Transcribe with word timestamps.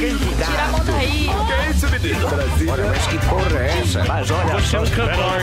Tira 0.00 0.62
a 0.64 0.68
mão 0.68 0.84
daí. 0.84 1.28
Que 1.46 1.52
é 1.52 1.70
isso, 1.70 1.88
menino? 1.90 2.26
Olha, 2.72 2.84
mas 2.86 3.06
que 3.06 3.18
porra 3.26 3.58
é 3.58 3.80
essa? 3.80 4.04
Mas 4.04 4.30
olha, 4.30 4.54
você 4.54 4.76
é 4.76 4.80
um 4.80 4.86
cantor, 4.86 5.40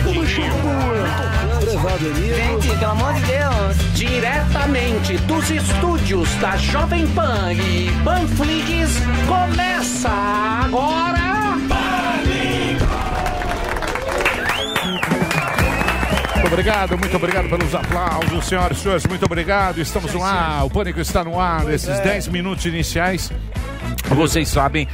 Gente, 2.35 2.67
pelo 2.77 2.91
amor 2.91 3.13
de 3.13 3.21
Deus. 3.21 3.93
Diretamente 3.93 5.17
dos 5.19 5.49
estúdios 5.49 6.29
da 6.35 6.57
Jovem 6.57 7.07
Pan 7.07 7.53
e 7.53 7.91
Panflix, 8.03 8.91
começa 9.27 10.09
agora. 10.65 11.17
Muito 16.33 16.47
obrigado, 16.47 16.97
muito 16.97 17.15
obrigado 17.17 17.49
pelos 17.49 17.75
aplausos, 17.75 18.45
senhoras 18.45 18.77
e 18.77 18.81
senhores. 18.81 19.05
Muito 19.05 19.25
obrigado. 19.25 19.79
Estamos 19.81 20.13
no 20.13 20.23
ar. 20.23 20.65
O 20.65 20.69
Pânico 20.69 20.99
está 20.99 21.23
no 21.23 21.39
ar 21.39 21.65
nesses 21.65 21.99
10 21.99 22.29
minutos 22.29 22.65
iniciais. 22.65 23.31
Vocês 24.09 24.47
sabem 24.47 24.87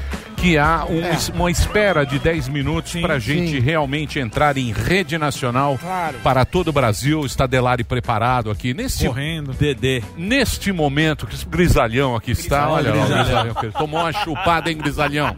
que 0.43 0.57
há 0.57 0.85
um- 0.89 0.99
É. 1.01 1.17
uma 1.33 1.49
espera 1.49 2.05
de 2.05 2.19
10 2.19 2.49
minutos 2.49 2.93
para 2.99 3.13
a 3.13 3.19
gente 3.19 3.59
realmente 3.61 4.19
entrar 4.19 4.57
em 4.57 4.73
rede 4.73 5.17
nacional 5.17 5.77
Claro. 5.79 6.17
para 6.21 6.43
todo 6.43 6.67
o 6.67 6.73
Brasil. 6.73 7.25
Está 7.25 7.47
Delari 7.47 7.83
preparado 7.85 8.51
aqui 8.51 8.73
nesse 8.73 9.05
Correndo. 9.07 9.53
DD. 9.53 10.03
Neste 10.17 10.73
momento, 10.73 11.25
que 11.25 11.33
esse 11.35 11.45
grisalhão 11.45 12.13
aqui 12.13 12.31
está. 12.31 12.67
Olha 12.69 12.89
lá, 12.93 12.95
o 12.97 12.99
Grisalhão. 12.99 13.23
grisalhão. 13.23 13.53
que 13.55 13.77
Tomou 13.79 14.01
uma 14.01 14.11
chupada, 14.11 14.69
hein, 14.69 14.77
grisalhão? 14.77 15.33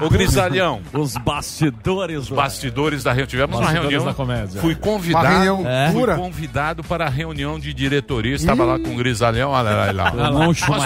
O 0.00 0.08
grisalhão. 0.08 0.80
Os 0.92 1.14
bastidores. 1.16 2.18
Os 2.20 2.28
bastidores 2.30 3.02
da 3.02 3.10
reunião. 3.10 3.26
Tivemos 3.26 3.58
uma 3.58 3.68
reunião. 3.70 4.04
da 4.04 4.14
comédia. 4.14 4.60
Fui 4.60 4.76
convidado. 4.76 5.26
Uma 5.26 5.42
reunião 5.42 5.90
fui 5.90 6.00
pura? 6.00 6.14
convidado 6.16 6.84
para 6.84 7.06
a 7.06 7.08
reunião 7.10 7.58
de 7.58 7.74
diretoria. 7.74 8.36
Estava 8.36 8.64
lá 8.64 8.78
com 8.78 8.92
o 8.92 8.96
grisalhão. 8.96 9.50
Olha 9.50 9.70
lá, 9.70 9.82
olha 9.82 9.92
lá. 9.92 10.10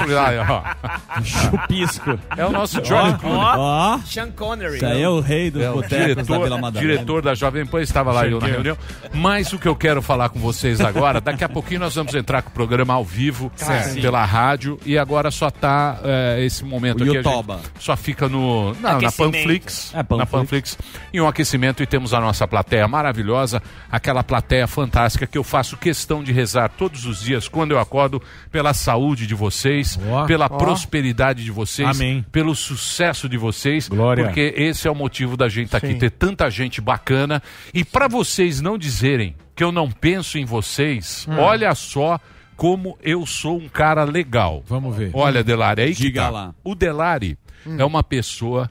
Grisalhão, 0.04 0.46
ó. 0.48 1.22
Chupisco. 1.22 2.18
É 2.36 2.46
o 2.46 2.50
nosso 2.50 2.82
George 2.84 3.18
Clooney. 3.18 3.33
Ó. 3.38 3.98
Sean 4.06 4.30
Connery. 4.30 4.76
Isso 4.76 4.86
aí 4.86 5.02
é 5.02 5.08
o 5.08 5.20
rei 5.20 5.50
dos 5.50 5.62
É, 5.62 5.70
botecos 5.70 6.16
da 6.16 6.22
Vila 6.22 6.38
diretor, 6.38 6.60
Madalena. 6.60 6.80
diretor 6.92 7.22
da 7.22 7.34
Jovem 7.34 7.66
Pan 7.66 7.80
estava 7.82 8.12
lá 8.12 8.26
eu 8.26 8.40
na 8.40 8.46
reunião. 8.46 8.76
Mas 9.12 9.52
o 9.52 9.58
que 9.58 9.66
eu 9.68 9.76
quero 9.76 10.00
falar 10.02 10.28
com 10.28 10.38
vocês 10.38 10.80
agora, 10.80 11.20
daqui 11.20 11.44
a 11.44 11.48
pouquinho 11.48 11.80
nós 11.80 11.94
vamos 11.94 12.14
entrar 12.14 12.42
com 12.42 12.50
o 12.50 12.52
programa 12.52 12.94
ao 12.94 13.04
vivo 13.04 13.50
Certo. 13.56 14.00
pela 14.00 14.24
rádio 14.24 14.78
e 14.84 14.98
agora 14.98 15.30
só 15.30 15.50
tá 15.50 15.98
é, 16.04 16.44
esse 16.44 16.64
momento 16.64 17.00
O 17.00 17.02
aqui. 17.04 17.10
a 17.18 17.22
gente 17.22 17.26
Youtuba. 17.26 17.60
só 17.78 17.96
fica 17.96 18.28
no 18.28 18.74
não, 18.80 19.00
na. 19.00 19.12
Panflix, 19.12 19.92
É, 19.94 20.02
Panflix. 20.02 20.18
na 20.18 20.26
Panflix 20.26 20.78
e 21.12 21.20
um 21.20 21.26
aquecimento 21.28 21.82
e 21.82 21.86
temos 21.86 22.12
a 22.14 22.20
nossa 22.20 22.46
plateia 22.46 22.86
maravilhosa, 22.88 23.62
aquela 23.90 24.22
plateia 24.22 24.66
fantástica 24.66 25.26
que 25.26 25.38
eu 25.38 25.44
faço 25.44 25.76
questão 25.76 26.22
de 26.22 26.32
rezar 26.32 26.68
todos 26.70 27.04
os 27.06 27.20
dias 27.22 27.48
quando 27.48 27.72
eu 27.72 27.78
acordo 27.78 28.22
pela 28.50 28.74
saúde 28.74 29.26
de 29.26 29.34
vocês, 29.34 29.98
Ó. 30.10 30.24
pela 30.26 30.46
Ó. 30.46 30.56
prosperidade 30.56 31.44
de 31.44 31.50
vocês, 31.50 31.88
Amém. 31.88 32.24
pelo 32.32 32.54
sucesso 32.54 33.23
de 33.28 33.36
vocês, 33.36 33.88
Glória. 33.88 34.24
porque 34.24 34.52
esse 34.56 34.86
é 34.86 34.90
o 34.90 34.94
motivo 34.94 35.36
da 35.36 35.48
gente 35.48 35.66
estar 35.66 35.78
aqui, 35.78 35.92
Sim. 35.92 35.98
ter 35.98 36.10
tanta 36.10 36.48
gente 36.50 36.80
bacana. 36.80 37.42
E 37.72 37.84
para 37.84 38.08
vocês 38.08 38.60
não 38.60 38.76
dizerem 38.78 39.34
que 39.54 39.62
eu 39.62 39.70
não 39.72 39.90
penso 39.90 40.38
em 40.38 40.44
vocês, 40.44 41.26
Hum. 41.28 41.38
olha 41.38 41.74
só 41.74 42.18
como 42.56 42.96
eu 43.02 43.26
sou 43.26 43.58
um 43.58 43.68
cara 43.68 44.04
legal. 44.04 44.62
Vamos 44.66 44.96
ver. 44.96 45.10
Olha, 45.12 45.42
Delari, 45.42 45.82
aí 45.82 45.94
que 45.94 46.02
Diga 46.02 46.22
tá. 46.22 46.30
lá. 46.30 46.54
O 46.62 46.74
Delari 46.74 47.36
é 47.78 47.84
uma 47.84 48.02
pessoa 48.04 48.70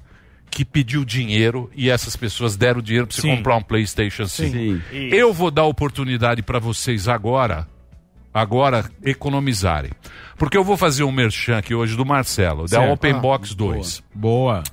que 0.50 0.64
pediu 0.64 1.04
dinheiro 1.04 1.70
e 1.76 1.90
essas 1.90 2.16
pessoas 2.16 2.56
deram 2.56 2.80
dinheiro 2.82 3.08
para 3.08 3.16
você 3.16 3.22
Sim. 3.24 3.36
comprar 3.38 3.56
um 3.56 3.62
PlayStation 3.64 4.28
5. 4.28 4.52
Sim. 4.52 4.82
Eu 4.92 5.34
vou 5.34 5.50
dar 5.50 5.64
oportunidade 5.66 6.44
para 6.44 6.60
vocês 6.60 7.08
agora, 7.08 7.68
agora 8.34 8.90
economizarem. 9.04 9.92
Porque 10.38 10.58
eu 10.58 10.64
vou 10.64 10.76
fazer 10.76 11.04
um 11.04 11.12
merchan 11.12 11.58
aqui 11.58 11.76
hoje 11.76 11.96
do 11.96 12.06
Marcelo, 12.06 12.64
da 12.64 12.80
Certo. 12.80 12.92
Open 12.94 13.14
Ah, 13.14 13.20
Box 13.20 13.54
2. 13.56 14.04
Boa. 14.14 14.64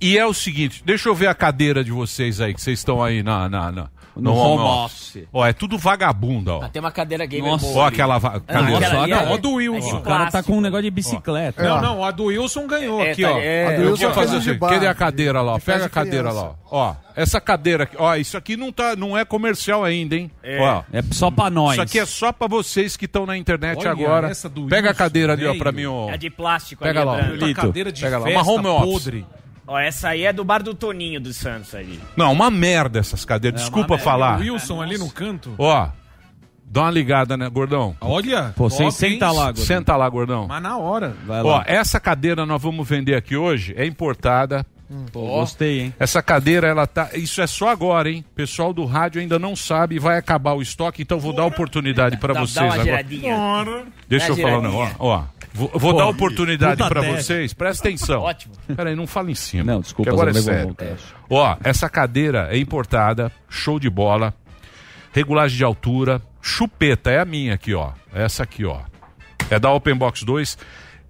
E 0.00 0.18
é 0.18 0.26
o 0.26 0.34
seguinte, 0.34 0.82
deixa 0.84 1.08
eu 1.08 1.14
ver 1.14 1.28
a 1.28 1.34
cadeira 1.34 1.82
de 1.84 1.90
vocês 1.92 2.40
aí, 2.40 2.52
que 2.52 2.60
vocês 2.60 2.78
estão 2.78 3.02
aí 3.02 3.22
na, 3.22 3.48
na, 3.48 3.72
na- 3.72 3.88
No 4.16 4.34
home 4.34 4.62
office. 4.62 5.24
Ó, 5.32 5.44
é 5.46 5.52
tudo 5.52 5.76
vagabunda, 5.76 6.54
ó. 6.54 6.62
Ah, 6.64 6.68
tem 6.68 6.80
uma 6.80 6.92
cadeira 6.92 7.26
gamer 7.26 7.50
Nossa. 7.52 7.66
boa. 7.66 7.78
Ó 7.84 7.86
aquela 7.86 8.18
va- 8.18 8.32
Não, 8.34 8.40
cadeira. 8.40 8.86
aquela 8.86 9.02
ali 9.02 9.10
Não, 9.12 9.18
é- 9.20 9.32
ó 9.32 9.36
do 9.36 9.52
Wilson. 9.54 9.88
é 9.88 9.90
de 9.90 9.96
O 9.96 10.00
cara 10.02 10.30
tá 10.30 10.42
com 10.42 10.52
um 10.58 10.60
negócio 10.60 10.82
de 10.84 10.90
bicicleta. 10.90 11.62
Não, 11.62 11.80
não, 11.80 12.04
a 12.04 12.10
do 12.10 12.24
Wilson 12.24 12.66
ganhou 12.66 13.00
É, 13.02 13.10
aqui, 13.10 13.22
tá- 13.22 13.32
ó. 13.32 13.38
é, 13.38 13.66
A 13.66 13.70
do 13.76 13.82
Eu 13.82 13.90
Wilson 13.90 14.04
vou 14.06 14.14
fazer 14.14 14.36
assim, 14.36 14.58
cadê 14.58 14.86
a 14.86 14.94
cadeira 14.94 15.40
lá? 15.42 15.54
ó? 15.54 15.58
Pega 15.58 15.84
a 15.84 15.88
de 15.88 15.92
cadeira 15.92 16.28
criança. 16.30 16.46
lá, 16.46 16.54
ó. 16.70 16.90
Ó, 16.90 16.94
essa 17.16 17.40
cadeira 17.40 17.84
aqui, 17.84 17.96
ó, 17.98 18.14
isso 18.16 18.36
aqui 18.36 18.56
não, 18.56 18.72
tá, 18.72 18.94
não 18.96 19.16
é 19.16 19.24
comercial 19.24 19.82
ainda, 19.84 20.16
hein? 20.16 20.30
Ó, 20.60 20.82
É 20.92 21.02
só 21.12 21.30
pra 21.30 21.50
nós. 21.50 21.72
isso 21.72 21.82
aqui 21.82 21.98
é 21.98 22.06
só 22.06 22.32
pra 22.32 22.46
vocês 22.48 22.96
que 22.96 23.04
estão 23.06 23.26
na 23.26 23.36
internet 23.36 23.78
Olha 23.80 23.90
agora. 23.90 24.28
essa 24.28 24.48
do 24.48 24.66
Pega 24.66 24.88
a 24.88 24.90
Wilson, 24.90 24.98
cadeira 24.98 25.32
ali, 25.32 25.46
ó, 25.46 25.54
pra 25.56 25.70
mim, 25.72 25.86
ó. 25.86 26.10
É 26.10 26.16
de 26.16 26.30
plástico 26.30 26.82
Pega 26.82 27.00
ali, 27.00 27.08
lá, 27.08 27.46
é 27.48 27.50
ó. 27.50 27.54
cadeira 27.54 27.90
de 27.92 28.00
Pega 28.02 28.18
lá, 28.18 28.26
festa 28.26 28.42
uma 28.42 28.52
home 28.52 28.66
office. 28.94 29.24
Ó, 29.66 29.78
essa 29.78 30.08
aí 30.10 30.24
é 30.24 30.32
do 30.32 30.44
bar 30.44 30.62
do 30.62 30.74
Toninho 30.74 31.20
dos 31.20 31.36
Santos 31.36 31.74
ali. 31.74 31.98
Não, 32.16 32.32
uma 32.32 32.50
merda 32.50 32.98
essas 32.98 33.24
cadeiras, 33.24 33.60
desculpa 33.62 33.94
uma 33.94 33.96
merda. 33.96 34.04
falar. 34.04 34.36
O 34.38 34.40
Wilson 34.40 34.82
ali 34.82 34.98
no 34.98 35.10
canto. 35.10 35.54
Ó, 35.58 35.88
dá 36.64 36.82
uma 36.82 36.90
ligada, 36.90 37.36
né, 37.36 37.48
gordão? 37.48 37.96
Olha. 38.00 38.52
Pô, 38.56 38.68
top, 38.68 38.92
senta 38.92 39.30
lá, 39.30 39.44
Gordão. 39.46 39.64
Senta 39.64 39.96
lá, 39.96 40.08
gordão. 40.08 40.46
Mas 40.46 40.62
na 40.62 40.76
hora. 40.76 41.16
Vai 41.26 41.40
Ó, 41.42 41.56
lá. 41.58 41.64
essa 41.66 41.98
cadeira 41.98 42.44
nós 42.44 42.60
vamos 42.60 42.86
vender 42.86 43.14
aqui 43.14 43.36
hoje, 43.36 43.72
é 43.76 43.86
importada. 43.86 44.66
Pô, 45.10 45.22
gostei, 45.22 45.80
hein? 45.80 45.94
Essa 45.98 46.22
cadeira, 46.22 46.68
ela 46.68 46.86
tá. 46.86 47.08
Isso 47.14 47.40
é 47.40 47.46
só 47.46 47.68
agora, 47.70 48.08
hein? 48.10 48.22
Pessoal 48.34 48.72
do 48.72 48.84
rádio 48.84 49.20
ainda 49.20 49.38
não 49.38 49.56
sabe, 49.56 49.98
vai 49.98 50.18
acabar 50.18 50.52
o 50.52 50.60
estoque, 50.62 51.00
então 51.02 51.18
vou 51.18 51.32
dar 51.32 51.46
oportunidade 51.46 52.18
pra 52.18 52.34
Dá- 52.34 52.40
vocês 52.40 52.54
dá 52.54 52.64
uma 52.64 52.74
agora. 52.74 52.84
giradinha. 52.84 53.36
Deixa 54.06 54.26
Dá 54.26 54.32
eu 54.34 54.36
falar, 54.36 54.60
não, 54.62 54.74
ó. 54.76 54.84
giradinha. 54.84 54.96
ó. 55.00 55.22
Vou, 55.56 55.70
vou 55.72 55.92
Pô, 55.92 55.98
dar 55.98 56.08
oportunidade 56.08 56.82
teste. 56.82 57.12
vocês, 57.12 57.54
presta 57.54 57.86
atenção. 57.86 58.22
Ótimo. 58.22 58.54
Peraí, 58.74 58.96
não 58.96 59.06
fala 59.06 59.30
em 59.30 59.36
cima. 59.36 59.62
Não, 59.62 59.80
desculpa, 59.80 60.10
agora 60.10 60.32
é 60.32 60.34
sério. 60.34 60.76
Ó, 61.30 61.56
essa 61.62 61.88
cadeira 61.88 62.48
é 62.50 62.58
importada, 62.58 63.30
show 63.48 63.78
de 63.78 63.88
bola, 63.88 64.34
regulagem 65.12 65.56
de 65.56 65.62
altura, 65.62 66.20
chupeta, 66.42 67.12
é 67.12 67.20
a 67.20 67.24
minha 67.24 67.54
aqui, 67.54 67.72
ó. 67.72 67.92
Essa 68.12 68.42
aqui, 68.42 68.64
ó. 68.64 68.80
É 69.48 69.60
da 69.60 69.70
Open 69.70 69.94
Box 69.94 70.24
2. 70.24 70.58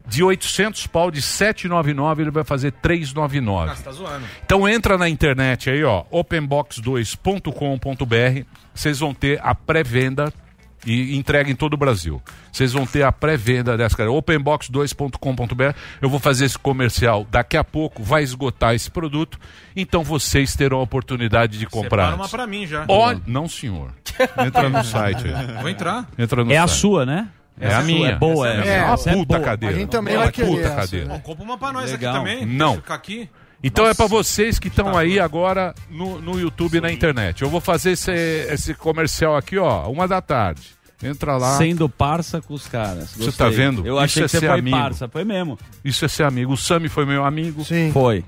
De 0.06 0.22
800 0.22 0.86
pau, 0.88 1.10
de 1.10 1.22
799, 1.22 2.24
ele 2.24 2.30
vai 2.30 2.44
fazer 2.44 2.72
399. 2.72 3.70
Ah, 3.70 3.74
você 3.74 3.82
tá 3.82 3.90
zoando. 3.90 4.26
Então 4.44 4.68
entra 4.68 4.98
na 4.98 5.08
internet 5.08 5.70
aí, 5.70 5.82
ó, 5.82 6.04
openbox2.com.br. 6.12 8.46
Vocês 8.74 8.98
vão 8.98 9.14
ter 9.14 9.40
a 9.42 9.54
pré-venda 9.54 10.30
e 10.86 11.16
entrega 11.16 11.50
em 11.50 11.54
todo 11.54 11.74
o 11.74 11.76
Brasil. 11.76 12.22
Vocês 12.52 12.72
vão 12.72 12.86
ter 12.86 13.02
a 13.02 13.10
pré-venda 13.12 13.76
dessa 13.76 13.96
cara. 13.96 14.10
openbox2.com.br. 14.10 15.76
Eu 16.00 16.08
vou 16.08 16.18
fazer 16.20 16.44
esse 16.46 16.58
comercial 16.58 17.26
daqui 17.30 17.56
a 17.56 17.64
pouco, 17.64 18.02
vai 18.02 18.22
esgotar 18.22 18.74
esse 18.74 18.90
produto, 18.90 19.38
então 19.74 20.02
vocês 20.02 20.54
terão 20.54 20.78
a 20.78 20.82
oportunidade 20.82 21.58
de 21.58 21.66
comprar. 21.66 22.04
Separa 22.10 22.16
uma 22.16 22.28
pra 22.28 22.46
mim 22.46 22.66
já. 22.66 22.84
Olha, 22.88 23.20
não, 23.26 23.48
senhor. 23.48 23.92
Entra 24.44 24.68
no 24.68 24.84
site 24.84 25.24
aí. 25.26 25.60
Vou 25.60 25.68
entrar. 25.68 26.06
Entra 26.18 26.44
no 26.44 26.52
É 26.52 26.58
a 26.58 26.66
site. 26.66 26.80
sua, 26.80 27.04
né? 27.06 27.28
É 27.60 27.66
Essa 27.68 27.76
a 27.76 27.80
sua 27.82 27.86
minha. 27.86 28.08
É 28.10 28.16
boa, 28.16 28.48
Essa 28.48 28.68
é. 28.68 28.76
é 28.78 28.82
uma 28.84 28.94
é 28.94 28.96
puta 28.96 29.34
boa. 29.36 29.40
cadeira. 29.40 29.74
A 29.74 29.78
gente 29.78 29.88
também 29.90 30.14
É 30.14 30.16
vai 30.16 30.26
uma 30.26 30.32
querer 30.32 30.46
puta 30.48 30.60
essa, 30.62 30.74
cadeira. 30.76 31.06
né? 31.06 31.20
Compra 31.22 31.44
uma 31.44 31.56
pra 31.58 31.72
nós 31.72 31.90
Legal. 31.90 32.14
aqui 32.16 32.18
também. 32.30 32.46
Não. 32.46 32.74
Ficar 32.76 32.94
aqui. 32.94 33.30
Então 33.66 33.86
é 33.86 33.94
pra 33.94 34.06
vocês 34.06 34.58
que 34.58 34.68
estão 34.68 34.96
aí 34.96 35.18
agora 35.18 35.74
no, 35.90 36.20
no 36.20 36.38
YouTube 36.38 36.76
e 36.76 36.80
na 36.80 36.92
internet. 36.92 37.42
Eu 37.42 37.48
vou 37.48 37.60
fazer 37.60 37.92
esse, 37.92 38.12
esse 38.12 38.74
comercial 38.74 39.36
aqui, 39.36 39.56
ó, 39.58 39.88
uma 39.90 40.06
da 40.06 40.20
tarde. 40.20 40.62
Entra 41.02 41.36
lá. 41.36 41.56
Sendo 41.58 41.88
parça 41.88 42.40
com 42.40 42.54
os 42.54 42.68
caras. 42.68 43.10
Você 43.10 43.24
Gostei. 43.26 43.46
tá 43.46 43.48
vendo? 43.50 43.86
Eu 43.86 43.94
Isso 43.96 44.04
achei 44.04 44.22
é 44.22 44.26
que 44.26 44.30
você 44.30 44.40
ser 44.40 44.46
foi 44.48 44.58
amigo. 44.58 44.76
parça. 44.76 45.08
Foi 45.08 45.24
mesmo. 45.24 45.58
Isso 45.84 46.04
é 46.04 46.08
ser 46.08 46.22
amigo. 46.24 46.52
O 46.52 46.56
Sami 46.56 46.88
foi 46.88 47.04
meu 47.04 47.24
amigo. 47.24 47.64
Sim. 47.64 47.90
Foi. 47.92 48.24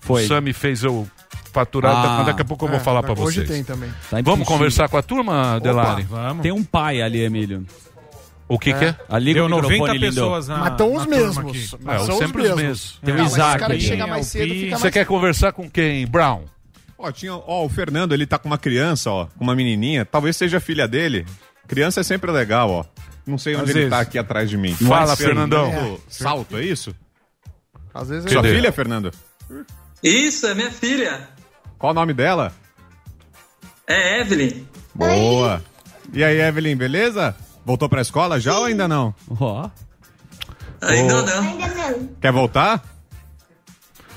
Foi. 0.00 0.24
O 0.24 0.28
Sami 0.28 0.52
fez 0.52 0.82
eu 0.82 1.06
faturar. 1.52 1.94
Ah. 1.94 2.16
mas 2.18 2.26
daqui 2.26 2.42
a 2.42 2.44
pouco 2.44 2.64
eu 2.64 2.68
vou 2.70 2.78
É, 2.78 2.80
falar 2.80 3.02
pra 3.02 3.12
Hoje 3.12 3.40
vocês. 3.40 3.48
tem 3.48 3.62
também. 3.64 3.90
Tá 4.10 4.20
Vamos 4.22 4.46
conversar 4.48 4.88
com 4.88 4.96
a 4.96 5.02
turma, 5.02 5.60
Delari? 5.60 6.02
Vamos. 6.04 6.42
Tem 6.42 6.50
um 6.52 6.64
pai 6.64 7.02
ali, 7.02 7.20
Emílio. 7.20 7.64
O 8.48 8.58
que 8.58 8.72
que 8.72 8.84
é? 8.86 8.96
Ali 9.10 9.34
Deu 9.34 9.44
com 9.44 9.46
o 9.48 9.56
90 9.60 9.72
microfone, 9.74 9.98
lindo. 9.98 10.14
pessoas 10.14 10.48
na 10.48 10.56
Mas 10.58 10.70
estão 10.72 10.94
os 10.94 11.06
mesmos. 11.06 11.76
Mas 11.82 12.02
É, 12.02 12.06
são 12.06 12.14
os 12.14 12.18
sempre 12.18 12.42
os 12.42 12.48
mesmos. 12.48 12.62
mesmos. 12.62 12.98
Tem 13.04 13.14
o 13.14 13.22
Isaac 13.24 13.62
É, 13.64 14.06
mais 14.06 14.26
o 14.26 14.30
cedo 14.30 14.48
Pi. 14.54 14.60
fica 14.60 14.78
Você 14.78 14.90
quer 14.90 15.04
conversar 15.06 15.52
com 15.52 15.68
quem? 15.68 16.06
Brown? 16.06 16.44
Ó, 16.96 17.12
tinha, 17.12 17.34
ó, 17.34 17.64
o 17.64 17.68
Fernando, 17.68 18.12
ele 18.12 18.26
tá 18.26 18.38
com 18.38 18.48
uma 18.48 18.58
criança, 18.58 19.10
ó, 19.10 19.26
com 19.26 19.44
uma 19.44 19.54
menininha, 19.54 20.04
talvez 20.04 20.36
seja 20.36 20.58
filha 20.60 20.88
dele. 20.88 21.26
Criança 21.68 22.00
é 22.00 22.02
sempre 22.02 22.30
legal, 22.32 22.70
ó. 22.70 22.84
Não 23.26 23.36
sei 23.36 23.54
onde 23.54 23.64
Às 23.64 23.70
ele 23.70 23.78
vezes. 23.80 23.90
tá 23.90 24.00
aqui 24.00 24.18
atrás 24.18 24.48
de 24.48 24.56
mim. 24.56 24.74
Fala, 24.74 25.08
Mas, 25.08 25.18
Fernandão. 25.18 25.70
Fernando 25.70 26.00
Salto, 26.08 26.56
é 26.56 26.64
isso? 26.64 26.94
Às 27.94 28.08
vezes 28.08 28.32
Sua 28.32 28.42
filha, 28.42 28.72
Fernando? 28.72 29.12
Isso, 30.02 30.46
é 30.46 30.54
minha 30.54 30.70
filha. 30.70 31.28
Qual 31.78 31.92
o 31.92 31.94
nome 31.94 32.14
dela? 32.14 32.52
É 33.86 34.20
Evelyn. 34.20 34.64
Boa. 34.94 35.62
E 36.12 36.24
aí, 36.24 36.40
Evelyn, 36.40 36.74
beleza? 36.76 37.36
Voltou 37.68 37.86
pra 37.86 38.00
escola 38.00 38.40
já 38.40 38.56
ou 38.58 38.64
ainda 38.64 38.88
não? 38.88 39.14
Ó. 39.38 39.68
Ainda 40.80 41.18
Ô. 41.18 41.22
não. 41.22 42.08
Quer 42.18 42.32
voltar? 42.32 42.82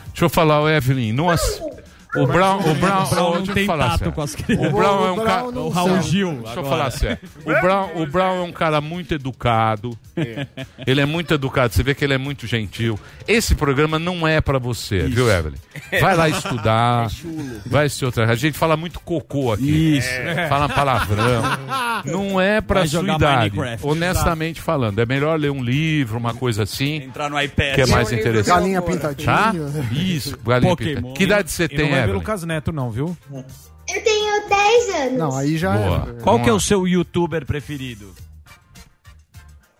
Deixa 0.07 0.24
eu 0.24 0.30
falar, 0.30 0.74
Evelyn. 0.74 1.12
Não, 1.12 1.30
ass- 1.30 1.62
O 2.13 2.27
Brown, 2.27 2.59
o 2.59 2.75
Brown, 2.75 3.03
O 3.05 3.09
Brown 3.09 3.33
não 3.35 3.43
tem 3.53 3.65
falar 3.65 3.97
tato 3.97 4.11
com 4.11 4.21
as 4.21 4.35
crianças. 4.35 4.67
O 4.67 4.75
Brown 4.75 5.05
é 5.07 5.11
um 5.13 5.23
cara. 5.23 5.45
O 5.45 5.69
Raul. 5.69 6.01
Gil. 6.01 6.41
Deixa 6.43 6.59
eu 6.59 6.63
falar 6.65 6.91
sério. 6.91 7.17
O 7.45 7.61
Brown, 7.61 7.89
o 7.95 8.05
Brown 8.05 8.37
é 8.37 8.41
um 8.41 8.51
cara 8.51 8.81
muito 8.81 9.13
educado. 9.13 9.97
Ele 10.85 10.99
é 10.99 11.05
muito 11.05 11.33
educado. 11.33 11.73
Você 11.73 11.83
vê 11.83 11.95
que 11.95 12.03
ele 12.03 12.13
é 12.13 12.17
muito 12.17 12.45
gentil. 12.45 12.99
Esse 13.27 13.55
programa 13.55 13.97
não 13.97 14.27
é 14.27 14.41
pra 14.41 14.59
você, 14.59 14.99
viu, 15.07 15.31
Evelyn? 15.31 15.57
Vai 16.01 16.15
lá 16.15 16.27
estudar. 16.27 17.07
vai 17.65 17.85
assistir 17.85 18.05
outra. 18.05 18.29
A 18.29 18.35
gente 18.35 18.57
fala 18.57 18.75
muito 18.75 18.99
cocô 18.99 19.53
aqui. 19.53 19.97
Isso. 19.97 20.09
Fala 20.49 20.67
palavrão. 20.69 21.41
Não 22.05 22.41
é 22.41 22.59
pra 22.59 22.81
Vai 22.81 22.87
sua 22.89 23.03
idade. 23.03 23.55
Minecraft. 23.55 23.87
Honestamente 23.87 24.59
falando. 24.61 24.99
É 24.99 25.05
melhor 25.05 25.39
ler 25.39 25.51
um 25.51 25.63
livro, 25.63 26.17
uma 26.17 26.33
coisa 26.33 26.63
assim, 26.63 26.95
Entrar 27.03 27.29
no 27.29 27.39
iPad. 27.41 27.75
que 27.75 27.81
é 27.81 27.85
mais 27.85 28.11
interessante. 28.11 28.47
Galinha 28.53 28.81
Tá? 28.81 28.87
pintadinha. 28.91 29.53
Isso, 29.91 30.37
galinha 30.45 30.69
Pokémon. 30.71 30.95
pintada. 30.95 31.13
Que 31.15 31.23
idade 31.23 31.51
você 31.51 31.67
tem, 31.69 31.89
Evelyn? 32.03 32.19
Lucas 32.19 32.44
Neto, 32.44 32.71
não, 32.71 32.89
viu? 32.92 33.15
Eu 33.31 34.03
tenho 34.03 34.50
10 34.50 34.89
anos. 34.95 35.18
Não, 35.19 35.36
aí 35.38 35.57
já 35.57 35.75
Boa. 35.75 36.15
é. 36.18 36.21
Qual 36.21 36.39
que 36.42 36.50
é 36.50 36.53
o 36.53 36.59
seu 36.59 36.88
youtuber 36.88 37.45
preferido? 37.45 38.13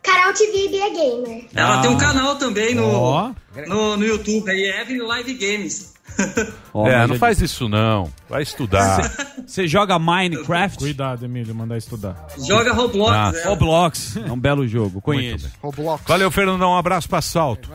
Carol 0.04 0.34
TV 0.34 0.68
Bia 0.70 0.90
Gamer. 0.90 1.48
Ela 1.56 1.80
Ah. 1.80 1.82
tem 1.82 1.92
um 1.92 1.98
canal 1.98 2.36
também 2.36 2.74
no, 2.76 2.90
Ó. 2.92 3.32
no, 3.68 3.98
no 3.98 4.06
YouTube, 4.06 4.50
aí 4.50 4.64
Evelyn 4.82 5.04
Live 5.08 5.34
Games. 5.36 5.94
Ó, 6.74 6.88
É, 6.88 7.06
não 7.06 7.16
faz 7.18 7.42
isso 7.42 7.68
não. 7.68 8.10
Vai 8.30 8.44
estudar. 8.44 9.02
Você 9.46 9.68
joga 9.68 10.00
Minecraft? 10.00 10.78
Cuidado, 10.80 11.26
Emílio, 11.26 11.54
mandar 11.54 11.78
estudar. 11.78 12.28
Joga 12.48 12.72
Roblox. 12.72 13.12
Ah. 13.14 13.32
né? 13.34 13.44
Roblox. 13.44 14.18
É 14.18 14.32
um 14.32 14.40
belo 14.40 14.66
jogo. 14.66 15.02
Conheço. 15.02 15.50
Roblox. 15.62 16.04
Valeu, 16.08 16.32
Fernandão. 16.32 16.72
Um 16.72 16.78
abraço 16.78 17.10
pra 17.10 17.22
Salto. 17.22 17.70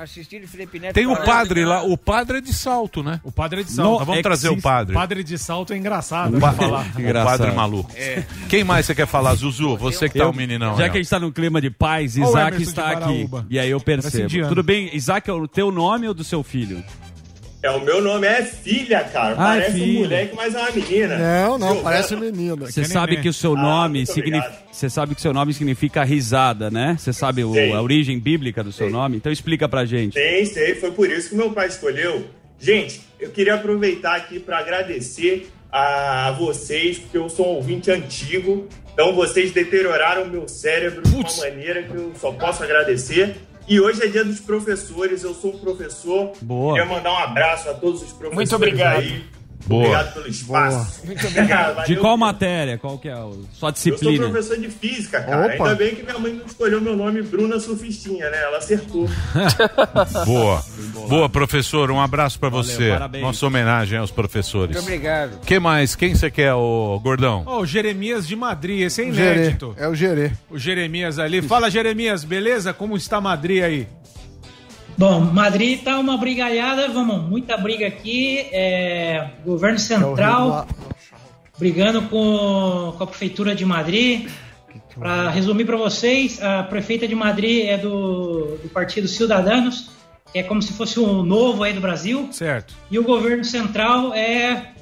Tem 0.94 1.06
o 1.06 1.16
padre 1.16 1.64
lá. 1.66 1.82
O 1.82 1.98
padre 1.98 2.38
é 2.38 2.40
de 2.40 2.54
Salto, 2.54 3.02
né? 3.02 3.20
O 3.22 3.30
padre 3.30 3.60
é 3.60 3.64
de 3.64 3.70
No- 3.70 3.76
salto. 3.76 3.98
Nós 3.98 4.06
vamos 4.06 4.18
é 4.20 4.22
trazer 4.22 4.48
o 4.48 4.60
padre. 4.62 4.94
Padre 4.94 5.22
de 5.22 5.36
salto 5.38 5.72
é 5.74 5.76
engraçado 5.76 6.38
Pa- 6.40 6.50
de 6.50 6.56
falar. 6.56 6.86
o 6.96 7.00
Engraçado. 7.00 7.38
padre 7.38 7.54
maluco. 7.54 7.90
Quem 8.48 8.64
mais 8.64 8.86
você 8.86 8.94
quer 8.94 9.06
falar, 9.06 9.34
Zuzu? 9.34 9.76
Você 9.76 10.08
que 10.08 10.18
tá 10.18 10.28
o 10.28 10.34
meninão. 10.34 10.76
Já 10.76 10.84
aí, 10.84 10.90
que 10.90 10.96
a 10.96 11.02
gente 11.02 11.10
tá 11.10 11.18
no 11.20 11.30
clima 11.30 11.60
de 11.60 11.68
paz, 11.70 12.16
o 12.16 12.22
Isaac 12.22 12.62
está 12.62 12.92
aqui. 12.92 13.28
E 13.50 13.58
aí 13.58 13.68
eu 13.70 13.80
percebo. 13.80 14.48
Tudo 14.48 14.62
bem, 14.62 14.88
Isaac, 14.96 15.28
é 15.28 15.32
o 15.32 15.46
teu 15.46 15.70
nome 15.70 16.08
ou 16.08 16.14
do 16.14 16.24
seu 16.24 16.42
filho? 16.42 16.82
É, 17.66 17.70
o 17.70 17.80
meu 17.80 18.00
nome 18.00 18.26
é 18.26 18.42
filha, 18.42 19.02
cara. 19.04 19.32
Ah, 19.32 19.36
Parece 19.36 19.72
filha. 19.72 19.98
um 19.98 20.02
moleque, 20.02 20.34
mas 20.36 20.54
é 20.54 20.58
uma 20.58 20.70
menina. 20.70 21.18
Não, 21.18 21.58
não, 21.58 21.82
parece 21.82 22.14
menina. 22.16 22.54
Você 22.66 22.84
sabe 22.84 23.20
que 23.20 23.28
o 23.28 23.32
seu 23.32 23.56
Ah, 23.56 23.60
nome 23.62 23.98
muito 24.00 24.12
significa. 24.12 24.52
Você 24.70 24.88
sabe 24.90 25.14
que 25.14 25.20
seu 25.20 25.32
nome 25.32 25.52
significa 25.52 26.04
risada, 26.04 26.70
né? 26.70 26.96
Você 26.98 27.12
sabe 27.12 27.42
o- 27.42 27.74
a 27.74 27.82
origem 27.82 28.18
bíblica 28.20 28.62
do 28.62 28.70
seu 28.70 28.86
Sei. 28.86 28.92
nome? 28.92 29.16
Então 29.16 29.32
explica 29.32 29.68
pra 29.68 29.84
gente. 29.84 30.12
Sei, 30.14 30.46
sei. 30.46 30.74
Foi 30.76 30.92
por 30.92 31.10
isso 31.10 31.30
que 31.30 31.34
meu 31.34 31.50
pai 31.50 31.66
escolheu. 31.68 32.24
Gente, 32.60 33.00
eu 33.18 33.30
queria 33.30 33.54
aproveitar 33.54 34.14
aqui 34.16 34.38
para 34.38 34.58
agradecer 34.58 35.48
a 35.72 36.34
vocês, 36.38 36.98
porque 36.98 37.18
eu 37.18 37.28
sou 37.28 37.46
um 37.46 37.56
ouvinte 37.56 37.90
antigo. 37.90 38.68
Então 38.94 39.12
vocês 39.14 39.50
deterioraram 39.50 40.26
meu 40.26 40.46
cérebro 40.48 41.02
de 41.02 41.14
uma 41.14 41.36
maneira 41.38 41.82
que 41.82 41.94
eu 41.94 42.12
só 42.20 42.30
posso 42.32 42.62
agradecer. 42.62 43.34
E 43.68 43.80
hoje 43.80 44.02
é 44.04 44.06
dia 44.06 44.24
dos 44.24 44.38
professores, 44.38 45.24
eu 45.24 45.34
sou 45.34 45.54
um 45.54 45.58
professor. 45.58 46.32
Boa. 46.40 46.74
Queria 46.74 46.88
mandar 46.88 47.12
um 47.12 47.18
abraço 47.18 47.68
a 47.68 47.74
todos 47.74 48.00
os 48.00 48.12
professores 48.12 48.36
Muito 48.36 48.54
obrigado. 48.54 49.00
aí. 49.00 49.24
Boa. 49.66 49.82
Obrigado 49.82 50.14
pelo 50.14 50.28
espaço. 50.28 51.04
Muito 51.04 51.26
obrigado. 51.26 51.86
De 51.86 51.96
qual 51.96 52.16
matéria? 52.16 52.78
Qual 52.78 52.98
que 52.98 53.08
é 53.08 53.12
a 53.12 53.16
sua 53.16 53.30
Eu 53.32 53.46
sou 53.52 53.72
disciplina? 53.72 54.28
professor 54.28 54.58
de 54.58 54.68
física, 54.70 55.20
cara. 55.22 55.54
Opa. 55.54 55.64
Ainda 55.64 55.74
bem 55.74 55.94
que 55.94 56.02
minha 56.02 56.18
mãe 56.18 56.32
não 56.32 56.46
escolheu 56.46 56.80
meu 56.80 56.96
nome 56.96 57.22
Bruna 57.22 57.58
Surfistinha, 57.58 58.30
né? 58.30 58.42
Ela 58.42 58.58
acertou. 58.58 59.08
Boa. 60.24 60.62
Boa, 61.08 61.28
professor. 61.28 61.90
Um 61.90 62.00
abraço 62.00 62.38
pra 62.38 62.48
você. 62.48 62.90
parabéns. 62.90 63.22
Nossa 63.24 63.46
homenagem 63.46 63.98
aos 63.98 64.10
professores. 64.10 64.76
Muito 64.76 64.86
obrigado. 64.86 65.40
Quem 65.44 65.58
mais? 65.58 65.94
Quem 65.94 66.14
você 66.14 66.30
quer, 66.30 66.54
ô 66.54 66.98
Gordão? 67.02 67.42
Ó, 67.46 67.60
o 67.60 67.66
Jeremias 67.66 68.26
de 68.26 68.36
Madrid, 68.36 68.82
esse 68.82 69.02
é 69.02 69.12
Gerê. 69.12 69.34
inédito. 69.40 69.74
É 69.78 69.88
o 69.88 69.94
Gerê. 69.94 70.32
O 70.50 70.58
Jeremias 70.58 71.18
ali. 71.18 71.42
Fala, 71.42 71.70
Jeremias, 71.70 72.24
beleza? 72.24 72.72
Como 72.72 72.96
está 72.96 73.20
Madrid 73.20 73.62
aí? 73.62 73.88
Bom, 74.98 75.20
Madrid 75.20 75.82
tá 75.82 75.98
uma 75.98 76.16
brigalhada, 76.16 76.88
vamos, 76.88 77.22
muita 77.28 77.56
briga 77.56 77.86
aqui. 77.86 78.46
é, 78.50 79.30
governo 79.44 79.78
central 79.78 80.66
brigando 81.58 82.02
com, 82.02 82.94
com 82.96 83.04
a 83.04 83.06
prefeitura 83.06 83.54
de 83.54 83.64
Madrid. 83.64 84.28
Para 84.98 85.28
resumir 85.30 85.64
para 85.66 85.76
vocês, 85.76 86.42
a 86.42 86.62
prefeita 86.62 87.06
de 87.06 87.14
Madrid 87.14 87.66
é 87.66 87.76
do, 87.76 88.56
do 88.62 88.68
partido 88.70 89.06
Ciudadanos, 89.06 89.90
que 90.32 90.38
é 90.38 90.42
como 90.42 90.62
se 90.62 90.72
fosse 90.72 90.98
o 90.98 91.22
novo 91.22 91.62
aí 91.62 91.72
do 91.74 91.80
Brasil, 91.80 92.28
Certo. 92.32 92.74
e 92.90 92.98
o 92.98 93.02
governo 93.02 93.44
central 93.44 94.14
é 94.14 94.72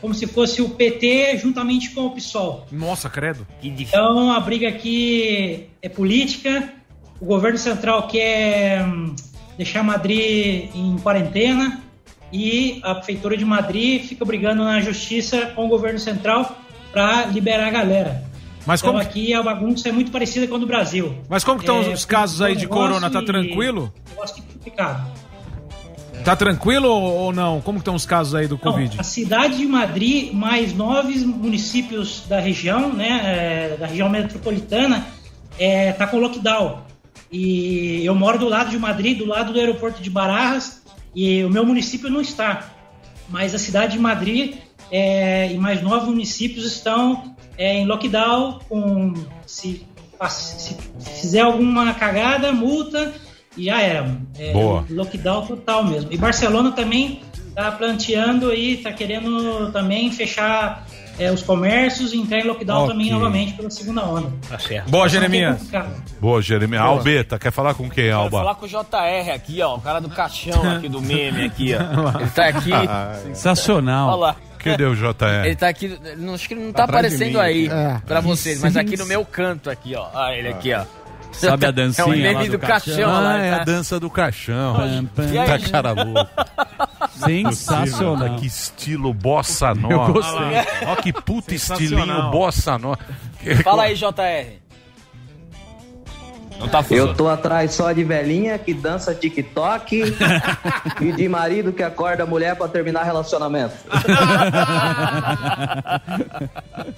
como 0.00 0.14
se 0.14 0.26
fosse 0.26 0.62
o 0.62 0.70
PT 0.70 1.36
juntamente 1.38 1.90
com 1.90 2.06
o 2.06 2.10
PSOL. 2.10 2.66
Nossa, 2.72 3.10
credo. 3.10 3.46
Que 3.60 3.68
difícil. 3.68 3.98
Então 3.98 4.32
a 4.32 4.40
briga 4.40 4.68
aqui 4.68 5.68
é 5.82 5.90
política. 5.90 6.72
O 7.20 7.26
governo 7.26 7.58
central 7.58 8.08
quer 8.08 8.82
hum, 8.82 9.14
deixar 9.60 9.82
Madrid 9.82 10.70
em 10.74 10.96
quarentena 11.02 11.82
e 12.32 12.80
a 12.82 12.94
prefeitura 12.94 13.36
de 13.36 13.44
Madrid 13.44 14.02
fica 14.02 14.24
brigando 14.24 14.64
na 14.64 14.80
justiça 14.80 15.52
com 15.54 15.66
o 15.66 15.68
governo 15.68 15.98
central 15.98 16.56
para 16.90 17.26
liberar 17.26 17.66
a 17.66 17.70
galera. 17.70 18.24
Mas 18.64 18.80
então 18.80 18.94
como, 18.94 19.02
aqui 19.02 19.34
a 19.34 19.42
bagunça 19.42 19.90
é 19.90 19.92
muito 19.92 20.10
parecida 20.10 20.46
com 20.46 20.54
a 20.54 20.58
do 20.58 20.66
Brasil. 20.66 21.14
mas 21.28 21.44
como 21.44 21.60
estão 21.60 21.82
É, 21.82 21.92
os 21.92 22.06
casos 22.06 22.40
aí 22.40 22.56
de 22.56 22.66
corona? 22.66 23.10
Tá 23.10 23.22
tranquilo? 23.22 23.92
Negócio 24.08 24.42
é 24.42 24.52
complicado. 24.52 25.12
Tá 26.24 26.34
tranquilo 26.34 26.88
ou 26.88 27.30
não? 27.30 27.60
Como 27.60 27.80
estão 27.80 27.94
os 27.94 28.06
casos 28.06 28.34
aí 28.34 28.48
do 28.48 28.56
Covid? 28.56 28.98
a 28.98 29.02
cidade 29.02 29.58
de 29.58 29.66
Madrid, 29.66 30.32
mais 30.32 30.72
nove 30.72 31.18
municípios 31.18 32.22
da 32.26 32.40
região, 32.40 32.94
né, 32.94 33.20
é, 33.74 33.76
da 33.76 33.86
região 33.86 34.08
metropolitana, 34.08 35.06
é, 35.58 35.92
tá 35.92 36.06
com 36.06 36.18
lockdown. 36.18 36.89
E 37.30 38.04
eu 38.04 38.14
moro 38.14 38.38
do 38.38 38.48
lado 38.48 38.70
de 38.70 38.78
Madrid, 38.78 39.16
do 39.16 39.26
lado 39.26 39.52
do 39.52 39.58
aeroporto 39.58 40.02
de 40.02 40.10
Barajas, 40.10 40.82
e 41.14 41.44
o 41.44 41.50
meu 41.50 41.64
município 41.64 42.10
não 42.10 42.20
está. 42.20 42.70
Mas 43.28 43.54
a 43.54 43.58
cidade 43.58 43.92
de 43.92 43.98
Madrid 43.98 44.56
é, 44.90 45.52
e 45.52 45.58
mais 45.58 45.80
nove 45.82 46.06
municípios 46.06 46.64
estão 46.66 47.34
é, 47.56 47.78
em 47.78 47.86
lockdown. 47.86 48.58
Com, 48.68 49.14
se, 49.46 49.86
se, 50.28 50.76
fizer 51.00 51.40
alguma 51.40 51.94
cagada, 51.94 52.52
multa 52.52 53.14
e 53.56 53.66
já 53.66 53.80
era. 53.80 54.20
É, 54.38 54.52
Boa. 54.52 54.84
Lockdown 54.90 55.46
total 55.46 55.84
mesmo. 55.84 56.12
E 56.12 56.16
Barcelona 56.16 56.72
também 56.72 57.20
tá 57.54 57.70
planteando 57.70 58.52
e 58.54 58.78
tá 58.78 58.92
querendo 58.92 59.70
também 59.72 60.10
fechar 60.10 60.86
é, 61.18 61.30
os 61.30 61.42
comércios 61.42 62.12
e 62.12 62.18
entrar 62.18 62.38
em 62.40 62.44
lockdown 62.46 62.84
Ok. 62.84 62.92
também 62.92 63.10
novamente 63.10 63.52
pela 63.54 63.70
segunda 63.70 64.04
onda. 64.04 64.30
Tá 64.48 64.58
certo. 64.58 64.90
Boa, 64.90 65.04
que 65.06 65.12
Jeremias. 65.12 65.56
complicada. 65.58 65.90
Boa, 66.20 66.42
Jeremias. 66.42 66.82
Albeta, 66.82 67.38
quer 67.38 67.50
falar 67.52 67.74
com 67.74 67.84
quem, 67.90 68.04
Quero 68.04 68.16
Alba? 68.16 68.38
falar 68.38 68.54
com 68.54 68.66
o 68.66 68.68
JR 68.68 69.30
aqui, 69.34 69.60
ó. 69.62 69.76
O 69.76 69.80
cara 69.80 70.00
do 70.00 70.08
caixão 70.08 70.76
aqui 70.76 70.88
do 70.88 71.00
meme 71.00 71.44
aqui, 71.46 71.72
ó. 71.74 71.80
Ele 72.20 72.30
tá 72.30 72.46
aqui. 72.46 72.70
Sensacional. 73.28 74.08
Olha 74.10 74.16
lá. 74.18 74.36
Cadê 74.58 74.84
o 74.84 74.94
JR? 74.94 75.46
Ele 75.46 75.56
tá 75.56 75.68
aqui. 75.68 75.98
Não, 76.18 76.34
acho 76.34 76.46
que 76.46 76.52
ele 76.52 76.64
não 76.66 76.72
tá 76.72 76.84
de 76.84 76.90
aparecendo 76.90 77.40
aí 77.40 77.66
É. 77.66 77.98
pra 78.06 78.20
vocês, 78.20 78.60
mas 78.60 78.76
aqui 78.76 78.94
no 78.94 79.06
meu 79.06 79.24
canto 79.24 79.70
aqui, 79.70 79.94
ó. 79.94 80.08
Olha 80.12 80.34
ele 80.36 80.48
aqui, 80.48 80.74
ó. 80.74 80.84
Sabe 81.32 81.66
a 81.66 81.70
dancinha 81.72 82.04
É 82.04 82.08
o 82.08 82.10
meme 82.10 82.46
do, 82.48 82.52
do 82.52 82.58
caixão, 82.58 82.94
caixão? 82.94 83.10
lá. 83.12 83.32
Ah, 83.32 83.38
é 83.38 83.50
tá- 83.50 83.60
a 83.62 83.64
dança 83.64 84.00
do 84.00 84.10
caixão. 84.10 84.74
Pam, 84.76 85.04
pam. 85.06 85.46
Tá 85.46 85.58
cara 85.70 85.92
louco. 85.92 86.30
Sensacional. 87.24 88.36
Que 88.36 88.46
estilo 88.46 89.12
bossa 89.14 89.74
nova. 89.74 89.94
Eu 90.08 90.12
gostei. 90.12 90.86
Ó 90.86 90.96
que 90.96 91.12
puta 91.12 91.54
estilinho 91.54 92.30
bossa 92.30 92.78
nova. 92.78 92.98
Fala 93.62 93.84
aí, 93.84 93.94
JR. 93.94 94.59
Não 96.60 96.68
tá 96.68 96.84
Eu 96.90 97.14
tô 97.14 97.26
atrás 97.28 97.72
só 97.72 97.90
de 97.92 98.04
velhinha 98.04 98.58
que 98.58 98.72
dança 98.74 99.14
TikTok 99.14 100.02
e 101.00 101.12
de 101.12 101.28
marido 101.28 101.72
que 101.72 101.82
acorda 101.82 102.22
a 102.22 102.26
mulher 102.26 102.54
pra 102.54 102.68
terminar 102.68 103.02
relacionamento. 103.04 103.74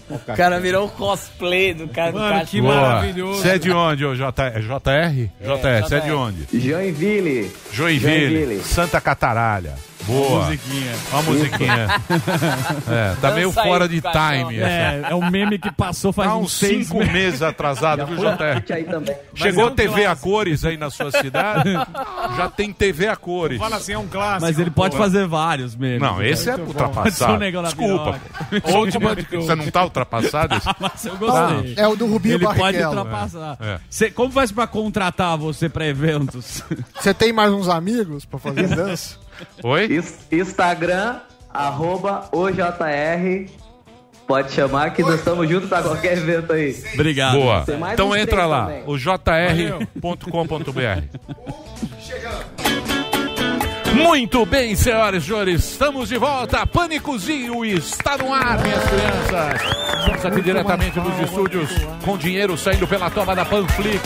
O 0.09 0.19
cara 0.37 0.61
virou 0.61 0.87
um 0.87 0.88
cosplay 0.88 1.75
do 1.75 1.88
cara 1.88 2.12
Mano, 2.12 2.40
do 2.40 2.47
que 2.47 2.61
caixão. 2.61 2.81
maravilhoso. 2.83 3.40
Você 3.42 3.49
é 3.50 3.59
de 3.59 3.71
onde, 3.73 4.04
ô 4.04 4.14
J- 4.14 4.42
é 4.47 4.61
JR? 4.61 5.31
JR, 5.40 5.83
você 5.83 5.95
é 5.97 6.00
de 6.00 6.07
JR. 6.07 6.14
onde? 6.14 6.47
Joinville. 6.52 7.50
Joinville, 7.73 8.28
Joinville. 8.31 8.62
Santa 8.62 9.00
Cataralha. 9.00 9.75
Boa. 10.07 10.45
Musiquinha. 10.47 10.93
Ó 11.13 11.19
a 11.19 11.23
musiquinha. 11.23 11.89
É, 12.91 13.15
tá 13.21 13.31
meio 13.33 13.53
fora 13.53 13.89
de 13.89 14.01
time. 14.01 14.59
É, 14.59 15.07
é 15.11 15.15
um 15.15 15.31
meme 15.31 15.59
que 15.59 15.71
passou 15.73 16.13
faz 16.13 16.29
Tá 16.29 16.37
uns 16.37 16.43
uns 16.45 16.53
seis 16.53 16.87
cinco 16.87 16.99
meses. 16.99 17.13
meses 17.13 17.43
atrasado, 17.43 18.07
viu, 18.07 18.17
também. 18.23 19.17
Chegou 19.35 19.65
é 19.65 19.67
um 19.71 19.75
TV 19.75 20.03
a 20.03 20.07
clássico. 20.07 20.29
cores 20.29 20.65
aí 20.65 20.77
na 20.77 20.91
sua 20.91 21.11
cidade? 21.11 21.71
Já 22.37 22.49
tem 22.49 22.73
TV 22.73 23.09
a 23.09 23.17
cores. 23.17 23.59
Fala 23.59 23.77
assim, 23.77 23.93
é 23.93 23.99
um 23.99 24.07
clássico. 24.09 24.43
Mas 24.43 24.59
ele 24.59 24.71
pode 24.71 24.97
pô. 24.97 25.03
fazer 25.03 25.27
vários 25.27 25.77
memes. 25.77 26.01
Não, 26.01 26.23
esse 26.23 26.51
é 26.51 26.57
bom. 26.57 26.65
ultrapassado. 26.65 27.39
Desculpa. 27.63 28.21
Última 28.75 29.15
de- 29.17 29.23
Você 29.37 29.55
não 29.55 29.71
tá 29.71 29.85
ultrapassado? 29.85 30.57
esse? 30.57 30.67
Mas 30.81 31.05
eu 31.07 31.17
gostei. 31.17 31.75
É 31.77 31.87
o 31.87 31.95
do 31.97 32.07
Rubinho 32.07 32.37
Ele 32.37 32.45
pode 32.45 32.79
ultrapassar. 32.83 33.57
É. 33.61 33.79
Cê- 33.89 34.11
como 34.11 34.31
faz 34.33 34.51
pra 34.53 34.67
contratar 34.67 35.37
você 35.39 35.69
pra 35.69 35.87
eventos? 35.87 36.63
Você 36.99 37.15
tem 37.15 37.33
mais 37.33 37.53
uns 37.53 37.69
amigos 37.69 38.25
pra 38.25 38.39
fazer 38.39 38.69
dança? 38.69 39.17
Oi? 39.63 40.03
Instagram, 40.31 41.17
arroba 41.53 42.29
OJR. 42.33 43.47
Pode 44.27 44.53
chamar 44.53 44.95
que 44.95 45.03
nós 45.03 45.17
estamos 45.17 45.49
juntos 45.49 45.69
pra 45.69 45.83
qualquer 45.83 46.17
evento 46.17 46.53
aí. 46.53 46.75
Obrigado. 46.95 47.35
Boa. 47.39 47.65
Então 47.93 48.17
entra 48.17 48.47
lá, 48.47 48.67
também. 48.67 48.85
o 48.87 48.97
jr.com.br. 48.97 50.23
Muito 54.03 54.45
bem, 54.45 54.75
senhoras 54.75 55.23
e 55.23 55.27
senhores, 55.27 55.65
estamos 55.71 56.09
de 56.09 56.19
volta. 56.19 56.67
Pânicozinho 56.67 57.65
está 57.65 58.19
no 58.19 58.35
ar, 58.35 58.61
minhas 58.61 58.83
crianças. 58.85 59.63
Estamos 59.99 60.27
aqui 60.27 60.43
diretamente 60.43 60.99
nos 60.99 61.19
estúdios 61.21 61.71
com 62.05 62.19
dinheiro 62.19 62.59
saindo 62.59 62.87
pela 62.89 63.09
toma 63.09 63.37
da 63.37 63.45
Panflix. 63.45 64.03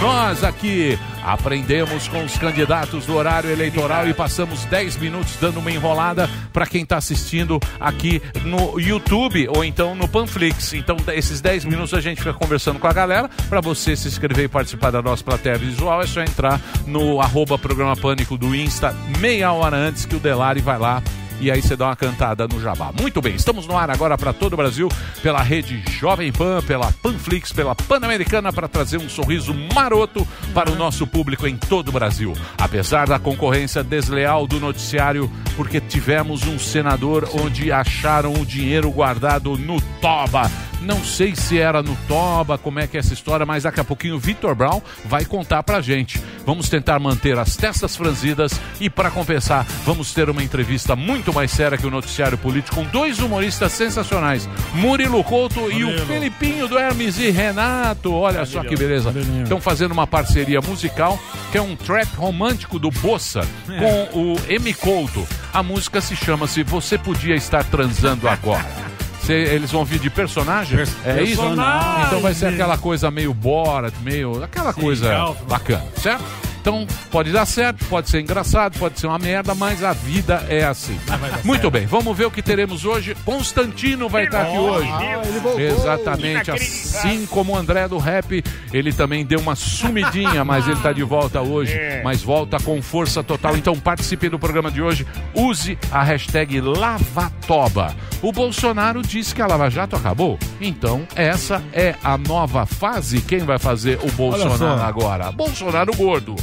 Nós 0.00 0.44
aqui 0.44 0.98
aprendemos 1.24 2.08
com 2.08 2.24
os 2.24 2.36
candidatos 2.36 3.06
do 3.06 3.14
horário 3.14 3.50
eleitoral 3.50 4.06
e 4.08 4.12
passamos 4.12 4.64
10 4.66 4.96
minutos 4.98 5.36
dando 5.40 5.60
uma 5.60 5.70
enrolada 5.70 6.28
para 6.52 6.66
quem 6.66 6.82
está 6.82 6.96
assistindo 6.98 7.58
aqui 7.80 8.20
no 8.44 8.78
YouTube 8.78 9.48
ou 9.48 9.64
então 9.64 9.94
no 9.94 10.06
Panflix. 10.06 10.74
Então, 10.74 10.96
esses 11.14 11.40
10 11.40 11.64
minutos 11.64 11.94
a 11.94 12.00
gente 12.00 12.18
fica 12.18 12.34
conversando 12.34 12.78
com 12.78 12.86
a 12.86 12.92
galera. 12.92 13.30
Para 13.48 13.60
você 13.60 13.96
se 13.96 14.08
inscrever 14.08 14.44
e 14.44 14.48
participar 14.48 14.90
da 14.90 15.00
nossa 15.00 15.24
plateia 15.24 15.56
visual, 15.56 16.02
é 16.02 16.06
só 16.06 16.20
entrar 16.20 16.60
no 16.86 17.20
arroba 17.20 17.56
programa 17.56 17.96
Pânico 17.96 18.36
do 18.36 18.54
Insta 18.54 18.94
meia 19.22 19.52
hora 19.52 19.76
antes 19.76 20.04
que 20.04 20.16
o 20.16 20.18
Delari 20.18 20.60
vai 20.60 20.76
lá 20.76 21.00
e 21.40 21.48
aí 21.48 21.62
você 21.62 21.76
dá 21.76 21.86
uma 21.86 21.94
cantada 21.94 22.48
no 22.48 22.60
jabá. 22.60 22.90
Muito 23.00 23.22
bem, 23.22 23.36
estamos 23.36 23.68
no 23.68 23.78
ar 23.78 23.88
agora 23.88 24.18
para 24.18 24.32
todo 24.32 24.54
o 24.54 24.56
Brasil, 24.56 24.88
pela 25.22 25.40
rede 25.40 25.80
Jovem 25.92 26.32
Pan, 26.32 26.60
pela 26.60 26.90
Panflix, 26.90 27.52
pela 27.52 27.72
Pan-Americana, 27.72 28.52
para 28.52 28.66
trazer 28.66 28.98
um 28.98 29.08
sorriso 29.08 29.54
maroto 29.72 30.26
para 30.52 30.72
o 30.72 30.74
nosso 30.74 31.06
público 31.06 31.46
em 31.46 31.56
todo 31.56 31.88
o 31.88 31.92
Brasil. 31.92 32.32
Apesar 32.58 33.06
da 33.06 33.18
concorrência 33.20 33.84
desleal 33.84 34.44
do 34.44 34.58
noticiário, 34.58 35.30
porque 35.56 35.80
tivemos 35.80 36.44
um 36.44 36.58
senador 36.58 37.28
onde 37.32 37.70
acharam 37.70 38.32
o 38.34 38.44
dinheiro 38.44 38.90
guardado 38.90 39.56
no 39.56 39.80
Toba. 40.00 40.50
Não 40.82 41.02
sei 41.04 41.34
se 41.36 41.58
era 41.58 41.82
no 41.82 41.96
Toba, 42.08 42.58
como 42.58 42.80
é 42.80 42.86
que 42.86 42.96
é 42.96 43.00
essa 43.00 43.14
história, 43.14 43.46
mas 43.46 43.62
daqui 43.62 43.80
a 43.80 43.84
pouquinho 43.84 44.16
o 44.16 44.18
Vitor 44.18 44.54
Brown 44.54 44.82
vai 45.04 45.24
contar 45.24 45.62
pra 45.62 45.80
gente. 45.80 46.20
Vamos 46.44 46.68
tentar 46.68 46.98
manter 46.98 47.38
as 47.38 47.56
testas 47.56 47.96
franzidas 47.96 48.60
e, 48.80 48.90
para 48.90 49.10
compensar, 49.10 49.64
vamos 49.84 50.12
ter 50.12 50.28
uma 50.28 50.42
entrevista 50.42 50.96
muito 50.96 51.32
mais 51.32 51.50
séria 51.50 51.78
que 51.78 51.86
o 51.86 51.90
noticiário 51.90 52.36
político 52.36 52.76
com 52.76 52.84
dois 52.84 53.20
humoristas 53.20 53.72
sensacionais, 53.72 54.48
Murilo 54.74 55.22
Couto 55.22 55.70
e 55.70 55.84
o 55.84 56.06
Felipinho 56.06 56.66
do 56.66 56.78
Hermes 56.78 57.18
e 57.18 57.30
Renato. 57.30 58.12
Olha 58.12 58.44
só 58.44 58.62
que 58.62 58.76
beleza. 58.76 59.12
Estão 59.42 59.60
fazendo 59.60 59.92
uma 59.92 60.06
parceria 60.06 60.60
musical 60.60 61.18
que 61.50 61.58
é 61.58 61.62
um 61.62 61.76
trap 61.76 62.08
romântico 62.16 62.78
do 62.78 62.90
Bossa 62.90 63.42
com 63.66 64.18
o 64.18 64.36
M 64.48 64.72
Couto. 64.74 65.26
A 65.52 65.62
música 65.62 66.00
se 66.00 66.16
chama 66.16 66.46
Se 66.46 66.62
Você 66.62 66.96
Podia 66.96 67.34
Estar 67.34 67.64
Transando 67.64 68.28
Agora. 68.28 68.66
Cê- 69.24 69.54
eles 69.54 69.70
vão 69.70 69.84
vir 69.84 69.98
de 70.00 70.10
personagem? 70.10 70.78
É 71.04 71.22
isso? 71.22 71.40
personagem. 71.40 72.06
Então 72.06 72.20
vai 72.20 72.34
ser 72.34 72.46
aquela 72.46 72.76
coisa 72.76 73.10
meio 73.10 73.32
Borat, 73.32 73.94
meio. 74.02 74.42
aquela 74.42 74.72
coisa 74.72 75.14
Alfa. 75.14 75.44
bacana, 75.44 75.84
certo? 75.96 76.24
Então 76.62 76.86
pode 77.10 77.32
dar 77.32 77.44
certo, 77.44 77.84
pode 77.86 78.08
ser 78.08 78.20
engraçado, 78.20 78.78
pode 78.78 78.98
ser 78.98 79.08
uma 79.08 79.18
merda, 79.18 79.52
mas 79.52 79.82
a 79.82 79.92
vida 79.92 80.46
é 80.48 80.64
assim. 80.64 80.96
Muito 81.44 81.68
bem, 81.72 81.86
vamos 81.86 82.16
ver 82.16 82.26
o 82.26 82.30
que 82.30 82.40
teremos 82.40 82.84
hoje. 82.84 83.16
Constantino 83.24 84.08
vai 84.08 84.24
estar 84.24 84.42
aqui 84.42 84.56
hoje. 84.56 84.88
ele 85.28 85.40
voltou. 85.40 85.60
Exatamente, 85.60 86.50
assim 86.52 87.26
como 87.26 87.52
o 87.52 87.56
André 87.56 87.88
do 87.88 87.98
Rap, 87.98 88.44
ele 88.72 88.92
também 88.92 89.26
deu 89.26 89.40
uma 89.40 89.56
sumidinha, 89.56 90.44
mas 90.46 90.66
ele 90.68 90.76
está 90.76 90.92
de 90.92 91.02
volta 91.02 91.40
hoje, 91.42 91.76
mas 92.04 92.22
volta 92.22 92.58
com 92.60 92.80
força 92.80 93.24
total. 93.24 93.56
Então 93.56 93.74
participe 93.78 94.28
do 94.28 94.38
programa 94.38 94.70
de 94.70 94.80
hoje, 94.80 95.04
use 95.34 95.76
a 95.90 96.04
hashtag 96.04 96.60
Lavatoba. 96.60 97.92
O 98.22 98.30
Bolsonaro 98.30 99.02
disse 99.02 99.34
que 99.34 99.42
a 99.42 99.48
Lava 99.48 99.68
Jato 99.68 99.96
acabou, 99.96 100.38
então 100.60 101.04
essa 101.16 101.60
é 101.72 101.96
a 102.04 102.16
nova 102.16 102.64
fase. 102.66 103.20
Quem 103.20 103.40
vai 103.40 103.58
fazer 103.58 103.98
o 104.04 104.12
Bolsonaro 104.12 104.80
agora? 104.80 105.32
Bolsonaro 105.32 105.92
gordo. 105.96 106.36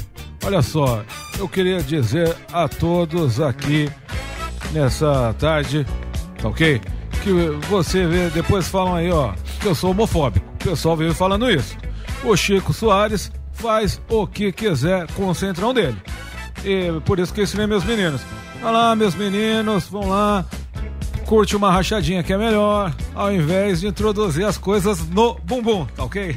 Olha 0.49 0.63
só, 0.63 1.03
eu 1.37 1.47
queria 1.47 1.77
dizer 1.79 2.35
a 2.51 2.67
todos 2.67 3.39
aqui 3.39 3.87
nessa 4.71 5.31
tarde, 5.37 5.85
tá 6.41 6.49
ok? 6.49 6.81
Que 7.21 7.31
você 7.69 8.07
vê, 8.07 8.31
depois 8.31 8.67
falam 8.67 8.95
aí, 8.95 9.11
ó, 9.11 9.33
que 9.61 9.67
eu 9.67 9.75
sou 9.75 9.91
homofóbico. 9.91 10.43
O 10.55 10.57
pessoal 10.57 10.97
vive 10.97 11.13
falando 11.13 11.51
isso. 11.51 11.77
O 12.23 12.35
Chico 12.35 12.73
Soares 12.73 13.31
faz 13.53 14.01
o 14.09 14.25
que 14.25 14.51
quiser 14.51 15.05
com 15.13 15.27
o 15.27 15.35
centrão 15.35 15.71
dele. 15.71 16.01
E 16.65 16.99
por 17.05 17.19
isso 17.19 17.31
que 17.31 17.41
eu 17.41 17.43
ensinei 17.43 17.67
meus 17.67 17.83
meninos. 17.83 18.21
Vai 18.59 18.73
lá, 18.73 18.95
meus 18.95 19.13
meninos, 19.13 19.87
vão 19.87 20.09
lá, 20.09 20.43
curte 21.29 21.55
uma 21.55 21.71
rachadinha 21.71 22.23
que 22.23 22.33
é 22.33 22.37
melhor, 22.39 22.91
ao 23.13 23.31
invés 23.31 23.81
de 23.81 23.87
introduzir 23.87 24.43
as 24.47 24.57
coisas 24.57 25.07
no 25.09 25.35
bumbum, 25.35 25.85
tá 25.85 26.03
ok? 26.03 26.35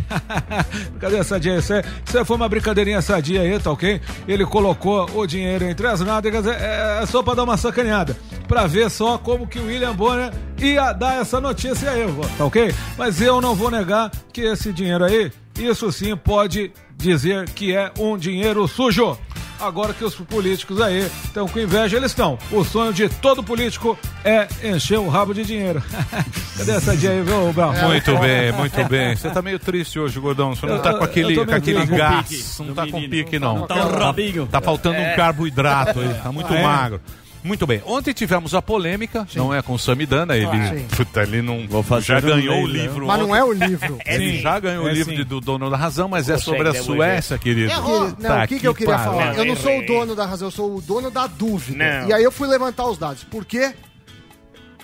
Cadê 1.00 1.24
sadia? 1.24 1.56
Isso, 1.56 1.72
é, 1.72 1.82
isso 2.06 2.18
aí 2.18 2.24
foi 2.26 2.36
uma 2.36 2.46
brincadeirinha 2.46 3.00
sadia 3.00 3.40
aí, 3.40 3.58
tá 3.58 3.70
ok? 3.70 4.02
Ele 4.28 4.44
colocou 4.44 5.08
o 5.14 5.26
dinheiro 5.26 5.64
entre 5.64 5.86
as 5.86 6.02
nádegas, 6.02 6.46
é, 6.46 7.00
é 7.02 7.06
só 7.06 7.22
pra 7.22 7.32
dar 7.32 7.44
uma 7.44 7.56
sacaneada, 7.56 8.14
pra 8.46 8.66
ver 8.66 8.90
só 8.90 9.16
como 9.16 9.46
que 9.46 9.58
o 9.58 9.64
William 9.64 9.94
Bonner 9.94 10.30
ia 10.58 10.92
dar 10.92 11.22
essa 11.22 11.40
notícia 11.40 11.90
aí, 11.90 12.04
tá 12.36 12.44
ok? 12.44 12.74
Mas 12.98 13.18
eu 13.22 13.40
não 13.40 13.54
vou 13.54 13.70
negar 13.70 14.10
que 14.30 14.42
esse 14.42 14.74
dinheiro 14.74 15.06
aí, 15.06 15.32
isso 15.58 15.90
sim 15.90 16.14
pode 16.14 16.70
dizer 16.98 17.48
que 17.48 17.74
é 17.74 17.90
um 17.98 18.18
dinheiro 18.18 18.68
sujo. 18.68 19.16
Agora 19.62 19.94
que 19.94 20.04
os 20.04 20.14
políticos 20.16 20.80
aí 20.80 21.08
estão 21.24 21.46
com 21.46 21.58
inveja, 21.60 21.96
eles 21.96 22.10
estão. 22.10 22.36
O 22.50 22.64
sonho 22.64 22.92
de 22.92 23.08
todo 23.08 23.44
político 23.44 23.96
é 24.24 24.48
encher 24.64 24.98
o 24.98 25.08
rabo 25.08 25.32
de 25.32 25.44
dinheiro. 25.44 25.80
Cadê 26.58 26.72
essa 26.72 26.96
dia 26.96 27.10
aí, 27.10 27.22
viu, 27.22 27.52
Brau? 27.52 27.72
Muito 27.72 28.18
bem, 28.18 28.52
muito 28.52 28.84
bem. 28.88 29.14
Você 29.14 29.30
tá 29.30 29.40
meio 29.40 29.58
triste 29.60 30.00
hoje, 30.00 30.18
gordão. 30.18 30.54
Você 30.56 30.66
não 30.66 30.80
tá 30.80 30.94
com 30.94 31.04
aquele, 31.04 31.44
com 31.46 31.54
aquele 31.54 31.86
gás. 31.86 32.58
Não 32.58 32.74
tá 32.74 32.86
com 32.88 33.08
pique, 33.08 33.38
não. 33.38 33.66
Tá 33.66 33.86
um 33.86 33.90
rabinho. 33.98 34.46
Tá 34.46 34.60
faltando 34.60 34.98
um 34.98 35.16
carboidrato 35.16 36.00
aí. 36.00 36.14
Tá 36.14 36.32
muito 36.32 36.52
Ah, 36.52 36.58
é? 36.58 36.62
magro. 36.62 37.00
Muito 37.42 37.66
bem. 37.66 37.82
Ontem 37.84 38.12
tivemos 38.12 38.54
a 38.54 38.62
polêmica, 38.62 39.26
não 39.34 39.52
é 39.52 39.60
com 39.62 39.72
o 39.74 39.78
Samidana, 39.78 40.36
ele, 40.36 40.46
sim. 40.80 40.86
puta, 40.96 41.22
ele 41.22 41.42
não 41.42 41.82
fazer 41.82 42.06
já 42.06 42.18
um 42.18 42.20
ganhou 42.20 42.62
o 42.62 42.66
leilão. 42.66 42.82
livro. 42.86 43.06
Mas 43.06 43.18
não 43.20 43.34
é 43.36 43.42
o 43.44 43.52
livro. 43.52 43.98
Ele 44.06 44.40
já 44.40 44.58
ganhou 44.60 44.84
o 44.84 44.88
É 44.88 44.92
livro 44.92 45.10
sim. 45.12 45.16
de- 45.18 45.24
do 45.24 45.40
Dono 45.40 45.68
da 45.70 45.76
Razão, 45.76 46.08
mas 46.08 46.28
é 46.28 46.34
Consegue 46.34 46.44
sobre 46.56 46.68
a. 46.68 46.82
Suécia, 46.82 47.38
querido. 47.38 47.68
Querido, 47.70 48.16
não, 48.20 48.28
Tá 48.30 48.44
o 48.44 48.48
que, 48.48 48.60
que 48.60 48.68
eu 48.68 48.74
queria 48.74 48.94
pariu. 48.96 49.12
falar? 49.12 49.36
Eu 49.36 49.44
não 49.44 49.56
sou 49.56 49.72
o 49.72 49.78
Não, 49.80 49.86
dono 49.86 50.14
da 50.14 50.24
razão, 50.26 50.48
eu 50.48 50.52
sou 50.52 50.76
o 50.76 50.80
dono 50.80 51.10
da 51.10 51.26
dúvida. 51.26 51.78
Não. 52.02 52.08
E 52.08 52.12
aí 52.12 52.22
eu 52.22 52.30
fui 52.32 52.46
levantar 52.48 52.86
os 52.88 52.96
dados. 52.98 53.24
Por 53.24 53.44
quê? 53.44 53.72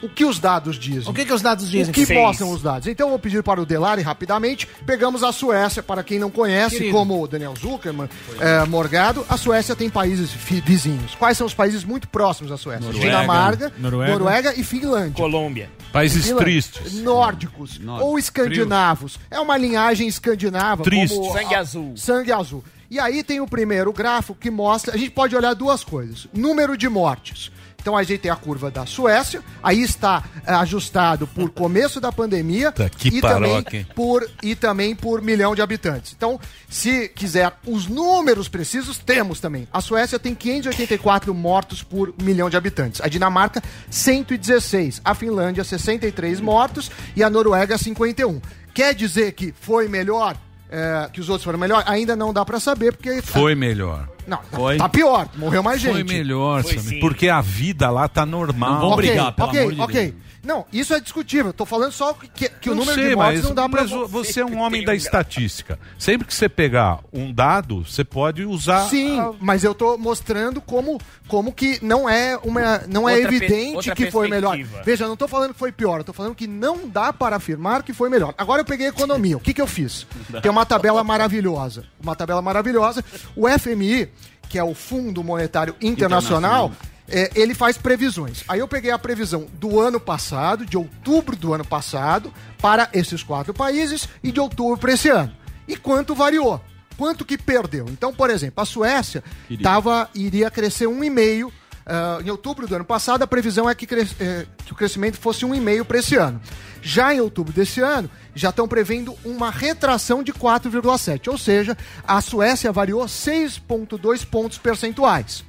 O 0.03 0.09
que 0.09 0.25
os 0.25 0.39
dados 0.39 0.79
dizem? 0.79 1.11
O 1.11 1.15
que, 1.15 1.25
que 1.25 1.33
os 1.33 1.43
dados 1.43 1.69
dizem? 1.69 1.91
O 1.91 1.93
que 1.95 2.07
Seis. 2.07 2.19
mostram 2.21 2.51
os 2.53 2.63
dados? 2.63 2.87
Então 2.87 3.07
eu 3.07 3.11
vou 3.11 3.19
pedir 3.19 3.43
para 3.43 3.61
o 3.61 3.67
Delari 3.67 4.01
rapidamente. 4.03 4.67
Pegamos 4.87 5.23
a 5.25 5.33
Suécia, 5.33 5.83
para 5.83 6.03
quem 6.05 6.19
não 6.19 6.31
conhece, 6.31 6.77
Querido. 6.77 6.93
como 6.97 7.21
o 7.23 7.27
Daniel 7.27 7.55
Zuckerman, 7.61 8.09
é, 8.39 8.65
Morgado, 8.67 9.27
a 9.29 9.37
Suécia 9.37 9.75
tem 9.75 9.91
países 9.91 10.31
vizinhos. 10.31 11.15
Quais 11.17 11.37
são 11.37 11.47
os 11.47 11.55
países 11.55 11.83
muito 11.85 12.07
próximos 12.09 12.51
da 12.51 12.57
Suécia? 12.57 12.87
Noruega. 12.87 13.07
Dinamarca, 13.07 13.73
Noruega. 13.79 14.13
Noruega. 14.13 14.55
e 14.57 14.63
Finlândia. 14.65 15.15
Colômbia. 15.15 15.71
Países 15.93 16.25
Finlândia. 16.27 16.45
tristes. 16.45 16.95
Nórdicos 17.03 17.81
ou 18.01 18.19
escandinavos. 18.19 19.19
É 19.31 19.41
uma 19.41 19.57
linhagem 19.57 20.07
escandinava. 20.07 20.83
Triste. 20.85 21.17
como 21.17 21.33
Sangue 21.33 21.55
a- 21.55 21.59
azul. 21.61 21.97
Sangue 21.97 22.33
azul. 22.33 22.65
E 22.91 22.99
aí 22.99 23.23
tem 23.23 23.41
o 23.41 23.47
primeiro 23.47 23.93
gráfico 23.93 24.35
que 24.41 24.51
mostra. 24.51 24.95
A 24.95 24.97
gente 24.97 25.11
pode 25.11 25.35
olhar 25.37 25.55
duas 25.55 25.85
coisas: 25.85 26.27
número 26.33 26.77
de 26.77 26.89
mortes. 26.89 27.51
Então 27.89 27.97
a 27.97 28.03
gente 28.03 28.21
tem 28.21 28.31
a 28.31 28.37
curva 28.37 28.71
da 28.71 28.85
Suécia, 28.85 29.43
aí 29.63 29.81
está 29.83 30.23
é, 30.47 30.53
ajustado 30.53 31.27
por 31.27 31.49
começo 31.49 32.03
da 32.03 32.13
pandemia 32.13 32.71
Tá, 32.71 32.91
e, 33.03 33.19
também 33.19 33.65
por, 33.95 34.31
e 34.43 34.55
também 34.55 34.95
por 34.95 35.23
milhão 35.23 35.55
de 35.55 35.63
habitantes. 35.63 36.13
Então, 36.15 36.39
se 36.69 37.09
quiser 37.09 37.51
os 37.67 37.87
números 37.87 38.47
precisos, 38.47 38.99
temos 38.99 39.41
também. 39.41 39.67
A 39.73 39.81
Suécia 39.81 40.19
tem 40.19 40.35
584 40.35 41.33
mortos 41.33 41.83
por 41.83 42.13
milhão 42.23 42.51
de 42.51 42.59
habitantes. 42.59 43.01
A 43.01 43.09
Dinamarca, 43.09 43.63
116. 43.89 45.01
A 45.03 45.15
Finlândia, 45.15 45.65
63 45.65 46.41
mortos. 46.41 46.91
E 47.17 47.23
a 47.23 47.31
Noruega, 47.31 47.79
51. 47.79 48.39
Quer 48.75 48.95
dizer 48.95 49.33
que 49.33 49.55
foi 49.59 49.89
melhor? 49.89 50.37
é, 50.71 51.09
que 51.11 51.21
os 51.21 51.31
outros 51.31 51.45
foram 51.45 51.59
melhor? 51.59 51.83
Ainda 51.87 52.15
não 52.15 52.35
dá 52.35 52.45
pra 52.45 52.61
saber, 52.61 52.93
porque. 52.93 53.23
Foi 53.23 53.55
melhor. 53.55 54.09
Não, 54.29 54.39
Foi. 54.53 54.77
tá 54.77 54.89
pior. 54.89 55.29
Morreu 55.37 55.63
mais 55.63 55.81
gente. 55.81 55.93
Foi 55.95 56.05
melhor, 56.05 56.63
Foi 56.63 56.75
Samir, 56.75 56.89
sim. 56.91 57.01
porque 57.01 57.29
a 57.29 57.41
vida 57.41 57.91
lá 57.91 58.07
tá 58.09 58.25
normal. 58.27 58.73
Não 58.75 58.81
vamos 58.81 58.95
Ok, 58.99 59.07
brigar, 59.09 59.33
pelo 59.33 59.49
ok, 59.49 59.61
amor 59.61 59.73
de 59.75 59.81
ok. 59.81 60.03
Deus. 60.13 60.29
Não, 60.41 60.65
isso 60.73 60.95
é 60.95 61.01
discutível. 61.01 61.53
Tô 61.53 61.67
falando 61.67 61.93
só 61.93 62.15
que, 62.15 62.49
que 62.49 62.71
o 62.71 62.75
Não 62.75 62.81
número 62.85 62.99
sei, 62.99 63.11
de 63.11 63.17
mortes 63.17 63.41
mas, 63.41 63.45
não 63.49 63.55
dá 63.55 63.69
pra. 63.69 63.83
mas 63.83 63.91
você 64.11 64.41
é 64.41 64.47
um 64.47 64.59
homem 64.61 64.83
da 64.85 64.95
estatística. 64.95 65.79
Sempre 65.99 66.27
que 66.27 66.33
você 66.35 66.49
pegar 66.49 67.01
um 67.13 67.33
dado, 67.33 67.85
você 67.85 68.03
pode 68.05 68.45
usar. 68.47 68.89
Sim, 68.89 69.19
a- 69.19 69.33
mas 69.41 69.63
eu 69.65 69.75
tô 69.75 69.99
mostrando 69.99 70.61
como, 70.63 70.99
como 71.27 71.53
que 71.53 71.85
não 71.85 72.09
é 72.09 72.39
uma 72.43 72.79
não 72.89 73.07
é 73.09 73.15
Outra 73.17 73.29
pe- 73.31 73.35
evidente 73.37 73.77
outra 73.77 73.95
que 73.95 74.11
foi 74.11 74.29
melhor. 74.29 74.53
perspectiva. 74.57 74.83
Veja, 74.87 75.05
eu 75.05 75.09
não 75.09 75.17
tô 75.17 75.29
falando 75.29 75.53
que 75.53 75.59
foi 75.59 75.73
pior, 75.73 75.99
eu 76.01 76.05
tô 76.05 76.13
falando 76.15 76.35
que 76.35 76.47
não 76.47 76.89
dá 76.89 77.13
para 77.13 77.37
afirmar 77.37 77.83
que 77.83 77.93
foi 77.93 78.09
melhor. 78.09 78.33
Agora 78.39 78.63
eu 78.63 78.65
peguei 78.65 78.87
economia. 78.87 79.37
O 79.37 79.41
que 79.41 79.53
que 79.53 79.61
eu 79.61 79.67
fiz? 79.67 80.07
Tem 80.41 80.51
uma 80.51 80.65
tabela 80.65 81.03
maravilhosa. 81.05 81.85
Uma 82.03 82.15
tabela 82.17 82.41
maravilhosa. 82.41 83.05
O 83.37 83.47
FMI, 83.49 84.09
que 84.49 84.59
é 84.59 84.65
o 84.65 84.75
Fundo 84.75 85.23
Monetário 85.23 85.75
Internacional, 85.81 86.73
é, 87.09 87.31
ele 87.35 87.55
faz 87.55 87.77
previsões. 87.79 88.45
Aí 88.49 88.61
eu 88.61 88.69
peguei 88.69 88.91
a 88.91 88.99
previsão 88.99 89.47
do 89.55 89.81
ano 89.81 89.99
passado, 90.01 90.65
de 90.67 90.77
outubro 90.77 91.35
do 91.37 91.55
ano 91.55 91.65
passado, 91.65 92.33
para 92.61 92.89
esses 92.93 93.23
quatro 93.23 93.55
países 93.55 94.09
e 94.23 94.31
de 94.33 94.41
outubro 94.41 94.79
para 94.79 94.93
esse 94.93 95.09
ano. 95.09 95.33
E 95.67 95.77
quanto 95.77 96.15
variou? 96.15 96.61
Quanto 96.97 97.25
que 97.25 97.39
perdeu? 97.39 97.87
Então, 97.89 98.13
por 98.13 98.29
exemplo, 98.29 98.61
a 98.63 98.67
Suécia 98.67 99.23
tava, 99.63 100.11
iria 100.15 100.51
crescer 100.51 100.87
1,5%. 100.87 101.53
ah, 101.87 102.19
em 102.25 102.29
outubro 102.31 102.67
do 102.67 102.75
ano 102.75 102.85
passado, 102.85 103.23
a 103.23 103.27
previsão 103.27 103.69
é 103.71 103.75
que, 103.75 103.87
cres- 103.87 104.15
eh, 104.21 104.45
que 104.67 104.73
o 104.73 104.75
crescimento 104.77 105.17
fosse 105.19 105.47
1,5% 105.47 105.85
para 105.85 105.99
esse 105.99 106.17
ano. 106.17 106.39
Já 106.83 107.15
em 107.15 107.21
outubro 107.21 107.53
desse 107.53 107.81
ano, 107.81 108.11
já 108.35 108.51
estão 108.51 108.69
prevendo 108.69 109.17
uma 109.25 109.51
retração 109.51 110.23
de 110.23 110.33
4,7%. 110.33 111.29
Ou 111.29 111.39
seja, 111.39 111.77
a 112.07 112.21
Suécia 112.21 112.73
variou 112.73 113.05
6,2 113.05 114.25
pontos 114.25 114.59
percentuais. 114.59 115.45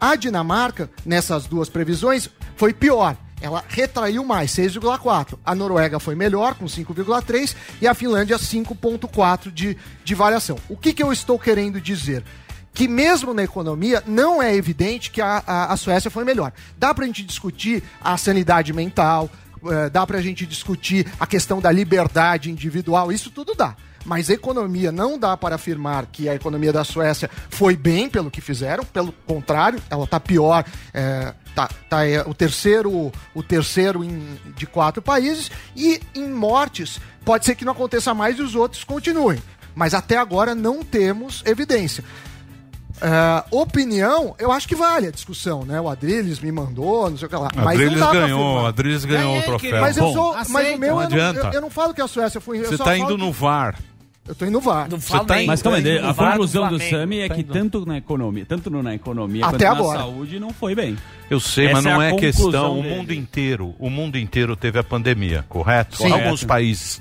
A 0.00 0.14
Dinamarca, 0.14 0.88
nessas 1.04 1.46
duas 1.46 1.68
previsões, 1.68 2.28
foi 2.56 2.72
pior. 2.72 3.16
Ela 3.40 3.64
retraiu 3.68 4.24
mais, 4.24 4.50
6,4. 4.52 5.38
A 5.44 5.54
Noruega 5.54 5.98
foi 5.98 6.14
melhor, 6.14 6.54
com 6.54 6.66
5,3. 6.66 7.54
E 7.80 7.86
a 7.86 7.94
Finlândia, 7.94 8.36
5,4 8.36 9.52
de, 9.52 9.76
de 10.04 10.14
variação. 10.14 10.58
O 10.68 10.76
que, 10.76 10.92
que 10.92 11.02
eu 11.02 11.12
estou 11.12 11.38
querendo 11.38 11.80
dizer? 11.80 12.24
Que 12.74 12.86
mesmo 12.86 13.34
na 13.34 13.42
economia, 13.42 14.02
não 14.06 14.42
é 14.42 14.54
evidente 14.54 15.10
que 15.10 15.20
a, 15.20 15.42
a, 15.46 15.72
a 15.72 15.76
Suécia 15.76 16.10
foi 16.10 16.24
melhor. 16.24 16.52
Dá 16.76 16.94
pra 16.94 17.06
gente 17.06 17.24
discutir 17.24 17.82
a 18.00 18.16
sanidade 18.16 18.72
mental, 18.72 19.30
eh, 19.66 19.90
dá 19.90 20.06
pra 20.06 20.20
gente 20.20 20.46
discutir 20.46 21.06
a 21.18 21.26
questão 21.26 21.60
da 21.60 21.70
liberdade 21.70 22.50
individual, 22.50 23.10
isso 23.12 23.30
tudo 23.30 23.54
dá. 23.54 23.74
Mas 24.04 24.30
a 24.30 24.32
economia 24.32 24.90
não 24.90 25.18
dá 25.18 25.36
para 25.36 25.56
afirmar 25.56 26.06
que 26.06 26.28
a 26.28 26.34
economia 26.34 26.72
da 26.72 26.84
Suécia 26.84 27.28
foi 27.50 27.76
bem 27.76 28.08
pelo 28.08 28.30
que 28.30 28.40
fizeram, 28.40 28.84
pelo 28.84 29.12
contrário, 29.26 29.80
ela 29.90 30.04
está 30.04 30.18
pior. 30.18 30.64
É, 30.94 31.34
tá, 31.54 31.68
tá, 31.90 32.06
é, 32.06 32.20
o 32.22 32.32
terceiro, 32.32 33.12
o 33.34 33.42
terceiro 33.42 34.02
em- 34.04 34.38
de 34.56 34.66
quatro 34.66 35.02
países 35.02 35.50
e 35.76 36.00
em 36.14 36.28
mortes 36.28 36.98
pode 37.24 37.44
ser 37.44 37.54
que 37.54 37.64
não 37.64 37.72
aconteça 37.72 38.14
mais 38.14 38.38
e 38.38 38.42
os 38.42 38.54
outros 38.54 38.82
continuem. 38.84 39.42
Mas 39.74 39.92
até 39.94 40.16
agora 40.16 40.54
não 40.54 40.82
temos 40.82 41.42
evidência. 41.44 42.02
É, 43.00 43.44
opinião, 43.50 44.34
eu 44.38 44.50
acho 44.52 44.66
que 44.66 44.74
vale 44.74 45.06
a 45.06 45.10
discussão, 45.10 45.64
né? 45.64 45.80
O 45.80 45.88
Adriles 45.88 46.40
me 46.40 46.50
mandou, 46.52 47.08
não 47.10 47.16
sei 47.16 47.26
o 47.26 47.28
que 47.30 47.36
lá. 47.36 47.48
Mas 47.54 47.80
Adriles 47.80 48.00
ganhou. 48.12 48.66
Adriles 48.66 49.04
ganhou 49.04 49.38
o 49.38 49.42
troféu. 49.42 49.80
Mas 49.80 49.96
eu 49.96 50.04
Bom, 50.04 50.12
sou. 50.12 50.34
Mas 50.50 50.74
o 50.74 50.78
meu 50.78 50.94
não 50.96 51.02
eu 51.04 51.10
não, 51.34 51.42
eu, 51.44 51.52
eu 51.52 51.60
não 51.60 51.70
falo 51.70 51.94
que 51.94 52.00
a 52.02 52.06
Suécia 52.08 52.40
foi. 52.40 52.58
Você 52.60 52.76
tá 52.76 52.84
falo 52.84 52.96
indo 52.96 53.16
que- 53.16 53.22
no 53.24 53.32
VAR. 53.32 53.78
Eu 54.26 54.34
tô 54.34 54.44
indo 54.44 54.52
no 54.52 54.60
VAR. 54.60 54.88
Não 54.90 55.00
Você 55.00 55.24
tá 55.24 55.38
indo- 55.40 55.46
Mas 55.46 55.62
calma 55.62 55.78
aí, 55.78 55.98
a 55.98 56.12
conclusão 56.12 56.68
do. 56.68 56.78
Sami 56.78 57.20
é 57.20 57.28
Tá 57.28 57.34
que 57.34 57.42
tanto 57.44 57.86
na 57.86 57.96
economia, 57.96 58.44
tanto 58.46 58.68
no- 58.68 58.82
na 58.82 58.94
economia 58.94 59.46
Até 59.46 59.66
quanto 59.68 59.78
agora. 59.80 59.98
na 60.00 60.04
saúde 60.04 60.38
não 60.38 60.50
foi 60.50 60.74
bem. 60.74 60.98
Eu 61.30 61.40
sei, 61.40 61.66
Essa 61.66 61.74
mas 61.76 61.84
não 61.84 62.02
é 62.02 62.10
é, 62.10 62.14
questão. 62.16 62.44
conclusão 62.44 62.78
O 62.78 62.82
dele. 62.82 62.94
mundo 62.96 63.14
inteiro, 63.14 63.74
o 63.78 63.88
mundo 63.88 64.18
inteiro 64.18 64.54
teve 64.54 64.78
a 64.78 64.84
pandemia, 64.84 65.46
correto? 65.48 65.96
Sim. 65.96 66.12
Alguns 66.12 66.44
países 66.44 67.00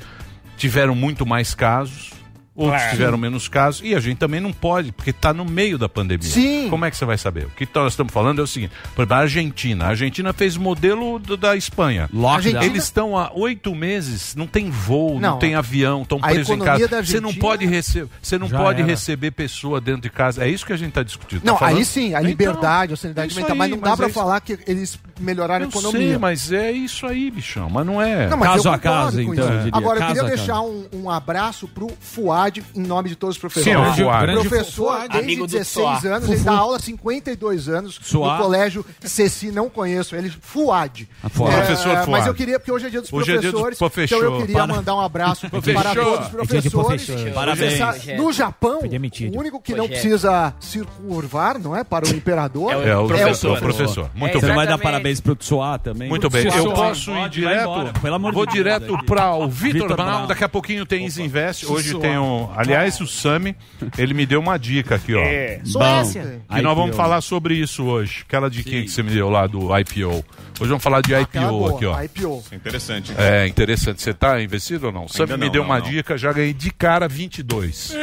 tiveram 0.55 0.95
muito 0.95 1.25
mais 1.25 1.53
casos, 1.53 2.11
outros 2.57 2.81
Claro. 2.81 2.91
tiveram 2.91 3.17
menos 3.17 3.47
casos, 3.47 3.81
e 3.83 3.93
a 3.95 3.99
gente 3.99 4.17
também 4.17 4.41
não 4.41 4.51
pode, 4.51 4.91
porque 4.91 5.11
está 5.11 5.31
no 5.33 5.45
meio 5.45 5.77
da 5.77 5.87
pandemia. 5.87 6.27
Sim. 6.27 6.67
Como 6.69 6.83
é 6.83 6.91
que 6.91 6.97
você 6.97 7.05
vai 7.05 7.17
saber? 7.17 7.45
O 7.45 7.49
que 7.51 7.67
nós 7.73 7.93
estamos 7.93 8.11
falando 8.11 8.39
é 8.41 8.43
o 8.43 8.47
seguinte: 8.47 8.71
por 8.95 9.01
exemplo, 9.03 9.15
a 9.15 9.19
Argentina. 9.19 9.85
A 9.85 9.89
Argentina 9.89 10.33
fez 10.33 10.57
modelo 10.57 11.19
do- 11.19 11.37
da 11.37 11.55
Espanha. 11.55 12.09
Lockdown. 12.11 12.63
Eles 12.63 12.83
estão 12.83 13.17
há 13.17 13.31
oito 13.33 13.73
meses, 13.75 14.35
não 14.35 14.47
tem 14.47 14.69
voo, 14.71 15.13
não, 15.19 15.31
Não. 15.31 15.39
tem 15.39 15.53
avião, 15.55 16.01
estão 16.01 16.17
A 16.21 16.27
presos 16.27 16.49
em 16.49 16.53
economia 16.53 16.73
casa. 16.73 16.87
da 16.87 17.03
Você 17.05 17.19
não 17.21 17.29
Argentina- 17.29 17.47
pode 17.49 17.65
receber, 17.67 18.09
você 18.21 18.37
não 18.39 18.47
Já 18.49 18.57
pode 18.57 18.81
era. 18.81 18.89
receber 18.89 19.31
pessoa 19.31 19.79
dentro 19.79 20.01
de 20.01 20.09
casa. 20.09 20.43
É 20.43 20.49
isso 20.49 20.65
que 20.65 20.73
a 20.73 20.77
gente 20.77 20.89
está 20.89 21.03
discutindo. 21.03 21.43
Não, 21.43 21.57
Tá 21.57 21.67
aí 21.67 21.85
sim, 21.85 22.13
a 22.15 22.19
Então, 22.19 22.29
liberdade, 22.29 22.91
a 22.91 22.95
é 22.95 22.97
sanidade 22.97 23.31
isso 23.31 23.39
mental, 23.39 23.53
aí, 23.53 23.57
mas 23.59 23.69
não 23.69 23.77
dá 23.77 23.89
mas 23.91 23.97
pra 23.99 24.07
é 24.07 24.09
falar 24.09 24.39
que 24.41 24.57
eles 24.65 24.97
melhoraram 25.19 25.65
a 25.65 25.67
eu 25.67 25.69
economia. 25.69 26.09
sei, 26.09 26.17
mas 26.17 26.51
é 26.51 26.71
isso 26.71 27.05
aí, 27.05 27.29
bichão. 27.29 27.69
Mas 27.69 27.85
não 27.85 28.01
é. 28.01 28.27
Não, 28.27 28.37
mas 28.37 28.49
Caso 28.49 28.67
eu 28.67 28.71
a 28.73 28.79
caso, 28.79 29.21
então, 29.21 29.43
eu. 29.45 29.69
Agora, 29.73 29.97
eu 29.97 30.01
Caso 30.01 30.13
queria 30.15 30.23
a 30.33 30.35
deixar 30.35 30.61
um, 30.61 30.85
um 30.93 31.09
abraço 31.09 31.67
pro 31.67 31.87
Fuad 31.99 32.46
em 32.75 32.81
nome 32.81 33.09
de 33.09 33.15
todos 33.15 33.35
os 33.35 33.39
professores. 33.39 33.65
Sim, 33.67 33.75
é 33.75 33.77
o 33.77 33.93
Grande- 33.93 34.03
Fuad. 34.03 34.47
Professor, 34.49 34.87
Fuad. 34.93 35.07
desde 35.09 35.17
Amigo 35.19 35.47
do 35.47 35.51
16 35.51 35.99
Soá. 36.01 36.15
anos, 36.15 36.29
ele 36.29 36.39
dá 36.41 36.51
aula 36.53 36.77
há 36.77 36.79
52 36.79 37.69
anos 37.69 37.99
Soá. 38.03 38.37
no 38.37 38.43
colégio 38.43 38.85
Ceci, 39.01 39.51
não 39.51 39.69
conheço 39.69 40.15
ele, 40.15 40.29
Fuad. 40.41 41.07
Ah, 41.23 41.29
Fuad. 41.29 41.55
Professor 41.55 41.91
Fuad. 41.97 42.09
Mas 42.11 42.27
eu 42.27 42.33
queria, 42.33 42.59
porque 42.59 42.71
hoje 42.71 42.87
é 42.87 42.89
dia 42.89 43.01
dos 43.01 43.11
Hoje 43.13 43.31
é 43.35 43.37
dia 43.37 43.51
dos 43.51 43.61
professores, 43.61 43.77
professor. 43.77 44.17
então 44.17 44.33
eu 44.35 44.41
queria 44.41 44.55
Para- 44.55 44.67
mandar 44.75 44.95
um 44.95 45.01
abraço 45.01 45.47
Professor. 45.49 45.81
para 45.81 45.95
todos 45.95 46.19
os 46.19 46.25
É 46.25 46.29
professores. 46.29 47.05
professor. 47.05 47.31
Parabéns. 47.33 47.77
Sabe, 47.77 48.13
No 48.15 48.31
Japão, 48.33 48.79
o 48.81 49.39
único 49.39 49.61
que 49.61 49.73
não 49.73 49.85
Rogério. 49.85 50.01
precisa 50.01 50.53
se 50.59 50.79
curvar, 51.07 51.59
não 51.59 51.75
é, 51.75 51.83
para 51.83 52.05
o 52.05 52.09
imperador, 52.09 52.71
É 52.71 52.77
o 52.77 52.87
É 52.87 52.97
o 52.97 53.07
professor. 53.07 53.57
professor. 53.59 53.59
professor. 53.59 54.09
Muito 54.15 54.37
É, 54.37 54.41
bem. 54.41 54.49
Você 54.49 54.55
vai 54.55 54.67
dar 54.67 54.77
parabéns 54.77 55.19
pro 55.21 55.35
Tsuá 55.35 55.77
também? 55.77 56.09
Muito 56.09 56.29
bem, 56.29 56.43
Professor. 56.43 56.67
eu 56.69 56.73
posso 56.73 57.11
ir 57.11 57.29
direto. 57.29 57.61
embora, 57.61 57.93
pelo 57.93 58.15
amor 58.15 58.31
de 58.31 58.35
Vou 58.35 58.45
direto 58.45 58.97
para 59.05 59.33
o 59.35 59.47
Vitor 59.49 59.95
Brown. 59.95 60.27
Daqui 60.27 60.43
a 60.43 60.49
pouquinho 60.49 60.85
tem 60.85 61.05
Isinvest. 61.05 61.65
Hoje 61.65 61.97
tem 61.99 62.17
um. 62.17 62.36
Aliás, 62.55 62.99
o 63.01 63.07
Sami, 63.07 63.55
ele 63.97 64.13
me 64.13 64.25
deu 64.25 64.39
uma 64.39 64.57
dica 64.57 64.95
aqui, 64.95 65.13
ó. 65.13 65.19
É. 65.19 65.61
Suécia. 65.63 66.41
Que 66.49 66.61
nós 66.61 66.75
vamos 66.75 66.95
falar 66.95 67.21
sobre 67.21 67.55
isso 67.55 67.83
hoje. 67.85 68.23
Aquela 68.27 68.49
diquinha 68.49 68.83
que 68.83 68.89
você 68.89 69.03
me 69.03 69.11
deu 69.11 69.29
lá 69.29 69.47
do 69.47 69.75
IPO. 69.77 70.23
Hoje 70.59 70.69
vamos 70.69 70.83
falar 70.83 71.01
de 71.01 71.13
Aquela 71.15 71.45
IPO 71.45 71.57
boa, 71.57 71.75
aqui, 71.75 71.85
ó. 71.85 72.01
IPO. 72.03 72.43
Interessante. 72.51 73.13
É 73.17 73.47
interessante. 73.47 74.01
Você 74.01 74.13
tá 74.13 74.41
investido 74.41 74.87
ou 74.87 74.91
não? 74.91 75.07
Sami 75.07 75.33
me 75.33 75.45
não, 75.45 75.51
deu 75.51 75.61
não, 75.63 75.69
uma 75.69 75.79
não. 75.79 75.89
dica, 75.89 76.17
já 76.17 76.31
ganhei 76.31 76.53
de 76.53 76.71
cara 76.71 77.07
22. 77.07 77.93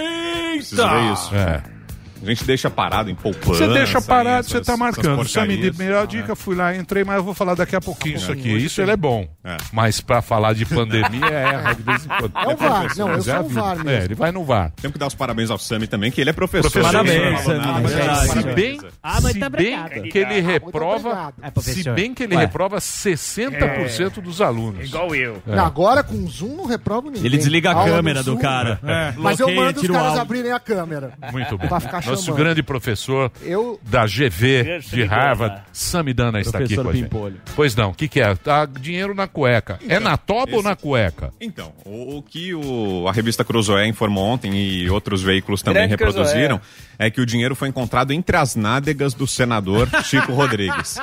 Precisa 0.55 0.89
ver 0.89 1.13
isso. 1.13 1.35
É. 1.35 1.74
A 2.23 2.27
gente 2.27 2.45
deixa 2.45 2.71
parado 2.71 3.11
em 3.11 3.15
poupança. 3.15 3.67
Você 3.67 3.69
deixa 3.69 4.01
parado, 4.01 4.49
você 4.49 4.61
tá 4.61 4.77
marcando. 4.77 5.21
O 5.21 5.29
Sami 5.29 5.57
me 5.57 5.71
porcarias. 5.71 5.77
deu 5.77 6.01
a 6.01 6.07
dica, 6.07 6.35
fui 6.37 6.55
lá, 6.55 6.75
entrei, 6.75 7.05
mas 7.05 7.17
eu 7.17 7.25
vou 7.25 7.35
falar 7.35 7.55
daqui 7.55 7.77
a 7.77 7.81
pouquinho 7.81 8.17
isso 8.17 8.31
aqui. 8.33 8.49
Isso 8.57 8.81
ele 8.81 8.91
é 8.93 8.97
bom. 8.97 9.29
É. 9.45 9.57
Mas 9.73 10.01
pra 10.01 10.23
falar 10.23 10.55
de 10.55 10.65
pandemia, 10.65 11.27
erra 11.27 11.73
de 11.75 11.83
vez 11.83 12.05
em 12.05 12.09
quando. 12.09 12.33
É 12.37 12.53
o 12.53 12.57
VAR, 12.57 12.97
não, 12.97 13.09
eu 13.11 13.17
é 13.17 13.21
sou 13.21 13.41
o 13.41 13.49
vida. 13.49 13.61
VAR 13.61 13.77
mesmo. 13.77 13.91
É, 13.91 14.05
ele 14.05 14.15
vai 14.15 14.33
no 14.33 14.45
VAR. 14.45 14.73
Temos 14.81 14.93
que 14.93 14.99
dar 14.99 15.07
os 15.07 15.15
parabéns 15.15 15.51
ao 15.51 15.59
Sami 15.59 15.87
também, 15.87 16.11
que 16.11 16.21
ele 16.21 16.31
é 16.31 16.33
professor. 16.33 16.71
Professor. 16.71 16.93
Parabéns, 16.93 17.41
Sami, 17.41 17.59
verdade. 17.89 18.25
é 18.25 18.27
Se 18.27 18.43
bem, 18.55 18.81
Ah, 19.03 19.21
se 19.21 19.49
bem 19.51 20.09
que 20.11 20.19
ele 20.19 20.41
reprova. 20.41 21.33
É, 21.43 21.61
se 21.61 21.91
bem 21.91 22.15
que 22.15 22.23
ele 22.23 22.35
Ué. 22.37 22.41
reprova 22.43 22.81
60% 22.81 24.21
dos 24.23 24.41
alunos. 24.41 24.87
Igual 24.89 25.15
eu. 25.15 25.43
É. 25.47 25.59
Agora 25.59 26.03
com 26.03 26.15
o 26.17 26.29
Zoom 26.29 26.57
não 26.57 26.67
reprovo 26.67 27.09
ninguém. 27.09 27.25
Ele 27.27 27.37
desliga 27.37 27.71
a 27.73 27.85
câmera 27.85 28.23
do 28.23 28.37
cara. 28.39 28.81
Mas 29.17 29.41
eu 29.41 29.53
mando 29.55 29.81
os 29.81 29.87
caras 29.89 30.19
abrirem 30.19 30.53
a 30.53 30.61
câmera. 30.61 31.13
Muito 31.33 31.59
bem. 31.59 31.69
Pra 31.69 31.81
ficar 31.81 32.03
Nosso 32.15 32.27
chamando. 32.27 32.39
grande 32.41 32.63
professor 32.63 33.31
Eu 33.43 33.81
da 33.83 34.07
GV 34.07 34.81
de 34.91 35.03
Harvard, 35.05 35.55
Dana. 35.57 35.67
Samidana 35.73 36.41
está 36.41 36.59
aqui 36.59 36.75
com 36.77 36.89
a 36.89 36.93
gente. 36.93 37.03
Pimpolho. 37.05 37.37
Pois 37.55 37.75
não, 37.77 37.91
o 37.91 37.95
que, 37.95 38.09
que 38.09 38.21
é? 38.21 38.35
Tá 38.35 38.65
dinheiro 38.67 39.15
na 39.15 39.27
cueca. 39.27 39.79
é 39.89 39.99
na 40.01 40.17
toba 40.17 40.53
ou 40.53 40.59
esse- 40.61 40.69
na 40.69 40.77
cueca? 40.77 41.33
Então, 41.41 41.73
o, 41.85 42.19
o 42.19 42.23
que 42.23 42.55
o- 42.55 43.07
a 43.09 43.13
revista 43.13 43.45
Cruzoé 43.45 43.87
informou 43.87 44.25
ontem 44.25 44.55
e 44.55 44.89
outros 44.91 45.23
veículos 45.23 45.63
também 45.63 45.87
Grande 45.89 46.03
reproduziram 46.03 46.61
é 46.99 47.11
que 47.11 47.21
o 47.21 47.27
dinheiro 47.27 47.55
foi 47.55 47.69
encontrado 47.69 48.13
entre 48.13 48.37
as 48.37 48.55
nádegas 48.57 49.15
do 49.15 49.27
senador 49.27 49.89
Chico 50.05 50.33
Rodrigues. 50.35 50.99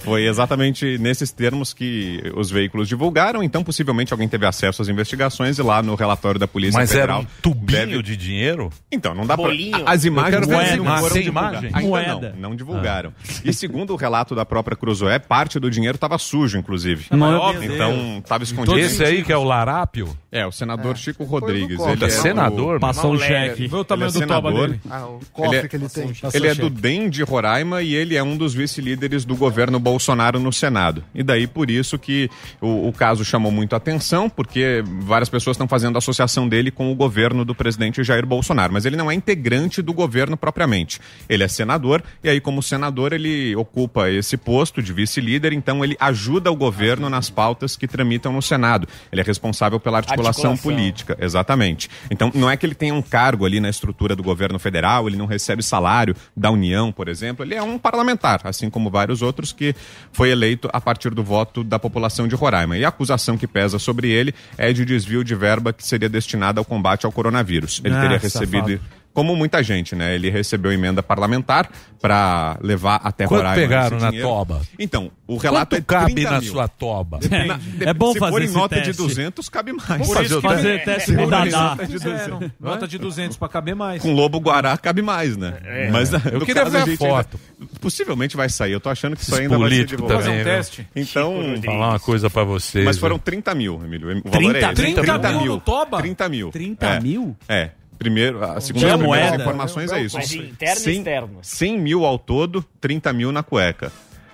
Foi 0.00 0.26
exatamente 0.26 0.98
nesses 0.98 1.30
termos 1.32 1.72
que 1.72 2.22
os 2.34 2.50
veículos 2.50 2.88
divulgaram, 2.88 3.42
então 3.42 3.62
possivelmente 3.64 4.12
alguém 4.12 4.28
teve 4.28 4.46
acesso 4.46 4.82
às 4.82 4.88
investigações 4.88 5.58
e 5.58 5.62
lá 5.62 5.82
no 5.82 5.94
relatório 5.94 6.38
da 6.40 6.48
Polícia 6.48 6.78
Mas 6.78 6.90
era 6.92 7.00
Federal. 7.14 7.20
um 7.22 7.26
tubinho 7.42 7.66
deve- 7.86 8.02
de 8.02 8.16
dinheiro? 8.16 8.70
Então, 8.90 9.14
não 9.14 9.26
dá 9.26 9.36
pra... 9.36 9.46
Bolinho. 9.46 9.82
As 9.86 10.04
imagens 10.04 10.34
Eu 10.34 10.40
quero 10.40 10.46
ver 10.50 10.56
ainda 10.56 10.70
as 10.72 10.76
não 10.78 10.84
imagens. 10.84 11.08
foram 11.08 11.22
imagem? 11.26 11.70
Ainda 11.72 11.88
Moeda. 11.88 12.34
não, 12.38 12.50
não 12.50 12.56
divulgaram. 12.56 13.12
E 13.44 13.52
segundo 13.52 13.92
o 13.92 13.96
relato 13.96 14.34
da 14.34 14.44
própria 14.44 14.76
Cruzoé, 14.76 15.18
parte 15.18 15.58
do 15.60 15.70
dinheiro 15.70 15.96
estava 15.96 16.18
sujo, 16.18 16.58
inclusive. 16.58 17.06
Meu 17.12 17.52
Deus. 17.52 17.64
Então, 17.64 18.18
estava 18.18 18.44
escondido. 18.44 18.78
Esse 18.78 19.04
aí 19.04 19.22
que 19.22 19.32
é 19.32 19.36
o 19.36 19.44
larápio? 19.44 20.16
É, 20.30 20.46
o 20.46 20.52
senador 20.52 20.96
Chico 20.96 21.24
Rodrigues. 21.24 21.78
Ele 21.80 22.04
é 22.04 22.08
senador? 22.08 22.78
Passou 22.80 23.10
um 23.10 23.14
Não 23.14 23.20
leve. 23.20 23.34
cheque. 23.50 23.66
Vê 23.68 23.76
o 23.76 23.84
tamanho 23.84 24.08
é 24.10 24.12
do 24.12 24.26
toba 24.26 24.52
dele. 24.52 24.80
Ah, 24.90 25.06
o 25.06 25.20
cofre 25.36 25.56
Ele 25.58 25.66
é- 25.66 25.68
que 25.68 25.76
ele 25.76 25.88
tem. 25.88 26.12
Ele 26.34 26.46
é 26.48 26.54
do 26.54 26.70
DEM 26.70 27.08
de 27.10 27.22
Roraima 27.22 27.82
e 27.82 27.94
ele 27.94 28.16
é 28.16 28.22
um 28.22 28.36
dos 28.36 28.54
vice-líderes 28.54 29.24
do 29.24 29.36
governo 29.36 29.78
Bolsonaro 29.78 30.40
no 30.40 30.52
Senado. 30.52 31.04
E 31.14 31.22
daí 31.22 31.46
por 31.46 31.70
isso 31.70 31.98
que 31.98 32.28
o, 32.60 32.88
o 32.88 32.92
caso 32.92 33.24
chamou 33.24 33.52
muito 33.52 33.76
atenção, 33.76 34.28
porque 34.28 34.82
várias 35.00 35.28
pessoas 35.28 35.54
estão 35.54 35.68
fazendo 35.68 35.98
associação 35.98 36.48
dele 36.48 36.70
com 36.70 36.90
o 36.90 36.94
governo 36.94 37.44
do 37.44 37.54
presidente 37.54 38.02
Jair 38.02 38.24
Bolsonaro. 38.26 38.72
Mas 38.72 38.84
ele 38.86 38.96
não 38.96 39.10
é 39.10 39.14
integrante 39.14 39.82
do 39.82 39.92
governo 39.92 40.36
propriamente. 40.36 41.00
Ele 41.28 41.44
é 41.44 41.48
senador 41.48 42.02
e 42.24 42.28
aí, 42.28 42.40
como 42.40 42.62
senador, 42.62 43.12
ele 43.12 43.54
ocupa 43.56 44.10
esse 44.10 44.36
posto 44.36 44.82
de 44.82 44.92
vice-líder, 44.92 45.52
então 45.52 45.84
ele 45.84 45.96
ajuda 46.00 46.50
o 46.50 46.56
governo 46.56 47.08
nas 47.10 47.28
pautas 47.28 47.76
que 47.76 47.86
tramitam 47.86 48.32
no 48.32 48.40
Senado. 48.40 48.88
Ele 49.12 49.20
é 49.20 49.24
responsável 49.24 49.78
pela 49.78 49.98
articulação, 49.98 50.52
Articulação. 50.52 50.56
política. 50.76 51.16
Exatamente. 51.20 51.90
Então, 52.10 52.30
não 52.34 52.50
é 52.50 52.56
que 52.56 52.64
ele 52.64 52.74
tenha 52.74 52.94
um 52.94 53.02
cargo 53.02 53.44
ali 53.44 53.60
na 53.60 53.68
estrutura 53.68 54.16
do 54.16 54.22
governo 54.22 54.58
federal, 54.58 55.06
ele 55.08 55.16
não 55.16 55.25
recebe 55.26 55.62
salário 55.62 56.14
da 56.36 56.50
União, 56.50 56.90
por 56.90 57.08
exemplo. 57.08 57.44
Ele 57.44 57.54
é 57.54 57.62
um 57.62 57.78
parlamentar, 57.78 58.40
assim 58.44 58.70
como 58.70 58.90
vários 58.90 59.22
outros 59.22 59.52
que 59.52 59.74
foi 60.12 60.30
eleito 60.30 60.68
a 60.72 60.80
partir 60.80 61.10
do 61.14 61.22
voto 61.22 61.62
da 61.62 61.78
população 61.78 62.26
de 62.26 62.34
Roraima. 62.34 62.76
E 62.78 62.84
a 62.84 62.88
acusação 62.88 63.36
que 63.36 63.46
pesa 63.46 63.78
sobre 63.78 64.08
ele 64.10 64.34
é 64.56 64.72
de 64.72 64.84
desvio 64.84 65.22
de 65.22 65.34
verba 65.34 65.72
que 65.72 65.84
seria 65.86 66.08
destinada 66.08 66.60
ao 66.60 66.64
combate 66.64 67.04
ao 67.04 67.12
coronavírus. 67.12 67.80
Ele 67.84 67.94
Ah, 67.94 68.00
teria 68.00 68.20
safado. 68.20 68.80
Como 69.16 69.34
muita 69.34 69.62
gente, 69.62 69.96
né? 69.96 70.14
Ele 70.14 70.28
recebeu 70.28 70.70
emenda 70.70 71.02
parlamentar 71.02 71.70
para 72.02 72.58
levar 72.60 72.96
até 73.02 73.24
Quanto 73.26 73.38
Roraima 73.40 73.62
pegaram 73.62 73.98
na 73.98 74.12
toba? 74.12 74.60
Então, 74.78 75.10
o 75.26 75.38
relato 75.38 75.74
Quanto 75.74 75.80
é 75.80 75.84
cabe 75.86 76.12
30 76.16 76.30
na 76.32 76.40
mil. 76.42 76.52
sua 76.52 76.68
toba? 76.68 77.18
Na- 77.46 77.58
É 77.86 77.94
bom 77.94 78.12
se 78.12 78.18
fazer 78.18 78.32
for 78.32 78.42
em 78.42 78.48
nota 78.50 78.74
teste. 78.76 78.92
de 78.92 78.98
200, 78.98 79.48
cabe 79.48 79.72
mais. 79.72 79.88
Vamos 79.88 80.12
fazer 80.12 80.26
isso 80.26 80.42
teste. 80.42 80.66
É, 80.68 80.78
teste 80.80 81.12
é, 81.12 81.16
com 81.16 81.24
o 81.24 81.30
Dadá. 81.30 81.60
Nota 81.70 81.86
de 81.86 81.92
200, 81.98 82.50
nota 82.60 82.86
de 82.86 82.98
200 82.98 83.36
pra 83.38 83.48
caber 83.48 83.74
mais. 83.74 84.02
Com 84.02 84.12
Lobo 84.12 84.38
Guará 84.38 84.76
cabe 84.76 85.00
mais, 85.00 85.34
né? 85.34 85.54
É. 85.64 85.90
Mas 85.90 86.12
Eu 86.12 86.18
no 86.38 86.44
queria 86.44 86.62
caso, 86.64 86.70
ver 86.72 86.82
a 86.82 86.84
gente 86.84 86.98
foto. 86.98 87.40
ainda- 87.58 87.70
possivelmente 87.80 88.36
vai 88.36 88.50
sair. 88.50 88.72
Eu 88.72 88.80
tô 88.80 88.90
achando 88.90 89.16
que 89.16 89.22
isso 89.22 89.34
ainda 89.34 89.56
vai 89.58 89.70
ser 89.70 89.86
divulgado. 89.86 90.20
também, 90.22 90.36
Fazer 90.36 90.50
um 90.50 90.56
teste. 90.56 90.86
Então, 90.94 91.32
Vou 91.54 91.62
falar 91.62 91.88
uma 91.88 92.00
coisa 92.00 92.28
pra 92.28 92.44
vocês. 92.44 92.84
mas 92.84 92.98
foram 92.98 93.16
viu? 93.16 93.22
30 93.24 93.54
mil, 93.54 93.80
Emílio. 93.82 94.08
O 94.24 94.30
valor 94.30 94.52
30? 94.52 94.58
é 94.58 94.60
esse. 94.72 94.74
30 94.74 95.32
mil 95.32 95.46
no 95.54 95.60
Toba? 95.60 95.96
30 95.98 96.28
mil. 96.28 96.50
30 96.50 96.86
É. 96.86 97.00
mil? 97.00 97.34
É. 97.48 97.70
Primeiro, 97.98 98.44
a 98.44 98.60
segunda 98.60 98.86
Tinha 98.86 98.94
as 98.94 99.00
primeiras 99.00 99.28
moeda? 99.30 99.42
informações 99.42 99.92
é 99.92 100.02
isso. 100.02 100.16
Mas 100.16 100.32
interno 100.32 100.74
e 100.80 100.84
100, 100.84 100.96
externo. 100.98 101.38
100 101.42 101.78
mil 101.78 102.04
ao 102.04 102.18
todo, 102.18 102.64
30 102.80 103.12
mil 103.12 103.32
na 103.32 103.42
cueca. 103.42 103.90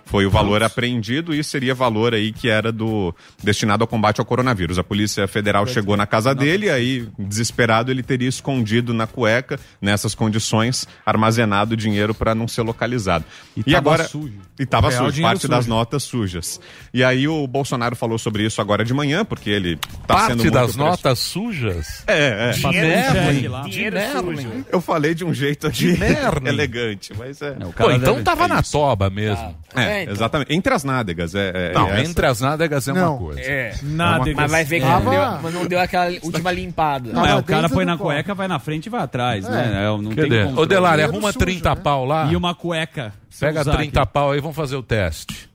Foi 0.07 0.27
o 0.27 0.31
valor 0.31 0.63
apreendido 0.63 1.35
e 1.35 1.43
seria 1.43 1.75
valor 1.75 2.13
aí 2.15 2.33
que 2.33 2.49
era 2.49 2.71
do 2.71 3.15
destinado 3.43 3.83
ao 3.85 3.89
combate 3.89 4.21
ao 4.21 4.27
coronavírus. 4.27 4.79
A 4.79 4.85
Polícia 4.85 5.27
Federal 5.27 5.67
chegou 5.67 5.97
na 5.97 6.07
casa 6.07 6.35
dele, 6.35 6.69
aí, 6.69 7.09
desesperado, 7.19 7.91
ele 7.91 8.03
teria 8.03 8.29
escondido 8.29 8.93
na 8.93 9.07
cueca, 9.07 9.59
nessas 9.81 10.15
condições, 10.15 10.87
armazenado 11.07 11.75
o 11.75 11.77
dinheiro 11.77 12.15
para 12.15 12.35
não 12.35 12.47
ser 12.47 12.63
localizado. 12.63 13.25
E 13.57 13.61
E, 13.61 13.65
tava 13.65 13.79
agora. 13.79 14.05
sujo. 14.05 14.35
E 14.59 14.67
tava 14.67 14.91
Real 14.91 15.05
sujo, 15.05 15.13
dinheiro 15.15 15.35
parte 15.35 15.49
das 15.49 15.65
sujo. 15.65 15.75
notas 15.77 16.03
sujas. 16.03 16.61
E 16.93 17.03
aí 17.03 17.27
o 17.27 17.47
Bolsonaro 17.47 17.97
falou 17.97 18.19
sobre 18.19 18.45
isso 18.45 18.61
agora 18.61 18.85
de 18.85 18.93
manhã, 18.93 19.25
porque 19.25 19.49
ele 19.51 19.77
tá 20.07 20.15
Parte 20.15 20.27
sendo 20.29 20.41
muito 20.43 20.53
das 20.53 20.63
press- 20.65 20.77
notas 20.77 21.19
sujas? 21.19 22.05
É, 22.07 22.51
é. 22.51 22.51
Dinheiro 22.53 23.51
lá. 23.51 23.63
Dinheiro 23.63 23.97
merda, 23.97 24.21
sujo. 24.21 24.65
Eu 24.71 24.81
falei 24.81 25.15
de 25.15 25.25
um 25.25 25.33
jeito 25.33 25.67
aqui 25.67 25.95
elegante, 26.47 27.13
mas 27.17 27.41
é. 27.41 27.55
Não, 27.59 27.71
o 27.71 27.73
Pô, 27.73 27.91
então 27.91 28.13
deve- 28.15 28.25
tava 28.25 28.45
é 28.45 28.49
na 28.49 28.63
toba 28.63 29.09
mesmo. 29.11 29.57
É, 29.75 29.92
É, 29.93 30.03
então. 30.03 30.15
exatamente. 30.15 30.55
Entre 30.55 30.75
as 30.75 30.85
nádegas. 30.85 31.35
É, 31.35 31.71
é- 31.71 31.73
Não, 31.73 31.89
é 31.89 32.03
entre 32.03 32.27
as 32.27 32.41
nádegas 32.41 32.89
é 32.89 32.93
uma 32.93 33.01
Não. 33.01 33.19
coisa. 33.19 33.41
É. 33.41 33.75
Nada. 33.83 34.33
Mas 34.35 34.51
vai 34.51 34.65
ver 34.65 34.81
que 34.81 34.87
não 34.87 35.01
deu, 35.05 35.23
mas 35.43 35.55
não 35.55 35.67
deu 35.67 35.81
aquela 35.81 36.11
última 36.23 36.51
limpada. 36.53 37.13
Não, 37.13 37.25
é, 37.27 37.35
o 37.37 37.43
cara 37.43 37.69
põe 37.69 37.85
na 37.85 37.97
cueca, 37.97 38.35
vai 38.35 38.49
na 38.49 38.59
frente 38.59 38.87
e 38.87 38.91
vai 38.91 39.03
atrás, 39.03 39.49
né? 39.49 39.85
É, 39.85 39.87
não 39.87 40.05
tem 40.11 40.25
Cadê? 40.25 40.43
Ô, 40.43 40.47
controle. 40.49 40.69
Delari, 40.69 41.03
arruma 41.03 41.33
sujo, 41.33 41.39
30 41.39 41.75
né? 41.75 41.81
pau 41.83 42.05
lá. 42.05 42.27
E 42.31 42.37
uma 42.37 42.55
cueca. 42.55 43.13
Pega 43.41 43.63
usar 43.63 43.77
30 43.77 44.03
aqui. 44.03 44.13
pau 44.13 44.33
aí, 44.33 44.41
vamos 44.41 44.57
fazer 44.57 44.77
o 44.77 44.83
teste. 44.83 45.51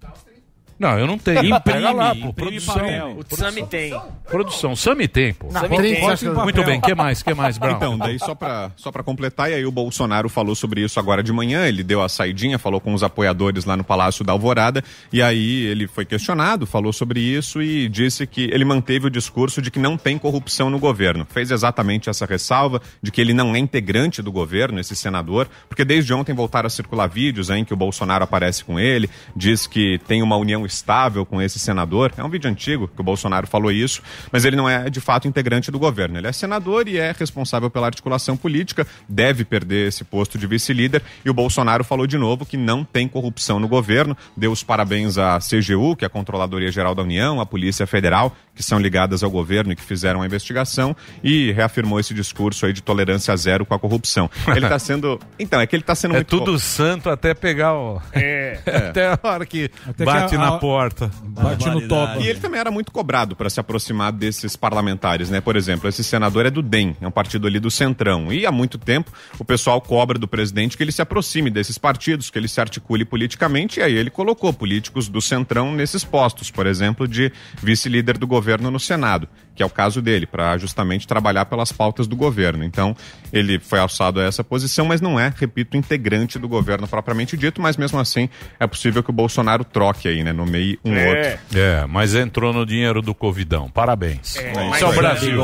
Não, 0.80 0.98
eu 1.00 1.08
não 1.08 1.18
tenho. 1.18 1.40
Imprime, 1.48 1.60
Pega 1.64 1.92
lá, 1.92 2.10
pô. 2.16 2.28
imprime 2.28 2.34
Produção. 2.62 2.74
papel. 2.76 3.20
O 3.32 3.36
Sami 3.36 3.66
tem. 3.66 4.02
Produção. 4.30 4.76
Sami 4.76 5.08
tem, 5.08 5.34
pô. 5.34 5.50
Sami 5.52 5.78
tem. 5.78 6.34
Muito 6.34 6.64
bem, 6.64 6.80
que 6.80 6.94
mais? 6.94 7.24
Que 7.24 7.34
mais, 7.34 7.58
Brown? 7.58 7.76
Então, 7.76 7.98
daí 7.98 8.20
só 8.20 8.36
pra, 8.36 8.72
só 8.76 8.92
pra 8.92 9.02
completar, 9.04 9.50
e 9.50 9.56
aí 9.56 9.66
o 9.66 9.72
Bolsonaro 9.72 10.30
falou 10.30 10.54
sobre 10.56 10.82
isso 10.82 11.00
agora 11.00 11.24
de 11.24 11.32
manhã, 11.34 11.66
ele 11.68 11.84
deu 11.84 12.02
a 12.02 12.10
saidinha, 12.10 12.60
falou 12.60 12.80
com 12.80 12.94
os 12.94 13.04
apoiadores 13.04 13.66
lá 13.66 13.76
no 13.76 13.84
Palácio 13.84 14.24
da 14.24 14.34
Alvorada, 14.34 14.84
e 15.12 15.22
aí 15.22 15.66
ele 15.66 15.88
foi 15.88 16.06
questionado, 16.06 16.66
falou 16.68 16.94
sobre 16.94 17.20
isso 17.20 17.62
e 17.62 17.90
disse 17.90 18.28
que 18.28 18.44
ele 18.54 18.66
manteve 18.66 19.08
o 19.08 19.10
discurso 19.10 19.62
de 19.62 19.72
que 19.72 19.80
não 19.80 19.98
tem 19.98 20.18
corrupção 20.18 20.70
no 20.70 20.78
governo. 20.78 21.26
Fez 21.30 21.50
exatamente 21.52 22.10
essa 22.10 22.26
ressalva 22.26 22.82
de 23.02 23.12
que 23.12 23.20
ele 23.20 23.34
não 23.34 23.56
é 23.56 23.60
integrante 23.60 24.22
do 24.22 24.32
governo, 24.32 24.80
esse 24.80 24.96
senador, 24.96 25.48
porque 25.68 25.84
desde 25.84 26.14
ontem 26.14 26.34
voltaram 26.34 26.68
a 26.68 26.70
circular 26.70 27.08
vídeos 27.08 27.50
aí 27.50 27.62
em 27.62 27.66
que 27.66 27.74
o 27.74 27.78
Bolsonaro 27.78 28.24
aparece 28.24 28.64
com 28.64 28.80
ele, 28.80 29.10
diz 29.36 29.66
que 29.66 30.00
tem 30.08 30.22
uma 30.22 30.36
união 30.38 30.67
estável 30.68 31.26
com 31.26 31.42
esse 31.42 31.58
senador. 31.58 32.14
É 32.18 32.24
um 32.24 32.30
vídeo 32.30 32.50
antigo 32.50 32.88
que 32.88 33.02
o 33.02 33.04
Bolsonaro 33.04 33.48
falou 33.48 33.72
isso, 33.72 34.02
mas 34.32 34.46
ele 34.46 34.56
não 34.56 34.70
é 34.70 34.90
de 34.90 35.02
fato 35.02 35.28
integrante 35.28 35.72
do 35.72 35.80
governo. 35.80 36.18
Ele 36.18 36.28
é 36.28 36.32
senador 36.32 36.88
e 36.88 36.98
é 36.98 37.14
responsável 37.18 37.70
pela 37.70 37.88
articulação 37.88 38.38
política, 38.38 38.86
deve 39.08 39.44
perder 39.44 39.88
esse 39.88 40.04
posto 40.04 40.38
de 40.38 40.46
vice-líder. 40.46 41.02
E 41.26 41.30
o 41.30 41.34
Bolsonaro 41.34 41.84
falou 41.84 42.06
de 42.06 42.18
novo 42.18 42.46
que 42.46 42.58
não 42.58 42.84
tem 42.84 43.08
corrupção 43.08 43.60
no 43.60 43.68
governo, 43.68 44.16
deu 44.36 44.52
os 44.52 44.64
parabéns 44.64 45.18
à 45.18 45.40
CGU, 45.40 45.96
que 45.96 46.06
é 46.06 46.08
a 46.08 46.10
Controladoria 46.10 46.72
Geral 46.72 46.94
da 46.94 47.02
União, 47.02 47.42
à 47.42 47.46
Polícia 47.46 47.88
Federal, 47.88 48.36
que 48.58 48.64
são 48.64 48.80
ligadas 48.80 49.22
ao 49.24 49.30
governo 49.30 49.72
e 49.72 49.76
que 49.76 49.84
fizeram 49.84 50.22
a 50.22 50.26
investigação, 50.26 50.96
e 51.24 51.52
reafirmou 51.54 52.00
esse 52.00 52.12
discurso 52.14 52.66
aí 52.66 52.74
de 52.74 52.82
tolerância 52.82 53.38
zero 53.38 53.66
com 53.66 53.74
a 53.76 53.80
corrupção. 53.80 54.30
Ele 54.48 54.66
está 54.66 54.78
sendo. 54.80 55.20
Então, 55.40 55.62
é 55.62 55.68
que 55.68 55.76
ele 55.76 55.84
está 55.84 55.94
sendo 55.94 56.16
É 56.16 56.18
muito. 56.18 56.28
tudo 56.40 56.60
santo 56.60 57.10
até 57.10 57.34
pegar 57.36 57.74
o. 57.76 58.02
É. 58.12 58.60
Até 58.88 59.08
a 59.08 59.20
hora 59.22 59.46
que 59.46 59.70
Até 59.86 59.94
que 59.94 60.04
bate 60.06 60.36
a- 60.36 60.40
na 60.40 60.52
porta. 60.58 61.12
Bate 61.24 61.70
no 61.70 61.88
toba. 61.88 62.18
E 62.20 62.28
ele 62.28 62.40
também 62.40 62.60
era 62.60 62.72
muito 62.72 62.92
cobrado 62.92 63.36
para 63.36 63.50
se 63.50 63.60
aproximar 63.60 64.12
desses 64.12 64.56
parlamentares, 64.56 65.30
né? 65.30 65.40
Por 65.42 65.56
exemplo, 65.56 65.88
esse 65.88 66.04
senador 66.04 66.46
é 66.46 66.50
do 66.50 66.62
DEM, 66.64 66.96
é 67.00 67.08
um 67.08 67.12
partido 67.12 67.46
ali 67.46 67.60
do 67.60 67.70
Centrão. 67.70 68.32
E 68.34 68.46
há 68.46 68.52
muito 68.52 68.78
tempo 68.80 69.12
o 69.38 69.46
pessoal 69.46 69.80
cobra 69.80 70.18
do 70.18 70.28
presidente 70.28 70.76
que 70.76 70.84
ele 70.84 70.92
se 70.92 71.02
aproxime 71.02 71.50
desses 71.52 71.78
partidos, 71.78 72.30
que 72.32 72.40
ele 72.40 72.48
se 72.48 72.60
articule 72.60 73.06
politicamente, 73.06 73.80
e 73.80 73.84
aí 73.84 73.94
ele 73.94 74.10
colocou 74.10 74.52
políticos 74.54 75.08
do 75.08 75.22
Centrão 75.22 75.74
nesses 75.74 76.04
postos, 76.04 76.50
por 76.50 76.66
exemplo, 76.66 77.08
de 77.08 77.32
vice-líder 77.62 78.18
do 78.18 78.26
governo 78.26 78.47
no 78.56 78.80
Senado, 78.80 79.28
que 79.54 79.62
é 79.62 79.66
o 79.66 79.70
caso 79.70 80.02
dele, 80.02 80.26
para 80.26 80.58
justamente 80.58 81.06
trabalhar 81.08 81.46
pelas 81.46 81.72
pautas 81.72 82.08
do 82.08 82.16
governo. 82.16 82.64
Então, 82.64 82.96
ele 83.34 83.60
foi 83.60 83.80
alçado 83.80 84.20
a 84.20 84.24
essa 84.24 84.44
posição, 84.44 84.86
mas 84.86 85.02
não 85.02 85.20
é, 85.20 85.34
repito, 85.36 85.76
integrante 85.76 86.40
do 86.40 86.48
governo 86.48 86.88
propriamente 86.88 87.36
dito, 87.36 87.62
mas 87.62 87.76
mesmo 87.76 88.00
assim 88.00 88.30
é 88.60 88.66
possível 88.68 89.04
que 89.04 89.10
o 89.10 89.14
Bolsonaro 89.14 89.64
troque 89.64 90.08
aí, 90.08 90.24
né? 90.24 90.32
Nomeie 90.32 90.80
um 90.86 90.94
É. 90.94 91.08
outro. 91.10 91.60
É, 91.60 91.86
mas 91.88 92.16
entrou 92.16 92.54
no 92.54 92.66
dinheiro 92.66 93.02
do 93.02 93.14
Covidão. 93.14 93.70
Parabéns. 93.70 94.36
Esse 94.38 94.84
é 94.84 94.88
o 94.88 94.94
Brasil. 94.94 95.42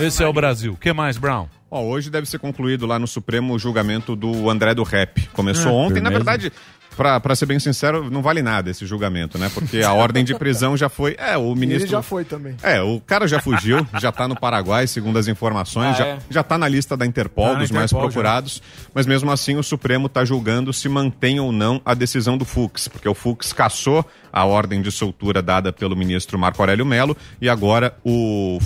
Esse 0.00 0.22
é 0.22 0.26
o 0.26 0.32
Brasil. 0.32 0.72
O 0.72 0.76
que 0.76 0.92
mais, 0.92 1.16
Brown? 1.18 1.46
Ó, 1.70 1.82
hoje 1.82 2.08
deve 2.08 2.28
ser 2.28 2.38
concluído 2.38 2.86
lá 2.86 3.00
no 3.00 3.06
Supremo 3.08 3.52
o 3.52 3.58
julgamento 3.58 4.14
do 4.14 4.48
André 4.48 4.74
do 4.74 4.84
Rap. 4.84 5.26
Começou 5.32 5.72
Ah, 5.72 5.86
ontem, 5.86 6.00
na 6.00 6.08
verdade. 6.10 6.52
Pra, 6.96 7.18
pra 7.20 7.34
ser 7.34 7.46
bem 7.46 7.58
sincero, 7.58 8.08
não 8.10 8.22
vale 8.22 8.40
nada 8.42 8.70
esse 8.70 8.86
julgamento, 8.86 9.36
né? 9.38 9.50
Porque 9.52 9.82
a 9.82 9.92
ordem 9.92 10.24
de 10.24 10.34
prisão 10.34 10.76
já 10.76 10.88
foi. 10.88 11.16
É, 11.18 11.36
o 11.36 11.54
ministro. 11.54 11.84
Ele 11.84 11.90
já 11.90 12.02
foi 12.02 12.24
também. 12.24 12.56
É, 12.62 12.80
o 12.82 13.00
cara 13.00 13.26
já 13.26 13.40
fugiu, 13.40 13.86
já 14.00 14.12
tá 14.12 14.28
no 14.28 14.38
Paraguai, 14.38 14.86
segundo 14.86 15.18
as 15.18 15.26
informações, 15.28 15.90
Ah, 15.90 15.98
já, 15.98 16.06
é? 16.06 16.18
já 16.30 16.42
tá 16.42 16.56
na 16.56 16.68
lista 16.68 16.96
da 16.96 17.04
Interpol, 17.04 17.54
na 17.54 17.60
dos 17.60 17.70
mais 17.70 17.90
Interpol, 17.90 18.00
já. 18.08 18.12
procurados, 18.12 18.62
mas 18.94 19.06
mesmo 19.06 19.30
assim 19.30 19.56
o 19.56 19.62
Supremo 19.62 20.08
tá 20.08 20.24
julgando 20.24 20.72
se 20.72 20.88
mantém 20.88 21.40
ou 21.40 21.50
não 21.52 21.80
a 21.84 21.94
decisão 21.94 22.38
do 22.38 22.44
Fux, 22.44 22.86
porque 22.88 23.08
o 23.08 23.14
Fux 23.14 23.52
cassou 23.52 24.04
a 24.36 24.44
ordem 24.44 24.82
de 24.82 24.90
soltura 24.90 25.40
dada 25.40 25.72
pelo 25.72 25.94
ministro 25.94 26.36
Marco 26.36 26.60
Aurélio 26.60 26.84
Melo 26.84 27.16
e 27.40 27.48
agora 27.48 27.96
o, 28.04 28.58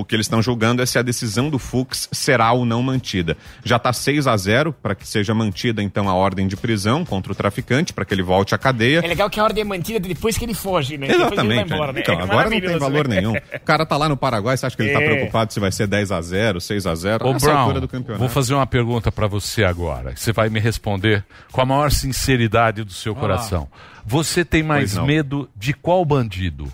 o 0.00 0.04
que 0.04 0.16
eles 0.16 0.26
estão 0.26 0.42
julgando 0.42 0.82
é 0.82 0.86
se 0.86 0.98
a 0.98 1.02
decisão 1.02 1.48
do 1.48 1.60
Fux 1.60 2.08
será 2.10 2.50
ou 2.50 2.64
não 2.64 2.82
mantida. 2.82 3.36
Já 3.64 3.78
tá 3.78 3.92
6 3.92 4.26
a 4.26 4.36
0 4.36 4.72
para 4.72 4.96
que 4.96 5.06
seja 5.06 5.32
mantida 5.32 5.80
então 5.80 6.08
a 6.08 6.14
ordem 6.14 6.48
de 6.48 6.56
prisão 6.56 7.04
contra 7.04 7.30
o 7.30 7.34
traficante, 7.36 7.92
para 7.92 8.04
que 8.04 8.12
ele 8.12 8.22
volte 8.24 8.52
à 8.52 8.58
cadeia. 8.58 8.98
É 9.04 9.06
legal 9.06 9.30
que 9.30 9.38
a 9.38 9.44
ordem 9.44 9.60
é 9.62 9.64
mantida 9.64 10.00
depois 10.00 10.36
que 10.36 10.44
ele 10.44 10.54
foge, 10.54 10.98
né? 10.98 11.06
Depois 11.06 11.20
ele 11.32 11.36
vai 11.36 11.46
Exatamente. 11.46 11.72
embora, 11.72 11.92
né? 11.92 12.00
Então, 12.00 12.18
É 12.18 12.22
agora 12.24 12.50
não 12.50 12.60
tem 12.60 12.78
valor 12.78 13.06
né? 13.08 13.16
nenhum. 13.20 13.34
O 13.36 13.60
cara 13.64 13.86
tá 13.86 13.96
lá 13.96 14.08
no 14.08 14.16
Paraguai, 14.16 14.56
você 14.56 14.66
acha 14.66 14.76
que 14.76 14.82
ele 14.82 14.92
tá 14.92 15.00
É. 15.00 15.04
preocupado 15.14 15.52
se 15.52 15.60
vai 15.60 15.70
ser 15.70 15.86
10 15.86 16.10
a 16.10 16.20
0 16.20 16.60
6 16.60 16.84
a 16.84 16.94
0 16.96 17.24
Ô, 17.28 17.32
Essa 17.34 17.46
Brown, 17.46 17.58
altura 17.60 17.80
do 17.80 17.86
campeonato. 17.88 18.18
vou 18.18 18.28
fazer 18.28 18.54
uma 18.54 18.66
pergunta 18.66 19.12
pra 19.12 19.28
você 19.28 19.62
agora. 19.62 20.16
Você 20.16 20.32
vai 20.32 20.48
me 20.48 20.58
responder 20.58 21.24
com 21.52 21.60
a 21.60 21.64
maior 21.64 21.92
sinceridade 21.92 22.82
do 22.82 22.92
seu 22.92 23.14
coração. 23.14 23.68
Você 24.06 24.44
tem 24.44 24.62
mais 24.62 24.96
medo 24.96 25.48
de 25.56 25.72
qual 25.74 26.04
bandido? 26.04 26.72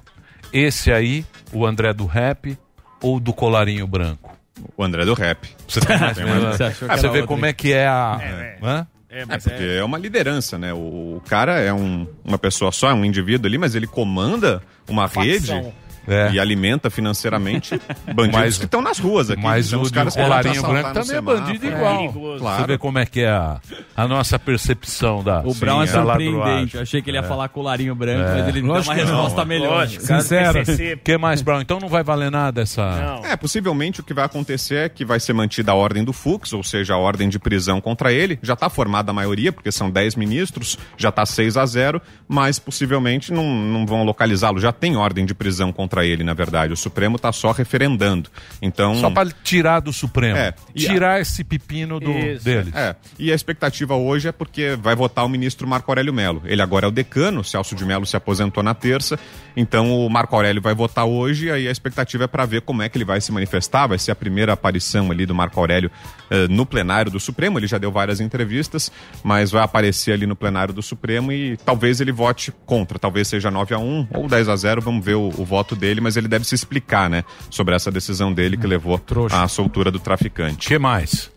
Esse 0.52 0.92
aí, 0.92 1.24
o 1.52 1.64
André 1.66 1.92
do 1.94 2.04
Rap 2.04 2.58
ou 3.02 3.18
do 3.18 3.32
colarinho 3.32 3.86
branco? 3.86 4.36
O 4.76 4.84
André 4.84 5.04
do 5.04 5.14
Rap. 5.14 5.48
Você 5.66 5.80
tem 5.80 5.98
mais 5.98 6.18
medo? 6.18 6.52
Você 6.52 6.64
Ah, 6.88 6.96
Você 6.96 7.08
vê 7.08 7.26
como 7.26 7.46
é 7.46 7.52
que 7.52 7.72
é 7.72 7.86
a. 7.86 8.18
É, 8.22 8.58
Hã? 8.62 8.86
É, 9.08 9.22
É, 9.22 9.26
porque 9.26 9.62
é... 9.78 9.84
uma 9.84 9.98
liderança, 9.98 10.56
né? 10.58 10.72
O, 10.72 11.16
o 11.16 11.22
cara 11.26 11.58
é 11.60 11.72
um- 11.72 12.06
uma 12.24 12.38
pessoa 12.38 12.70
só, 12.72 12.90
é 12.90 12.94
um 12.94 13.04
indivíduo 13.04 13.46
ali, 13.46 13.58
mas 13.58 13.74
ele 13.74 13.86
comanda 13.86 14.62
uma 14.88 15.06
rede 15.06 15.48
Facção. 15.48 15.72
É. 16.06 16.32
e 16.32 16.40
alimenta 16.40 16.90
financeiramente 16.90 17.80
bandidos 18.14 18.40
Mas- 18.40 18.58
que 18.58 18.64
estão 18.64 18.82
nas 18.82 18.98
ruas 18.98 19.30
aqui. 19.30 19.42
Mas 19.42 19.72
o 19.72 19.80
os 19.80 19.88
de 19.88 19.94
caras 19.94 20.14
colarinho 20.16 20.62
branco 20.62 20.92
também 20.92 21.16
é 21.16 21.20
bandido 21.20 21.66
É 21.66 21.70
igual. 21.70 21.96
perigoso. 21.98 22.38
Claro. 22.40 22.60
Você 22.62 22.66
vê 22.66 22.78
como 22.78 22.98
é 22.98 23.06
que 23.06 23.20
é 23.20 23.30
a, 23.30 23.60
a 23.96 24.08
nossa 24.08 24.38
percepção 24.38 25.22
da. 25.22 25.40
O 25.44 25.54
Brown 25.54 25.82
é 25.82 25.86
surpreendente. 25.86 26.76
Eu 26.76 26.82
achei 26.82 27.02
que 27.02 27.10
ele 27.10 27.18
ia 27.18 27.22
falar 27.22 27.48
colarinho 27.48 27.94
branco, 27.94 28.22
É. 28.28 28.34
mas 28.38 28.48
ele 28.48 28.62
me 28.62 28.68
deu 28.68 28.74
Lógico 28.74 28.92
uma 28.94 28.98
que 29.00 29.04
não, 29.04 29.14
resposta 29.22 29.44
melhor. 29.44 29.70
Lógico, 29.70 30.02
Sincero. 30.04 30.60
O 30.62 30.98
que 30.98 31.18
mais, 31.18 31.42
Brown? 31.42 31.60
Então 31.60 31.78
não 31.78 31.88
vai 31.88 32.02
valer 32.02 32.30
nada 32.30 32.62
essa. 32.62 32.82
Não. 33.00 33.26
É, 33.26 33.36
possivelmente 33.36 34.00
o 34.00 34.04
que 34.04 34.14
vai 34.14 34.24
acontecer 34.24 34.74
é 34.76 34.88
que 34.88 35.04
vai 35.04 35.20
ser 35.20 35.32
mantida 35.32 35.72
a 35.72 35.74
ordem 35.74 36.04
do 36.04 36.12
Fux, 36.12 36.52
ou 36.52 36.62
seja, 36.62 36.94
a 36.94 36.98
ordem 36.98 37.28
de 37.28 37.38
prisão 37.38 37.80
contra 37.80 38.12
ele. 38.12 38.38
Já 38.42 38.54
está 38.54 38.68
formada 38.70 39.10
a 39.10 39.14
maioria, 39.14 39.52
porque 39.52 39.70
são 39.70 39.90
10 39.90 40.16
ministros, 40.16 40.78
já 40.96 41.08
está 41.10 41.24
6 41.26 41.56
a 41.56 41.66
0, 41.66 42.00
mas 42.28 42.58
possivelmente 42.58 43.32
não, 43.32 43.44
não 43.44 43.86
vão 43.86 44.04
localizá-lo. 44.04 44.58
Já 44.58 44.72
tem 44.72 44.96
ordem 44.96 45.24
de 45.26 45.34
prisão 45.34 45.72
contra 45.72 45.91
contra 45.92 46.06
ele, 46.06 46.24
na 46.24 46.32
verdade. 46.32 46.72
O 46.72 46.76
Supremo 46.76 47.16
está 47.16 47.30
só 47.32 47.52
referendando. 47.52 48.30
Então, 48.62 48.94
Só 48.94 49.10
para 49.10 49.28
tirar 49.44 49.80
do 49.80 49.92
Supremo. 49.92 50.36
É, 50.38 50.54
e 50.74 50.86
a- 50.86 50.90
tirar 50.90 51.20
esse 51.20 51.44
pepino 51.44 52.00
do, 52.00 52.06
deles. 52.12 52.74
É, 52.74 52.96
e 53.18 53.30
a 53.30 53.34
expectativa 53.34 53.94
hoje 53.94 54.28
é 54.28 54.32
porque 54.32 54.76
vai 54.80 54.96
votar 54.96 55.24
o 55.24 55.28
ministro 55.28 55.68
Marco 55.68 55.90
Aurélio 55.90 56.12
Melo. 56.14 56.42
Ele 56.46 56.62
agora 56.62 56.86
é 56.86 56.88
o 56.88 56.90
decano, 56.90 57.44
Celso 57.44 57.74
de 57.74 57.84
Melo 57.84 58.06
se 58.06 58.16
aposentou 58.16 58.62
na 58.62 58.74
terça, 58.74 59.18
então 59.56 59.94
o 59.94 60.08
Marco 60.08 60.34
Aurélio 60.34 60.62
vai 60.62 60.74
votar 60.74 61.04
hoje, 61.04 61.50
aí 61.50 61.68
a 61.68 61.70
expectativa 61.70 62.24
é 62.24 62.26
para 62.26 62.46
ver 62.46 62.62
como 62.62 62.80
é 62.82 62.88
que 62.88 62.96
ele 62.96 63.04
vai 63.04 63.20
se 63.20 63.30
manifestar. 63.30 63.86
Vai 63.86 63.98
ser 63.98 64.12
a 64.12 64.14
primeira 64.16 64.52
aparição 64.54 65.10
ali 65.10 65.26
do 65.26 65.34
Marco 65.34 65.60
Aurélio 65.60 65.90
eh, 66.30 66.48
no 66.48 66.64
plenário 66.64 67.10
do 67.10 67.20
Supremo. 67.20 67.58
Ele 67.58 67.66
já 67.66 67.76
deu 67.78 67.92
várias 67.92 68.20
entrevistas, 68.20 68.90
mas 69.22 69.50
vai 69.50 69.62
aparecer 69.62 70.12
ali 70.12 70.26
no 70.26 70.34
plenário 70.36 70.72
do 70.72 70.82
Supremo 70.82 71.32
e 71.32 71.56
talvez 71.58 72.00
ele 72.00 72.12
vote 72.12 72.52
contra. 72.64 72.98
Talvez 72.98 73.28
seja 73.28 73.50
9 73.50 73.74
a 73.74 73.78
1 73.78 74.08
ou 74.14 74.28
10 74.28 74.48
a 74.48 74.56
0 74.56 74.80
vamos 74.80 75.04
ver 75.04 75.14
o, 75.14 75.28
o 75.28 75.44
voto 75.44 75.74
dele, 75.74 75.81
mas 76.00 76.16
ele 76.16 76.28
deve 76.28 76.44
se 76.44 76.54
explicar, 76.54 77.10
né, 77.10 77.24
sobre 77.50 77.74
essa 77.74 77.90
decisão 77.90 78.32
dele 78.32 78.56
que 78.56 78.66
levou 78.66 79.00
à 79.30 79.48
soltura 79.48 79.90
do 79.90 79.98
traficante. 79.98 80.68
que 80.68 80.78
mais? 80.78 81.30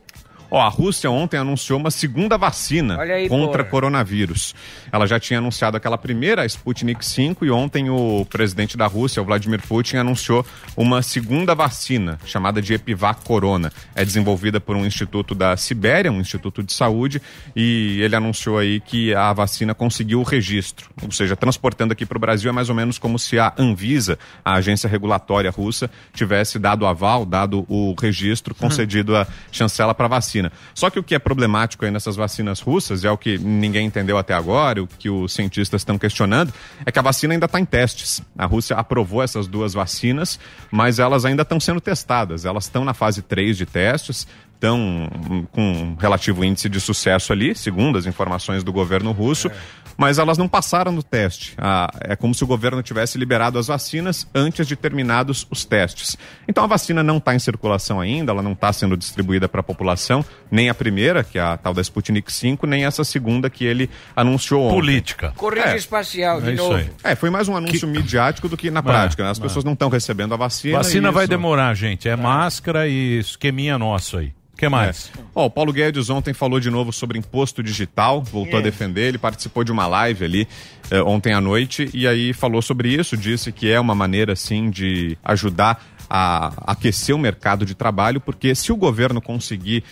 Ó, 0.50 0.62
a 0.62 0.70
Rússia 0.70 1.10
ontem 1.10 1.38
anunciou 1.38 1.80
uma 1.80 1.92
segunda 1.92 2.38
vacina 2.38 3.02
aí, 3.02 3.28
contra 3.28 3.64
porra. 3.64 3.72
coronavírus. 3.72 4.56
Ela 4.92 5.08
já 5.08 5.20
tinha 5.20 5.40
anunciado 5.40 5.76
aquela 5.76 5.98
primeira, 5.98 6.44
a 6.44 6.46
Sputnik 6.46 7.06
5, 7.06 7.46
e 7.46 7.52
ontem 7.52 7.90
o 7.90 8.26
presidente 8.30 8.78
da 8.78 8.88
Rússia, 8.88 9.22
o 9.22 9.26
Vladimir 9.26 9.62
Putin, 9.68 9.98
anunciou 9.98 10.46
uma 10.78 11.02
segunda 11.02 11.54
vacina, 11.54 12.20
chamada 12.26 12.62
de 12.62 12.74
Epivac 12.74 13.24
Corona. 13.24 13.72
É 13.96 14.06
desenvolvida 14.06 14.60
por 14.60 14.76
um 14.76 14.86
instituto 14.86 15.34
da 15.34 15.58
Sibéria, 15.58 16.12
um 16.12 16.22
instituto 16.22 16.64
de 16.64 16.72
saúde, 16.74 17.22
e 17.56 18.00
ele 18.02 18.16
anunciou 18.16 18.58
aí 18.58 18.80
que 18.80 19.14
a 19.14 19.34
vacina 19.34 19.74
conseguiu 19.74 20.20
o 20.20 20.24
registro. 20.24 20.90
Ou 21.02 21.12
seja, 21.12 21.36
transportando 21.36 21.94
aqui 21.94 22.06
para 22.06 22.18
o 22.18 22.22
Brasil 22.22 22.50
é 22.50 22.54
mais 22.54 22.70
ou 22.70 22.76
menos 22.76 22.98
como 22.98 23.18
se 23.18 23.40
a 23.40 23.54
Anvisa, 23.58 24.18
a 24.44 24.54
agência 24.54 24.90
regulatória 24.90 25.50
russa, 25.50 25.90
tivesse 26.14 26.60
dado 26.60 26.84
o 26.84 26.86
aval, 26.86 27.26
dado 27.26 27.66
o 27.68 27.96
registro, 28.00 28.54
concedido 28.54 29.16
a 29.16 29.28
chancela 29.52 29.94
para 29.94 30.08
vacina. 30.08 30.35
Só 30.74 30.90
que 30.90 31.00
o 31.00 31.04
que 31.04 31.16
é 31.16 31.20
problemático 31.20 31.86
aí 31.86 31.92
nessas 31.92 32.16
vacinas 32.16 32.60
russas, 32.60 33.04
é 33.04 33.12
o 33.12 33.18
que 33.18 33.38
ninguém 33.38 33.86
entendeu 33.86 34.18
até 34.18 34.34
agora, 34.34 34.82
o 34.84 34.88
que 34.88 35.10
os 35.10 35.34
cientistas 35.34 35.82
estão 35.82 35.98
questionando, 35.98 36.54
é 36.86 36.92
que 36.92 37.00
a 37.00 37.02
vacina 37.02 37.34
ainda 37.34 37.46
está 37.46 37.60
em 37.60 37.66
testes. 37.66 38.22
A 38.38 38.46
Rússia 38.46 38.76
aprovou 38.76 39.22
essas 39.22 39.48
duas 39.48 39.74
vacinas, 39.74 40.40
mas 40.72 41.00
elas 41.00 41.26
ainda 41.26 41.44
estão 41.44 41.60
sendo 41.60 41.80
testadas. 41.80 42.46
Elas 42.46 42.66
estão 42.66 42.84
na 42.84 42.94
fase 42.94 43.22
3 43.22 43.58
de 43.58 43.66
testes, 43.66 44.28
estão 44.56 44.80
hum, 44.80 45.46
com 45.52 45.62
um 45.62 45.96
relativo 45.96 46.44
índice 46.44 46.68
de 46.68 46.80
sucesso 46.80 47.32
ali, 47.32 47.54
segundo 47.56 47.98
as 47.98 48.06
informações 48.06 48.64
do 48.64 48.74
governo 48.74 49.12
russo, 49.12 49.52
mas 49.98 50.18
elas 50.18 50.38
não 50.38 50.48
passaram 50.48 50.92
no 50.92 51.02
teste. 51.04 51.54
Ah, 51.58 51.90
é 52.02 52.16
como 52.16 52.34
se 52.34 52.44
o 52.44 52.48
governo 52.48 52.82
tivesse 52.84 53.18
liberado 53.18 53.58
as 53.58 53.68
vacinas 53.68 54.28
antes 54.34 54.68
de 54.68 54.76
terminados 54.76 55.48
os 55.50 55.66
testes. 55.66 56.18
Então 56.48 56.64
a 56.64 56.68
vacina 56.68 57.02
não 57.04 57.18
está 57.18 57.34
em 57.36 57.40
circulação 57.40 58.00
ainda, 58.00 58.32
ela 58.32 58.42
não 58.42 58.54
está 58.54 58.72
sendo 58.74 58.96
distribuída 58.98 59.48
para 59.48 59.62
a 59.62 59.64
população, 59.64 60.24
nem 60.52 60.70
a 60.70 60.74
primeira, 60.74 61.24
que 61.24 61.38
é 61.38 61.42
a 61.42 61.58
tal 61.58 61.74
da 61.74 61.82
Sputnik 61.82 62.32
5, 62.32 62.66
nem 62.68 62.86
essa 62.86 63.04
segunda 63.04 63.50
que 63.50 63.66
ele 63.66 63.90
anunciou 64.16 64.66
ontem. 64.66 64.76
Política. 64.76 65.34
Corrida 65.36 65.70
É. 65.72 65.76
espacial, 65.78 66.42
de 66.42 66.52
É 66.52 66.54
novo. 66.56 66.76
aí. 66.76 66.90
É, 67.04 67.16
foi 67.16 67.30
mais 67.30 67.48
um 67.48 67.56
anúncio 67.56 67.88
midiático 67.88 68.48
do 68.50 68.58
que 68.58 68.70
na 68.72 68.82
prática. 68.84 69.24
né? 69.24 69.30
As 69.30 69.40
pessoas 69.40 69.64
não 69.66 69.74
estão 69.74 69.90
recebendo 69.90 70.34
a 70.34 70.38
vacina. 70.38 70.78
Vacina 70.78 71.10
e 71.10 71.12
vai 71.12 71.28
demorar, 71.28 71.74
gente. 71.74 72.08
É 72.10 72.16
máscara 72.16 72.88
e 72.88 73.20
esqueminha 73.20 73.78
nosso 73.78 74.18
aí. 74.18 74.34
O 74.56 74.58
que 74.58 74.70
mais? 74.70 75.12
É. 75.18 75.22
Ó, 75.36 75.46
o 75.48 75.50
Paulo 75.50 75.74
Guedes 75.74 76.10
ontem 76.10 76.34
falou 76.34 76.62
de 76.62 76.72
novo 76.72 76.94
sobre 76.94 77.20
imposto 77.20 77.62
digital, 77.62 78.22
voltou 78.22 78.58
a 78.58 78.62
defender, 78.62 79.10
ele 79.10 79.18
participou 79.18 79.66
de 79.66 79.72
uma 79.72 79.86
live 79.86 80.24
ali 80.24 80.48
eh, 80.90 81.02
ontem 81.04 81.34
à 81.34 81.42
noite 81.42 81.90
e 81.94 82.08
aí 82.08 82.32
falou 82.32 82.62
sobre 82.62 82.88
isso, 82.88 83.18
disse 83.18 83.52
que 83.52 83.70
é 83.70 83.78
uma 83.78 83.94
maneira 83.94 84.32
assim 84.32 84.70
de 84.70 85.18
ajudar 85.26 85.84
a 86.10 86.52
aquecer 86.72 87.16
o 87.16 87.20
mercado 87.20 87.66
de 87.66 87.76
trabalho, 87.76 88.20
porque 88.20 88.54
se 88.56 88.72
o 88.72 88.76
governo 88.76 89.22
conseguir 89.22 89.84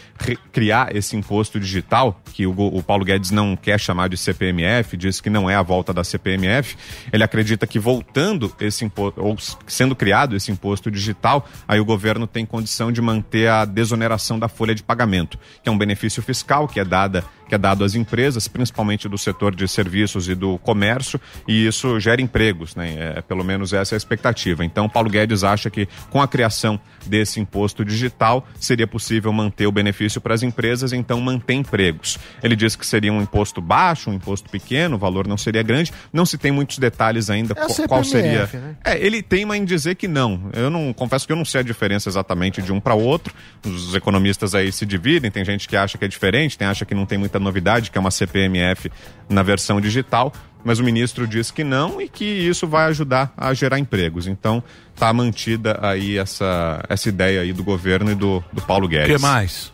criar 0.51 0.95
esse 0.95 1.15
imposto 1.15 1.59
digital, 1.59 2.21
que 2.33 2.45
o, 2.45 2.51
o 2.51 2.83
Paulo 2.83 3.05
Guedes 3.05 3.31
não 3.31 3.55
quer 3.55 3.79
chamar 3.79 4.09
de 4.09 4.17
CPMF, 4.17 4.95
diz 4.97 5.19
que 5.19 5.29
não 5.29 5.49
é 5.49 5.55
a 5.55 5.61
volta 5.61 5.93
da 5.93 6.03
CPMF, 6.03 6.75
ele 7.11 7.23
acredita 7.23 7.65
que 7.67 7.79
voltando 7.79 8.53
esse 8.59 8.85
imposto, 8.85 9.21
ou 9.21 9.37
sendo 9.67 9.95
criado 9.95 10.35
esse 10.35 10.51
imposto 10.51 10.89
digital, 10.89 11.47
aí 11.67 11.79
o 11.79 11.85
governo 11.85 12.27
tem 12.27 12.45
condição 12.45 12.91
de 12.91 13.01
manter 13.01 13.47
a 13.49 13.65
desoneração 13.65 14.37
da 14.37 14.47
folha 14.47 14.75
de 14.75 14.83
pagamento, 14.83 15.37
que 15.61 15.69
é 15.69 15.71
um 15.71 15.77
benefício 15.77 16.21
fiscal 16.21 16.67
que 16.67 16.79
é 16.79 16.85
dada 16.85 17.23
que 17.53 17.55
é 17.55 17.57
dado 17.59 17.83
às 17.83 17.93
empresas, 17.93 18.47
principalmente 18.47 19.07
do 19.07 19.15
setor 19.15 19.55
de 19.55 19.67
serviços 19.67 20.27
e 20.27 20.33
do 20.33 20.57
comércio, 20.57 21.21
e 21.47 21.67
isso 21.67 21.99
gera 21.99 22.19
empregos, 22.19 22.75
né? 22.75 23.13
É, 23.17 23.21
pelo 23.21 23.43
menos 23.43 23.73
essa 23.73 23.93
é 23.93 23.95
a 23.95 23.97
expectativa. 23.97 24.65
Então, 24.65 24.89
Paulo 24.89 25.07
Guedes 25.07 25.43
acha 25.43 25.69
que 25.69 25.87
com 26.09 26.19
a 26.19 26.27
criação 26.27 26.79
desse 27.05 27.39
imposto 27.39 27.85
digital 27.85 28.47
seria 28.59 28.87
possível 28.87 29.31
manter 29.31 29.67
o 29.67 29.71
benefício 29.71 30.19
para 30.19 30.33
as 30.33 30.41
empresas, 30.41 30.93
então 30.93 31.21
manter 31.21 31.53
empregos. 31.53 32.17
Ele 32.41 32.55
diz 32.55 32.75
que 32.75 32.87
seria 32.87 33.13
um 33.13 33.21
imposto 33.21 33.61
baixo, 33.61 34.09
um 34.09 34.13
imposto 34.15 34.49
pequeno, 34.49 34.95
o 34.95 34.99
valor 34.99 35.27
não 35.27 35.37
seria 35.37 35.61
grande. 35.61 35.93
Não 36.11 36.25
se 36.25 36.37
tem 36.39 36.51
muitos 36.51 36.79
detalhes 36.79 37.29
ainda 37.29 37.53
É 37.55 37.61
a 37.61 37.87
qual- 37.87 38.03
seria. 38.03 38.47
CPMF, 38.47 38.57
né? 38.57 38.75
É, 38.83 39.05
ele 39.05 39.21
teima 39.21 39.55
em 39.55 39.63
dizer 39.63 39.93
que 39.95 40.07
não. 40.07 40.49
Eu 40.53 40.71
não 40.71 40.91
confesso 40.91 41.27
que 41.27 41.31
eu 41.31 41.37
não 41.37 41.45
sei 41.45 41.61
a 41.61 41.63
diferença 41.63 42.09
exatamente 42.09 42.63
de 42.63 42.71
um 42.73 42.79
para 42.79 42.95
outro. 42.95 43.31
Os 43.63 43.93
economistas 43.93 44.55
aí 44.55 44.71
se 44.71 44.85
dividem, 44.87 45.29
tem 45.29 45.45
gente 45.45 45.67
que 45.67 45.75
acha 45.77 45.99
que 45.99 46.05
é 46.05 46.07
diferente, 46.07 46.57
tem 46.57 46.67
acha 46.67 46.83
que 46.85 46.95
não 46.95 47.05
tem 47.05 47.17
muita 47.17 47.39
novidade, 47.43 47.91
que 47.91 47.97
é 47.97 48.01
uma 48.01 48.09
CPMF 48.11 48.91
na 49.29 49.43
versão 49.43 49.79
digital, 49.79 50.33
mas 50.65 50.79
o 50.79 50.83
ministro 50.83 51.27
diz 51.27 51.51
que 51.51 51.63
não 51.63 52.01
e 52.01 52.07
que 52.07 52.23
isso 52.25 52.65
vai 52.67 52.85
ajudar 52.85 53.33
a 53.37 53.53
gerar 53.53 53.77
empregos. 53.79 54.27
Então, 54.27 54.63
tá 54.95 55.11
mantida 55.13 55.77
aí 55.81 56.17
essa, 56.17 56.83
essa 56.89 57.09
ideia 57.09 57.41
aí 57.41 57.51
do 57.53 57.63
governo 57.63 58.11
e 58.11 58.15
do, 58.15 58.43
do 58.51 58.61
Paulo 58.61 58.85
O 58.85 58.87
Guedes. 58.87 59.15
que 59.15 59.21
mais? 59.21 59.73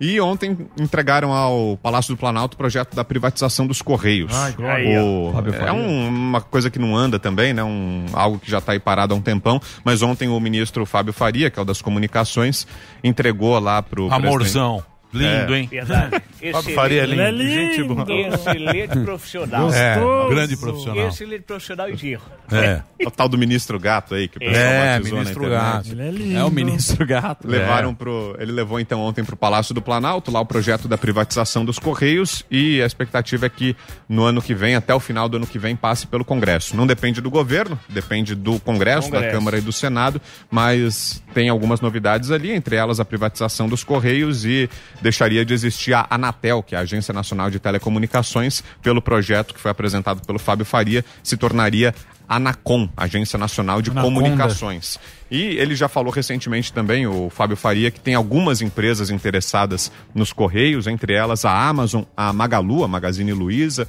E 0.00 0.20
ontem 0.20 0.58
entregaram 0.80 1.32
ao 1.32 1.76
Palácio 1.80 2.12
do 2.12 2.18
Planalto 2.18 2.54
o 2.54 2.58
projeto 2.58 2.92
da 2.96 3.04
privatização 3.04 3.68
dos 3.68 3.80
Correios. 3.80 4.32
Ai, 4.34 4.50
glória. 4.52 5.00
O- 5.00 5.32
é 5.64 5.70
um- 5.70 6.08
uma 6.08 6.40
coisa 6.40 6.68
que 6.70 6.78
não 6.78 6.96
anda 6.96 7.20
também, 7.20 7.52
né? 7.54 7.62
Um, 7.62 8.06
algo 8.12 8.40
que 8.40 8.50
já 8.50 8.58
está 8.58 8.72
aí 8.72 8.80
parado 8.80 9.14
há 9.14 9.16
um 9.16 9.20
tempão. 9.20 9.60
Mas 9.84 10.02
ontem 10.02 10.28
o 10.28 10.40
ministro 10.40 10.84
Fábio 10.84 11.12
Faria, 11.12 11.50
que 11.50 11.58
é 11.58 11.62
o 11.62 11.64
das 11.64 11.80
comunicações, 11.80 12.66
entregou 13.04 13.56
lá 13.60 13.80
pro 13.80 14.12
Amorzão. 14.12 14.82
Lindo, 15.14 15.54
É. 15.54 15.58
hein? 15.60 15.68
Verdade. 15.70 16.22
Fábio 16.50 16.74
Faria 16.74 17.02
é 17.02 17.06
lindo. 17.06 17.22
Ele 17.22 17.42
é 17.42 17.72
Gente 17.72 17.84
boa. 17.84 18.06
Excelente 18.08 18.98
profissional. 19.00 19.72
É, 19.72 19.98
grande 20.28 20.56
profissional. 20.56 21.08
Excelente 21.08 21.42
profissional 21.42 21.88
e 21.90 21.96
giro. 21.96 22.22
É. 22.52 22.82
O 23.06 23.10
tal 23.10 23.30
do 23.30 23.38
ministro 23.38 23.80
Gato 23.80 24.14
aí, 24.14 24.28
que 24.28 24.36
o 24.36 24.40
pessoal 24.40 24.56
É, 24.62 24.98
batizou 24.98 25.18
ministro. 25.18 25.48
Gato. 25.48 25.88
Ele 25.90 26.02
é 26.02 26.10
lindo. 26.10 26.36
É 26.38 26.44
o 26.44 26.50
ministro 26.50 27.06
gato. 27.06 27.48
Levaram 27.48 27.94
pro. 27.94 28.36
Ele 28.38 28.52
levou 28.52 28.78
então 28.78 29.00
ontem 29.00 29.24
para 29.24 29.34
o 29.34 29.36
Palácio 29.38 29.74
do 29.74 29.80
Planalto, 29.80 30.30
lá 30.30 30.38
o 30.40 30.44
projeto 30.44 30.86
da 30.86 30.98
privatização 30.98 31.64
dos 31.64 31.78
Correios, 31.78 32.44
e 32.50 32.82
a 32.82 32.86
expectativa 32.86 33.46
é 33.46 33.48
que 33.48 33.74
no 34.06 34.22
ano 34.24 34.42
que 34.42 34.54
vem, 34.54 34.74
até 34.74 34.94
o 34.94 35.00
final 35.00 35.30
do 35.30 35.38
ano 35.38 35.46
que 35.46 35.58
vem, 35.58 35.74
passe 35.74 36.06
pelo 36.06 36.24
Congresso. 36.26 36.76
Não 36.76 36.86
depende 36.86 37.22
do 37.22 37.30
governo, 37.30 37.78
depende 37.88 38.34
do 38.34 38.60
Congresso, 38.60 39.10
da 39.10 39.16
Congresso. 39.16 39.36
Câmara 39.38 39.58
e 39.58 39.60
do 39.62 39.72
Senado, 39.72 40.20
mas 40.50 41.22
tem 41.32 41.48
algumas 41.48 41.80
novidades 41.80 42.30
ali, 42.30 42.50
entre 42.52 42.76
elas 42.76 43.00
a 43.00 43.04
privatização 43.04 43.66
dos 43.66 43.82
Correios 43.82 44.44
e 44.44 44.68
deixaria 45.00 45.42
de 45.44 45.54
existir 45.54 45.94
a 45.94 46.06
Anatel, 46.10 46.31
que 46.62 46.74
é 46.74 46.78
a 46.78 46.82
Agência 46.82 47.12
Nacional 47.12 47.50
de 47.50 47.58
Telecomunicações, 47.58 48.62
pelo 48.82 49.02
projeto 49.02 49.54
que 49.54 49.60
foi 49.60 49.70
apresentado 49.70 50.24
pelo 50.26 50.38
Fábio 50.38 50.64
Faria, 50.64 51.04
se 51.22 51.36
tornaria 51.36 51.94
Anacom, 52.28 52.88
Agência 52.96 53.38
Nacional 53.38 53.82
de 53.82 53.90
Anaconda. 53.90 54.14
Comunicações. 54.14 54.98
E 55.30 55.40
ele 55.58 55.74
já 55.74 55.88
falou 55.88 56.12
recentemente 56.12 56.72
também, 56.72 57.06
o 57.06 57.30
Fábio 57.30 57.56
Faria, 57.56 57.90
que 57.90 58.00
tem 58.00 58.14
algumas 58.14 58.60
empresas 58.60 59.10
interessadas 59.10 59.90
nos 60.14 60.32
Correios, 60.32 60.86
entre 60.86 61.14
elas 61.14 61.44
a 61.44 61.68
Amazon, 61.68 62.02
a 62.16 62.32
Magalu, 62.32 62.84
a 62.84 62.88
Magazine 62.88 63.32
Luiza. 63.32 63.88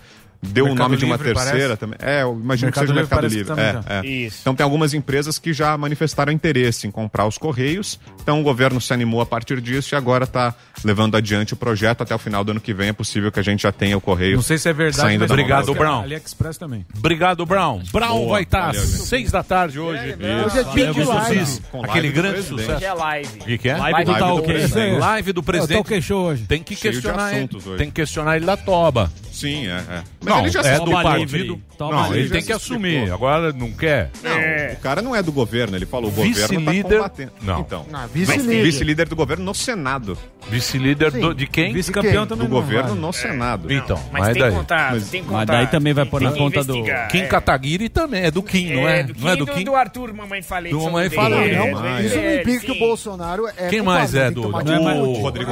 Deu 0.49 0.65
o 0.65 0.75
nome 0.75 0.97
de 0.97 1.05
uma 1.05 1.15
Livre, 1.15 1.33
terceira 1.33 1.59
parece. 1.59 1.77
também. 1.77 1.97
É, 2.01 2.23
eu 2.23 2.33
imagino 2.33 2.67
Mercado 2.67 2.71
que 2.71 2.79
seja 2.79 2.93
o 2.93 2.95
Livre 2.95 3.15
Mercado 3.15 3.27
Livre. 3.27 3.53
É, 3.53 3.73
tá. 3.73 3.83
é. 4.03 4.05
Isso. 4.05 4.37
Então 4.41 4.55
tem 4.55 4.63
algumas 4.63 4.93
empresas 4.93 5.39
que 5.39 5.53
já 5.53 5.77
manifestaram 5.77 6.31
interesse 6.31 6.85
em 6.85 6.91
comprar 6.91 7.25
os 7.25 7.37
Correios. 7.37 7.99
Então 8.21 8.39
o 8.39 8.43
governo 8.43 8.79
se 8.81 8.93
animou 8.93 9.21
a 9.21 9.25
partir 9.25 9.61
disso 9.61 9.93
e 9.93 9.95
agora 9.95 10.25
está 10.25 10.53
levando 10.83 11.15
adiante 11.15 11.53
o 11.53 11.55
projeto. 11.55 12.01
Até 12.01 12.13
o 12.13 12.19
final 12.19 12.43
do 12.43 12.51
ano 12.51 12.59
que 12.59 12.73
vem 12.73 12.89
é 12.89 12.93
possível 12.93 13.31
que 13.31 13.39
a 13.39 13.43
gente 13.43 13.63
já 13.63 13.71
tenha 13.71 13.97
o 13.97 14.01
Correio. 14.01 14.35
Não 14.35 14.43
sei 14.43 14.57
se 14.57 14.69
é 14.69 14.73
verdade, 14.73 14.97
saindo 14.97 15.21
mas 15.21 15.31
Obrigado, 15.31 15.65
do 15.65 15.73
Brown. 15.73 16.01
AliExpress 16.01 16.57
também. 16.57 16.85
Obrigado, 16.95 17.45
Brown. 17.45 17.81
Brown 17.91 18.17
Boa, 18.17 18.29
vai 18.31 18.43
estar 18.43 18.67
valeu, 18.67 18.81
às 18.81 18.87
seis 18.87 19.31
da 19.31 19.43
tarde 19.43 19.79
hoje. 19.79 20.15
Hoje 20.45 20.59
é 20.59 20.63
dia 20.63 20.91
de 20.91 20.99
Lembra 20.99 21.15
live. 21.15 21.39
Aquele 21.39 21.83
live 21.83 22.09
do 22.09 22.13
grande 22.13 22.33
presidente. 22.33 22.61
sucesso. 22.61 22.75
Hoje 22.77 22.85
é 22.85 22.93
live. 22.93 23.39
O 23.39 23.43
que, 23.43 23.57
que 23.57 23.69
é? 23.69 23.77
Live 23.77 24.05
do 24.05 24.13
do 24.13 24.43
presidente. 24.43 24.99
Live 24.99 25.33
do 25.33 25.43
presidente. 25.43 25.93
o 25.93 26.01
show 26.01 26.25
hoje. 26.25 26.45
Tem 26.45 26.63
que 26.63 26.75
questionar 26.75 27.29
ele. 27.31 27.37
assuntos 27.37 27.67
hoje. 27.67 27.77
Tem 27.77 27.87
que 27.87 27.93
questionar 27.93 28.35
ele 28.35 28.45
da 28.45 28.57
toba. 28.57 29.11
Sim, 29.31 29.67
é. 29.67 29.83
é. 29.89 30.03
Não, 30.33 30.39
ele 30.41 30.49
já 30.51 30.61
é 30.61 30.79
do 30.79 30.91
partido. 30.91 31.61
Não, 31.79 32.15
ele 32.15 32.29
tem 32.29 32.43
que 32.43 32.51
assumir. 32.53 33.11
Agora 33.11 33.51
não 33.53 33.71
quer. 33.71 34.11
Não, 34.23 34.73
o 34.73 34.77
cara 34.77 35.01
não 35.01 35.15
é 35.15 35.21
do 35.21 35.31
governo, 35.31 35.75
ele 35.77 35.85
falou, 35.85 36.09
o 36.09 36.13
governo 36.13 36.33
tá 36.35 36.47
Vice-líder- 36.47 36.97
combatendo. 36.97 37.31
Não. 37.41 37.59
Então, 37.61 37.85
Não, 37.91 37.99
mas 37.99 38.11
vice-líder. 38.11 38.63
vice-líder 38.63 39.09
do 39.09 39.15
governo 39.15 39.43
no 39.45 39.53
Senado. 39.53 40.17
Vice-líder 40.49 41.11
de 41.35 41.47
quem? 41.47 41.73
Vice-campeão 41.73 42.25
também 42.27 42.47
Do 42.47 42.53
não 42.53 42.61
governo 42.61 42.89
vale. 42.89 42.99
no 43.01 43.13
Senado. 43.13 43.71
Então, 43.71 43.97
mas 44.11 44.23
mas, 44.23 44.33
tem 44.33 44.41
daí. 44.43 44.51
contato, 44.51 45.01
tem 45.09 45.21
Mas 45.21 45.29
contato. 45.31 45.47
daí 45.47 45.67
também 45.67 45.93
vai 45.93 46.05
pôr 46.05 46.21
na 46.21 46.31
conta 46.31 46.63
do. 46.63 46.83
Kim 47.09 47.19
é. 47.21 47.27
Kataguiri 47.27 47.89
também 47.89 48.23
é 48.23 48.31
do 48.31 48.43
Kim, 48.43 48.73
não 48.73 48.87
é? 48.87 49.03
do 49.03 49.13
Não 49.19 49.29
é 49.29 49.35
do 49.35 49.45
Kim? 49.45 49.63
do 49.63 49.75
Arthur, 49.75 50.13
mamãe 50.13 50.41
falei. 50.41 50.71
Do 50.71 50.81
Mamãe 50.83 51.09
Falei, 51.09 51.51
É, 51.55 52.01
Isso 52.05 52.15
não 52.15 52.23
é, 52.23 52.39
implica 52.41 52.65
que 52.65 52.71
o. 52.71 52.79
Bolsonaro 52.79 53.47
é. 53.57 53.67
Quem 53.69 53.81
mais 53.81 54.13
é 54.15 54.29
do. 54.31 54.49
Rodrigo 54.49 54.83
Maia? 54.83 54.97
é 54.97 55.21
Rodrigo 55.21 55.51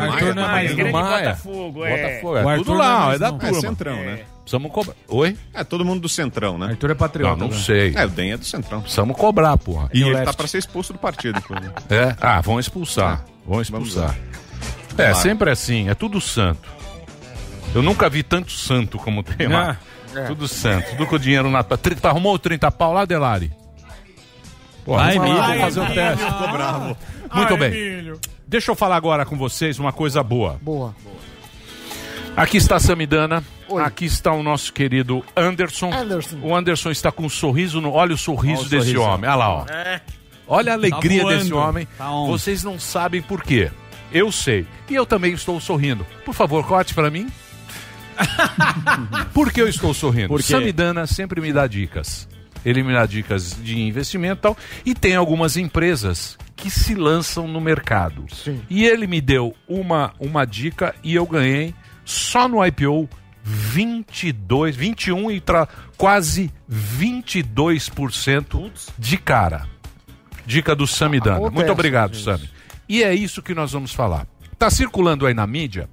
Maia. 0.91 1.29
Botafogo, 1.29 1.85
é. 1.85 1.97
Botafogo, 1.97 2.49
é 2.49 2.57
tudo 2.57 2.73
lá, 2.73 3.11
é 3.11 3.15
é 3.15 3.19
da 3.19 3.31
mais, 3.31 3.43
É 3.43 3.47
turma. 3.47 3.61
centrão, 3.61 3.95
né? 3.95 4.19
Precisamos 4.41 4.71
cobrar. 4.71 4.95
Oi? 5.07 5.37
É 5.53 5.63
todo 5.63 5.85
mundo 5.85 6.01
do 6.01 6.09
centrão, 6.09 6.57
né? 6.57 6.67
Arthur 6.67 6.91
é 6.91 6.95
patriota. 6.95 7.35
Não, 7.37 7.47
não 7.47 7.55
né? 7.55 7.61
sei. 7.61 7.93
É, 7.95 8.05
o 8.05 8.09
DEM 8.09 8.31
é 8.33 8.37
do 8.37 8.45
centrão. 8.45 8.81
Precisamos 8.81 9.15
cobrar, 9.15 9.55
porra. 9.57 9.89
E 9.93 10.01
ele 10.01 10.11
leste. 10.11 10.25
tá 10.25 10.33
pra 10.33 10.47
ser 10.47 10.57
expulso 10.57 10.91
do 10.93 10.99
partido, 10.99 11.37
inclusive. 11.39 11.71
É? 11.89 12.15
Ah, 12.19 12.41
vão 12.41 12.59
expulsar. 12.59 13.23
Vão 13.45 13.61
expulsar. 13.61 14.17
É, 14.97 15.11
Vai. 15.13 15.21
sempre 15.21 15.49
assim, 15.49 15.89
é 15.89 15.93
tudo 15.95 16.19
santo. 16.19 16.67
Eu 17.73 17.81
nunca 17.81 18.09
vi 18.09 18.23
tanto 18.23 18.51
santo 18.51 18.97
como 18.97 19.23
tem 19.23 19.47
lá. 19.47 19.77
Ah, 20.13 20.25
Tudo 20.27 20.45
santo, 20.47 20.89
tudo 20.91 21.07
com 21.07 21.15
o 21.15 21.19
dinheiro 21.19 21.49
na. 21.49 21.63
Tri- 21.63 21.95
Arrumou 22.03 22.33
o 22.35 22.39
30 22.39 22.69
pau 22.71 22.91
lá, 22.91 23.05
Delari? 23.05 23.49
Pô, 24.83 24.95
Vai, 24.97 25.15
vamos 25.17 25.29
Emílio. 25.29 25.47
vamos 25.47 25.61
fazer 25.61 25.79
o 25.79 25.93
teste. 25.93 26.25
Ficou 26.25 26.51
bravo. 26.51 26.97
Muito 27.33 27.57
bem. 27.57 28.13
Deixa 28.45 28.71
eu 28.71 28.75
falar 28.75 28.97
agora 28.97 29.25
com 29.25 29.37
vocês 29.37 29.79
uma 29.79 29.93
coisa 29.93 30.21
boa. 30.21 30.59
Boa. 30.61 30.93
Aqui 32.35 32.57
está 32.57 32.77
a 32.77 32.79
Samidana. 32.79 33.43
Oi. 33.67 33.83
Aqui 33.83 34.05
está 34.05 34.31
o 34.31 34.41
nosso 34.41 34.71
querido 34.73 35.23
Anderson. 35.35 35.93
Anderson. 35.93 36.39
O 36.41 36.55
Anderson 36.55 36.91
está 36.91 37.11
com 37.11 37.25
um 37.25 37.29
sorriso 37.29 37.81
no. 37.81 37.91
Olha 37.91 38.13
o 38.13 38.17
sorriso 38.17 38.61
Olha 38.61 38.67
o 38.67 38.69
desse 38.69 38.91
sorriso. 38.93 39.01
homem. 39.01 39.29
Olha 39.29 39.35
lá, 39.35 39.49
ó. 39.49 39.65
Olha 40.47 40.71
a 40.71 40.75
alegria 40.75 41.23
Tá 41.23 41.29
desse 41.29 41.53
homem. 41.53 41.87
Tá. 41.97 42.09
Vocês 42.27 42.63
não 42.63 42.79
sabem 42.79 43.21
por 43.21 43.43
quê. 43.43 43.69
Eu 44.11 44.31
sei. 44.31 44.65
E 44.89 44.95
eu 44.95 45.05
também 45.05 45.33
estou 45.33 45.59
sorrindo. 45.59 46.05
Por 46.25 46.33
favor, 46.33 46.65
corte 46.65 46.93
para 46.93 47.09
mim. 47.09 47.29
por 49.33 49.51
que 49.51 49.61
eu 49.61 49.67
estou 49.67 49.93
sorrindo? 49.93 50.27
Por 50.27 50.39
quê? 50.41 50.51
Samidana 50.53 51.07
sempre 51.07 51.39
me 51.39 51.53
dá 51.53 51.67
dicas. 51.67 52.27
Ele 52.65 52.83
me 52.83 52.93
dá 52.93 53.05
dicas 53.05 53.57
de 53.61 53.79
investimento 53.79 54.39
e 54.39 54.41
tal. 54.41 54.57
E 54.85 54.93
tem 54.93 55.15
algumas 55.15 55.57
empresas 55.57 56.37
que 56.55 56.69
se 56.69 56.93
lançam 56.93 57.47
no 57.47 57.59
mercado. 57.59 58.25
Sim. 58.33 58.61
E 58.69 58.85
ele 58.85 59.07
me 59.07 59.19
deu 59.19 59.55
uma, 59.67 60.13
uma 60.19 60.45
dica 60.45 60.93
e 61.03 61.15
eu 61.15 61.25
ganhei 61.25 61.73
só 62.05 62.47
no 62.47 62.65
IPO 62.65 63.09
22, 63.43 64.75
21 64.75 65.31
e 65.31 65.39
tra, 65.39 65.67
quase 65.97 66.51
22% 66.69 68.71
de 68.97 69.17
cara. 69.17 69.67
Dica 70.45 70.75
do 70.75 70.87
Samidana. 70.87 71.37
Acontece, 71.37 71.55
Muito 71.55 71.71
obrigado, 71.71 72.13
gente. 72.13 72.23
Sami. 72.23 72.49
E 72.87 73.03
é 73.03 73.13
isso 73.13 73.41
que 73.41 73.53
nós 73.53 73.71
vamos 73.71 73.93
falar. 73.93 74.27
Tá 74.57 74.69
circulando 74.69 75.25
aí 75.25 75.33
na 75.33 75.47
mídia. 75.47 75.89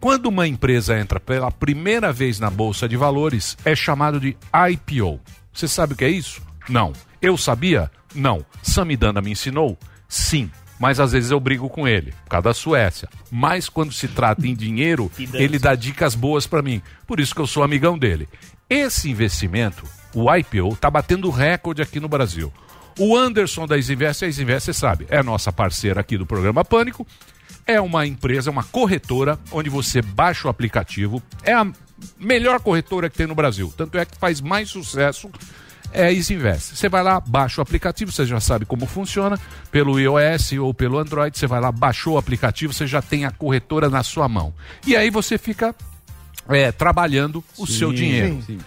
Quando 0.00 0.26
uma 0.26 0.48
empresa 0.48 0.98
entra 0.98 1.20
pela 1.20 1.50
primeira 1.50 2.12
vez 2.12 2.40
na 2.40 2.50
bolsa 2.50 2.88
de 2.88 2.96
valores, 2.96 3.56
é 3.64 3.76
chamado 3.76 4.18
de 4.18 4.36
IPO. 4.52 5.20
Você 5.52 5.68
sabe 5.68 5.94
o 5.94 5.96
que 5.96 6.04
é 6.04 6.10
isso? 6.10 6.42
Não. 6.68 6.92
Eu 7.20 7.36
sabia? 7.36 7.90
Não. 8.14 8.44
Samidana 8.62 9.20
me 9.20 9.30
ensinou? 9.30 9.78
Sim. 10.08 10.50
Mas 10.82 10.98
às 10.98 11.12
vezes 11.12 11.30
eu 11.30 11.38
brigo 11.38 11.68
com 11.68 11.86
ele, 11.86 12.10
por 12.24 12.30
causa 12.30 12.42
da 12.42 12.52
Suécia. 12.54 13.08
Mas 13.30 13.68
quando 13.68 13.92
se 13.92 14.08
trata 14.08 14.44
em 14.48 14.52
dinheiro, 14.56 15.08
ele 15.32 15.56
dá 15.56 15.76
dicas 15.76 16.16
boas 16.16 16.44
para 16.44 16.60
mim. 16.60 16.82
Por 17.06 17.20
isso 17.20 17.32
que 17.32 17.40
eu 17.40 17.46
sou 17.46 17.62
amigão 17.62 17.96
dele. 17.96 18.28
Esse 18.68 19.08
investimento, 19.08 19.84
o 20.12 20.26
IPO, 20.34 20.74
tá 20.74 20.90
batendo 20.90 21.30
recorde 21.30 21.82
aqui 21.82 22.00
no 22.00 22.08
Brasil. 22.08 22.52
O 22.98 23.16
Anderson 23.16 23.64
da 23.64 23.78
Isinvest, 23.78 24.24
a 24.24 24.28
Isinvest, 24.28 24.64
você 24.64 24.72
sabe, 24.72 25.06
é 25.08 25.22
nossa 25.22 25.52
parceira 25.52 26.00
aqui 26.00 26.18
do 26.18 26.26
programa 26.26 26.64
Pânico. 26.64 27.06
É 27.64 27.80
uma 27.80 28.04
empresa, 28.04 28.50
uma 28.50 28.64
corretora, 28.64 29.38
onde 29.52 29.70
você 29.70 30.02
baixa 30.02 30.48
o 30.48 30.50
aplicativo. 30.50 31.22
É 31.44 31.52
a 31.52 31.64
melhor 32.18 32.58
corretora 32.58 33.08
que 33.08 33.16
tem 33.16 33.28
no 33.28 33.36
Brasil. 33.36 33.72
Tanto 33.76 33.96
é 33.98 34.04
que 34.04 34.18
faz 34.18 34.40
mais 34.40 34.68
sucesso 34.70 35.30
é 35.92 36.04
a 36.06 36.12
Isinvest. 36.12 36.76
Você 36.76 36.88
vai 36.88 37.02
lá, 37.02 37.20
baixa 37.20 37.60
o 37.60 37.62
aplicativo, 37.62 38.10
você 38.12 38.24
já 38.26 38.40
sabe 38.40 38.64
como 38.64 38.86
funciona, 38.86 39.38
pelo 39.70 39.98
iOS 39.98 40.52
ou 40.52 40.72
pelo 40.72 40.98
Android, 40.98 41.36
você 41.36 41.46
vai 41.46 41.60
lá, 41.60 41.70
baixou 41.70 42.14
o 42.14 42.18
aplicativo, 42.18 42.72
você 42.72 42.86
já 42.86 43.02
tem 43.02 43.24
a 43.24 43.30
corretora 43.30 43.88
na 43.88 44.02
sua 44.02 44.28
mão. 44.28 44.52
E 44.86 44.96
aí 44.96 45.10
você 45.10 45.38
fica 45.38 45.74
é, 46.48 46.72
trabalhando 46.72 47.42
o 47.58 47.66
seu 47.66 47.92
dinheiro. 47.92 48.42
sim. 48.46 48.58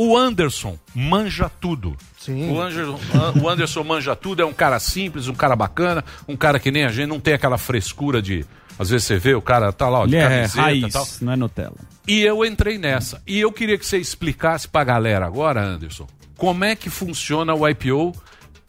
O 0.00 0.16
Anderson 0.16 0.78
manja 0.94 1.50
tudo. 1.60 1.96
Sim. 2.20 2.52
O 2.52 2.60
Anderson, 2.60 3.00
o 3.42 3.48
Anderson 3.48 3.82
manja 3.82 4.14
tudo, 4.14 4.40
é 4.40 4.46
um 4.46 4.52
cara 4.52 4.78
simples, 4.78 5.26
um 5.26 5.34
cara 5.34 5.56
bacana, 5.56 6.04
um 6.28 6.36
cara 6.36 6.60
que 6.60 6.70
nem 6.70 6.84
a 6.84 6.88
gente, 6.88 7.08
não 7.08 7.18
tem 7.18 7.34
aquela 7.34 7.58
frescura 7.58 8.22
de. 8.22 8.44
Às 8.78 8.90
vezes 8.90 9.08
você 9.08 9.18
vê, 9.18 9.34
o 9.34 9.42
cara 9.42 9.72
tá 9.72 9.88
lá, 9.88 10.02
ó, 10.02 10.06
de 10.06 10.14
Ele 10.14 10.22
é 10.22 10.28
camiseta 10.28 10.58
e 10.58 10.60
raiz, 10.62 10.92
tal. 10.92 11.06
não 11.22 11.32
é 11.32 11.36
Nutella. 11.36 11.74
E 12.06 12.20
eu 12.20 12.44
entrei 12.44 12.78
nessa. 12.78 13.20
E 13.26 13.40
eu 13.40 13.50
queria 13.50 13.76
que 13.76 13.84
você 13.84 13.98
explicasse 13.98 14.68
pra 14.68 14.84
galera 14.84 15.26
agora, 15.26 15.60
Anderson, 15.60 16.06
como 16.38 16.64
é 16.64 16.74
que 16.74 16.88
funciona 16.88 17.52
o 17.52 17.68
IPO 17.68 18.14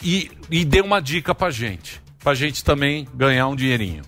e, 0.03 0.29
e 0.51 0.65
dê 0.65 0.82
uma 0.82 0.99
dica 0.99 1.34
pra 1.34 1.49
gente. 1.51 2.01
Pra 2.21 2.34
gente 2.34 2.63
também 2.65 3.08
ganhar 3.15 3.47
um 3.47 3.55
dinheirinho. 3.55 4.01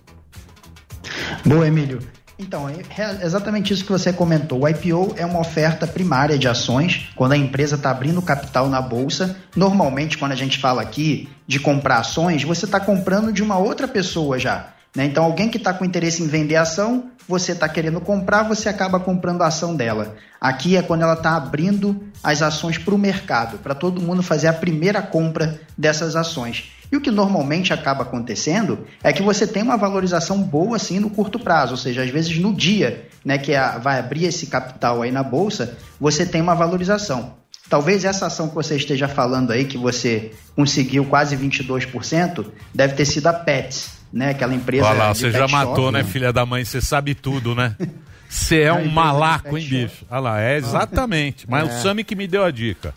Boa, 1.45 1.65
Emílio. 1.67 1.99
Então, 2.37 2.67
é 2.67 2.77
re- 2.89 3.23
exatamente 3.23 3.71
isso 3.71 3.85
que 3.85 3.91
você 3.91 4.11
comentou. 4.11 4.63
O 4.63 4.67
IPO 4.67 5.13
é 5.15 5.23
uma 5.25 5.39
oferta 5.39 5.85
primária 5.85 6.39
de 6.39 6.47
ações, 6.47 7.07
quando 7.15 7.33
a 7.33 7.37
empresa 7.37 7.75
está 7.75 7.91
abrindo 7.91 8.19
capital 8.21 8.67
na 8.67 8.81
bolsa. 8.81 9.37
Normalmente, 9.55 10.17
quando 10.17 10.31
a 10.31 10.35
gente 10.35 10.57
fala 10.57 10.81
aqui 10.81 11.29
de 11.47 11.59
comprar 11.59 11.99
ações, 11.99 12.43
você 12.43 12.65
está 12.65 12.79
comprando 12.79 13.31
de 13.31 13.43
uma 13.43 13.57
outra 13.59 13.87
pessoa 13.87 14.39
já. 14.39 14.73
Né? 14.95 15.05
Então, 15.05 15.23
alguém 15.23 15.49
que 15.49 15.57
está 15.57 15.73
com 15.73 15.85
interesse 15.85 16.21
em 16.21 16.27
vender 16.27 16.55
ação, 16.55 17.05
você 17.27 17.53
está 17.53 17.69
querendo 17.69 18.01
comprar, 18.01 18.43
você 18.43 18.67
acaba 18.67 18.99
comprando 18.99 19.41
a 19.41 19.47
ação 19.47 19.75
dela. 19.75 20.15
Aqui 20.39 20.75
é 20.75 20.81
quando 20.81 21.03
ela 21.03 21.13
está 21.13 21.35
abrindo 21.35 22.03
as 22.23 22.41
ações 22.41 22.77
para 22.77 22.93
o 22.93 22.97
mercado, 22.97 23.57
para 23.59 23.73
todo 23.75 24.01
mundo 24.01 24.21
fazer 24.21 24.47
a 24.47 24.53
primeira 24.53 25.01
compra 25.01 25.61
dessas 25.77 26.15
ações. 26.15 26.71
E 26.91 26.97
o 26.97 27.01
que 27.01 27.09
normalmente 27.09 27.71
acaba 27.71 28.03
acontecendo 28.03 28.85
é 29.01 29.13
que 29.13 29.23
você 29.23 29.47
tem 29.47 29.63
uma 29.63 29.77
valorização 29.77 30.41
boa 30.41 30.75
assim 30.75 30.99
no 30.99 31.09
curto 31.09 31.39
prazo, 31.39 31.71
ou 31.71 31.77
seja, 31.77 32.03
às 32.03 32.09
vezes 32.09 32.37
no 32.37 32.53
dia 32.53 33.07
né, 33.23 33.37
que 33.37 33.55
a- 33.55 33.77
vai 33.77 33.97
abrir 33.97 34.25
esse 34.25 34.47
capital 34.47 35.01
aí 35.01 35.11
na 35.11 35.23
bolsa, 35.23 35.77
você 35.99 36.25
tem 36.25 36.41
uma 36.41 36.55
valorização. 36.55 37.39
Talvez 37.71 38.03
essa 38.03 38.25
ação 38.25 38.49
que 38.49 38.53
você 38.53 38.75
esteja 38.75 39.07
falando 39.07 39.51
aí, 39.51 39.63
que 39.63 39.77
você 39.77 40.33
conseguiu 40.57 41.05
quase 41.05 41.37
22%, 41.37 42.45
deve 42.75 42.95
ter 42.95 43.05
sido 43.05 43.27
a 43.27 43.33
Pets, 43.33 43.91
né? 44.11 44.31
Aquela 44.31 44.53
empresa. 44.53 44.87
Olha 44.87 44.97
lá, 45.05 45.13
de 45.13 45.19
você 45.19 45.31
já 45.31 45.47
shop, 45.47 45.53
matou, 45.53 45.89
né, 45.89 46.03
filha 46.03 46.33
da 46.33 46.45
mãe? 46.45 46.65
Você 46.65 46.81
sabe 46.81 47.15
tudo, 47.15 47.55
né? 47.55 47.73
Você 48.27 48.61
é 48.61 48.71
um 48.71 48.89
malaco, 48.89 49.57
hein, 49.57 49.67
bicho? 49.67 50.05
Olha 50.09 50.19
lá, 50.21 50.41
é 50.41 50.55
exatamente. 50.55 51.45
Mas 51.49 51.69
É. 51.69 51.73
o 51.73 51.81
Sami 51.81 52.01
que 52.01 52.15
me 52.15 52.27
deu 52.27 52.45
a 52.45 52.51
dica. 52.51 52.93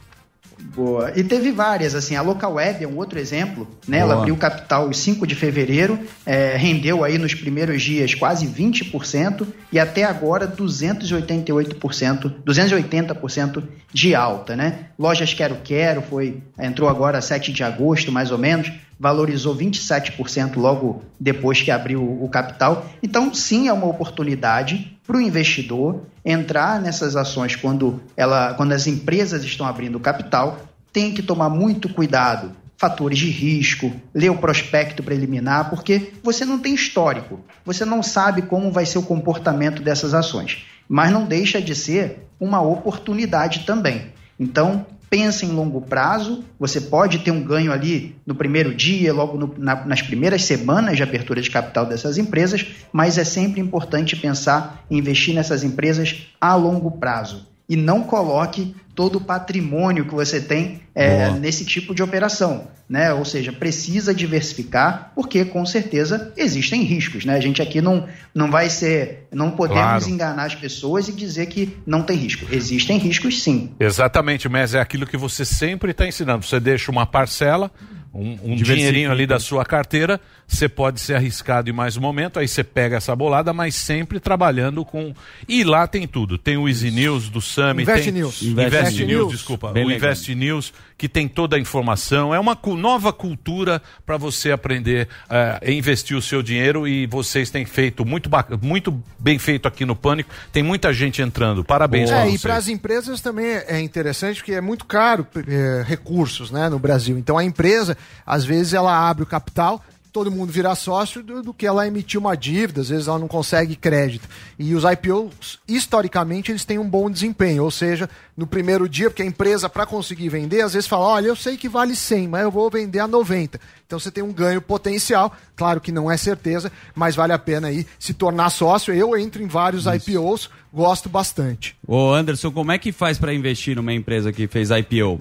Boa. 0.73 1.13
E 1.15 1.23
teve 1.23 1.53
várias, 1.53 1.95
assim, 1.95 2.17
a 2.17 2.23
Local 2.23 2.55
Web 2.55 2.83
é 2.83 2.89
um 2.89 2.97
outro 2.97 3.19
exemplo, 3.19 3.69
né? 3.87 3.99
Ela 3.99 4.15
Boa. 4.15 4.21
abriu 4.21 4.37
capital 4.37 4.89
em 4.89 4.93
5 4.93 5.27
de 5.27 5.35
fevereiro, 5.35 5.99
é, 6.25 6.57
rendeu 6.57 7.05
aí 7.05 7.19
nos 7.19 7.35
primeiros 7.35 7.83
dias 7.83 8.15
quase 8.15 8.47
20% 8.47 9.47
e 9.71 9.79
até 9.79 10.05
agora 10.05 10.49
288%, 10.49 12.33
280% 12.45 13.63
de 13.93 14.15
alta, 14.15 14.57
né? 14.57 14.87
Lojas 14.99 15.35
Quero 15.35 15.57
Quero 15.63 16.01
foi, 16.03 16.43
entrou 16.59 16.89
agora 16.89 17.21
7 17.21 17.53
de 17.53 17.63
agosto, 17.63 18.11
mais 18.11 18.31
ou 18.31 18.39
menos, 18.39 18.73
valorizou 18.99 19.55
27% 19.57 20.57
logo 20.57 21.03
depois 21.19 21.61
que 21.61 21.71
abriu 21.71 22.03
o 22.03 22.29
capital. 22.29 22.87
Então, 23.03 23.33
sim, 23.35 23.69
é 23.69 23.73
uma 23.73 23.87
oportunidade 23.87 24.97
para 25.07 25.17
o 25.17 25.21
investidor 25.21 26.03
entrar 26.25 26.81
nessas 26.81 27.17
ações 27.17 27.55
quando, 27.57 28.01
ela, 28.17 28.55
quando 28.55 28.73
as 28.73 28.87
empresas 28.87 29.45
estão 29.45 29.67
abrindo 29.67 30.01
capital. 30.01 30.59
Tem 30.93 31.13
que 31.13 31.23
tomar 31.23 31.51
muito 31.51 31.89
cuidado. 31.89 32.53
Fatores 32.77 33.19
de 33.19 33.31
risco, 33.31 33.93
ler 34.13 34.31
o 34.31 34.37
prospecto 34.37 35.03
preliminar, 35.03 35.71
porque 35.71 36.13
você 36.23 36.45
não 36.45 36.59
tem 36.59 36.75
histórico, 36.75 37.41
você 37.65 37.85
não 37.85 38.03
sabe 38.03 38.43
como 38.43 38.73
vai 38.73 38.85
ser 38.85 38.99
o 38.99 39.03
comportamento 39.03 39.81
dessas 39.81 40.13
ações. 40.13 40.65
Mas 40.89 41.13
não 41.13 41.25
deixa 41.25 41.63
de 41.63 41.75
ser 41.75 42.27
uma 42.39 42.61
oportunidade 42.61 43.61
também. 43.61 44.07
Então, 44.39 44.85
pensa 45.15 45.47
em 45.47 45.51
longo 45.51 45.81
prazo, 45.81 46.43
você 46.59 46.81
pode 46.81 47.21
ter 47.21 47.31
um 47.31 47.41
ganho 47.41 47.71
ali 47.73 48.17
no 48.27 48.35
primeiro 48.35 48.75
dia, 48.75 49.13
logo 49.13 49.39
no- 49.39 49.55
na- 49.57 49.87
nas 49.87 50.03
primeiras 50.03 50.43
semanas 50.43 50.97
de 50.97 51.05
abertura 51.05 51.41
de 51.41 51.49
capital 51.49 51.87
dessas 51.87 52.19
empresas, 52.19 52.67
mas 52.93 53.17
é 53.17 53.23
sempre 53.23 53.61
importante 53.61 54.17
pensar 54.17 54.85
em 54.91 54.99
investir 54.99 55.33
nessas 55.33 55.63
empresas 55.63 56.27
a 56.41 56.57
longo 56.57 56.91
prazo. 56.91 57.47
e 57.67 57.77
não 57.77 58.03
coloque 58.03 58.75
todo 58.95 59.17
o 59.17 59.21
patrimônio 59.21 60.05
que 60.05 60.15
você 60.15 60.41
tem 60.41 60.81
é, 60.95 61.31
nesse 61.31 61.65
tipo 61.65 61.95
de 61.95 62.03
operação, 62.03 62.69
né? 62.89 63.13
Ou 63.13 63.25
seja, 63.25 63.53
precisa 63.53 64.15
diversificar, 64.15 65.11
porque 65.15 65.45
com 65.45 65.67
certeza 65.67 66.33
existem 66.37 66.83
riscos, 66.83 67.25
né? 67.25 67.35
A 67.35 67.41
gente 67.41 67.61
aqui 67.61 67.81
não, 67.81 68.07
não 68.35 68.51
vai 68.51 68.71
ser, 68.71 69.27
não 69.33 69.51
podemos 69.51 69.81
Claro. 70.05 70.09
enganar 70.11 70.45
as 70.45 70.55
pessoas 70.55 71.09
e 71.09 71.13
dizer 71.13 71.47
que 71.47 71.77
não 71.87 72.03
tem 72.03 72.17
risco. 72.17 72.47
Existem 72.51 72.99
riscos, 72.99 73.43
sim. 73.43 73.73
Exatamente, 73.81 74.49
mas 74.49 74.75
é 74.75 74.81
aquilo 74.81 75.07
que 75.07 75.17
você 75.17 75.45
sempre 75.45 75.91
está 75.91 76.07
ensinando. 76.07 76.45
Você 76.45 76.61
deixa 76.61 76.93
uma 76.93 77.05
parcela, 77.07 77.71
um, 78.15 78.39
um 78.45 78.57
dinheirinho 78.57 79.11
ali 79.11 79.27
da 79.27 79.41
sua 79.41 79.65
carteira, 79.65 80.21
você 80.47 80.69
pode 80.69 81.01
ser 81.01 81.15
arriscado 81.15 81.69
em 81.69 81.73
mais 81.73 81.97
um 81.97 82.01
momento, 82.01 82.39
aí 82.39 82.47
você 82.47 82.63
pega 82.63 82.97
essa 82.97 83.15
bolada, 83.17 83.53
mas 83.53 83.75
sempre 83.75 84.21
trabalhando 84.21 84.85
com. 84.85 85.13
E 85.49 85.65
lá 85.65 85.87
tem 85.87 86.07
tudo. 86.07 86.39
Tem 86.39 86.57
o 86.57 86.69
Easy 86.69 86.91
News 86.91 87.29
do 87.29 87.41
Summit. 87.41 87.83
Invest 87.83 88.05
tem... 88.05 88.13
News. 88.13 88.43
Invest, 88.43 88.77
Invest 88.77 88.99
News, 89.05 89.09
News. 89.09 89.33
desculpa. 89.33 89.73
Bem 89.73 89.85
o 89.85 89.89
legal. 89.89 90.11
Invest 90.11 90.35
News, 90.35 90.73
que 90.97 91.09
tem 91.09 91.27
toda 91.29 91.57
a 91.57 91.59
informação. 91.59 92.35
É 92.35 92.39
uma 92.39 92.57
nova 92.77 93.13
cultura 93.13 93.83
para 94.07 94.17
você 94.17 94.53
aprender 94.53 95.09
eh, 95.29 95.61
a 95.67 95.71
investir 95.71 96.17
o 96.17 96.23
seu 96.23 96.43
dinheiro 96.43 96.87
e 96.87 97.07
vocês 97.07 97.51
têm 97.51 97.65
feito 97.65 98.05
muito, 98.05 98.31
muito 98.63 99.03
bem 99.19 99.39
feito 99.39 99.67
aqui 99.67 99.85
no 99.85 99.97
Pânico. 99.97 100.31
Tem 100.53 100.63
muita 100.63 100.93
gente 100.93 101.21
entrando. 101.21 101.65
Parabéns 101.65 102.11
pra 102.11 102.21
É, 102.21 102.27
e 102.27 102.31
vocês. 102.31 102.43
para 102.43 102.57
as 102.57 102.69
empresas 102.69 103.21
também 103.21 103.47
é 103.47 103.81
interessante 103.81 104.37
porque 104.37 104.53
é 104.53 104.61
muito 104.61 104.85
caro 104.85 105.27
é, 105.49 105.85
recursos 105.87 106.51
né, 106.51 106.69
no 106.69 106.79
Brasil. 106.79 107.19
Então 107.19 107.37
a 107.37 107.45
empresa, 107.45 107.97
às 108.25 108.45
vezes, 108.45 108.73
ela 108.73 108.97
abre 109.09 109.23
o 109.25 109.27
capital, 109.27 109.85
todo 110.15 110.31
mundo 110.31 110.53
vira 110.53 110.73
sócio 110.77 111.25
do, 111.25 111.43
do 111.43 111.53
que 111.53 111.67
ela 111.67 111.89
emitir 111.89 112.21
uma 112.21 112.37
dívida, 112.37 112.83
às 112.83 112.89
vezes 112.89 113.09
ela 113.09 113.19
não 113.19 113.27
consegue 113.27 113.75
crédito. 113.75 114.29
E 114.57 114.73
os 114.73 114.85
IPOs, 114.85 115.59
historicamente, 115.67 116.53
eles 116.53 116.65
têm 116.65 116.79
um 116.79 116.89
bom 116.89 117.11
desempenho, 117.11 117.65
ou 117.65 117.71
seja, 117.71 118.09
no 118.37 118.47
primeiro 118.47 118.89
dia, 118.89 119.11
porque 119.11 119.23
a 119.25 119.27
empresa, 119.27 119.69
para 119.69 119.85
conseguir 119.85 120.29
vender, 120.29 120.61
às 120.61 120.73
vezes 120.73 120.89
fala: 120.89 121.07
olha, 121.07 121.27
eu 121.27 121.35
sei 121.35 121.57
que 121.57 121.69
vale 121.69 121.97
100, 121.97 122.29
mas 122.29 122.43
eu 122.45 122.51
vou 122.53 122.71
vender 122.71 123.01
a 123.01 123.09
90. 123.09 123.59
Então 123.85 123.99
você 123.99 124.09
tem 124.09 124.23
um 124.23 124.33
ganho 124.33 124.63
potencial, 124.63 125.33
claro 125.57 125.81
que 125.81 125.91
não 125.91 126.09
é 126.09 126.17
certeza, 126.17 126.71
mas 126.95 127.17
vale 127.17 127.33
a 127.33 127.39
pena 127.39 127.67
aí 127.67 127.85
se 127.99 128.15
tornar 128.15 128.51
sócio. 128.51 128.95
Eu 128.95 129.19
entro 129.19 129.43
em 129.43 129.49
vários 129.49 129.85
IPOs, 129.87 130.49
gosto 130.73 131.09
bastante. 131.09 131.77
Ô 131.85 132.13
Anderson, 132.13 132.53
como 132.53 132.71
é 132.71 132.79
que 132.79 132.93
faz 132.93 133.19
pra 133.19 133.35
investir 133.35 133.75
numa 133.75 133.93
empresa 133.93 134.33
que 134.33 134.47
fez 134.47 134.71
IPO 134.71 135.19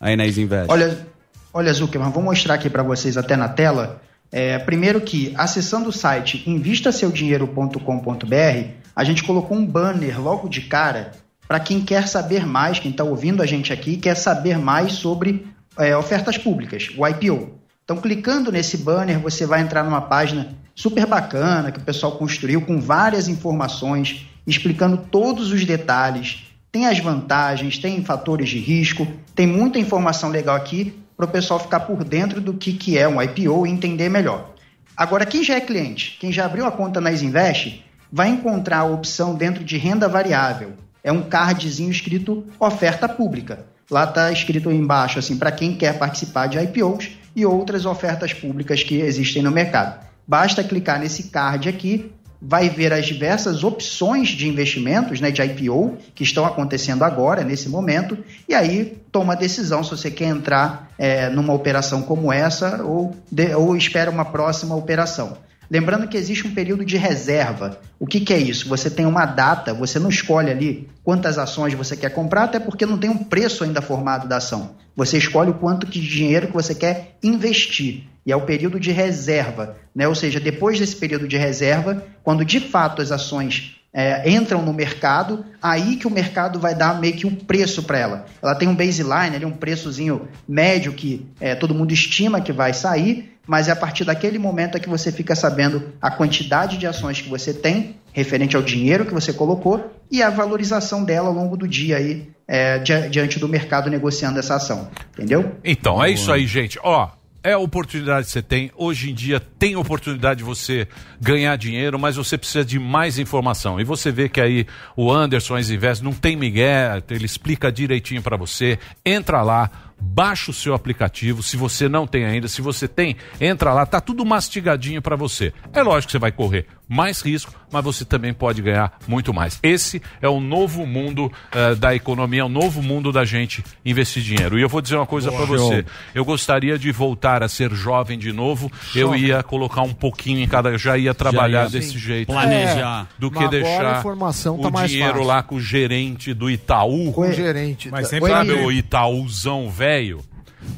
aí 0.00 0.14
na 0.14 0.24
Isinvest? 0.24 0.70
Olha, 0.70 1.04
olha 1.52 1.74
Zuckerman, 1.74 2.12
vou 2.12 2.22
mostrar 2.22 2.54
aqui 2.54 2.70
para 2.70 2.84
vocês 2.84 3.16
até 3.16 3.34
na 3.34 3.48
tela. 3.48 4.05
É, 4.30 4.58
primeiro 4.58 5.00
que, 5.00 5.32
acessando 5.36 5.88
o 5.88 5.92
site 5.92 6.42
invistasseudinheiro.com.br, 6.46 8.70
a 8.94 9.04
gente 9.04 9.22
colocou 9.22 9.56
um 9.56 9.66
banner 9.66 10.20
logo 10.20 10.48
de 10.48 10.62
cara 10.62 11.12
para 11.46 11.60
quem 11.60 11.80
quer 11.80 12.08
saber 12.08 12.44
mais, 12.44 12.78
quem 12.78 12.90
está 12.90 13.04
ouvindo 13.04 13.42
a 13.42 13.46
gente 13.46 13.72
aqui, 13.72 13.96
quer 13.96 14.16
saber 14.16 14.58
mais 14.58 14.94
sobre 14.94 15.46
é, 15.78 15.96
ofertas 15.96 16.36
públicas, 16.36 16.88
o 16.96 17.06
IPO. 17.06 17.54
Então, 17.84 17.98
clicando 17.98 18.50
nesse 18.50 18.78
banner, 18.78 19.20
você 19.20 19.46
vai 19.46 19.60
entrar 19.60 19.84
numa 19.84 20.00
página 20.00 20.48
super 20.74 21.06
bacana 21.06 21.70
que 21.70 21.78
o 21.78 21.84
pessoal 21.84 22.18
construiu 22.18 22.62
com 22.62 22.80
várias 22.80 23.28
informações, 23.28 24.26
explicando 24.44 24.96
todos 24.96 25.52
os 25.52 25.64
detalhes. 25.64 26.46
Tem 26.72 26.86
as 26.86 26.98
vantagens, 26.98 27.78
tem 27.78 28.04
fatores 28.04 28.48
de 28.48 28.58
risco, 28.58 29.06
tem 29.34 29.46
muita 29.46 29.78
informação 29.78 30.30
legal 30.30 30.56
aqui 30.56 31.05
para 31.16 31.26
o 31.26 31.28
pessoal 31.28 31.58
ficar 31.58 31.80
por 31.80 32.04
dentro 32.04 32.40
do 32.40 32.54
que, 32.54 32.72
que 32.72 32.98
é 32.98 33.08
um 33.08 33.20
IPO 33.22 33.66
e 33.66 33.70
entender 33.70 34.08
melhor. 34.08 34.50
Agora, 34.96 35.26
quem 35.26 35.42
já 35.42 35.54
é 35.54 35.60
cliente, 35.60 36.16
quem 36.20 36.32
já 36.32 36.44
abriu 36.44 36.66
a 36.66 36.70
conta 36.70 37.00
na 37.00 37.12
Isinvest, 37.12 37.84
vai 38.10 38.28
encontrar 38.28 38.78
a 38.78 38.84
opção 38.84 39.34
dentro 39.34 39.64
de 39.64 39.76
renda 39.76 40.08
variável. 40.08 40.74
É 41.02 41.12
um 41.12 41.22
cardzinho 41.22 41.90
escrito 41.90 42.44
oferta 42.58 43.08
pública. 43.08 43.66
Lá 43.90 44.04
está 44.04 44.32
escrito 44.32 44.70
embaixo 44.70 45.18
assim 45.18 45.36
para 45.36 45.52
quem 45.52 45.74
quer 45.74 45.98
participar 45.98 46.48
de 46.48 46.58
IPOs 46.58 47.10
e 47.34 47.46
outras 47.46 47.86
ofertas 47.86 48.32
públicas 48.32 48.82
que 48.82 48.96
existem 48.96 49.42
no 49.42 49.50
mercado. 49.50 50.04
Basta 50.26 50.64
clicar 50.64 50.98
nesse 50.98 51.24
card 51.24 51.68
aqui, 51.68 52.10
vai 52.40 52.68
ver 52.68 52.92
as 52.92 53.06
diversas 53.06 53.64
opções 53.64 54.28
de 54.28 54.46
investimentos, 54.48 55.20
né, 55.20 55.30
de 55.30 55.42
IPO 55.42 55.96
que 56.14 56.22
estão 56.22 56.44
acontecendo 56.44 57.02
agora, 57.02 57.42
nesse 57.42 57.68
momento, 57.68 58.18
e 58.48 58.54
aí 58.54 58.98
toma 59.10 59.32
a 59.32 59.36
decisão 59.36 59.82
se 59.82 59.90
você 59.90 60.10
quer 60.10 60.26
entrar 60.26 60.90
é, 60.98 61.28
numa 61.28 61.52
operação 61.52 62.02
como 62.02 62.32
essa 62.32 62.82
ou, 62.82 63.16
de- 63.30 63.54
ou 63.54 63.76
espera 63.76 64.10
uma 64.10 64.24
próxima 64.24 64.74
operação. 64.76 65.38
Lembrando 65.68 66.06
que 66.06 66.16
existe 66.16 66.46
um 66.46 66.54
período 66.54 66.84
de 66.84 66.96
reserva. 66.96 67.80
O 67.98 68.06
que, 68.06 68.20
que 68.20 68.32
é 68.32 68.38
isso? 68.38 68.68
Você 68.68 68.88
tem 68.88 69.04
uma 69.04 69.26
data, 69.26 69.74
você 69.74 69.98
não 69.98 70.08
escolhe 70.08 70.48
ali 70.50 70.88
quantas 71.02 71.38
ações 71.38 71.74
você 71.74 71.96
quer 71.96 72.10
comprar, 72.10 72.44
até 72.44 72.60
porque 72.60 72.86
não 72.86 72.96
tem 72.96 73.10
um 73.10 73.18
preço 73.18 73.64
ainda 73.64 73.82
formado 73.82 74.28
da 74.28 74.36
ação. 74.36 74.76
Você 74.94 75.18
escolhe 75.18 75.50
o 75.50 75.54
quanto 75.54 75.84
de 75.86 76.00
dinheiro 76.00 76.46
que 76.46 76.52
você 76.52 76.72
quer 76.74 77.16
investir. 77.20 78.04
E 78.26 78.32
é 78.32 78.36
o 78.36 78.40
período 78.40 78.80
de 78.80 78.90
reserva. 78.90 79.76
Né? 79.94 80.08
Ou 80.08 80.14
seja, 80.14 80.40
depois 80.40 80.78
desse 80.80 80.96
período 80.96 81.28
de 81.28 81.36
reserva, 81.36 82.02
quando 82.24 82.44
de 82.44 82.58
fato 82.58 83.00
as 83.00 83.12
ações 83.12 83.76
é, 83.94 84.28
entram 84.28 84.60
no 84.62 84.74
mercado, 84.74 85.46
aí 85.62 85.96
que 85.96 86.06
o 86.06 86.10
mercado 86.10 86.58
vai 86.58 86.74
dar 86.74 87.00
meio 87.00 87.14
que 87.14 87.26
um 87.26 87.34
preço 87.34 87.84
para 87.84 87.98
ela. 87.98 88.26
Ela 88.42 88.54
tem 88.54 88.68
um 88.68 88.74
baseline, 88.74 89.36
ali, 89.36 89.44
um 89.44 89.52
preçozinho 89.52 90.28
médio 90.46 90.92
que 90.92 91.26
é, 91.40 91.54
todo 91.54 91.74
mundo 91.74 91.94
estima 91.94 92.40
que 92.40 92.52
vai 92.52 92.74
sair, 92.74 93.32
mas 93.46 93.68
é 93.68 93.70
a 93.70 93.76
partir 93.76 94.04
daquele 94.04 94.38
momento 94.38 94.76
é 94.76 94.80
que 94.80 94.88
você 94.88 95.12
fica 95.12 95.34
sabendo 95.36 95.92
a 96.02 96.10
quantidade 96.10 96.76
de 96.78 96.86
ações 96.86 97.20
que 97.20 97.28
você 97.28 97.54
tem, 97.54 97.96
referente 98.12 98.56
ao 98.56 98.62
dinheiro 98.62 99.06
que 99.06 99.14
você 99.14 99.32
colocou, 99.32 99.92
e 100.10 100.20
a 100.22 100.28
valorização 100.30 101.04
dela 101.04 101.28
ao 101.28 101.34
longo 101.34 101.56
do 101.56 101.66
dia 101.68 101.96
aí, 101.96 102.28
é, 102.48 102.78
dia- 102.78 103.08
diante 103.08 103.38
do 103.38 103.48
mercado 103.48 103.88
negociando 103.88 104.38
essa 104.38 104.56
ação. 104.56 104.90
Entendeu? 105.14 105.52
Então, 105.64 106.02
é 106.02 106.10
isso 106.10 106.32
aí, 106.32 106.46
gente. 106.46 106.78
Ó, 106.82 107.08
é 107.46 107.52
a 107.52 107.58
oportunidade 107.58 108.26
que 108.26 108.32
você 108.32 108.42
tem. 108.42 108.72
Hoje 108.74 109.10
em 109.10 109.14
dia 109.14 109.38
tem 109.38 109.76
oportunidade 109.76 110.38
de 110.38 110.44
você 110.44 110.88
ganhar 111.20 111.54
dinheiro, 111.56 111.96
mas 111.96 112.16
você 112.16 112.36
precisa 112.36 112.64
de 112.64 112.76
mais 112.76 113.20
informação. 113.20 113.80
E 113.80 113.84
você 113.84 114.10
vê 114.10 114.28
que 114.28 114.40
aí 114.40 114.66
o 114.96 115.12
Anderson 115.12 115.56
Invest 115.56 116.02
não 116.02 116.12
tem 116.12 116.34
migué, 116.34 117.00
ele 117.08 117.24
explica 117.24 117.70
direitinho 117.70 118.20
para 118.20 118.36
você. 118.36 118.80
Entra 119.04 119.42
lá, 119.42 119.70
baixa 119.96 120.50
o 120.50 120.54
seu 120.54 120.74
aplicativo, 120.74 121.40
se 121.40 121.56
você 121.56 121.88
não 121.88 122.04
tem 122.04 122.24
ainda, 122.24 122.48
se 122.48 122.60
você 122.60 122.88
tem, 122.88 123.16
entra 123.40 123.72
lá, 123.72 123.86
tá 123.86 124.00
tudo 124.00 124.26
mastigadinho 124.26 125.00
para 125.00 125.14
você. 125.14 125.52
É 125.72 125.84
lógico 125.84 126.08
que 126.08 126.12
você 126.12 126.18
vai 126.18 126.32
correr 126.32 126.66
mais 126.88 127.20
risco, 127.20 127.52
mas 127.72 127.82
você 127.82 128.04
também 128.04 128.32
pode 128.32 128.62
ganhar 128.62 128.92
muito 129.08 129.34
mais. 129.34 129.58
Esse 129.62 130.00
é 130.22 130.28
o 130.28 130.40
novo 130.40 130.86
mundo 130.86 131.30
eh, 131.52 131.74
da 131.74 131.94
economia, 131.94 132.42
é 132.42 132.44
o 132.44 132.48
novo 132.48 132.80
mundo 132.82 133.10
da 133.10 133.24
gente 133.24 133.64
investir 133.84 134.22
dinheiro. 134.22 134.58
E 134.58 134.62
eu 134.62 134.68
vou 134.68 134.80
dizer 134.80 134.96
uma 134.96 135.06
coisa 135.06 135.32
para 135.32 135.44
você. 135.44 135.84
Eu 136.14 136.24
gostaria 136.24 136.78
de 136.78 136.92
voltar 136.92 137.42
a 137.42 137.48
ser 137.48 137.72
jovem 137.72 138.18
de 138.18 138.32
novo. 138.32 138.70
Eu 138.94 139.08
Jovem. 139.08 139.22
ia 139.22 139.42
colocar 139.42 139.82
um 139.82 139.92
pouquinho 139.92 140.38
em 140.40 140.46
cada, 140.48 140.70
eu 140.70 140.78
já 140.78 140.96
ia 140.96 141.12
trabalhar 141.12 141.64
ia, 141.64 141.70
desse 141.70 141.90
sim. 141.92 141.98
jeito. 141.98 142.28
Planejar. 142.28 143.08
do 143.18 143.30
que 143.30 143.48
deixar 143.48 143.98
informação 143.98 144.58
o 144.60 144.70
tá 144.70 144.86
dinheiro 144.86 145.12
fácil. 145.14 145.26
lá 145.26 145.42
com 145.42 145.56
o 145.56 145.60
gerente 145.60 146.32
do 146.32 146.48
Itaú. 146.50 147.12
Com 147.12 147.22
o 147.22 147.32
gerente. 147.32 147.90
Mas 147.90 148.02
da- 148.04 148.08
sempre 148.10 148.30
Sabe 148.30 148.52
o 148.52 148.70
Itaúzão 148.70 149.68
velho? 149.70 150.20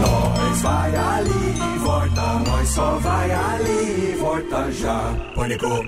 Nós 0.00 0.62
vai 0.62 0.96
ali 0.96 1.58
e 1.74 1.78
volta, 1.78 2.22
nós 2.46 2.68
só 2.68 2.98
vai 3.00 3.30
ali 3.30 4.12
e 4.12 4.16
volta 4.18 4.72
já. 4.72 5.14
Pânico. 5.34 5.84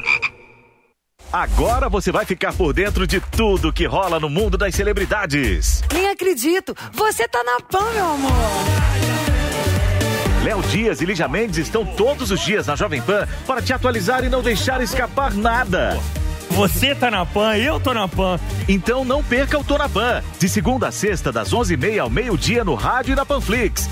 Agora 1.33 1.89
você 1.91 2.11
vai 2.11 2.25
ficar 2.25 2.55
por 2.55 2.73
dentro 2.73 3.07
de 3.07 3.21
tudo 3.21 3.73
que 3.73 3.85
rola 3.85 4.19
no 4.19 4.31
mundo 4.31 4.57
das 4.57 4.75
celebridades. 4.75 5.83
Nem 5.93 6.09
acredito. 6.09 6.75
Você 6.93 7.29
tá 7.29 7.45
na 7.45 7.61
PAN, 7.61 7.93
meu 7.93 8.07
amor. 8.07 8.33
Léo 10.43 10.63
Dias 10.63 11.03
e 11.03 11.05
Lígia 11.05 11.29
Mendes 11.29 11.59
estão 11.59 11.85
todos 11.85 12.31
os 12.31 12.41
dias 12.41 12.67
na 12.67 12.75
Jovem 12.75 13.03
Pan 13.03 13.29
para 13.47 13.61
te 13.61 13.75
atualizar 13.75 14.25
e 14.25 14.31
não 14.31 14.43
deixar 14.43 14.81
escapar 14.81 15.35
nada. 15.35 16.01
Você 16.51 16.95
tá 16.95 17.11
na 17.11 17.27
PAN, 17.27 17.57
eu 17.59 17.79
tô 17.79 17.93
na 17.93 18.09
PAN. 18.09 18.41
Então 18.67 19.05
não 19.05 19.23
perca 19.23 19.59
o 19.59 19.65
Tô 19.65 19.77
na 19.77 19.89
Pan, 19.89 20.23
de 20.39 20.49
segunda 20.49 20.89
a 20.89 20.93
sexta, 20.93 21.31
das 21.31 21.53
11h30 21.53 22.01
ao 22.01 22.09
meio-dia 22.09 22.65
no 22.65 22.75
rádio 22.75 23.13
e 23.13 23.17
na 23.17 23.27
Panflix. 23.27 23.89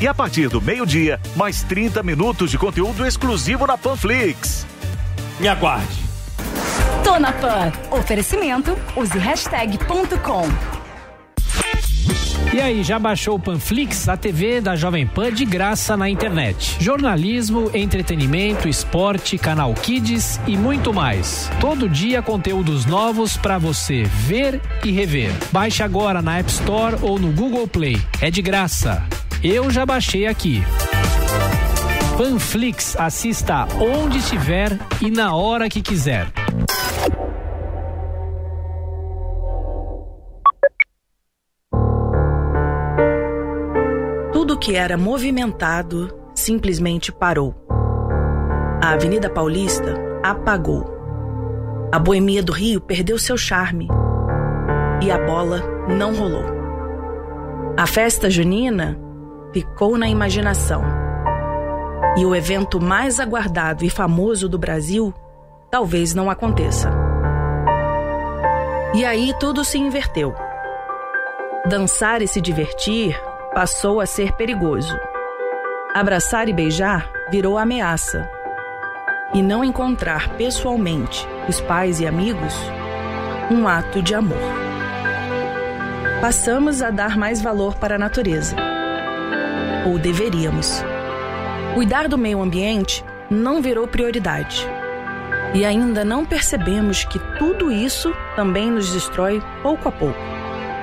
E 0.00 0.06
a 0.06 0.14
partir 0.14 0.48
do 0.48 0.62
meio-dia, 0.62 1.20
mais 1.34 1.64
30 1.64 2.04
minutos 2.04 2.52
de 2.52 2.58
conteúdo 2.58 3.04
exclusivo 3.04 3.66
na 3.66 3.76
Panflix. 3.76 4.64
Me 5.40 5.48
aguarde. 5.48 6.07
Tô 7.04 7.18
na 7.18 7.32
PAN. 7.32 7.72
Oferecimento, 7.90 8.76
use 8.96 9.18
hashtag 9.18 9.78
ponto 9.86 10.18
com. 10.20 10.46
E 12.52 12.60
aí, 12.60 12.82
já 12.82 12.98
baixou 12.98 13.36
o 13.36 13.38
Panflix, 13.38 14.08
a 14.08 14.16
TV 14.16 14.60
da 14.60 14.74
Jovem 14.74 15.06
Pan 15.06 15.30
de 15.30 15.44
graça 15.44 15.96
na 15.96 16.08
internet? 16.08 16.76
Jornalismo, 16.80 17.70
entretenimento, 17.74 18.68
esporte, 18.68 19.36
canal 19.36 19.74
Kids 19.74 20.40
e 20.46 20.56
muito 20.56 20.92
mais. 20.92 21.50
Todo 21.60 21.88
dia 21.88 22.22
conteúdos 22.22 22.86
novos 22.86 23.36
para 23.36 23.58
você 23.58 24.04
ver 24.04 24.62
e 24.82 24.90
rever. 24.90 25.30
Baixe 25.52 25.82
agora 25.82 26.22
na 26.22 26.38
App 26.38 26.50
Store 26.50 26.96
ou 27.02 27.18
no 27.18 27.30
Google 27.32 27.68
Play. 27.68 28.00
É 28.20 28.30
de 28.30 28.40
graça. 28.40 29.04
Eu 29.42 29.70
já 29.70 29.84
baixei 29.84 30.26
aqui. 30.26 30.62
Panflix, 32.18 32.96
assista 32.98 33.68
onde 33.80 34.18
estiver 34.18 34.76
e 35.00 35.08
na 35.08 35.36
hora 35.36 35.68
que 35.68 35.80
quiser. 35.80 36.26
Tudo 44.32 44.58
que 44.58 44.74
era 44.74 44.96
movimentado 44.96 46.12
simplesmente 46.34 47.12
parou. 47.12 47.54
A 48.82 48.94
Avenida 48.94 49.30
Paulista 49.30 49.94
apagou. 50.20 50.84
A 51.92 52.00
boemia 52.00 52.42
do 52.42 52.50
Rio 52.50 52.80
perdeu 52.80 53.16
seu 53.16 53.36
charme. 53.36 53.86
E 55.00 55.08
a 55.08 55.24
bola 55.24 55.62
não 55.86 56.12
rolou. 56.16 56.46
A 57.76 57.86
festa 57.86 58.28
junina 58.28 58.98
ficou 59.52 59.96
na 59.96 60.08
imaginação. 60.08 61.07
E 62.16 62.24
o 62.24 62.34
evento 62.34 62.80
mais 62.80 63.20
aguardado 63.20 63.84
e 63.84 63.90
famoso 63.90 64.48
do 64.48 64.58
Brasil 64.58 65.14
talvez 65.70 66.14
não 66.14 66.30
aconteça. 66.30 66.90
E 68.94 69.04
aí 69.04 69.34
tudo 69.38 69.64
se 69.64 69.78
inverteu. 69.78 70.34
Dançar 71.66 72.22
e 72.22 72.26
se 72.26 72.40
divertir 72.40 73.18
passou 73.54 74.00
a 74.00 74.06
ser 74.06 74.32
perigoso. 74.32 74.98
Abraçar 75.94 76.48
e 76.48 76.52
beijar 76.52 77.10
virou 77.30 77.58
ameaça. 77.58 78.28
E 79.34 79.42
não 79.42 79.62
encontrar 79.62 80.30
pessoalmente 80.36 81.26
os 81.48 81.60
pais 81.60 82.00
e 82.00 82.06
amigos, 82.06 82.54
um 83.50 83.68
ato 83.68 84.02
de 84.02 84.14
amor. 84.14 84.38
Passamos 86.20 86.82
a 86.82 86.90
dar 86.90 87.16
mais 87.16 87.40
valor 87.40 87.74
para 87.76 87.96
a 87.96 87.98
natureza. 87.98 88.56
Ou 89.86 89.98
deveríamos. 89.98 90.82
Cuidar 91.74 92.08
do 92.08 92.18
meio 92.18 92.42
ambiente 92.42 93.04
não 93.30 93.62
virou 93.62 93.86
prioridade. 93.86 94.66
E 95.54 95.64
ainda 95.64 96.04
não 96.04 96.24
percebemos 96.24 97.04
que 97.04 97.18
tudo 97.38 97.70
isso 97.70 98.12
também 98.36 98.70
nos 98.70 98.92
destrói 98.92 99.42
pouco 99.62 99.88
a 99.88 99.92
pouco, 99.92 100.18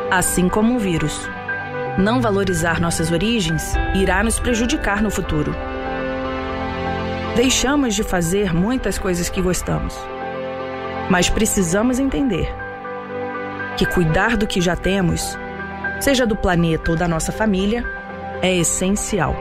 assim 0.09 0.47
como 0.47 0.73
um 0.73 0.77
vírus. 0.77 1.27
Não 1.97 2.21
valorizar 2.21 2.79
nossas 2.79 3.11
origens 3.11 3.73
irá 3.93 4.23
nos 4.23 4.39
prejudicar 4.39 5.01
no 5.01 5.09
futuro. 5.09 5.55
Deixamos 7.35 7.95
de 7.95 8.03
fazer 8.03 8.53
muitas 8.53 8.97
coisas 8.97 9.29
que 9.29 9.41
gostamos. 9.41 9.95
Mas 11.09 11.29
precisamos 11.29 11.99
entender 11.99 12.49
que 13.77 13.85
cuidar 13.85 14.37
do 14.37 14.47
que 14.47 14.61
já 14.61 14.75
temos, 14.75 15.37
seja 15.99 16.25
do 16.25 16.35
planeta 16.35 16.91
ou 16.91 16.97
da 16.97 17.07
nossa 17.07 17.31
família, 17.31 17.85
é 18.41 18.55
essencial. 18.55 19.35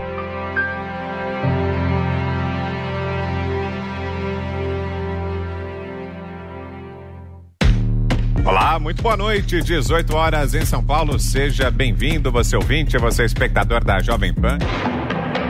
Muito 8.84 9.02
boa 9.02 9.16
noite. 9.16 9.62
18 9.62 10.14
horas 10.14 10.54
em 10.54 10.62
São 10.66 10.84
Paulo. 10.84 11.18
Seja 11.18 11.70
bem-vindo, 11.70 12.30
você 12.30 12.54
ouvinte, 12.54 12.98
você 12.98 13.24
espectador 13.24 13.82
da 13.82 13.98
Jovem 14.02 14.34
Pan. 14.34 14.58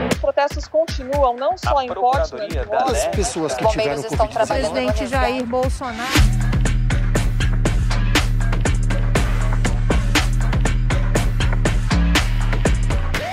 Os 0.09 0.19
protestos 0.19 0.65
continuam, 0.69 1.35
não 1.35 1.57
só 1.57 1.81
em 1.81 1.93
Portland. 1.93 2.57
As 2.71 3.07
pessoas 3.07 3.53
que 3.53 3.67
tiveram 3.67 3.95
bombeiros 3.97 4.05
estão 4.05 4.25
Covid-19. 4.25 4.31
trabalhando 4.31 4.71
para 4.71 4.83
Presidente. 4.85 5.07
Jair 5.07 5.45
Bolsonaro. 5.45 6.13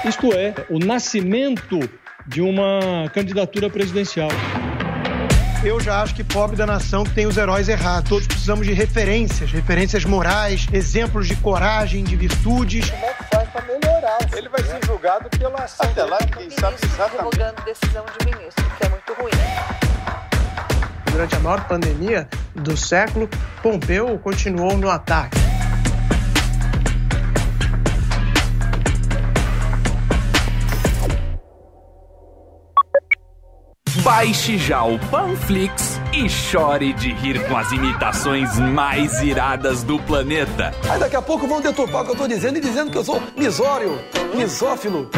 Isto 0.04 0.32
é, 0.32 0.52
o 0.68 0.80
nascimento 0.80 1.78
de 2.26 2.42
uma 2.42 3.08
candidatura 3.14 3.70
presidencial. 3.70 4.30
Eu 5.64 5.78
já 5.78 6.02
acho 6.02 6.12
que 6.16 6.24
pobre 6.24 6.56
da 6.56 6.66
nação 6.66 7.04
que 7.04 7.14
tem 7.14 7.24
os 7.24 7.36
heróis 7.36 7.68
errados. 7.68 8.08
Todos 8.08 8.26
precisamos 8.26 8.66
de 8.66 8.72
referências, 8.72 9.52
referências 9.52 10.04
morais, 10.04 10.66
exemplos 10.72 11.28
de 11.28 11.36
coragem, 11.36 12.02
de 12.02 12.16
virtudes. 12.16 12.90
Como 12.90 13.04
é 13.04 13.14
que 13.14 13.24
faz 13.24 13.48
para 13.50 13.62
melhorar? 13.62 14.18
Ele 14.36 14.48
vai 14.48 14.60
ser 14.64 14.84
julgado 14.84 15.30
pela 15.30 15.62
ação. 15.62 15.86
Até 15.86 16.02
lá, 16.02 16.18
quem 16.18 16.50
sabe 16.50 16.76
exatamente. 16.82 17.16
Divulgando 17.16 17.62
decisão 17.62 18.04
de 18.18 18.26
ministro, 18.26 18.64
que 18.76 18.86
é 18.86 18.88
muito 18.88 19.14
ruim. 19.14 19.30
Durante 21.12 21.34
a 21.36 21.38
maior 21.38 21.64
pandemia 21.68 22.28
do 22.56 22.76
século, 22.76 23.30
Pompeu 23.62 24.18
continuou 24.18 24.76
no 24.76 24.90
ataque. 24.90 25.51
Baixe 34.14 34.58
já 34.58 34.84
o 34.84 34.98
Panflix 34.98 35.98
e 36.12 36.28
chore 36.28 36.92
de 36.92 37.14
rir 37.14 37.42
com 37.48 37.56
as 37.56 37.72
imitações 37.72 38.58
mais 38.58 39.22
iradas 39.22 39.82
do 39.82 39.98
planeta. 40.00 40.74
Aí 40.86 41.00
daqui 41.00 41.16
a 41.16 41.22
pouco 41.22 41.46
vão 41.46 41.62
deturpar 41.62 42.02
o 42.02 42.04
que 42.04 42.10
eu 42.10 42.16
tô 42.16 42.28
dizendo 42.28 42.58
e 42.58 42.60
dizendo 42.60 42.90
que 42.90 42.98
eu 42.98 43.04
sou 43.04 43.22
misório, 43.34 43.98
misófilo, 44.34 45.08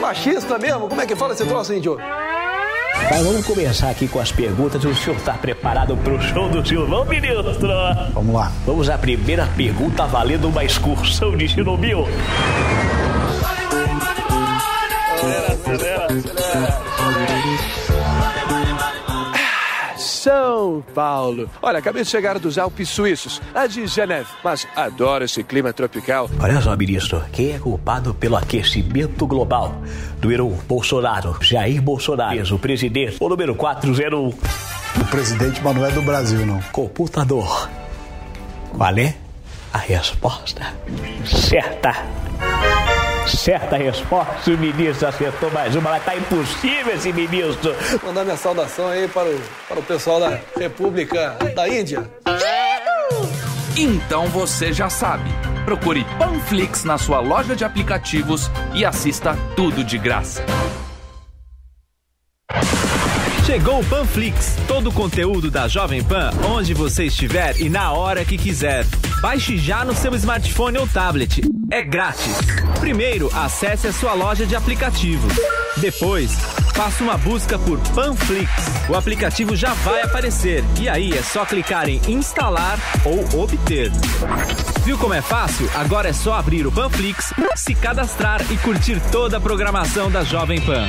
machista 0.00 0.58
mesmo. 0.58 0.88
Como 0.88 1.02
é 1.02 1.06
que 1.06 1.14
fala 1.14 1.34
esse 1.34 1.44
troço, 1.44 1.74
índio? 1.74 1.98
Mas 3.10 3.22
vamos 3.22 3.44
começar 3.44 3.90
aqui 3.90 4.08
com 4.08 4.18
as 4.18 4.32
perguntas. 4.32 4.82
O 4.82 4.94
senhor 4.94 5.16
está 5.16 5.34
preparado 5.34 5.94
para 5.98 6.14
o 6.14 6.22
show 6.22 6.48
do 6.48 6.66
Silvão, 6.66 7.04
ministro? 7.04 7.68
Vamos 8.14 8.34
lá. 8.34 8.50
Vamos 8.64 8.88
à 8.88 8.96
primeira 8.96 9.46
pergunta 9.54 10.06
valendo 10.06 10.48
uma 10.48 10.64
excursão 10.64 11.36
de 11.36 11.46
Chernobyl. 11.46 12.08
São 20.20 20.84
Paulo. 20.94 21.48
Olha, 21.62 21.78
acabei 21.78 22.02
de 22.02 22.10
chegar 22.10 22.38
dos 22.38 22.58
Alpes 22.58 22.90
Suíços, 22.90 23.40
lá 23.54 23.66
de 23.66 23.86
Geneve, 23.86 24.28
mas 24.44 24.68
adoro 24.76 25.24
esse 25.24 25.42
clima 25.42 25.72
tropical. 25.72 26.28
Olha 26.38 26.60
só, 26.60 26.76
ministro, 26.76 27.24
quem 27.32 27.52
é 27.52 27.58
culpado 27.58 28.12
pelo 28.12 28.36
aquecimento 28.36 29.26
global? 29.26 29.74
Número 30.22 30.46
1, 30.46 30.56
Bolsonaro. 30.68 31.38
Jair 31.40 31.80
Bolsonaro, 31.80 32.54
o 32.54 32.58
presidente. 32.58 33.16
O 33.18 33.30
número 33.30 33.54
401. 33.54 34.28
O 34.28 35.04
presidente, 35.10 35.62
mas 35.64 35.74
não 35.74 35.86
é 35.86 35.90
do 35.90 36.02
Brasil, 36.02 36.44
não. 36.44 36.60
Computador. 36.70 37.70
Qual 38.76 38.98
é 38.98 39.14
a 39.72 39.78
resposta? 39.78 40.74
Certa. 41.24 41.94
Certa 43.26 43.76
resposta, 43.76 44.50
o 44.50 44.58
ministro 44.58 45.08
acertou 45.08 45.50
mais 45.50 45.74
uma, 45.74 45.90
mas 45.90 46.04
tá 46.04 46.16
impossível 46.16 46.94
esse 46.94 47.12
ministro. 47.12 47.74
Mandar 48.04 48.24
minha 48.24 48.36
saudação 48.36 48.88
aí 48.88 49.08
para 49.08 49.28
o, 49.28 49.40
para 49.68 49.78
o 49.78 49.82
pessoal 49.82 50.20
da 50.20 50.38
República 50.58 51.36
da 51.54 51.68
Índia. 51.68 52.10
Então 53.76 54.26
você 54.28 54.72
já 54.72 54.90
sabe. 54.90 55.30
Procure 55.64 56.04
Panflix 56.18 56.84
na 56.84 56.98
sua 56.98 57.20
loja 57.20 57.54
de 57.54 57.64
aplicativos 57.64 58.50
e 58.74 58.84
assista 58.84 59.36
tudo 59.54 59.84
de 59.84 59.96
graça. 59.98 60.44
Chegou 63.50 63.80
o 63.80 63.84
Panflix, 63.84 64.54
todo 64.68 64.90
o 64.90 64.92
conteúdo 64.92 65.50
da 65.50 65.66
Jovem 65.66 66.04
Pan, 66.04 66.30
onde 66.48 66.72
você 66.72 67.06
estiver 67.06 67.60
e 67.60 67.68
na 67.68 67.90
hora 67.90 68.24
que 68.24 68.38
quiser. 68.38 68.86
Baixe 69.20 69.58
já 69.58 69.84
no 69.84 69.92
seu 69.92 70.14
smartphone 70.14 70.78
ou 70.78 70.86
tablet. 70.86 71.42
É 71.68 71.82
grátis. 71.82 72.36
Primeiro, 72.78 73.28
acesse 73.36 73.88
a 73.88 73.92
sua 73.92 74.12
loja 74.12 74.46
de 74.46 74.54
aplicativos. 74.54 75.32
Depois, 75.78 76.30
faça 76.76 77.02
uma 77.02 77.18
busca 77.18 77.58
por 77.58 77.80
Panflix. 77.92 78.48
O 78.88 78.94
aplicativo 78.94 79.56
já 79.56 79.74
vai 79.74 80.02
aparecer 80.02 80.62
e 80.80 80.88
aí 80.88 81.12
é 81.12 81.20
só 81.20 81.44
clicar 81.44 81.88
em 81.88 82.00
instalar 82.06 82.78
ou 83.04 83.42
obter. 83.42 83.90
Viu 84.84 84.96
como 84.96 85.14
é 85.14 85.20
fácil? 85.20 85.68
Agora 85.74 86.08
é 86.08 86.12
só 86.12 86.34
abrir 86.34 86.68
o 86.68 86.72
Panflix, 86.72 87.34
se 87.56 87.74
cadastrar 87.74 88.40
e 88.48 88.56
curtir 88.58 89.02
toda 89.10 89.38
a 89.38 89.40
programação 89.40 90.08
da 90.08 90.22
Jovem 90.22 90.60
Pan. 90.60 90.86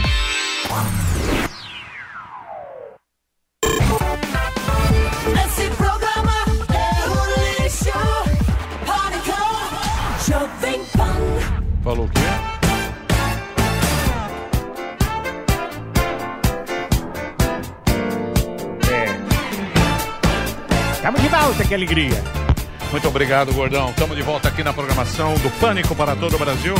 Que 21.71 21.75
alegria. 21.75 22.21
Muito 22.91 23.07
obrigado, 23.07 23.53
Gordão. 23.53 23.91
Estamos 23.91 24.17
de 24.17 24.21
volta 24.21 24.49
aqui 24.49 24.61
na 24.61 24.73
programação 24.73 25.33
do 25.35 25.49
Pânico 25.51 25.95
para 25.95 26.17
todo 26.17 26.35
o 26.35 26.37
Brasil. 26.37 26.75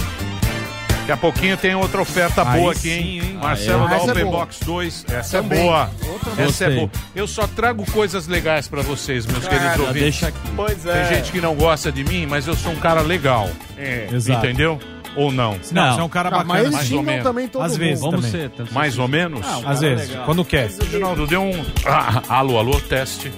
Daqui 1.00 1.12
a 1.14 1.16
pouquinho 1.16 1.56
tem 1.56 1.74
outra 1.74 2.02
oferta 2.02 2.44
Aí 2.46 2.60
boa 2.60 2.76
sim, 2.76 2.89
aqui, 2.89 3.00
hein? 3.00 3.22
hein? 3.24 3.34
Marcelo 3.42 3.86
Ah, 3.86 3.88
da 3.88 3.96
é 3.96 4.00
Open 4.00 4.24
boa. 4.26 4.38
Box 4.39 4.60
2. 4.66 5.06
Essa 5.10 5.42
Também. 5.42 5.60
é 5.60 5.64
boa. 5.64 5.89
Outra 6.10 6.32
Essa 6.34 6.44
gostei. 6.44 6.68
é 6.68 6.76
boa. 6.76 6.92
Eu 7.16 7.26
só 7.26 7.48
trago 7.48 7.89
coisas 7.89 8.28
legais 8.28 8.68
pra 8.68 8.82
vocês, 8.82 9.26
meus 9.26 9.46
Cara, 9.48 9.58
queridos 9.58 9.80
ouvintes. 9.80 10.02
deixa 10.02 10.28
aqui. 10.28 10.38
Pois 10.58 10.78
Tem 10.84 10.92
é. 10.92 11.06
gente 11.06 11.32
que 11.32 11.39
não 11.39 11.56
gosta 11.56 11.89
de 11.89 12.04
mim, 12.04 12.26
mas 12.26 12.46
eu 12.46 12.56
sou 12.58 12.74
um 12.74 12.76
cara 12.80 13.00
legal. 13.02 13.50
É. 13.78 14.10
Exato. 14.12 14.46
Entendeu? 14.46 14.78
Ou 15.16 15.32
não? 15.32 15.54
Não, 15.72 15.94
você 15.96 16.02
é 16.02 16.04
um 16.04 16.10
cara 16.10 16.30
Não, 16.30 16.38
bacana. 16.39 16.54
mas 16.54 16.64
eles 16.64 16.76
mais 16.76 16.92
ou 16.92 17.02
menos. 17.04 17.24
também 17.24 17.48
todo 17.48 17.64
Às 17.64 17.78
vezes 17.78 18.02
Vamos 18.02 18.26
ser. 18.26 18.52
Mais 18.74 19.00
ou 19.00 19.08
menos? 19.08 19.46
Às 19.66 19.80
vezes, 19.80 20.12
quando 20.26 20.44
quer. 20.44 20.70
Reginaldo, 20.70 21.26
deu 21.26 21.42
um. 21.44 21.66
Ah, 21.86 22.22
alô, 22.36 22.60
alô, 22.60 22.78
teste. 22.82 23.32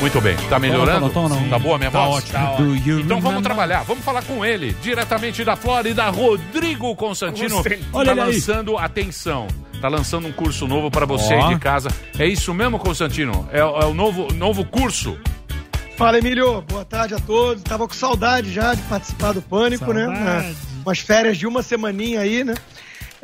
Muito 0.00 0.20
bem. 0.20 0.36
Tá 0.50 0.58
melhorando? 0.58 1.08
Tá 1.08 1.20
bom, 1.20 1.28
tá 1.28 1.36
Tá 1.50 1.58
boa 1.58 1.76
a 1.76 1.78
minha 1.78 1.90
Tá 1.90 2.04
voz? 2.06 2.24
ótimo. 2.24 2.76
You 2.76 3.00
Então 3.00 3.20
vamos 3.20 3.24
remember? 3.24 3.42
trabalhar, 3.42 3.82
vamos 3.84 4.04
falar 4.04 4.22
com 4.22 4.44
ele, 4.44 4.74
diretamente 4.82 5.42
da 5.44 5.56
Flórida, 5.56 6.08
Rodrigo 6.10 6.94
Constantino. 6.94 7.62
Tá 7.62 7.70
Olha 7.92 8.12
aí. 8.12 8.18
lançando, 8.18 8.76
atenção, 8.76 9.48
tá 9.80 9.88
lançando 9.88 10.26
um 10.28 10.32
curso 10.32 10.66
novo 10.68 10.90
para 10.90 11.06
você 11.06 11.34
Ó. 11.34 11.46
aí 11.48 11.54
de 11.54 11.60
casa. 11.60 11.88
É 12.18 12.26
isso 12.26 12.52
mesmo, 12.52 12.78
Constantino? 12.78 13.48
É, 13.50 13.60
é 13.60 13.64
o 13.64 13.94
novo, 13.94 14.28
novo 14.34 14.64
curso? 14.64 15.16
Fala, 15.96 16.18
Emílio. 16.18 16.60
Boa 16.62 16.84
tarde 16.84 17.14
a 17.14 17.18
todos. 17.20 17.62
Tava 17.62 17.86
com 17.86 17.94
saudade 17.94 18.52
já 18.52 18.74
de 18.74 18.82
participar 18.82 19.32
do 19.32 19.40
Pânico, 19.40 19.92
né? 19.92 20.04
Saudade. 20.06 20.56
Umas 20.84 20.98
férias 20.98 21.38
de 21.38 21.46
uma 21.46 21.62
semaninha 21.62 22.20
aí, 22.20 22.42
né? 22.44 22.54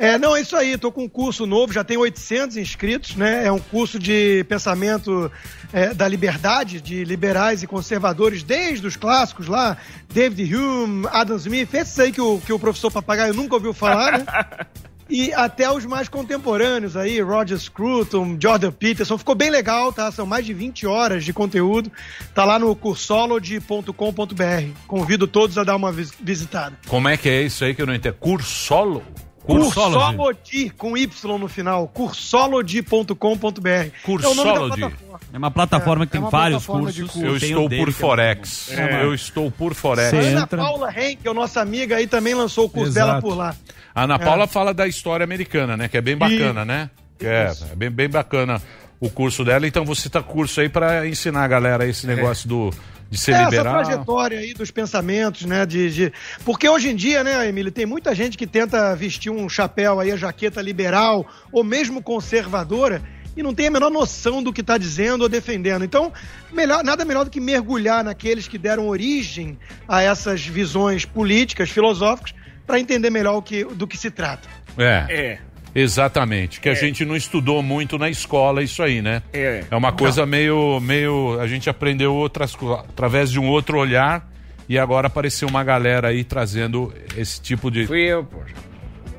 É, 0.01 0.17
não, 0.17 0.35
é 0.35 0.41
isso 0.41 0.55
aí. 0.55 0.79
Tô 0.79 0.91
com 0.91 1.03
um 1.03 1.07
curso 1.07 1.45
novo, 1.45 1.71
já 1.71 1.83
tem 1.83 1.95
800 1.95 2.57
inscritos, 2.57 3.15
né? 3.15 3.45
É 3.45 3.51
um 3.51 3.59
curso 3.59 3.99
de 3.99 4.43
pensamento 4.49 5.31
é, 5.71 5.93
da 5.93 6.07
liberdade, 6.07 6.81
de 6.81 7.03
liberais 7.03 7.61
e 7.61 7.67
conservadores, 7.67 8.41
desde 8.41 8.87
os 8.87 8.95
clássicos 8.95 9.45
lá, 9.47 9.77
David 10.11 10.55
Hume, 10.55 11.07
Adam 11.11 11.37
Smith, 11.37 11.71
esses 11.75 11.99
aí 11.99 12.11
que 12.11 12.19
o, 12.19 12.39
que 12.39 12.51
o 12.51 12.57
professor 12.57 12.89
Papagaio 12.89 13.31
nunca 13.35 13.53
ouviu 13.53 13.73
falar, 13.73 14.17
né? 14.17 14.25
E 15.13 15.33
até 15.33 15.69
os 15.69 15.85
mais 15.85 16.07
contemporâneos 16.07 16.95
aí, 16.95 17.19
Roger 17.19 17.59
Scruton, 17.59 18.37
Jordan 18.41 18.71
Peterson, 18.71 19.17
ficou 19.17 19.35
bem 19.35 19.49
legal, 19.49 19.91
tá? 19.91 20.09
São 20.09 20.25
mais 20.25 20.45
de 20.45 20.53
20 20.53 20.87
horas 20.87 21.25
de 21.25 21.33
conteúdo. 21.33 21.91
Tá 22.33 22.45
lá 22.45 22.57
no 22.57 22.73
cursology.com.br. 22.73 24.69
Convido 24.87 25.27
todos 25.27 25.57
a 25.57 25.65
dar 25.65 25.75
uma 25.75 25.91
vis- 25.91 26.13
visitada. 26.17 26.77
Como 26.87 27.09
é 27.09 27.17
que 27.17 27.27
é 27.27 27.41
isso 27.41 27.65
aí 27.65 27.75
que 27.75 27.81
eu 27.81 27.85
não 27.85 27.93
entendo? 27.93 28.13
Cursolo? 28.21 29.03
Cursology, 29.45 30.69
com 30.71 30.95
Y 30.97 31.37
no 31.39 31.47
final, 31.47 31.87
cursology.com.br. 31.87 33.67
É 33.69 33.91
Cursology. 34.03 34.79
plataforma. 34.81 35.19
É 35.33 35.37
uma 35.37 35.51
plataforma 35.51 36.05
que 36.05 36.11
É 36.11 36.13
tem 36.13 36.21
uma 36.21 36.29
vários 36.29 36.65
plataforma 36.65 36.91
de 36.91 37.01
cursos. 37.01 37.21
Eu 37.23 37.35
estou 37.37 37.69
dele, 37.69 37.85
por 37.85 37.93
que 37.93 38.03
é 38.03 38.05
muito 38.05 38.09
Forex. 38.09 38.69
bom. 38.75 38.81
É, 38.81 39.03
eu 39.03 39.13
estou 39.13 39.51
por 39.51 39.73
Forex. 39.73 40.13
Ana 40.13 40.47
Paula 40.47 40.93
Henke, 40.95 41.33
nossa 41.33 41.61
amiga 41.61 41.95
aí, 41.97 42.07
também 42.07 42.33
lançou 42.33 42.65
o 42.65 42.69
curso 42.69 42.91
Exato. 42.91 43.07
dela 43.07 43.21
por 43.21 43.35
lá. 43.35 43.55
A 43.93 44.03
Ana 44.03 44.15
É. 44.15 44.19
Paula 44.19 44.47
fala 44.47 44.73
da 44.73 44.87
história 44.87 45.23
americana, 45.23 45.75
né? 45.77 45.87
Que 45.87 45.97
é 45.97 46.01
bem 46.01 46.17
bacana, 46.17 46.63
né? 46.65 46.89
Que 47.17 47.25
É, 47.25 47.51
é 47.71 47.75
bem, 47.75 47.89
bem 47.89 48.09
bacana 48.09 48.61
o 48.99 49.09
curso 49.09 49.43
dela. 49.43 49.65
Então 49.67 49.83
você 49.85 50.09
tá 50.09 50.21
curso 50.21 50.61
aí 50.61 50.69
para 50.69 51.07
ensinar 51.07 51.43
a 51.43 51.47
galera 51.47 51.85
esse 51.87 52.05
negócio 52.05 52.47
do, 52.47 52.69
de 53.11 53.17
ser 53.17 53.33
É, 53.33 53.43
liberal. 53.43 53.81
Essa 53.81 53.89
trajetória 53.91 54.39
aí 54.39 54.53
dos 54.53 54.71
pensamentos, 54.71 55.45
né? 55.45 55.65
De, 55.65 55.89
de- 55.93 56.13
Porque 56.45 56.67
hoje 56.67 56.89
em 56.89 56.95
dia, 56.95 57.23
né, 57.23 57.47
Emílio, 57.47 57.71
tem 57.71 57.85
muita 57.85 58.15
gente 58.15 58.37
que 58.37 58.47
tenta 58.47 58.95
vestir 58.95 59.29
um 59.29 59.47
chapéu 59.49 59.99
aí, 59.99 60.11
a 60.11 60.15
jaqueta 60.17 60.61
liberal, 60.61 61.27
ou 61.51 61.61
mesmo 61.63 62.01
conservadora, 62.01 63.01
e 63.35 63.43
não 63.43 63.53
tem 63.53 63.67
a 63.67 63.71
menor 63.71 63.89
noção 63.91 64.41
do 64.41 64.51
que 64.53 64.61
está 64.61 64.77
dizendo 64.77 65.21
ou 65.23 65.29
defendendo. 65.29 65.83
Então, 65.85 66.11
melhor, 66.53 66.83
nada 66.83 67.03
melhor 67.05 67.25
do 67.25 67.29
que 67.31 67.39
mergulhar 67.41 68.03
naqueles 68.03 68.47
que 68.47 68.57
deram 68.57 68.87
origem 68.87 69.57
a 69.87 70.01
essas 70.01 70.45
visões 70.45 71.03
políticas, 71.05 71.69
filosóficas, 71.69 72.33
para 72.65 72.79
entender 72.79 73.09
melhor 73.09 73.35
o 73.37 73.41
que, 73.41 73.63
do 73.65 73.85
que 73.87 73.97
se 73.97 74.09
trata. 74.09 74.47
É. 74.77 75.05
É. 75.09 75.39
Exatamente, 75.73 76.59
que 76.59 76.69
a 76.69 76.73
gente 76.73 77.05
não 77.05 77.15
estudou 77.15 77.63
muito 77.63 77.97
na 77.97 78.09
escola 78.09 78.61
isso 78.61 78.83
aí, 78.83 79.01
né? 79.01 79.21
É. 79.31 79.63
É 79.69 79.75
uma 79.75 79.91
coisa 79.91 80.25
meio, 80.25 80.79
meio. 80.79 81.39
A 81.39 81.47
gente 81.47 81.69
aprendeu 81.69 82.13
outras 82.13 82.55
coisas 82.55 82.79
através 82.79 83.31
de 83.31 83.39
um 83.39 83.47
outro 83.47 83.77
olhar 83.77 84.29
e 84.67 84.77
agora 84.77 85.07
apareceu 85.07 85.47
uma 85.47 85.63
galera 85.63 86.09
aí 86.09 86.23
trazendo 86.23 86.93
esse 87.17 87.41
tipo 87.41 87.71
de. 87.71 87.87
Fui 87.87 88.01
eu, 88.01 88.23
poxa. 88.23 88.70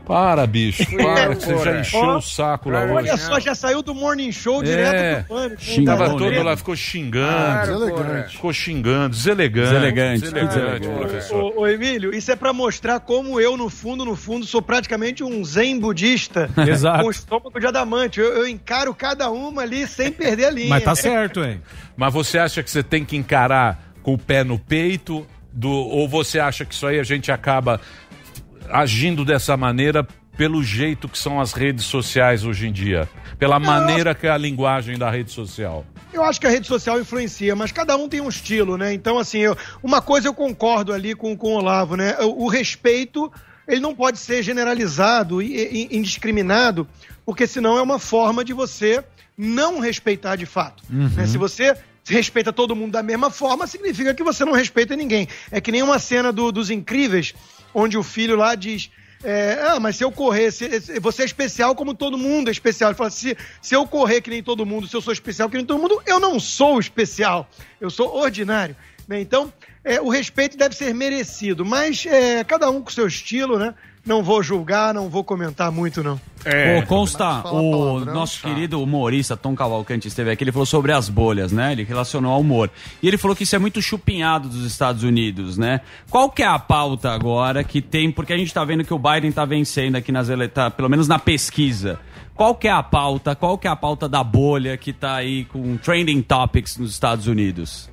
Para, 0.04 0.46
bicho, 0.46 0.84
para, 0.96 1.36
que 1.36 1.44
você 1.44 1.58
já 1.64 1.80
encheu 1.80 2.16
o 2.16 2.20
saco 2.20 2.70
lá 2.70 2.82
hoje. 2.84 2.92
Olha 2.92 3.16
só, 3.16 3.38
já 3.38 3.54
saiu 3.54 3.82
do 3.82 3.94
Morning 3.94 4.32
Show 4.32 4.60
É, 4.62 4.64
direto 4.64 5.26
pro 5.26 5.36
pânico. 5.36 5.84
Tava 5.84 6.08
todo 6.10 6.28
vendo? 6.30 6.42
lá, 6.42 6.56
ficou 6.56 6.74
xingando. 6.76 8.28
Ficou 8.28 8.52
xingando, 8.52 9.10
deselegante. 9.10 9.68
Deselegante, 9.72 10.20
Deselegante, 10.22 10.54
deselegante. 10.54 10.98
professor. 10.98 11.42
Ô, 11.56 11.60
ô, 11.60 11.66
Emílio, 11.68 12.14
isso 12.14 12.30
é 12.32 12.36
pra 12.36 12.52
mostrar 12.52 13.00
como 13.00 13.40
eu, 13.40 13.56
no 13.56 13.68
fundo, 13.68 14.04
no 14.04 14.16
fundo, 14.16 14.44
sou 14.44 14.60
praticamente 14.60 15.22
um 15.22 15.44
zen 15.44 15.78
budista 15.78 16.50
Exato. 16.68 17.04
com 17.04 17.10
estômago 17.10 17.58
de 17.60 17.66
adamante. 17.66 18.20
Eu, 18.20 18.32
eu 18.38 18.48
encaro 18.48 18.92
cada 18.94 19.30
uma 19.30 19.62
ali 19.62 19.86
sem 19.86 20.10
perder 20.10 20.46
a 20.46 20.50
linha. 20.52 20.68
Mas 20.68 20.82
tá 20.82 20.94
certo, 20.94 21.42
hein? 21.44 21.60
Mas 21.96 22.12
você 22.12 22.38
acha 22.38 22.62
que 22.62 22.70
você 22.70 22.82
tem 22.82 23.04
que 23.04 23.16
encarar 23.16 23.92
com 24.02 24.14
o 24.14 24.18
pé 24.18 24.42
no 24.42 24.58
peito? 24.58 25.26
Do, 25.54 25.68
ou 25.70 26.08
você 26.08 26.40
acha 26.40 26.64
que 26.64 26.72
isso 26.72 26.86
aí 26.86 26.98
a 26.98 27.02
gente 27.02 27.30
acaba 27.30 27.78
agindo 28.70 29.24
dessa 29.24 29.56
maneira 29.56 30.06
pelo 30.36 30.62
jeito 30.64 31.08
que 31.08 31.18
são 31.18 31.40
as 31.40 31.52
redes 31.52 31.84
sociais 31.84 32.44
hoje 32.44 32.66
em 32.66 32.72
dia? 32.72 33.08
Pela 33.38 33.58
maneira 33.58 34.14
que 34.14 34.26
é 34.26 34.30
a 34.30 34.36
linguagem 34.38 34.96
da 34.98 35.10
rede 35.10 35.30
social? 35.30 35.84
Eu 36.12 36.22
acho 36.24 36.40
que 36.40 36.46
a 36.46 36.50
rede 36.50 36.66
social 36.66 37.00
influencia, 37.00 37.54
mas 37.56 37.72
cada 37.72 37.96
um 37.96 38.08
tem 38.08 38.20
um 38.20 38.28
estilo, 38.28 38.76
né? 38.76 38.92
Então, 38.92 39.18
assim, 39.18 39.38
eu- 39.38 39.56
uma 39.82 40.00
coisa 40.02 40.28
eu 40.28 40.34
concordo 40.34 40.92
ali 40.92 41.14
com, 41.14 41.36
com 41.36 41.48
o 41.48 41.56
Olavo, 41.58 41.96
né? 41.96 42.16
O, 42.20 42.44
o 42.44 42.48
respeito, 42.48 43.32
ele 43.66 43.80
não 43.80 43.94
pode 43.94 44.18
ser 44.18 44.42
generalizado 44.42 45.40
e, 45.42 45.54
e- 45.56 45.96
indiscriminado, 45.96 46.86
porque 47.24 47.46
senão 47.46 47.76
é 47.78 47.82
uma 47.82 47.98
forma 47.98 48.44
de 48.44 48.52
você 48.52 49.02
não 49.36 49.80
respeitar 49.80 50.36
de 50.36 50.46
fato. 50.46 50.82
né? 50.90 51.26
Se 51.26 51.38
você 51.38 51.74
respeita 52.06 52.52
todo 52.52 52.74
mundo 52.76 52.92
da 52.92 53.02
mesma 53.02 53.30
forma, 53.30 53.66
significa 53.66 54.12
que 54.12 54.22
você 54.22 54.44
não 54.44 54.52
respeita 54.52 54.94
ninguém. 54.96 55.28
É 55.50 55.60
que 55.60 55.70
nem 55.72 55.82
uma 55.82 55.98
cena 55.98 56.32
do- 56.32 56.50
dos 56.52 56.68
Incríveis, 56.70 57.32
onde 57.74 57.96
o 57.98 58.02
filho 58.02 58.36
lá 58.36 58.54
diz... 58.54 58.90
é, 59.24 59.58
ah, 59.68 59.80
mas 59.80 59.96
se 59.96 60.04
eu 60.04 60.10
correr, 60.12 60.50
se- 60.50 60.98
você 61.00 61.22
é 61.22 61.24
especial 61.24 61.74
como 61.74 61.94
todo 61.94 62.18
mundo 62.18 62.48
é 62.48 62.50
especial. 62.52 62.90
Ele 62.90 62.96
fala, 62.96 63.10
se, 63.10 63.36
se 63.60 63.74
eu 63.74 63.86
correr 63.86 64.20
que 64.20 64.30
nem 64.30 64.42
todo 64.42 64.66
mundo, 64.66 64.86
se 64.88 64.94
eu 64.96 65.00
sou 65.00 65.12
especial 65.12 65.48
que 65.48 65.56
nem 65.56 65.64
todo 65.66 65.80
mundo, 65.80 66.02
eu 66.06 66.18
não 66.20 66.38
sou 66.40 66.78
especial, 66.80 67.48
eu 67.80 67.90
sou 67.90 68.14
ordinário. 68.16 68.74
né? 69.06 69.20
Então, 69.20 69.52
é, 69.84 70.00
o 70.00 70.08
respeito 70.08 70.56
deve 70.56 70.74
ser 70.76 70.94
merecido, 70.94 71.64
mas 71.64 72.04
é, 72.06 72.42
cada 72.44 72.70
um 72.70 72.80
com 72.82 72.90
seu 72.90 73.06
estilo, 73.06 73.58
né? 73.58 73.74
Não 74.04 74.20
vou 74.22 74.42
julgar, 74.42 74.92
não 74.92 75.08
vou 75.08 75.22
comentar 75.22 75.70
muito, 75.70 76.02
não. 76.02 76.20
Ô, 76.44 76.86
consta, 76.86 77.46
o 77.48 78.04
nosso 78.04 78.42
querido 78.42 78.82
humorista 78.82 79.36
Tom 79.36 79.54
Cavalcante 79.54 80.08
esteve 80.08 80.32
aqui, 80.32 80.42
ele 80.42 80.50
falou 80.50 80.66
sobre 80.66 80.90
as 80.90 81.08
bolhas, 81.08 81.52
né? 81.52 81.70
Ele 81.70 81.84
relacionou 81.84 82.32
ao 82.32 82.40
humor. 82.40 82.68
E 83.00 83.06
ele 83.06 83.16
falou 83.16 83.36
que 83.36 83.44
isso 83.44 83.54
é 83.54 83.60
muito 83.60 83.80
chupinhado 83.80 84.48
dos 84.48 84.64
Estados 84.64 85.04
Unidos, 85.04 85.56
né? 85.56 85.82
Qual 86.10 86.28
que 86.30 86.42
é 86.42 86.46
a 86.46 86.58
pauta 86.58 87.12
agora 87.12 87.62
que 87.62 87.80
tem, 87.80 88.10
porque 88.10 88.32
a 88.32 88.36
gente 88.36 88.52
tá 88.52 88.64
vendo 88.64 88.82
que 88.82 88.92
o 88.92 88.98
Biden 88.98 89.30
tá 89.30 89.44
vencendo 89.44 89.94
aqui 89.94 90.10
nas 90.10 90.28
eleições, 90.28 90.72
pelo 90.74 90.88
menos 90.88 91.06
na 91.06 91.20
pesquisa. 91.20 92.00
Qual 92.34 92.56
que 92.56 92.66
é 92.66 92.72
a 92.72 92.82
pauta, 92.82 93.36
qual 93.36 93.56
que 93.56 93.68
é 93.68 93.70
a 93.70 93.76
pauta 93.76 94.08
da 94.08 94.24
bolha 94.24 94.76
que 94.76 94.92
tá 94.92 95.14
aí 95.16 95.44
com 95.44 95.76
trending 95.76 96.22
topics 96.22 96.76
nos 96.76 96.90
Estados 96.90 97.28
Unidos? 97.28 97.91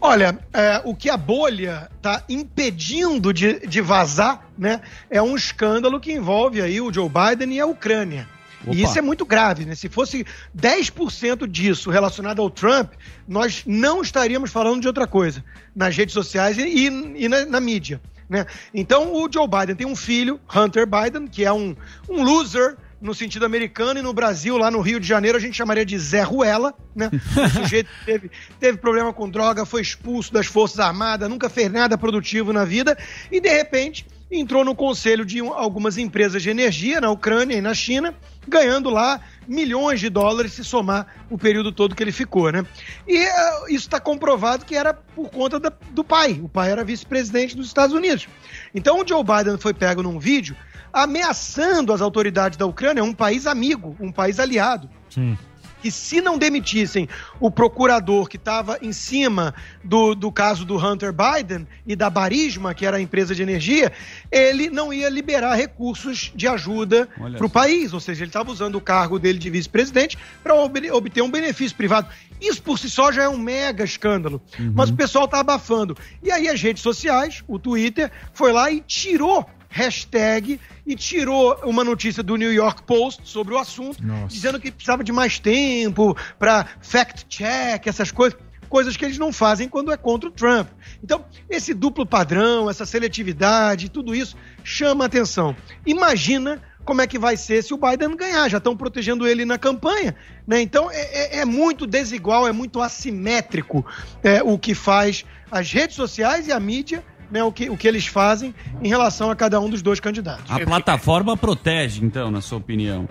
Olha, 0.00 0.38
é, 0.52 0.80
o 0.84 0.94
que 0.94 1.10
a 1.10 1.16
bolha 1.16 1.90
está 1.96 2.22
impedindo 2.28 3.32
de, 3.32 3.66
de 3.66 3.80
vazar, 3.80 4.46
né, 4.56 4.80
é 5.10 5.20
um 5.20 5.34
escândalo 5.34 5.98
que 6.00 6.12
envolve 6.12 6.62
aí 6.62 6.80
o 6.80 6.92
Joe 6.92 7.08
Biden 7.08 7.54
e 7.56 7.60
a 7.60 7.66
Ucrânia. 7.66 8.28
Opa. 8.62 8.74
E 8.74 8.82
isso 8.82 8.98
é 8.98 9.02
muito 9.02 9.24
grave, 9.24 9.64
né? 9.64 9.74
Se 9.74 9.88
fosse 9.88 10.24
10% 10.56 11.46
disso 11.46 11.90
relacionado 11.90 12.42
ao 12.42 12.50
Trump, 12.50 12.92
nós 13.26 13.62
não 13.66 14.02
estaríamos 14.02 14.50
falando 14.50 14.80
de 14.80 14.86
outra 14.88 15.06
coisa 15.06 15.44
nas 15.74 15.96
redes 15.96 16.12
sociais 16.12 16.58
e, 16.58 16.62
e- 16.62 17.24
e 17.24 17.28
na, 17.28 17.44
na 17.46 17.60
mídia. 17.60 18.00
Né? 18.28 18.44
Então, 18.74 19.14
o 19.14 19.28
Joe 19.32 19.48
Biden 19.48 19.74
tem 19.76 19.86
um 19.86 19.96
filho, 19.96 20.40
Hunter 20.54 20.86
Biden, 20.86 21.26
que 21.28 21.44
é 21.44 21.52
um, 21.52 21.74
um 22.08 22.22
loser 22.22 22.76
no 23.00 23.14
sentido 23.14 23.46
americano, 23.46 24.00
e 24.00 24.02
no 24.02 24.12
Brasil, 24.12 24.56
lá 24.56 24.70
no 24.70 24.80
Rio 24.80 24.98
de 24.98 25.06
Janeiro, 25.06 25.38
a 25.38 25.40
gente 25.40 25.56
chamaria 25.56 25.84
de 25.86 25.96
Zé 25.98 26.22
Ruela, 26.22 26.74
né? 26.94 27.10
O 27.12 27.48
sujeito 27.48 27.88
que 28.00 28.04
teve, 28.04 28.30
teve 28.58 28.78
problema 28.78 29.12
com 29.12 29.28
droga, 29.30 29.64
foi 29.64 29.80
expulso 29.82 30.32
das 30.32 30.46
Forças 30.46 30.80
Armadas, 30.80 31.28
nunca 31.28 31.48
fez 31.48 31.70
nada 31.70 31.96
produtivo 31.96 32.52
na 32.52 32.64
vida, 32.64 32.98
e 33.30 33.40
de 33.40 33.48
repente 33.48 34.04
entrou 34.30 34.62
no 34.62 34.74
conselho 34.74 35.24
de 35.24 35.40
um- 35.40 35.54
algumas 35.54 35.96
empresas 35.96 36.42
de 36.42 36.50
energia 36.50 37.00
na 37.00 37.10
Ucrânia 37.10 37.56
e 37.56 37.62
na 37.62 37.72
China, 37.72 38.12
ganhando 38.46 38.90
lá 38.90 39.20
milhões 39.46 40.00
de 40.00 40.10
dólares 40.10 40.52
se 40.52 40.62
somar 40.64 41.06
o 41.30 41.38
período 41.38 41.72
todo 41.72 41.94
que 41.94 42.02
ele 42.02 42.12
ficou, 42.12 42.50
né? 42.52 42.62
E 43.06 43.16
eh, 43.16 43.52
isso 43.68 43.86
está 43.86 43.98
comprovado 43.98 44.66
que 44.66 44.74
era 44.74 44.92
por 44.92 45.30
conta 45.30 45.58
da- 45.58 45.72
do 45.92 46.04
pai. 46.04 46.38
O 46.42 46.48
pai 46.48 46.70
era 46.70 46.84
vice-presidente 46.84 47.56
dos 47.56 47.68
Estados 47.68 47.94
Unidos. 47.94 48.26
Então 48.74 49.00
o 49.00 49.06
Joe 49.08 49.22
Biden 49.24 49.56
foi 49.56 49.72
pego 49.72 50.02
num 50.02 50.18
vídeo 50.18 50.54
ameaçando 50.92 51.92
as 51.92 52.00
autoridades 52.00 52.56
da 52.56 52.66
Ucrânia, 52.66 53.02
um 53.04 53.12
país 53.12 53.46
amigo, 53.46 53.96
um 54.00 54.12
país 54.12 54.38
aliado 54.38 54.88
Sim. 55.08 55.36
que 55.80 55.90
se 55.90 56.20
não 56.20 56.36
demitissem 56.36 57.08
o 57.38 57.50
procurador 57.50 58.28
que 58.28 58.36
estava 58.36 58.78
em 58.82 58.92
cima 58.92 59.54
do, 59.82 60.14
do 60.14 60.32
caso 60.32 60.64
do 60.64 60.76
Hunter 60.76 61.12
Biden 61.12 61.66
e 61.86 61.94
da 61.94 62.10
Barisma, 62.10 62.74
que 62.74 62.84
era 62.84 62.96
a 62.96 63.00
empresa 63.00 63.34
de 63.34 63.42
energia, 63.42 63.92
ele 64.30 64.70
não 64.70 64.92
ia 64.92 65.08
liberar 65.08 65.54
recursos 65.54 66.32
de 66.34 66.48
ajuda 66.48 67.08
para 67.36 67.46
o 67.46 67.50
país. 67.50 67.92
Ou 67.92 68.00
seja, 68.00 68.24
ele 68.24 68.30
estava 68.30 68.50
usando 68.50 68.74
o 68.74 68.80
cargo 68.80 69.18
dele 69.18 69.38
de 69.38 69.50
vice-presidente 69.50 70.18
para 70.42 70.54
obter 70.54 71.22
um 71.22 71.30
benefício 71.30 71.76
privado. 71.76 72.08
Isso 72.40 72.62
por 72.62 72.78
si 72.78 72.88
só 72.88 73.10
já 73.10 73.24
é 73.24 73.28
um 73.28 73.38
mega 73.38 73.84
escândalo. 73.84 74.40
Mas 74.74 74.90
o 74.90 74.94
pessoal 74.94 75.24
está 75.24 75.40
abafando. 75.40 75.96
E 76.22 76.30
aí 76.30 76.48
as 76.48 76.60
redes 76.60 76.82
sociais, 76.82 77.42
o 77.46 77.58
Twitter, 77.58 78.10
foi 78.32 78.52
lá 78.52 78.70
e 78.70 78.80
tirou 78.80 79.48
hashtag 79.68 80.58
e 80.86 80.96
tirou 80.96 81.54
uma 81.64 81.84
notícia 81.84 82.22
do 82.22 82.36
New 82.36 82.52
York 82.52 82.82
Post 82.84 83.22
sobre 83.28 83.54
o 83.54 83.58
assunto, 83.58 84.02
dizendo 84.26 84.58
que 84.60 84.70
precisava 84.72 85.04
de 85.04 85.12
mais 85.12 85.38
tempo 85.38 86.16
para 86.38 86.66
fact-check, 86.80 87.86
essas 87.86 88.10
coisas. 88.10 88.38
Coisas 88.68 88.98
que 88.98 89.04
eles 89.06 89.16
não 89.16 89.32
fazem 89.32 89.66
quando 89.66 89.90
é 89.90 89.96
contra 89.96 90.28
o 90.28 90.30
Trump. 90.30 90.68
Então, 91.02 91.24
esse 91.48 91.72
duplo 91.72 92.04
padrão, 92.04 92.68
essa 92.68 92.84
seletividade, 92.84 93.88
tudo 93.88 94.14
isso 94.14 94.36
chama 94.62 95.06
atenção. 95.06 95.56
Imagina 95.86 96.60
como 96.84 97.00
é 97.00 97.06
que 97.06 97.18
vai 97.18 97.34
ser 97.38 97.62
se 97.64 97.72
o 97.72 97.78
Biden 97.78 98.14
ganhar. 98.14 98.46
Já 98.50 98.58
estão 98.58 98.76
protegendo 98.76 99.26
ele 99.26 99.46
na 99.46 99.56
campanha. 99.56 100.14
Né? 100.46 100.60
Então, 100.60 100.90
é, 100.90 101.00
é- 101.00 101.38
é 101.38 101.44
muito 101.46 101.86
desigual, 101.86 102.46
é 102.46 102.52
muito 102.52 102.82
assimétrico 102.82 103.86
é, 104.22 104.42
o 104.42 104.58
que 104.58 104.74
faz 104.74 105.24
as 105.50 105.72
redes 105.72 105.96
sociais 105.96 106.46
e 106.46 106.52
a 106.52 106.60
mídia, 106.60 107.02
né, 107.30 107.42
o, 107.42 107.52
que, 107.52 107.70
o 107.70 107.76
que 107.76 107.86
eles 107.86 108.06
fazem 108.06 108.54
em 108.82 108.88
relação 108.88 109.30
a 109.30 109.36
cada 109.36 109.60
um 109.60 109.68
dos 109.68 109.82
dois 109.82 110.00
candidatos. 110.00 110.50
A 110.50 110.60
plataforma 110.60 111.36
protege, 111.36 112.04
então, 112.04 112.30
na 112.30 112.40
sua 112.40 112.58
opinião? 112.58 113.08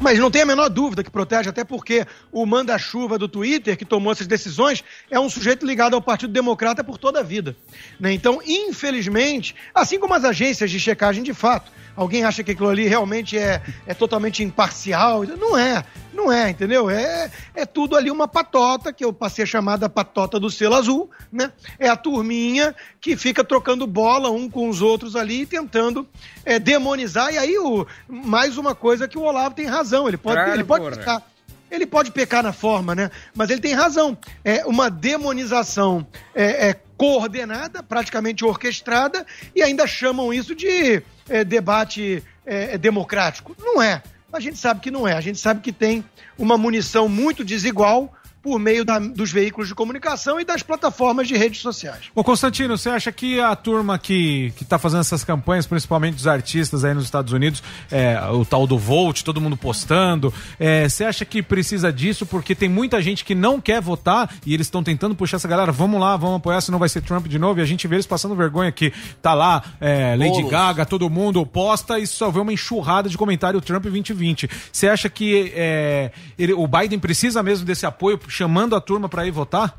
Mas 0.00 0.18
não 0.18 0.30
tem 0.30 0.42
a 0.42 0.46
menor 0.46 0.68
dúvida 0.68 1.04
que 1.04 1.10
protege, 1.10 1.48
até 1.48 1.64
porque 1.64 2.04
o 2.32 2.44
manda-chuva 2.44 3.18
do 3.18 3.28
Twitter, 3.28 3.76
que 3.76 3.84
tomou 3.84 4.12
essas 4.12 4.26
decisões, 4.26 4.82
é 5.10 5.18
um 5.18 5.30
sujeito 5.30 5.64
ligado 5.64 5.94
ao 5.94 6.02
Partido 6.02 6.32
Democrata 6.32 6.82
por 6.82 6.98
toda 6.98 7.20
a 7.20 7.22
vida. 7.22 7.56
né? 8.00 8.12
Então, 8.12 8.40
infelizmente, 8.44 9.54
assim 9.74 9.98
como 9.98 10.14
as 10.14 10.24
agências 10.24 10.70
de 10.70 10.80
checagem 10.80 11.22
de 11.22 11.32
fato, 11.32 11.70
alguém 11.94 12.24
acha 12.24 12.42
que 12.42 12.50
aquilo 12.50 12.68
ali 12.68 12.86
realmente 12.86 13.38
é, 13.38 13.62
é 13.86 13.94
totalmente 13.94 14.42
imparcial. 14.42 15.24
Não 15.24 15.56
é, 15.56 15.84
não 16.12 16.30
é, 16.30 16.50
entendeu? 16.50 16.90
É, 16.90 17.30
é 17.54 17.64
tudo 17.64 17.96
ali 17.96 18.10
uma 18.10 18.28
patota, 18.28 18.92
que 18.92 19.04
eu 19.04 19.12
passei 19.12 19.44
a 19.44 19.46
chamar 19.46 19.76
da 19.76 19.88
patota 19.88 20.38
do 20.38 20.50
selo 20.50 20.74
azul, 20.74 21.10
né? 21.32 21.52
É 21.78 21.88
a 21.88 21.96
turminha 21.96 22.74
que 23.00 23.16
fica 23.16 23.42
trocando 23.42 23.86
bola 23.86 24.30
um 24.30 24.48
com 24.48 24.68
os 24.68 24.82
outros 24.82 25.16
ali, 25.16 25.46
tentando 25.46 26.06
é, 26.44 26.58
demonizar. 26.58 27.32
E 27.32 27.38
aí, 27.38 27.58
o, 27.58 27.86
mais 28.08 28.58
uma 28.58 28.74
coisa 28.74 29.08
que 29.08 29.18
o 29.18 29.22
Olavo 29.22 29.54
tem 29.54 29.66
razão, 29.66 30.06
ele 30.06 30.16
pode, 30.16 30.36
Claro, 30.36 30.52
ele 30.52 30.64
pode 30.64 30.84
porra. 30.84 30.96
pecar. 30.96 31.22
Ele 31.70 31.86
pode 31.86 32.10
pecar 32.10 32.42
na 32.42 32.52
forma, 32.52 32.94
né? 32.94 33.10
Mas 33.34 33.48
ele 33.48 33.62
tem 33.62 33.72
razão. 33.72 34.16
É 34.44 34.66
uma 34.66 34.90
demonização 34.90 36.06
é, 36.34 36.68
é 36.68 36.74
coordenada, 36.98 37.82
praticamente 37.82 38.44
orquestrada, 38.44 39.26
e 39.56 39.62
ainda 39.62 39.86
chamam 39.86 40.34
isso 40.34 40.54
de 40.54 41.02
é, 41.28 41.42
debate 41.42 42.22
é, 42.44 42.76
democrático. 42.76 43.56
Não 43.58 43.82
é. 43.82 44.02
A 44.32 44.40
gente 44.40 44.58
sabe 44.58 44.80
que 44.80 44.90
não 44.90 45.06
é. 45.06 45.12
A 45.12 45.20
gente 45.20 45.38
sabe 45.38 45.60
que 45.60 45.72
tem 45.72 46.04
uma 46.38 46.56
munição 46.56 47.08
muito 47.08 47.44
desigual 47.44 48.12
por 48.42 48.58
meio 48.58 48.84
da- 48.84 48.98
dos 48.98 49.30
veículos 49.30 49.68
de 49.68 49.74
comunicação 49.74 50.40
e 50.40 50.44
das 50.44 50.62
plataformas 50.62 51.28
de 51.28 51.36
redes 51.36 51.60
sociais. 51.60 52.06
Ô 52.14 52.24
Constantino, 52.24 52.76
você 52.76 52.90
acha 52.90 53.12
que 53.12 53.38
a 53.40 53.54
turma 53.54 53.98
que, 53.98 54.52
que 54.56 54.64
tá 54.64 54.78
fazendo 54.78 55.00
essas 55.00 55.22
campanhas, 55.22 55.66
principalmente 55.66 56.16
dos 56.16 56.26
artistas 56.26 56.84
aí 56.84 56.92
nos 56.92 57.04
Estados 57.04 57.32
Unidos, 57.32 57.62
é, 57.90 58.20
o 58.32 58.44
tal 58.44 58.66
do 58.66 58.76
Volt, 58.76 59.22
todo 59.22 59.40
mundo 59.40 59.56
postando, 59.56 60.34
é, 60.58 60.88
você 60.88 61.04
acha 61.04 61.24
que 61.24 61.42
precisa 61.42 61.92
disso 61.92 62.26
porque 62.26 62.54
tem 62.54 62.68
muita 62.68 63.00
gente 63.00 63.24
que 63.24 63.34
não 63.34 63.60
quer 63.60 63.80
votar 63.80 64.34
e 64.44 64.52
eles 64.54 64.66
estão 64.66 64.82
tentando 64.82 65.14
puxar 65.14 65.36
essa 65.36 65.46
galera, 65.46 65.70
vamos 65.70 66.00
lá, 66.00 66.16
vamos 66.16 66.36
apoiar, 66.38 66.60
senão 66.60 66.78
vai 66.78 66.88
ser 66.88 67.00
Trump 67.02 67.26
de 67.28 67.38
novo, 67.38 67.60
e 67.60 67.62
a 67.62 67.66
gente 67.66 67.86
vê 67.86 67.96
eles 67.96 68.06
passando 68.06 68.34
vergonha 68.34 68.72
que 68.72 68.92
tá 69.22 69.34
lá, 69.34 69.62
é, 69.80 70.16
Lady 70.16 70.30
Bolos. 70.32 70.50
Gaga, 70.50 70.84
todo 70.84 71.08
mundo 71.08 71.46
posta 71.46 71.98
e 71.98 72.06
só 72.06 72.30
vê 72.30 72.40
uma 72.40 72.52
enxurrada 72.52 73.08
de 73.08 73.16
comentário 73.16 73.60
Trump 73.60 73.84
2020. 73.84 74.48
Você 74.72 74.88
acha 74.88 75.08
que 75.08 75.52
é, 75.54 76.10
ele- 76.38 76.52
o 76.54 76.66
Biden 76.66 76.98
precisa 76.98 77.40
mesmo 77.42 77.64
desse 77.64 77.86
apoio, 77.86 78.18
chamando 78.32 78.74
a 78.74 78.80
turma 78.80 79.08
para 79.08 79.26
ir 79.26 79.30
votar? 79.30 79.78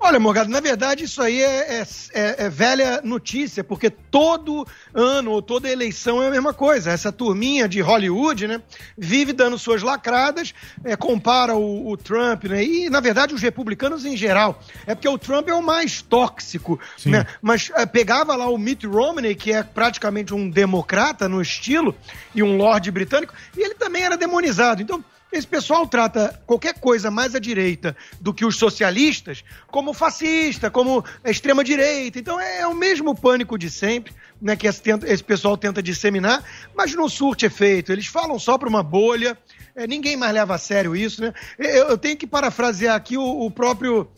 Olha, 0.00 0.20
Morgado, 0.20 0.48
na 0.48 0.60
verdade 0.60 1.02
isso 1.02 1.20
aí 1.20 1.42
é, 1.42 1.80
é- 1.80 1.86
é- 2.14 2.44
é 2.44 2.48
velha 2.48 3.00
notícia, 3.02 3.64
porque 3.64 3.90
todo 3.90 4.64
ano 4.94 5.32
ou 5.32 5.42
toda 5.42 5.68
eleição 5.68 6.22
é 6.22 6.28
a 6.28 6.30
mesma 6.30 6.54
coisa. 6.54 6.92
Essa 6.92 7.10
turminha 7.10 7.68
de 7.68 7.80
Hollywood, 7.80 8.46
né, 8.46 8.62
vive 8.96 9.32
dando 9.32 9.58
suas 9.58 9.82
lacradas, 9.82 10.54
é, 10.84 10.94
compara 10.94 11.56
o, 11.56 11.90
o 11.90 11.96
Trump, 11.96 12.44
né, 12.44 12.62
e 12.62 12.88
na 12.88 13.00
verdade 13.00 13.34
os 13.34 13.42
republicanos 13.42 14.04
em 14.04 14.16
geral. 14.16 14.62
É 14.86 14.94
porque 14.94 15.08
o 15.08 15.18
Trump 15.18 15.48
é 15.48 15.54
o 15.54 15.62
mais 15.62 16.00
tóxico, 16.00 16.78
né, 17.04 17.26
mas 17.42 17.72
é, 17.74 17.84
pegava 17.84 18.36
lá 18.36 18.48
o 18.48 18.56
Mitt 18.56 18.86
Romney, 18.86 19.34
que 19.34 19.50
é 19.52 19.64
praticamente 19.64 20.32
um 20.32 20.48
democrata 20.48 21.28
no 21.28 21.42
estilo, 21.42 21.92
e 22.32 22.40
um 22.40 22.56
lorde 22.56 22.92
britânico, 22.92 23.34
e 23.56 23.62
ele 23.64 23.74
também 23.74 24.04
era 24.04 24.16
demonizado. 24.16 24.80
Então, 24.80 25.02
esse 25.30 25.46
pessoal 25.46 25.86
trata 25.86 26.40
qualquer 26.46 26.74
coisa 26.80 27.10
mais 27.10 27.34
à 27.34 27.38
direita 27.38 27.96
do 28.20 28.32
que 28.32 28.44
os 28.44 28.56
socialistas 28.56 29.44
como 29.70 29.92
fascista, 29.92 30.70
como 30.70 31.04
extrema-direita. 31.24 32.18
Então 32.18 32.40
é, 32.40 32.66
o 32.66 32.74
mesmo 32.74 33.14
pânico 33.14 33.58
de 33.58 33.70
sempre 33.70 34.14
né, 34.40 34.56
que 34.56 34.66
esse, 34.66 34.82
esse 35.06 35.24
pessoal 35.24 35.56
tenta 35.56 35.82
disseminar, 35.82 36.42
mas 36.74 36.94
não 36.94 37.08
surte 37.08 37.46
efeito. 37.46 37.92
Eles 37.92 38.06
falam 38.06 38.38
só 38.38 38.56
para 38.56 38.68
uma 38.68 38.82
bolha, 38.82 39.36
é, 39.74 39.86
ninguém 39.86 40.16
mais 40.16 40.32
leva 40.32 40.54
a 40.54 40.58
sério 40.58 40.96
isso. 40.96 41.20
Né? 41.20 41.32
Eu, 41.58 41.88
eu 41.88 41.98
tenho 41.98 42.16
que 42.16 42.26
parafrasear 42.26 42.96
aqui 42.96 43.16
o, 43.16 43.22
o 43.22 43.50
próprio. 43.50 44.08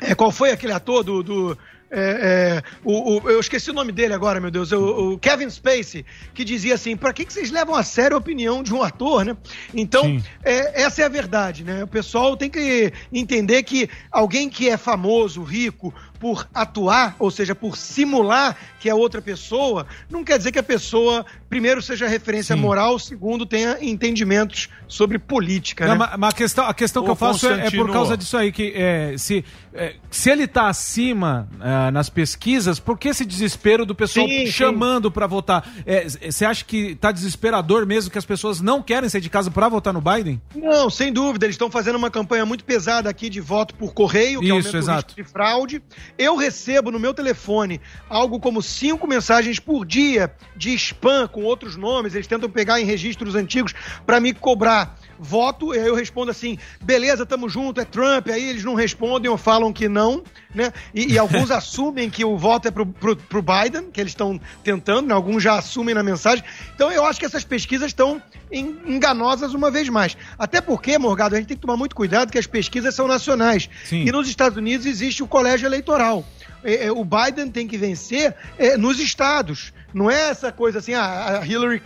é, 0.00 0.14
qual 0.14 0.30
foi 0.30 0.50
aquele 0.50 0.72
ator 0.72 1.02
do, 1.02 1.22
do, 1.22 1.58
é, 1.90 2.60
é, 2.60 2.62
o, 2.84 3.18
o- 3.20 3.30
eu 3.30 3.40
esqueci 3.40 3.70
o 3.70 3.74
nome 3.74 3.92
dele 3.92 4.12
agora, 4.14 4.40
meu 4.40 4.50
Deus, 4.50 4.72
o, 4.72 5.12
o 5.14 5.18
Kevin 5.18 5.48
Spacey, 5.50 6.04
que 6.34 6.44
dizia 6.44 6.74
assim: 6.74 6.96
pra 6.96 7.12
que, 7.12 7.24
que 7.24 7.32
vocês 7.32 7.50
levam 7.50 7.74
a 7.74 7.82
sério 7.82 8.16
a 8.16 8.18
opinião 8.20 8.62
de 8.62 8.74
um 8.74 8.82
ator, 8.82 9.24
né? 9.24 9.36
Então, 9.74 10.04
é, 10.44 10.82
essa 10.82 11.02
é 11.02 11.04
a 11.04 11.08
verdade, 11.08 11.64
né? 11.64 11.84
O 11.84 11.88
pessoal 11.88 12.36
tem 12.36 12.50
que 12.50 12.92
entender 13.12 13.62
que 13.62 13.88
alguém 14.10 14.48
que 14.50 14.68
é 14.68 14.76
famoso, 14.76 15.42
rico, 15.42 15.94
por 16.20 16.48
atuar, 16.52 17.14
ou 17.18 17.30
seja, 17.30 17.54
por 17.54 17.76
simular 17.76 18.56
que 18.80 18.88
é 18.90 18.94
outra 18.94 19.22
pessoa, 19.22 19.86
não 20.10 20.24
quer 20.24 20.36
dizer 20.38 20.50
que 20.52 20.58
a 20.58 20.62
pessoa, 20.62 21.24
primeiro, 21.48 21.80
seja 21.80 22.06
referência 22.08 22.54
moral, 22.56 22.98
segundo, 22.98 23.46
tenha 23.46 23.78
entendimentos 23.80 24.68
sobre 24.88 25.18
política, 25.18 25.86
Não, 25.86 25.92
né? 25.92 25.98
mas 25.98 26.18
mas 26.18 26.34
a 26.34 26.36
questão, 26.36 26.64
a 26.66 26.74
questão 26.74 27.04
que 27.04 27.10
eu 27.10 27.14
faço 27.16 27.46
é, 27.48 27.66
é 27.66 27.70
por 27.70 27.90
causa 27.92 28.16
disso 28.16 28.36
aí, 28.36 28.50
que 28.50 28.72
é, 28.74 29.14
se, 29.16 29.44
é, 29.72 29.94
se 30.10 30.30
ele 30.30 30.46
tá 30.46 30.68
acima 30.68 31.48
ah, 31.60 31.90
nas 31.90 32.08
pesquisas, 32.08 32.80
por 32.80 32.98
que 32.98 33.08
esse 33.08 33.24
desespero 33.24 33.84
do 33.86 33.94
pessoal 33.94 34.26
Sim, 34.26 34.46
chamando 34.46 35.10
pra 35.10 35.26
votar? 35.26 35.66
É, 35.86 36.06
Você 36.08 36.44
acha 36.44 36.64
que 36.64 36.94
tá 36.96 37.12
desesperador 37.12 37.86
mesmo 37.86 38.10
que 38.10 38.18
as 38.18 38.24
pessoas 38.24 38.60
não 38.60 38.82
querem 38.82 39.08
sair 39.08 39.20
de 39.20 39.30
casa 39.30 39.50
pra 39.50 39.68
votar 39.68 39.92
no 39.92 40.00
Biden? 40.00 40.40
Não, 40.54 40.88
sem 40.90 41.12
dúvida. 41.12 41.46
Eles 41.46 41.54
estão 41.54 41.70
fazendo 41.70 41.96
uma 41.96 42.10
campanha 42.10 42.44
muito 42.44 42.64
pesada 42.64 43.08
aqui 43.10 43.28
de 43.28 43.40
voto 43.40 43.74
por 43.74 43.92
correio, 43.92 44.40
que 44.40 44.46
Isso, 44.46 44.54
aumenta 44.54 44.78
exato. 44.78 45.14
o 45.14 45.16
risco 45.16 45.22
de 45.22 45.24
fraude. 45.24 45.82
Eu 46.16 46.36
recebo 46.36 46.90
no 46.90 46.98
meu 46.98 47.14
telefone 47.14 47.80
algo 48.08 48.40
como 48.40 48.62
cinco 48.62 49.06
mensagens 49.06 49.58
por 49.58 49.84
dia 49.84 50.32
de 50.56 50.74
spam 50.74 51.28
com 51.28 51.44
outros 51.44 51.76
nomes. 51.76 52.14
Eles 52.14 52.26
tentam 52.26 52.48
pegar 52.50 52.80
em 52.80 52.84
registros 52.84 53.34
antigos 53.34 53.74
para 54.06 54.20
me 54.20 54.32
cobrar 54.32 54.77
voto. 55.18 55.74
E 55.74 55.78
aí 55.78 55.86
eu 55.86 55.94
respondo 55.94 56.30
assim: 56.30 56.58
beleza, 56.82 57.26
tamo 57.26 57.48
junto, 57.48 57.80
é 57.80 57.84
Trump. 57.84 58.28
Aí 58.28 58.48
eles 58.48 58.64
não 58.64 58.74
respondem 58.74 59.30
ou 59.30 59.36
falam 59.36 59.72
que 59.72 59.88
não, 59.88 60.22
né? 60.54 60.72
E, 60.94 61.12
e 61.14 61.18
alguns 61.18 61.50
assumem 61.52 62.08
que 62.08 62.24
o 62.24 62.36
voto 62.36 62.68
é 62.68 62.70
pro, 62.70 62.86
pro, 62.86 63.16
pro 63.16 63.42
Biden, 63.42 63.90
que 63.90 64.00
eles 64.00 64.12
estão 64.12 64.40
tentando, 64.62 65.08
né? 65.08 65.14
alguns 65.14 65.42
já 65.42 65.58
assumem 65.58 65.94
na 65.94 66.02
mensagem. 66.02 66.44
Então 66.74 66.90
eu 66.90 67.04
acho 67.04 67.18
que 67.18 67.26
essas 67.26 67.44
pesquisas 67.44 67.88
estão 67.88 68.22
en- 68.52 68.76
enganosas 68.86 69.54
uma 69.54 69.70
vez 69.70 69.88
mais. 69.88 70.16
Até 70.38 70.60
porque, 70.60 70.98
Morgado, 70.98 71.34
a 71.34 71.38
gente 71.38 71.48
tem 71.48 71.56
que 71.56 71.62
tomar 71.62 71.76
muito 71.76 71.94
cuidado 71.96 72.30
que 72.30 72.38
as 72.38 72.46
pesquisas 72.46 72.94
são 72.94 73.06
nacionais. 73.06 73.68
Sim. 73.84 74.04
E 74.06 74.12
nos 74.12 74.28
Estados 74.28 74.56
Unidos 74.56 74.86
existe 74.86 75.22
o 75.22 75.26
colégio 75.26 75.66
eleitoral. 75.66 76.24
É, 76.64 76.86
é, 76.86 76.92
o 76.92 77.04
Biden 77.04 77.50
tem 77.50 77.66
que 77.68 77.78
vencer 77.78 78.34
é, 78.58 78.76
nos 78.76 78.98
estados. 78.98 79.72
Não 79.94 80.10
é 80.10 80.30
essa 80.30 80.50
coisa 80.52 80.78
assim, 80.80 80.94
ah, 80.94 81.40
a 81.40 81.46
Hillary. 81.46 81.82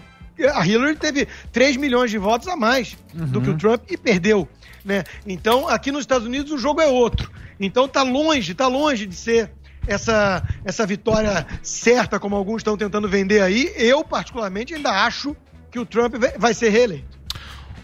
A 0.55 0.67
Hillary 0.67 0.97
teve 0.97 1.29
3 1.53 1.77
milhões 1.77 2.11
de 2.11 2.19
votos 2.19 2.49
a 2.49 2.57
mais 2.57 2.97
do 3.15 3.41
que 3.41 3.51
o 3.51 3.57
Trump 3.57 3.83
e 3.91 3.97
perdeu. 3.97 4.49
Né? 4.85 5.05
Então, 5.27 5.69
aqui 5.69 5.93
nos 5.93 6.01
Estados 6.01 6.27
Unidos 6.27 6.51
o 6.53 6.59
jogo 6.59 6.81
é 6.81 6.87
outro. 6.87 7.31
Então 7.61 7.87
tá 7.87 8.03
longe, 8.03 8.55
tá 8.55 8.67
longe 8.67 9.07
de 9.07 9.15
ser 9.15 9.51
essa, 9.87 10.43
essa 10.65 10.85
vitória 10.87 11.47
certa, 11.63 12.19
como 12.19 12.35
alguns 12.35 12.59
estão 12.59 12.77
tentando 12.77 13.09
vender 13.09 13.41
aí. 13.43 13.73
Eu, 13.77 14.03
particularmente, 14.05 14.75
ainda 14.75 14.91
acho 15.05 15.37
que 15.71 15.79
o 15.79 15.87
Trump 15.87 16.17
vai- 16.17 16.37
vai 16.37 16.55
ser 16.55 16.71
reeleito. 16.71 17.21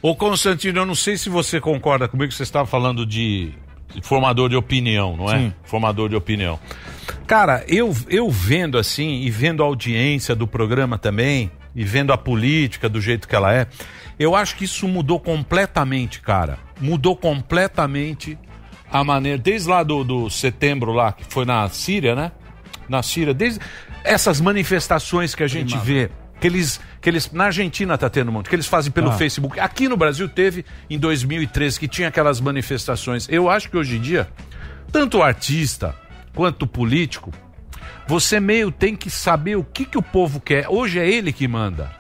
Ô 0.02 0.14
Constantino, 0.16 0.80
eu 0.80 0.86
não 0.86 0.94
sei 0.94 1.16
se 1.16 1.28
você 1.28 1.60
concorda 1.60 2.08
comigo, 2.08 2.32
você 2.32 2.42
estava 2.44 2.66
falando 2.66 3.04
de 3.06 3.52
formador 4.02 4.48
de 4.48 4.56
opinião, 4.56 5.16
não 5.16 5.30
é? 5.30 5.38
Sim. 5.38 5.54
Formador 5.64 6.08
de 6.08 6.16
opinião. 6.16 6.58
Cara, 7.26 7.64
eu, 7.68 7.94
eu 8.08 8.30
vendo 8.30 8.78
assim, 8.78 9.22
e 9.22 9.30
vendo 9.30 9.62
a 9.62 9.66
audiência 9.66 10.34
do 10.34 10.46
programa 10.46 10.98
também, 10.98 11.50
e 11.78 11.84
vendo 11.84 12.12
a 12.12 12.18
política 12.18 12.88
do 12.88 13.00
jeito 13.00 13.28
que 13.28 13.36
ela 13.36 13.54
é, 13.54 13.68
eu 14.18 14.34
acho 14.34 14.56
que 14.56 14.64
isso 14.64 14.88
mudou 14.88 15.20
completamente, 15.20 16.20
cara. 16.20 16.58
Mudou 16.80 17.14
completamente 17.14 18.36
a 18.90 19.04
maneira, 19.04 19.38
desde 19.38 19.68
lá 19.68 19.84
do, 19.84 20.02
do 20.02 20.28
setembro 20.28 20.90
lá, 20.90 21.12
que 21.12 21.24
foi 21.32 21.44
na 21.44 21.68
Síria, 21.68 22.16
né? 22.16 22.32
Na 22.88 23.00
Síria, 23.00 23.32
desde 23.32 23.60
essas 24.02 24.40
manifestações 24.40 25.36
que 25.36 25.44
a 25.44 25.46
gente 25.46 25.78
vê, 25.78 26.10
que 26.40 26.48
eles, 26.48 26.80
que 27.00 27.08
eles, 27.08 27.30
na 27.30 27.44
Argentina 27.44 27.96
tá 27.96 28.10
tendo 28.10 28.30
um 28.30 28.32
monte, 28.32 28.48
que 28.48 28.56
eles 28.56 28.66
fazem 28.66 28.90
pelo 28.90 29.10
Ah. 29.10 29.12
Facebook. 29.12 29.60
Aqui 29.60 29.88
no 29.88 29.96
Brasil 29.96 30.28
teve 30.28 30.64
em 30.90 30.98
2013 30.98 31.78
que 31.78 31.86
tinha 31.86 32.08
aquelas 32.08 32.40
manifestações. 32.40 33.28
Eu 33.30 33.48
acho 33.48 33.70
que 33.70 33.76
hoje 33.76 33.98
em 33.98 34.00
dia, 34.00 34.26
tanto 34.90 35.18
o 35.18 35.22
artista 35.22 35.94
quanto 36.34 36.62
o 36.62 36.66
político, 36.66 37.32
você 38.08 38.40
meio 38.40 38.72
tem 38.72 38.96
que 38.96 39.08
saber 39.10 39.56
o 39.56 39.62
que, 39.62 39.84
que 39.84 39.98
o 39.98 40.02
povo 40.02 40.40
quer. 40.40 40.66
Hoje 40.68 40.98
é 40.98 41.08
ele 41.08 41.32
que 41.32 41.46
manda. 41.46 41.92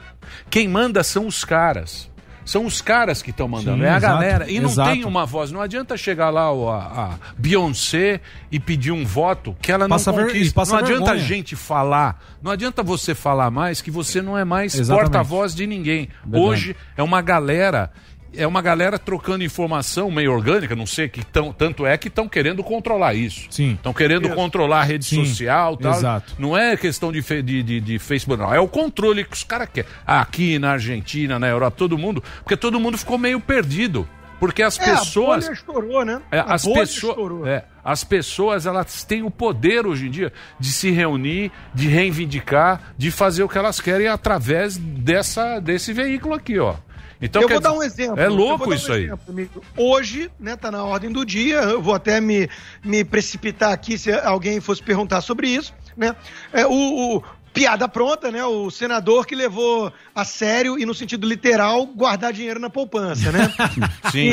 Quem 0.50 0.66
manda 0.66 1.04
são 1.04 1.26
os 1.26 1.44
caras. 1.44 2.08
São 2.44 2.64
os 2.64 2.80
caras 2.80 3.20
que 3.20 3.28
estão 3.28 3.46
mandando, 3.46 3.76
Sim, 3.82 3.84
é 3.84 3.90
a 3.90 3.96
exato, 3.98 4.14
galera. 4.14 4.50
E 4.50 4.58
não 4.58 4.70
exato. 4.70 4.90
tem 4.90 5.04
uma 5.04 5.26
voz. 5.26 5.52
Não 5.52 5.60
adianta 5.60 5.98
chegar 5.98 6.30
lá 6.30 6.50
ó, 6.50 6.72
a, 6.72 6.78
a 7.04 7.18
Beyoncé 7.36 8.22
e 8.50 8.58
pedir 8.58 8.90
um 8.90 9.04
voto 9.04 9.54
que 9.60 9.70
ela 9.70 9.86
não 9.86 9.90
Passa 9.96 10.10
ver- 10.12 10.28
conquista. 10.28 10.54
passa 10.54 10.72
não 10.72 10.78
adianta 10.78 11.10
a 11.10 11.12
vergonha. 11.12 11.28
gente 11.28 11.54
falar. 11.54 12.24
Não 12.42 12.50
adianta 12.50 12.82
você 12.82 13.14
falar 13.14 13.50
mais 13.50 13.82
que 13.82 13.90
você 13.90 14.22
não 14.22 14.36
é 14.38 14.46
mais 14.46 14.80
porta-voz 14.88 15.54
de 15.54 15.66
ninguém. 15.66 16.08
Verdade. 16.24 16.42
Hoje 16.42 16.76
é 16.96 17.02
uma 17.02 17.20
galera. 17.20 17.92
É 18.34 18.46
uma 18.46 18.60
galera 18.60 18.98
trocando 18.98 19.42
informação 19.42 20.10
meio 20.10 20.32
orgânica, 20.32 20.76
não 20.76 20.86
sei 20.86 21.08
que 21.08 21.24
tão, 21.24 21.52
tanto 21.52 21.86
é 21.86 21.96
que 21.96 22.08
estão 22.08 22.28
querendo 22.28 22.62
controlar 22.62 23.14
isso. 23.14 23.46
Sim. 23.50 23.72
Estão 23.72 23.92
querendo 23.94 24.26
Isso. 24.26 24.34
controlar 24.36 24.80
a 24.80 24.84
rede 24.84 25.04
Sim, 25.06 25.24
social 25.24 25.76
tal. 25.76 25.92
exato. 25.94 26.34
Não 26.38 26.56
é 26.56 26.76
questão 26.76 27.10
de, 27.10 27.22
de, 27.42 27.62
de, 27.62 27.80
de 27.80 27.98
Facebook, 27.98 28.42
não. 28.42 28.52
É 28.54 28.60
o 28.60 28.68
controle 28.68 29.24
que 29.24 29.32
os 29.34 29.44
caras 29.44 29.68
querem. 29.72 29.90
Aqui 30.06 30.58
na 30.58 30.72
Argentina, 30.72 31.38
na 31.38 31.48
Europa, 31.48 31.76
todo 31.78 31.96
mundo. 31.96 32.22
Porque 32.42 32.56
todo 32.56 32.78
mundo 32.78 32.98
ficou 32.98 33.16
meio 33.18 33.40
perdido. 33.40 34.06
Porque 34.38 34.62
as 34.62 34.78
É, 34.78 34.84
pessoas. 34.84 35.44
a 35.44 35.48
bolha 35.48 35.54
estourou, 35.54 36.04
né? 36.04 36.22
É, 36.30 36.38
A 36.38 36.42
as, 36.54 36.64
bolha 36.64 36.80
pessoas, 36.80 37.10
estourou. 37.10 37.46
é, 37.46 37.64
as 37.82 38.04
pessoas 38.04 38.66
elas 38.66 39.02
têm 39.02 39.22
o 39.24 39.30
poder 39.32 39.84
hoje 39.84 40.06
em 40.06 40.10
dia 40.10 40.32
de 40.60 40.68
se 40.70 40.90
reunir, 40.92 41.50
de 41.74 41.88
reivindicar, 41.88 42.92
de 42.96 43.10
fazer 43.10 43.42
o 43.42 43.48
que 43.48 43.58
elas 43.58 43.80
querem 43.80 44.06
através 44.06 44.76
dessa, 44.76 45.58
desse 45.58 45.92
veículo 45.92 46.34
aqui, 46.34 46.58
ó. 46.58 46.74
Então, 47.20 47.42
eu 47.42 47.48
quer 47.48 47.54
vou 47.54 47.62
dar 47.62 47.72
um 47.72 47.82
exemplo. 47.82 48.20
É 48.20 48.28
louco 48.28 48.70
um 48.70 48.72
isso 48.72 48.92
aí. 48.92 49.10
amigo. 49.28 49.62
Hoje, 49.76 50.30
né, 50.38 50.56
tá 50.56 50.70
na 50.70 50.84
ordem 50.84 51.10
do 51.10 51.24
dia, 51.26 51.56
eu 51.56 51.82
vou 51.82 51.94
até 51.94 52.20
me, 52.20 52.48
me 52.84 53.04
precipitar 53.04 53.72
aqui 53.72 53.98
se 53.98 54.12
alguém 54.12 54.60
fosse 54.60 54.82
perguntar 54.82 55.20
sobre 55.20 55.48
isso, 55.48 55.74
né? 55.96 56.14
É, 56.52 56.64
o, 56.66 56.70
o- 57.16 57.22
piada 57.52 57.88
pronta, 57.88 58.30
né? 58.30 58.44
O 58.44 58.70
senador 58.70 59.26
que 59.26 59.34
levou 59.34 59.92
a 60.14 60.24
sério 60.24 60.78
e 60.78 60.86
no 60.86 60.94
sentido 60.94 61.26
literal 61.26 61.86
guardar 61.86 62.32
dinheiro 62.32 62.60
na 62.60 62.70
poupança, 62.70 63.32
né? 63.32 63.52
Sim. 64.12 64.30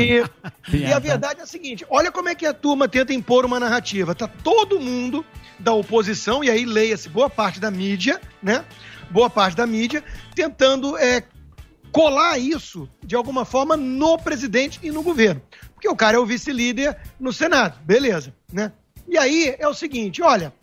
E, 0.71 0.77
e 0.77 0.93
a 0.93 0.99
verdade 0.99 1.39
é 1.39 1.43
a 1.43 1.47
seguinte: 1.47 1.83
olha 1.89 2.11
como 2.11 2.29
é 2.29 2.35
que 2.35 2.45
a 2.45 2.53
turma 2.53 2.87
tenta 2.87 3.13
impor 3.13 3.43
uma 3.45 3.59
narrativa. 3.59 4.13
Tá 4.13 4.27
todo 4.27 4.79
mundo 4.79 5.25
da 5.57 5.73
oposição, 5.73 6.43
e 6.43 6.51
aí 6.51 6.65
leia-se 6.65 7.09
boa 7.09 7.29
parte 7.29 7.59
da 7.59 7.71
mídia, 7.71 8.21
né? 8.43 8.63
Boa 9.09 9.29
parte 9.29 9.55
da 9.55 9.65
mídia, 9.65 10.03
tentando 10.35 10.95
é, 10.97 11.23
colar 11.95 12.37
isso 12.37 12.89
de 13.01 13.15
alguma 13.15 13.45
forma 13.45 13.77
no 13.77 14.17
presidente 14.17 14.81
e 14.83 14.91
no 14.91 15.01
governo. 15.01 15.41
Porque 15.73 15.87
o 15.87 15.95
cara 15.95 16.17
é 16.17 16.19
o 16.19 16.25
vice-líder 16.25 16.97
no 17.17 17.31
Senado, 17.31 17.79
beleza, 17.85 18.35
né? 18.51 18.73
E 19.07 19.17
aí 19.17 19.55
é 19.57 19.65
o 19.65 19.73
seguinte, 19.73 20.21
olha, 20.21 20.53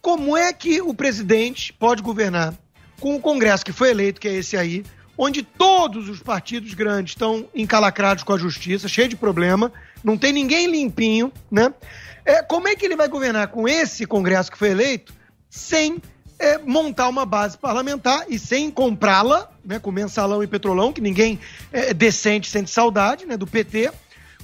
como 0.00 0.34
é 0.38 0.50
que 0.54 0.80
o 0.80 0.94
presidente 0.94 1.70
pode 1.70 2.00
governar 2.00 2.54
com 2.98 3.14
o 3.14 3.20
Congresso 3.20 3.62
que 3.62 3.74
foi 3.74 3.90
eleito, 3.90 4.18
que 4.18 4.26
é 4.26 4.32
esse 4.32 4.56
aí, 4.56 4.82
onde 5.18 5.42
todos 5.42 6.08
os 6.08 6.22
partidos 6.22 6.72
grandes 6.72 7.12
estão 7.12 7.46
encalacrados 7.54 8.24
com 8.24 8.32
a 8.32 8.38
justiça, 8.38 8.88
cheio 8.88 9.06
de 9.06 9.16
problema, 9.16 9.70
não 10.02 10.16
tem 10.16 10.32
ninguém 10.32 10.66
limpinho, 10.66 11.30
né? 11.50 11.74
É, 12.24 12.42
como 12.42 12.68
é 12.68 12.74
que 12.74 12.86
ele 12.86 12.96
vai 12.96 13.06
governar 13.06 13.48
com 13.48 13.68
esse 13.68 14.06
Congresso 14.06 14.50
que 14.50 14.56
foi 14.56 14.70
eleito 14.70 15.12
sem 15.50 16.00
é, 16.40 16.56
montar 16.56 17.06
uma 17.08 17.26
base 17.26 17.58
parlamentar 17.58 18.24
e 18.26 18.38
sem 18.38 18.70
comprá-la, 18.70 19.50
né, 19.62 19.78
com 19.78 19.92
mensalão 19.92 20.42
e 20.42 20.46
petrolão, 20.46 20.90
que 20.90 21.00
ninguém 21.00 21.38
é, 21.70 21.92
decente 21.92 22.48
sente 22.48 22.70
saudade, 22.70 23.26
né, 23.26 23.36
do 23.36 23.46
PT. 23.46 23.92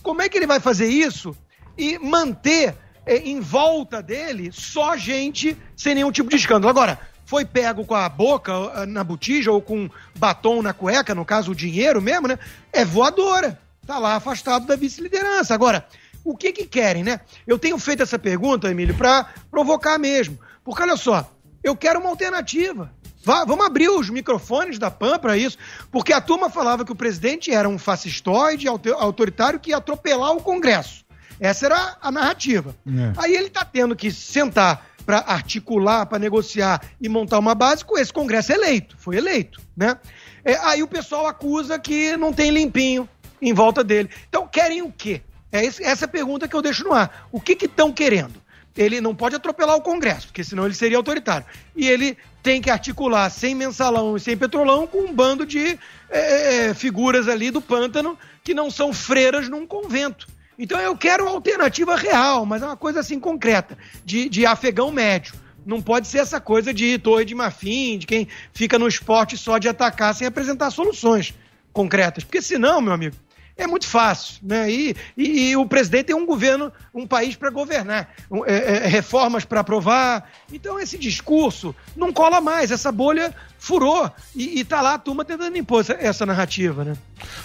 Como 0.03 0.21
é 0.21 0.29
que 0.29 0.37
ele 0.37 0.47
vai 0.47 0.61
fazer 0.61 0.87
isso 0.87 1.35
e 1.77 1.99
manter 1.99 2.77
é, 3.07 3.17
em 3.17 3.41
volta 3.41 4.03
dele 4.03 4.51
só 4.53 4.95
gente 4.95 5.57
sem 5.75 5.95
nenhum 5.95 6.13
tipo 6.13 6.29
de 6.29 6.37
escândalo? 6.37 6.69
Agora, 6.69 7.01
foi 7.25 7.47
pego 7.47 7.85
com 7.87 7.95
a 7.95 8.09
boca 8.09 8.87
na 8.87 9.03
botija 9.03 9.51
ou 9.51 9.61
com 9.63 9.89
batom 10.17 10.63
na 10.63 10.75
cueca, 10.75 11.15
no 11.15 11.25
caso 11.25 11.53
o 11.53 11.55
dinheiro 11.55 12.01
mesmo, 12.01 12.29
né? 12.29 12.39
É 12.73 12.85
voadora. 12.85 13.59
Tá 13.85 13.99
lá 13.99 14.15
afastado 14.17 14.67
da 14.67 14.77
vice-liderança. 14.77 15.55
Agora, 15.55 15.87
o 16.23 16.37
que 16.37 16.53
que 16.53 16.67
querem, 16.67 17.03
né? 17.03 17.21
Eu 17.47 17.59
tenho 17.59 17.79
feito 17.79 18.03
essa 18.03 18.19
pergunta, 18.19 18.71
Emílio, 18.71 18.95
para 18.95 19.27
provocar 19.51 19.99
mesmo. 19.99 20.39
Porque 20.63 20.83
olha 20.83 20.97
só, 20.97 21.29
eu 21.69 21.77
quero 21.77 22.01
uma 22.01 22.11
alternativa. 22.11 22.91
Vá- 23.25 23.45
vamos 23.45 23.67
abrir 23.67 23.89
os 23.89 24.09
microfones 24.09 24.79
da 24.79 24.91
PAN 24.91 25.19
para 25.19 25.37
isso, 25.37 25.59
porque 25.91 26.13
a 26.13 26.21
turma 26.21 26.49
falava 26.49 26.85
que 26.85 26.93
o 26.93 26.97
presidente 26.97 27.51
era 27.53 27.69
um 27.69 27.79
fascistoide 27.79 28.69
auto- 28.69 28.95
autoritário 28.95 29.59
que 29.59 29.71
ia 29.71 29.79
atropelar 29.79 30.33
o 30.33 30.41
Congresso. 30.43 31.05
Essa 31.41 31.67
era 31.67 31.97
a 32.01 32.11
narrativa. 32.13 32.75
É. 32.87 33.13
Aí 33.17 33.35
ele 33.35 33.49
está 33.49 33.65
tendo 33.65 33.95
que 33.97 34.11
sentar 34.13 34.87
para 35.05 35.19
articular, 35.19 36.07
para 36.07 36.19
negociar 36.19 36.81
e 37.01 37.09
montar 37.09 37.39
uma 37.39 37.55
base 37.55 37.85
com 37.85 37.99
esse 37.99 38.13
Congresso 38.13 38.53
eleito. 38.53 38.97
Foi 38.99 39.17
eleito, 39.17 39.61
né? 39.77 39.99
É, 40.45 40.55
aí 40.59 40.83
o 40.83 40.89
pessoal 40.89 41.27
acusa 41.27 41.79
que 41.79 42.17
não 42.17 42.33
tem 42.33 42.51
limpinho 42.51 43.09
em 43.43 43.53
volta 43.53 43.83
dele. 43.85 44.09
Então 44.29 44.47
querem 44.47 44.83
o 44.83 44.91
quê? 44.91 45.21
É 45.53 45.65
essa 45.67 46.05
é 46.05 46.07
a 46.07 46.09
pergunta 46.09 46.49
que 46.49 46.55
eu 46.57 46.63
deixo 46.63 46.85
no 46.85 46.93
ar. 46.93 47.29
O 47.33 47.41
que 47.41 47.53
estão 47.65 47.93
querendo? 47.93 48.35
Ele 48.77 49.01
não 49.01 49.15
pode 49.15 49.35
atropelar 49.37 49.77
o 49.77 49.81
Congresso, 49.81 50.27
porque 50.27 50.45
senão 50.45 50.65
ele 50.65 50.75
seria 50.75 50.97
autoritário. 50.97 51.47
E 51.75 51.89
ele 51.89 52.17
tem 52.43 52.61
que 52.61 52.71
articular 52.71 53.29
sem 53.31 53.55
mensalão 53.55 54.17
e 54.17 54.21
sem 54.21 54.37
petrolão 54.37 54.87
com 54.87 54.99
um 54.99 55.13
bando 55.13 55.47
de 55.47 55.79
é, 56.11 56.75
figuras 56.75 57.29
ali 57.29 57.51
do 57.51 57.61
pântano 57.61 58.19
que 58.45 58.55
não 58.55 58.71
são 58.71 58.93
freiras 58.93 59.49
num 59.49 59.67
convento. 59.67 60.29
Então 60.59 60.79
eu 60.81 60.97
quero 60.97 61.25
uma 61.25 61.33
alternativa 61.33 61.97
real, 61.97 62.47
mas 62.47 62.63
é 62.63 62.67
uma 62.67 62.77
coisa 62.77 63.01
assim 63.01 63.19
concreta, 63.19 63.77
de, 64.05 64.29
de 64.29 64.47
afegão 64.47 64.93
médio. 64.93 65.35
Não 65.65 65.83
pode 65.83 66.07
ser 66.07 66.19
essa 66.19 66.41
coisa 66.41 66.73
de 66.73 66.97
torre 66.99 67.25
de 67.25 67.35
marfim, 67.35 67.99
de 67.99 68.07
quem 68.07 68.29
fica 68.53 68.79
no 68.79 68.87
esporte 68.87 69.37
só 69.37 69.59
de 69.59 69.69
atacar 69.69 70.15
sem 70.15 70.27
apresentar 70.27 70.71
soluções 70.71 71.35
concretas. 71.73 72.23
Porque 72.23 72.41
senão, 72.41 72.81
meu 72.81 72.93
amigo, 72.93 73.17
é 73.57 73.67
muito 73.67 73.87
fácil, 73.87 74.37
né? 74.43 74.71
E, 74.71 74.95
e, 75.17 75.51
e 75.51 75.57
o 75.57 75.65
presidente 75.67 76.07
tem 76.07 76.17
um 76.17 76.27
governo, 76.27 76.71
um 76.95 77.07
país 77.07 77.37
para 77.37 77.49
governar, 77.51 78.09
um, 78.31 78.45
é, 78.45 78.85
é, 78.85 78.87
reformas 78.87 79.45
para 79.45 79.61
aprovar. 79.61 80.29
Então 80.53 80.79
esse 80.79 80.99
discurso 80.99 81.75
não 81.97 82.13
cola 82.13 82.41
mais, 82.41 82.71
essa 82.71 82.93
bolha 82.93 83.35
furou 83.59 84.11
e, 84.35 84.61
e 84.61 84.65
tá 84.65 84.81
lá 84.83 84.95
a 84.95 84.99
turma 84.99 85.25
tentando 85.25 85.57
impor 85.57 85.81
essa, 85.81 85.95
essa 85.95 86.27
narrativa, 86.27 86.85
né? 86.85 86.97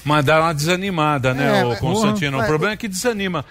Mas 0.04 0.26
dá 0.26 0.42
uma 0.42 0.54
desanimada, 0.54 1.34
né, 1.34 1.60
É, 1.62 1.64
mas- 1.64 1.80
Constantino? 1.80 2.34
Porra, 2.34 2.44
o 2.44 2.48
problema 2.48 2.74
é 2.74 2.78
que 2.78 2.88
desanima. 2.90 3.46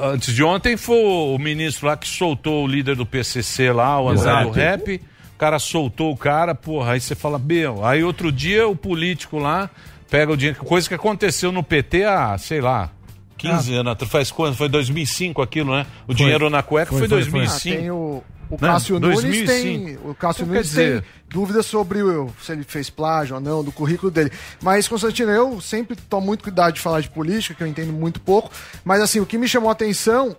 Antes 0.00 0.32
de 0.32 0.44
ontem 0.44 0.76
foi 0.76 0.96
o 0.96 1.36
ministro 1.38 1.88
lá 1.88 1.96
que 1.96 2.06
soltou 2.06 2.64
o 2.64 2.66
líder 2.68 2.94
do 2.94 3.04
PCC 3.04 3.72
lá, 3.72 4.00
o 4.00 4.14
do 4.14 4.50
Rap. 4.50 5.02
O 5.34 5.36
cara 5.36 5.58
soltou 5.58 6.12
o 6.12 6.16
cara, 6.16 6.54
porra, 6.54 6.92
aí 6.92 7.00
você 7.00 7.16
fala, 7.16 7.40
meu. 7.40 7.84
Aí 7.84 8.04
outro 8.04 8.30
dia 8.30 8.68
o 8.68 8.76
político 8.76 9.36
lá 9.36 9.68
pega 10.10 10.32
o 10.32 10.36
dinheiro, 10.36 10.58
coisa 10.64 10.88
que 10.88 10.94
aconteceu 10.94 11.50
no 11.52 11.62
PT 11.62 12.04
há, 12.04 12.36
sei 12.38 12.60
lá, 12.60 12.90
15 13.36 13.74
anos, 13.74 13.92
atrás. 13.92 14.10
faz 14.12 14.30
quando? 14.30 14.56
Foi 14.56 14.68
2005 14.68 15.42
aquilo, 15.42 15.72
né? 15.74 15.86
O 16.04 16.06
Foi. 16.06 16.14
dinheiro 16.14 16.48
na 16.48 16.62
cueca 16.62 16.90
foi, 16.90 17.00
Foi, 17.00 17.08
foi, 17.08 17.22
foi. 17.22 17.30
2005. 17.40 17.74
Ah, 17.76 17.78
tem 17.80 17.90
o, 17.90 17.94
o 18.50 18.52
Né? 18.52 18.58
Cássio 18.60 19.00
Nunes 19.00 19.22
2005. 19.22 19.46
tem. 19.48 19.98
O 20.10 20.14
Cássio 20.14 20.42
Então, 20.42 20.54
Nunes 20.54 20.68
dizer- 20.68 21.00
tem 21.02 21.10
dúvidas 21.28 21.66
sobre 21.66 22.02
o, 22.02 22.30
se 22.42 22.52
ele 22.52 22.62
fez 22.62 22.88
plágio 22.88 23.34
ou 23.34 23.40
não, 23.40 23.64
do 23.64 23.72
currículo 23.72 24.10
dele. 24.10 24.30
Mas, 24.62 24.86
Constantino, 24.86 25.30
eu 25.32 25.60
sempre 25.60 25.96
tomo 25.96 26.26
muito 26.26 26.42
cuidado 26.44 26.74
de 26.74 26.80
falar 26.80 27.00
de 27.00 27.10
política, 27.10 27.54
que 27.54 27.62
eu 27.62 27.66
entendo 27.66 27.92
muito 27.92 28.20
pouco. 28.20 28.50
Mas 28.84 29.02
assim, 29.02 29.18
o 29.20 29.26
que 29.26 29.36
me 29.36 29.48
chamou 29.48 29.68
a 29.68 29.72
atenção. 29.72 30.36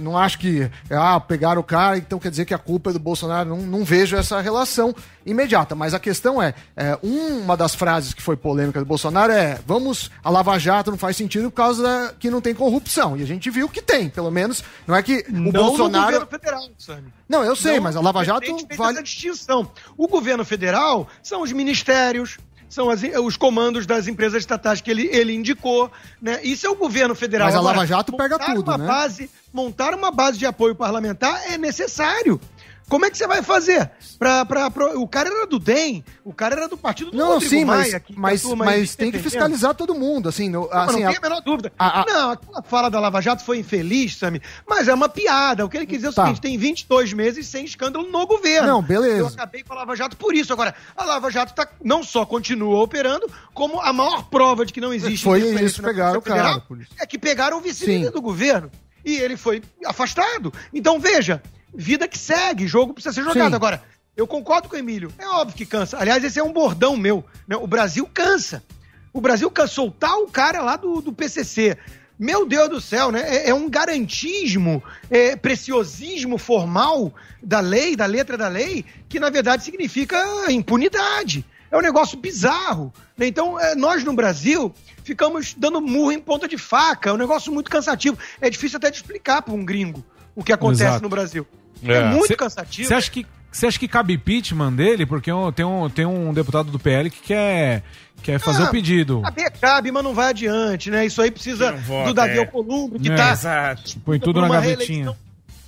Não 0.00 0.16
acho 0.16 0.38
que 0.38 0.70
ah, 0.90 1.18
pegaram 1.20 1.60
o 1.60 1.64
cara, 1.64 1.96
então 1.98 2.18
quer 2.18 2.30
dizer 2.30 2.44
que 2.44 2.54
a 2.54 2.58
culpa 2.58 2.90
é 2.90 2.92
do 2.92 2.98
Bolsonaro. 2.98 3.48
Não, 3.48 3.58
não 3.58 3.84
vejo 3.84 4.16
essa 4.16 4.40
relação 4.40 4.94
imediata. 5.24 5.74
Mas 5.74 5.94
a 5.94 5.98
questão 5.98 6.40
é, 6.42 6.54
é, 6.76 6.98
uma 7.02 7.56
das 7.56 7.74
frases 7.74 8.14
que 8.14 8.22
foi 8.22 8.36
polêmica 8.36 8.78
do 8.78 8.86
Bolsonaro 8.86 9.32
é: 9.32 9.58
vamos, 9.66 10.10
a 10.22 10.30
Lava 10.30 10.58
Jato 10.58 10.90
não 10.90 10.98
faz 10.98 11.16
sentido 11.16 11.50
por 11.50 11.56
causa 11.56 11.82
da- 11.82 12.14
que 12.18 12.30
não 12.30 12.40
tem 12.40 12.54
corrupção. 12.54 13.16
E 13.16 13.22
a 13.22 13.26
gente 13.26 13.50
viu 13.50 13.68
que 13.68 13.82
tem, 13.82 14.08
pelo 14.08 14.30
menos. 14.30 14.62
Não 14.86 14.94
é 14.94 15.02
que 15.02 15.24
o 15.28 15.32
não 15.32 15.40
no 15.42 15.52
Bolsonaro. 15.52 16.04
governo 16.06 16.26
federal, 16.26 16.68
Sami. 16.78 17.12
Não, 17.28 17.42
eu 17.42 17.56
sei, 17.56 17.76
Não, 17.76 17.82
mas 17.82 17.96
a 17.96 18.00
Lava 18.00 18.24
Jato 18.24 18.46
vale. 18.76 18.92
essa 18.94 19.02
distinção. 19.02 19.70
O 19.96 20.06
governo 20.06 20.44
federal 20.44 21.08
são 21.22 21.42
os 21.42 21.50
ministérios, 21.52 22.38
são 22.68 22.90
as- 22.90 23.02
os 23.02 23.36
comandos 23.36 23.86
das 23.86 24.06
empresas 24.08 24.40
estatais 24.42 24.80
que 24.80 24.90
ele, 24.90 25.08
ele 25.12 25.34
indicou, 25.34 25.90
né? 26.20 26.40
Isso 26.42 26.66
é 26.66 26.70
o 26.70 26.74
governo 26.76 27.14
federal. 27.14 27.46
Mas 27.46 27.54
a 27.54 27.58
Agora, 27.58 27.76
Lava 27.76 27.86
Jato 27.86 28.12
pega 28.16 28.38
montar 28.38 28.54
tudo, 28.54 28.76
né? 28.76 28.86
Base, 28.86 29.30
montar 29.52 29.94
uma 29.94 30.10
base 30.10 30.38
de 30.38 30.46
apoio 30.46 30.74
parlamentar 30.74 31.40
é 31.50 31.56
necessário. 31.58 32.40
Como 32.88 33.04
é 33.04 33.10
que 33.10 33.18
você 33.18 33.26
vai 33.26 33.42
fazer? 33.42 33.90
Pra, 34.18 34.44
pra, 34.44 34.70
pra- 34.70 34.96
o 34.98 35.08
cara 35.08 35.28
era 35.28 35.46
do 35.46 35.58
DEM, 35.58 36.04
o 36.24 36.32
cara 36.32 36.54
era 36.54 36.68
do 36.68 36.76
partido 36.76 37.10
do 37.10 37.16
Não, 37.16 37.32
Rodrigo 37.34 37.50
sim, 37.50 37.64
mas, 37.64 37.88
Maia, 37.88 38.00
que- 38.00 38.14
mas, 38.16 38.44
a 38.46 38.54
mas 38.56 38.90
aí 38.92 38.96
tem 38.96 39.10
que 39.10 39.18
fiscalizar 39.18 39.74
todo 39.74 39.92
mundo, 39.94 40.28
assim, 40.28 40.48
no, 40.48 40.60
Não, 40.62 40.68
mas 40.72 40.88
assim, 40.90 41.00
não 41.02 41.08
a- 41.08 41.10
tem 41.10 41.18
a 41.18 41.20
menor 41.20 41.40
dúvida. 41.42 41.72
a- 41.78 42.00
a- 42.00 42.04
Não, 42.06 42.30
aquela 42.30 42.62
fala 42.62 42.88
da 42.88 43.00
Lava 43.00 43.20
Jato 43.20 43.44
foi 43.44 43.58
infeliz, 43.58 44.16
Sami, 44.16 44.40
mas 44.68 44.86
é 44.86 44.94
uma 44.94 45.08
piada. 45.08 45.64
O 45.64 45.68
que 45.68 45.76
ele 45.76 45.86
quis 45.86 45.96
dizer 45.98 46.06
é 46.06 46.10
o 46.10 46.12
Tá. 46.14 46.22
seguinte: 46.26 46.40
tem 46.40 46.56
22 46.56 47.12
meses 47.12 47.46
sem 47.48 47.64
escândalo 47.64 48.08
no 48.08 48.26
governo. 48.26 48.68
Não, 48.68 48.82
beleza. 48.82 49.18
Eu 49.18 49.26
acabei 49.26 49.64
com 49.64 49.72
a 49.72 49.76
Lava 49.76 49.96
Jato 49.96 50.16
por 50.16 50.34
isso. 50.34 50.52
Agora, 50.52 50.72
a 50.96 51.04
Lava 51.04 51.28
Jato 51.30 51.54
tá, 51.54 51.66
não 51.82 52.04
só 52.04 52.24
continua 52.24 52.80
operando, 52.82 53.28
como 53.52 53.80
a 53.80 53.92
maior 53.92 54.22
prova 54.30 54.64
de 54.64 54.72
que 54.72 54.80
não 54.80 54.94
existe 54.94 55.24
Foi 55.24 55.40
isso, 55.40 55.82
pegaram 55.82 56.20
o 56.20 56.22
cara, 56.22 56.62
é 57.00 57.04
que 57.06 57.18
pegaram 57.18 57.58
o 57.58 57.60
vice-líder 57.60 58.10
do 58.12 58.22
governo. 58.22 58.70
E 59.04 59.16
ele 59.16 59.36
foi 59.36 59.62
afastado. 59.84 60.52
Então, 60.74 60.98
veja, 60.98 61.40
vida 61.76 62.08
que 62.08 62.18
segue, 62.18 62.66
jogo 62.66 62.94
precisa 62.94 63.14
ser 63.14 63.22
jogado. 63.22 63.50
Sim. 63.50 63.54
Agora, 63.54 63.82
eu 64.16 64.26
concordo 64.26 64.68
com 64.68 64.76
o 64.76 64.78
Emílio. 64.78 65.12
É 65.18 65.26
óbvio 65.28 65.56
que 65.56 65.66
cansa. 65.66 65.98
Aliás, 65.98 66.24
esse 66.24 66.38
é 66.38 66.42
um 66.42 66.52
bordão 66.52 66.96
meu. 66.96 67.24
né? 67.46 67.56
O 67.56 67.66
Brasil 67.66 68.08
cansa. 68.12 68.62
O 69.12 69.20
Brasil 69.20 69.50
cansa. 69.50 69.74
Soltar 69.74 70.16
o 70.16 70.28
cara 70.28 70.62
lá 70.62 70.76
do, 70.76 71.02
do 71.02 71.12
PCC. 71.12 71.76
Meu 72.18 72.46
Deus 72.46 72.70
do 72.70 72.80
céu, 72.80 73.12
né? 73.12 73.20
É, 73.20 73.50
é 73.50 73.54
um 73.54 73.68
garantismo, 73.68 74.82
é, 75.10 75.36
preciosismo 75.36 76.38
formal 76.38 77.12
da 77.42 77.60
lei, 77.60 77.94
da 77.94 78.06
letra 78.06 78.38
da 78.38 78.48
lei, 78.48 78.86
que 79.06 79.20
na 79.20 79.28
verdade 79.28 79.64
significa 79.64 80.50
impunidade. 80.50 81.44
É 81.70 81.76
um 81.76 81.82
negócio 81.82 82.16
bizarro. 82.16 82.90
né? 83.18 83.26
Então, 83.26 83.60
é, 83.60 83.74
nós 83.74 84.02
no 84.02 84.14
Brasil 84.14 84.74
ficamos 85.04 85.52
dando 85.52 85.80
murro 85.82 86.12
em 86.12 86.18
ponta 86.18 86.48
de 86.48 86.56
faca. 86.56 87.10
É 87.10 87.12
um 87.12 87.18
negócio 87.18 87.52
muito 87.52 87.70
cansativo. 87.70 88.16
É 88.40 88.48
difícil 88.48 88.78
até 88.78 88.90
de 88.90 88.96
explicar 88.96 89.42
para 89.42 89.52
um 89.52 89.62
gringo 89.64 90.02
o 90.34 90.42
que 90.42 90.52
acontece 90.52 90.84
Exato. 90.84 91.02
no 91.02 91.08
Brasil. 91.08 91.46
É, 91.84 92.04
muito 92.10 92.36
cansativo. 92.36 92.88
Você 92.88 92.94
acha 92.94 93.10
que 93.10 93.26
você 93.50 93.66
acha 93.66 93.78
que 93.78 93.88
cabe 93.88 94.12
impeachment 94.14 94.72
dele? 94.72 95.06
Porque 95.06 95.30
tem, 95.54 95.64
um, 95.64 95.88
tem 95.88 96.04
um 96.04 96.32
deputado 96.34 96.70
do 96.70 96.78
PL 96.78 97.08
que 97.08 97.22
quer, 97.22 97.82
quer 98.22 98.38
fazer 98.38 98.64
Ah, 98.64 98.66
o 98.66 98.70
pedido. 98.70 99.22
Cabe, 99.22 99.50
cabe, 99.58 99.90
mas 99.92 100.04
não 100.04 100.12
vai 100.12 100.28
adiante, 100.28 100.90
né? 100.90 101.06
Isso 101.06 101.22
aí 101.22 101.30
precisa 101.30 101.72
vota, 101.72 102.08
do 102.08 102.14
Davi 102.14 102.36
é. 102.36 102.38
Alcolumbre, 102.40 102.98
que 102.98 103.10
É. 103.10 103.16
tá 103.16 103.32
Exato. 103.32 103.98
Põe 104.04 104.18
tudo 104.18 104.40
na 104.42 104.46
uma 104.46 104.56
gavetinha. 104.56 105.16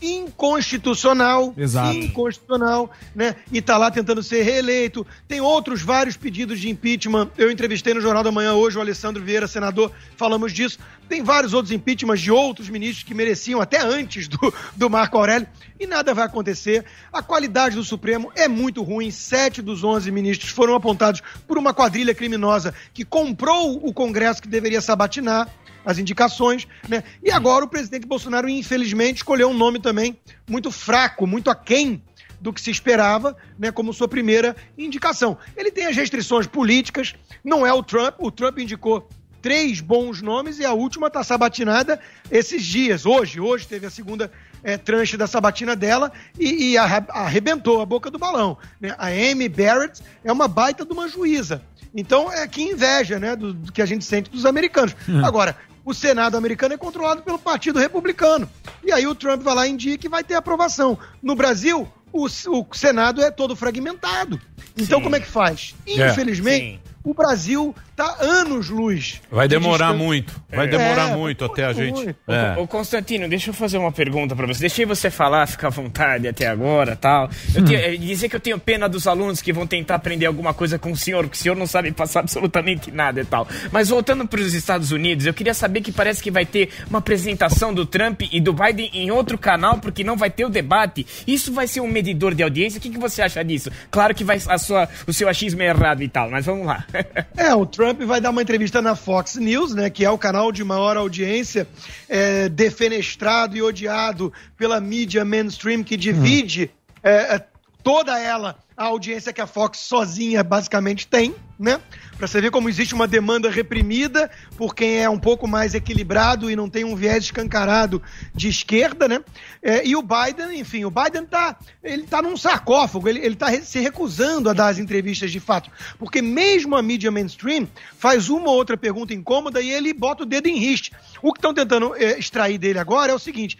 Inconstitucional. 0.01 1.53
Exato. 1.57 1.97
Inconstitucional, 1.97 2.91
né? 3.15 3.37
E 3.53 3.61
tá 3.61 3.77
lá 3.77 3.91
tentando 3.91 4.23
ser 4.23 4.43
reeleito. 4.43 5.07
Tem 5.27 5.41
outros 5.41 5.83
vários 5.83 6.17
pedidos 6.17 6.61
de 6.61 6.69
impeachment. 6.69 7.31
Eu 7.37 7.51
entrevistei 7.51 7.95
no 7.95 8.01
Jornal 8.01 8.23
da 8.23 8.33
Manhã 8.33 8.55
hoje 8.55 8.79
o 8.79 8.81
Alessandro 8.81 9.23
Vieira, 9.23 9.49
senador, 9.49 9.93
falamos 10.17 10.53
disso. 10.53 10.79
Tem 11.09 11.23
vários 11.23 11.55
outros 11.55 11.73
impeachments 11.73 12.21
de 12.21 12.31
outros 12.31 12.69
ministros 12.69 13.03
que 13.03 13.15
mereciam 13.15 13.61
até 13.61 13.81
antes 13.81 14.29
do, 14.29 14.55
do 14.77 14.91
Marco 14.91 15.17
Aurélio. 15.17 15.49
E 15.81 15.87
nada 15.87 16.13
vai 16.13 16.27
acontecer. 16.27 16.85
A 17.13 17.23
qualidade 17.23 17.77
do 17.77 17.85
Supremo 17.85 18.31
é 18.35 18.49
muito 18.49 18.83
ruim. 18.83 19.11
Sete 19.11 19.63
dos 19.63 19.85
onze 19.85 20.11
ministros 20.11 20.51
foram 20.51 20.75
apontados 20.75 21.23
por 21.47 21.57
uma 21.57 21.73
quadrilha 21.73 22.15
criminosa 22.15 22.75
que 22.93 23.05
comprou 23.05 23.77
o 23.87 23.93
Congresso 23.93 24.43
que 24.43 24.49
deveria 24.49 24.81
sabatinar 24.81 25.49
as 25.89 25.97
indicações, 25.99 26.69
né? 26.87 27.03
E 27.25 27.31
agora 27.31 27.65
o 27.65 27.69
presidente 27.69 28.07
Bolsonaro, 28.07 28.47
infelizmente, 28.47 29.17
escolheu 29.17 29.49
um 29.49 29.55
nome 29.57 29.81
também 29.81 30.19
muito 30.47 30.71
fraco, 30.71 31.27
muito 31.27 31.49
aquém 31.51 32.03
do 32.39 32.53
que 32.53 32.61
se 32.61 32.71
esperava, 32.71 33.35
né, 33.59 33.73
como 33.73 33.93
sua 33.93 34.07
primeira 34.07 34.55
indicação. 34.77 35.39
Ele 35.57 35.71
tem 35.71 35.87
as 35.87 35.97
restrições 35.97 36.47
políticas, 36.47 37.15
não 37.43 37.67
é 37.67 37.73
o 37.73 37.83
Trump, 37.83 38.17
o 38.19 38.31
Trump 38.31 38.59
indicou 38.59 39.09
três 39.41 39.81
bons 39.81 40.21
nomes 40.21 40.59
e 40.59 40.65
a 40.65 40.73
última 40.75 41.07
está 41.07 41.25
sabatinada 41.25 41.99
esses 42.31 42.63
dias. 42.65 43.07
Hoje, 43.07 43.41
hoje 43.41 43.67
teve 43.67 43.87
a 43.87 43.91
segunda 43.91 44.31
eh, 44.63 44.77
tranche 44.77 45.17
da 45.17 45.27
sabatina 45.27 45.75
dela 45.75 46.13
e, 46.39 46.73
e 46.73 46.79
arre- 46.79 47.07
arrebentou 47.09 47.81
a 47.81 47.87
boca 47.87 48.11
do 48.11 48.19
balão. 48.19 48.59
né? 48.81 48.95
A 48.99 49.07
Amy 49.07 49.49
Barrett 49.49 50.03
é 50.23 50.31
uma 50.31 50.47
baita 50.49 50.85
de 50.85 50.93
uma 50.93 51.09
juíza. 51.09 51.63
Então 51.95 52.31
é 52.31 52.47
que 52.47 52.63
inveja, 52.63 53.19
né, 53.19 53.35
do, 53.35 53.55
do 53.55 53.73
que 53.73 53.81
a 53.81 53.87
gente 53.87 54.05
sente 54.05 54.29
dos 54.31 54.45
americanos. 54.45 54.95
Agora, 55.25 55.57
o 55.89 55.95
Senado 55.95 56.37
americano 56.37 56.75
é 56.75 56.77
controlado 56.77 57.23
pelo 57.23 57.39
Partido 57.39 57.79
Republicano. 57.79 58.49
E 58.85 58.93
aí 58.93 59.07
o 59.07 59.15
Trump 59.15 59.41
vai 59.41 59.55
lá 59.55 59.67
e 59.67 59.71
indica 59.71 59.97
que 59.97 60.09
vai 60.09 60.23
ter 60.23 60.35
aprovação. 60.35 60.99
No 61.23 61.35
Brasil, 61.35 61.89
o, 62.13 62.27
o 62.27 62.67
Senado 62.75 63.23
é 63.23 63.31
todo 63.31 63.57
fragmentado. 63.57 64.39
Então 64.77 65.01
como 65.01 65.17
é 65.17 65.21
que 65.21 65.27
faz? 65.27 65.75
É. 65.87 66.11
Infelizmente, 66.11 66.79
o 67.05 67.15
Brasil 67.15 67.75
tá 67.97 68.17
anos-luz. 68.21 69.21
Vai 69.31 69.49
de 69.49 69.55
demorar 69.57 69.87
distância. 69.89 70.05
muito. 70.07 70.43
Vai 70.51 70.67
É, 70.67 70.69
demorar 70.71 71.07
vai 71.09 71.17
muito 71.17 71.45
até 71.45 71.65
a 71.65 71.73
gente. 71.73 71.95
muito. 71.95 72.17
É. 72.29 72.57
Ô, 72.59 72.67
Constantino, 72.67 73.29
deixa 73.29 73.51
eu 73.51 73.55
fazer 73.55 73.79
uma 73.79 73.93
pergunta 73.93 74.35
pra 74.37 74.47
você. 74.47 74.61
Deixei 74.61 74.85
você 74.87 75.11
falar, 75.11 75.47
ficar 75.47 75.69
à 75.69 75.71
vontade 75.71 76.27
até 76.29 76.47
agora 76.47 76.97
tal. 76.97 77.29
Eu 77.55 77.65
tenho- 77.65 77.79
eh, 77.79 77.97
dizer 77.97 78.29
que 78.29 78.37
eu 78.37 78.41
tenho 78.41 78.59
pena 78.59 78.89
dos 78.89 79.07
alunos 79.07 79.41
que 79.43 79.53
vão 79.53 79.67
tentar 79.67 79.97
aprender 79.97 80.27
alguma 80.27 80.53
coisa 80.55 80.79
com 80.79 80.93
o 80.93 80.97
senhor, 80.97 81.25
porque 81.25 81.39
o 81.39 81.41
senhor 81.43 81.57
não 81.57 81.67
sabe 81.67 81.91
passar 81.93 82.21
absolutamente 82.21 82.91
nada 82.91 83.21
e 83.21 83.25
tal. 83.25 83.47
Mas 83.73 83.89
voltando 83.89 84.27
para 84.27 84.41
os 84.41 84.55
Estados 84.55 84.93
Unidos, 84.93 85.27
eu 85.27 85.35
queria 85.35 85.55
saber 85.55 85.81
que 85.81 85.93
parece 85.93 86.23
que 86.23 86.31
vai 86.31 86.45
ter 86.47 86.71
uma 86.89 86.99
apresentação 86.99 87.73
do 87.73 87.85
Trump 87.87 88.23
e 88.31 88.41
do 88.41 88.53
Biden 88.53 88.91
em 88.93 89.11
outro 89.11 89.37
canal, 89.39 89.79
porque 89.79 90.05
não 90.05 90.17
vai 90.17 90.31
ter 90.31 90.45
o 90.45 90.49
debate. 90.49 91.07
Isso 91.27 91.53
vai 91.53 91.67
ser 91.67 91.81
um 91.81 91.89
medidor 91.89 92.35
de 92.35 92.43
audiência? 92.43 92.79
O 92.79 92.81
que, 92.81 92.91
que 92.91 92.99
você 92.99 93.23
acha 93.23 93.43
disso? 93.45 93.71
Claro 93.91 94.15
que 94.15 94.25
vai, 94.25 94.39
a 94.49 94.59
sua, 94.59 94.89
o 95.07 95.13
seu 95.13 95.29
achismo 95.29 95.63
é 95.63 95.67
errado 95.69 96.03
e 96.03 96.09
tal, 96.09 96.31
mas 96.31 96.45
vamos 96.47 96.67
lá. 96.67 96.85
É, 97.37 97.55
o 97.55 97.65
Trump 97.65 98.01
vai 98.03 98.21
dar 98.21 98.31
uma 98.31 98.43
entrevista 98.43 98.83
na 98.83 98.97
Fox 98.97 99.37
News, 99.37 99.75
né, 99.75 99.89
que 99.89 100.05
é 100.05 100.11
o 100.11 100.19
canal 100.19 100.51
de 100.51 100.65
maior 100.65 100.97
audiência, 100.97 101.69
é, 102.09 102.49
defenestrado 102.49 103.57
e 103.57 103.63
odiado 103.63 104.33
pela 104.57 104.81
mídia 104.81 105.25
mainstream 105.25 105.85
que 105.85 105.97
divide 105.97 106.71
é, 107.03 107.37
é, 107.37 107.45
toda 107.83 108.19
ela 108.19 108.59
a 108.77 108.85
audiência 108.85 109.33
que 109.33 109.41
a 109.41 109.47
Fox 109.47 109.81
sozinha 109.81 110.45
basicamente 110.45 111.09
tem, 111.09 111.35
né? 111.59 111.81
Pra 112.17 112.29
você 112.29 112.41
ver 112.41 112.53
como 112.53 112.69
existe 112.69 112.95
uma 112.95 113.09
demanda 113.09 113.51
reprimida 113.51 114.31
por 114.57 114.73
quem 114.73 115.03
é 115.03 115.11
um 115.11 115.19
pouco 115.19 115.49
mais 115.49 115.75
equilibrado 115.75 116.49
e 116.49 116.55
não 116.55 116.71
tem 116.71 116.85
um 116.85 116.95
viés 116.95 117.25
escancarado 117.25 118.01
de 118.33 118.49
esquerda, 118.49 119.09
né? 119.09 119.21
É, 119.61 119.85
e 119.85 119.97
o 119.97 120.03
Biden, 120.03 120.61
enfim, 120.61 120.85
o 120.85 120.93
Biden 120.93 121.27
tá, 121.27 121.59
ele 121.83 122.05
tá 122.05 122.23
num 122.23 122.37
sarcófago, 122.37 123.09
ele, 123.09 123.19
ele 123.19 123.35
tá 123.35 123.51
se 123.61 123.81
recusando 123.81 124.49
a 124.49 124.53
dar 124.53 124.69
as 124.69 124.79
entrevistas 124.79 125.33
de 125.33 125.41
fato, 125.41 125.71
porque 125.99 126.23
mesmo 126.23 126.77
a 126.77 126.83
mídia 126.83 127.11
mainstream 127.11 127.67
faz 127.99 128.29
uma 128.29 128.49
ou 128.49 128.57
outra 128.57 128.77
pergunta 128.77 129.13
incômoda 129.13 129.61
e 129.61 129.71
ele 129.71 129.93
bota 129.93 130.23
o 130.23 130.27
dedo 130.27 130.47
em 130.47 130.57
riste. 130.57 130.93
O 131.21 131.33
que 131.33 131.39
estão 131.39 131.53
tentando 131.53 131.97
é, 131.97 132.17
extrair 132.17 132.59
dele 132.59 132.79
agora 132.79 133.11
é 133.11 133.15
o 133.15 133.19
seguinte: 133.19 133.59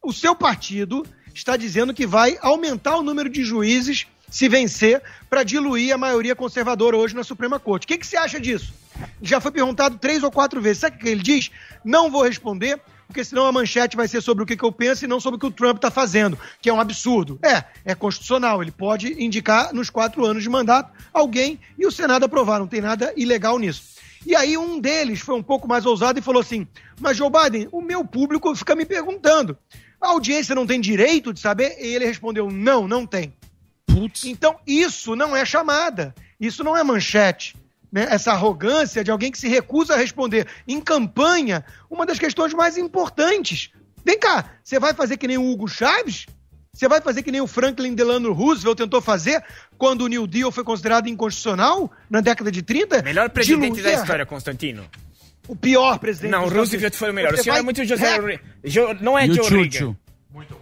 o 0.00 0.12
seu 0.12 0.34
partido 0.34 1.04
está 1.34 1.56
dizendo 1.56 1.94
que 1.94 2.06
vai 2.06 2.38
aumentar 2.40 2.96
o 2.96 3.02
número 3.02 3.28
de 3.28 3.44
juízes 3.44 4.06
se 4.30 4.48
vencer 4.48 5.02
para 5.28 5.42
diluir 5.42 5.92
a 5.92 5.98
maioria 5.98 6.36
conservadora 6.36 6.96
hoje 6.96 7.14
na 7.14 7.24
Suprema 7.24 7.58
Corte. 7.58 7.84
O 7.84 7.88
que, 7.88 7.98
que 7.98 8.06
você 8.06 8.16
acha 8.16 8.38
disso? 8.38 8.72
Já 9.20 9.40
foi 9.40 9.50
perguntado 9.50 9.98
três 9.98 10.22
ou 10.22 10.30
quatro 10.30 10.60
vezes. 10.60 10.78
Sabe 10.78 10.96
o 10.96 10.98
que 10.98 11.08
ele 11.08 11.22
diz? 11.22 11.50
Não 11.84 12.10
vou 12.10 12.22
responder, 12.22 12.80
porque 13.06 13.24
senão 13.24 13.46
a 13.46 13.52
manchete 13.52 13.96
vai 13.96 14.06
ser 14.06 14.20
sobre 14.20 14.44
o 14.44 14.46
que, 14.46 14.56
que 14.56 14.64
eu 14.64 14.70
penso 14.70 15.04
e 15.04 15.08
não 15.08 15.18
sobre 15.18 15.36
o 15.36 15.40
que 15.40 15.46
o 15.46 15.50
Trump 15.50 15.76
está 15.76 15.90
fazendo, 15.90 16.38
que 16.60 16.68
é 16.68 16.72
um 16.72 16.80
absurdo. 16.80 17.38
É, 17.42 17.64
é 17.84 17.94
constitucional. 17.94 18.62
Ele 18.62 18.70
pode 18.70 19.22
indicar 19.22 19.74
nos 19.74 19.90
quatro 19.90 20.24
anos 20.24 20.42
de 20.42 20.48
mandato 20.48 20.92
alguém 21.12 21.58
e 21.78 21.86
o 21.86 21.90
Senado 21.90 22.24
aprovar. 22.24 22.60
Não 22.60 22.68
tem 22.68 22.80
nada 22.80 23.12
ilegal 23.16 23.58
nisso. 23.58 23.90
E 24.24 24.36
aí 24.36 24.56
um 24.56 24.78
deles 24.78 25.20
foi 25.20 25.34
um 25.34 25.42
pouco 25.42 25.66
mais 25.66 25.86
ousado 25.86 26.18
e 26.18 26.22
falou 26.22 26.40
assim: 26.40 26.66
Mas 27.00 27.16
Joe 27.16 27.30
Biden, 27.30 27.68
o 27.72 27.80
meu 27.80 28.04
público 28.04 28.54
fica 28.54 28.76
me 28.76 28.84
perguntando. 28.84 29.56
A 30.00 30.08
audiência 30.08 30.54
não 30.54 30.66
tem 30.66 30.80
direito 30.80 31.32
de 31.32 31.40
saber? 31.40 31.76
E 31.78 31.94
ele 31.94 32.06
respondeu: 32.06 32.50
Não, 32.50 32.88
não 32.88 33.06
tem. 33.06 33.34
Então 34.24 34.56
isso 34.66 35.14
não 35.16 35.36
é 35.36 35.44
chamada, 35.44 36.14
isso 36.38 36.64
não 36.64 36.76
é 36.76 36.82
manchete. 36.82 37.54
né? 37.92 38.06
Essa 38.08 38.32
arrogância 38.32 39.02
de 39.04 39.10
alguém 39.10 39.30
que 39.30 39.38
se 39.38 39.48
recusa 39.48 39.94
a 39.94 39.96
responder 39.96 40.46
em 40.66 40.80
campanha 40.80 41.64
uma 41.90 42.06
das 42.06 42.18
questões 42.18 42.54
mais 42.54 42.78
importantes. 42.78 43.70
Vem 44.04 44.18
cá, 44.18 44.52
você 44.62 44.78
vai 44.78 44.94
fazer 44.94 45.16
que 45.16 45.26
nem 45.26 45.36
o 45.36 45.50
Hugo 45.50 45.68
Chaves? 45.68 46.26
Você 46.72 46.88
vai 46.88 47.00
fazer 47.00 47.22
que 47.22 47.32
nem 47.32 47.40
o 47.40 47.46
Franklin 47.48 47.94
Delano 47.94 48.32
Roosevelt 48.32 48.78
tentou 48.78 49.00
fazer 49.02 49.44
quando 49.76 50.02
o 50.02 50.06
New 50.06 50.26
Deal 50.26 50.52
foi 50.52 50.62
considerado 50.64 51.08
inconstitucional 51.08 51.90
na 52.08 52.20
década 52.20 52.50
de 52.50 52.62
30? 52.62 53.02
Melhor 53.02 53.28
presidente 53.28 53.74
Diluir 53.74 53.96
da 53.96 54.00
história, 54.00 54.24
Constantino. 54.24 54.84
O 55.50 55.56
pior 55.56 55.98
presidente. 55.98 56.30
Não, 56.30 56.44
o 56.44 56.48
Roosevelt 56.48 56.94
foi 56.94 57.10
o 57.10 57.14
melhor. 57.14 57.32
O 57.34 57.36
Você 57.36 57.42
senhor 57.42 57.54
é 57.54 57.56
vai- 57.56 57.64
muito 57.64 57.84
José... 57.84 58.20
Re- 58.20 58.40
Jo- 58.64 58.96
Não 59.00 59.18
é 59.18 59.26
o 59.26 59.34
Joe? 59.34 59.48
Reagan. 59.68 59.96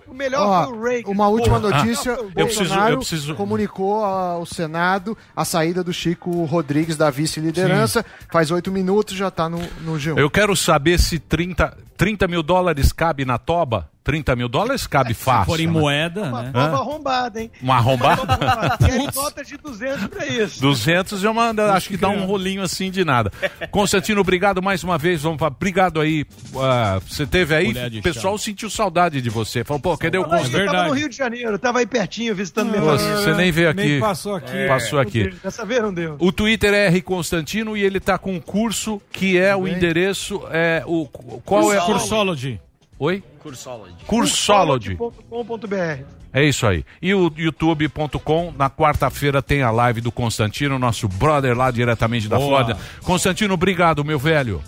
O 0.07 0.15
melhor 0.15 0.41
Ó, 0.47 0.65
foi 0.69 0.77
o 0.77 0.83
Reagan. 0.83 1.11
uma 1.11 1.29
última 1.29 1.61
Porra. 1.61 1.77
notícia: 1.85 2.13
Ah, 2.15 2.21
o 2.23 2.25
eu 2.35 2.47
preciso- 2.47 2.59
Bolsonaro 2.65 2.95
eu 2.95 2.99
preciso- 2.99 3.35
comunicou 3.35 4.03
ao 4.03 4.47
Senado 4.47 5.17
a 5.37 5.45
saída 5.45 5.85
do 5.85 5.93
Chico 5.93 6.45
Rodrigues 6.47 6.97
da 6.97 7.11
vice-liderança. 7.11 8.05
Faz 8.33 8.51
oito 8.51 8.73
minutos, 8.73 9.15
já 9.15 9.31
tá 9.31 9.47
no, 9.49 9.59
no 9.83 9.99
G1. 9.99 10.17
Eu 10.19 10.31
quero 10.31 10.57
saber 10.57 10.99
se 10.99 11.19
30, 11.19 11.77
30 11.99 12.27
mil 12.27 12.43
dólares 12.43 12.93
cabe 12.93 13.27
na 13.27 13.37
toba. 13.37 13.91
30 14.09 14.35
mil 14.37 14.49
dólares 14.49 14.87
cabe 14.87 15.13
fácil. 15.13 15.45
for 15.45 15.61
em 15.61 15.67
né? 15.67 15.73
moeda, 15.73 16.23
Uma 16.23 16.43
né? 16.45 16.51
Hã? 16.55 16.73
arrombada, 16.73 17.43
hein? 17.43 17.51
Uma 17.61 17.75
arrombada? 17.77 18.79
Querem 18.79 19.07
notas 19.15 19.47
de 19.47 19.59
200 19.59 20.07
pra 20.07 20.27
isso. 20.27 20.63
200 20.63 21.23
eu 21.23 21.35
mando, 21.35 21.61
acho 21.61 21.91
que 21.91 21.97
dá 21.99 22.09
um 22.09 22.25
rolinho 22.25 22.63
assim 22.63 22.91
de 22.91 23.05
nada. 23.05 23.31
Constantino, 23.71 24.19
obrigado 24.23 24.63
mais 24.63 24.83
uma 24.83 24.97
vez. 24.97 25.21
Vamos 25.21 25.37
pra- 25.37 25.49
obrigado 25.49 26.01
aí. 26.01 26.25
ah, 26.57 26.99
você 27.07 27.27
teve 27.27 27.55
aí, 27.55 27.75
o 27.99 28.03
pessoal 28.03 28.39
sentiu 28.39 28.71
saudade 28.71 29.21
de 29.21 29.29
você. 29.29 29.63
Falou, 29.63 29.79
pô, 29.79 29.99
cadê 29.99 30.17
o 30.17 30.25
Constantino? 30.25 30.59
Eu 30.61 30.67
tava 30.73 30.89
no 30.89 30.95
Rio 30.95 31.09
de 31.11 31.17
Janeiro, 31.17 31.59
tava 31.59 31.79
aí 31.81 31.87
pertinho 31.87 32.35
visitando 32.35 32.73
Pô, 32.73 32.81
família. 32.97 33.17
Você 33.19 33.35
nem 33.35 33.53
veio 33.53 33.69
aqui. 33.69 33.81
Nem 33.89 34.01
passou 34.01 34.37
aqui. 34.37 34.67
Passou 34.67 34.99
aqui. 34.99 35.29
Dessa 35.45 35.67
vez 35.67 35.83
não 35.83 35.93
deu. 35.93 36.17
O 36.19 36.33
Twitter 36.33 36.73
é 36.73 36.87
R 36.87 37.03
Constantino 37.03 37.77
e 37.77 37.83
ele 37.83 38.01
tá 38.01 38.17
com 38.17 38.33
um 38.33 38.41
curso 38.41 39.03
que 39.13 39.37
é 39.37 39.55
o 39.55 39.69
endereço 39.69 40.41
é 40.51 40.83
o 40.87 41.07
qual 41.45 41.71
é 41.75 41.79
Cursology. 41.81 42.59
Oi? 42.99 43.23
Cursology. 43.43 43.95
Cursology. 44.07 44.97
.com.br. 44.97 46.05
É 46.33 46.45
isso 46.45 46.67
aí. 46.67 46.85
E 47.01 47.15
o 47.15 47.33
youtube.com, 47.37 48.53
na 48.57 48.69
quarta-feira 48.69 49.41
tem 49.41 49.63
a 49.63 49.71
live 49.71 50.01
do 50.01 50.13
Constantino, 50.13 50.79
nosso 50.79 51.09
brother 51.09 51.57
lá 51.57 51.71
diretamente 51.71 52.29
da 52.29 52.37
Boa. 52.37 52.49
Flórida. 52.49 52.79
Constantino, 53.03 53.55
obrigado, 53.55 54.05
meu 54.05 54.19
velho. 54.19 54.63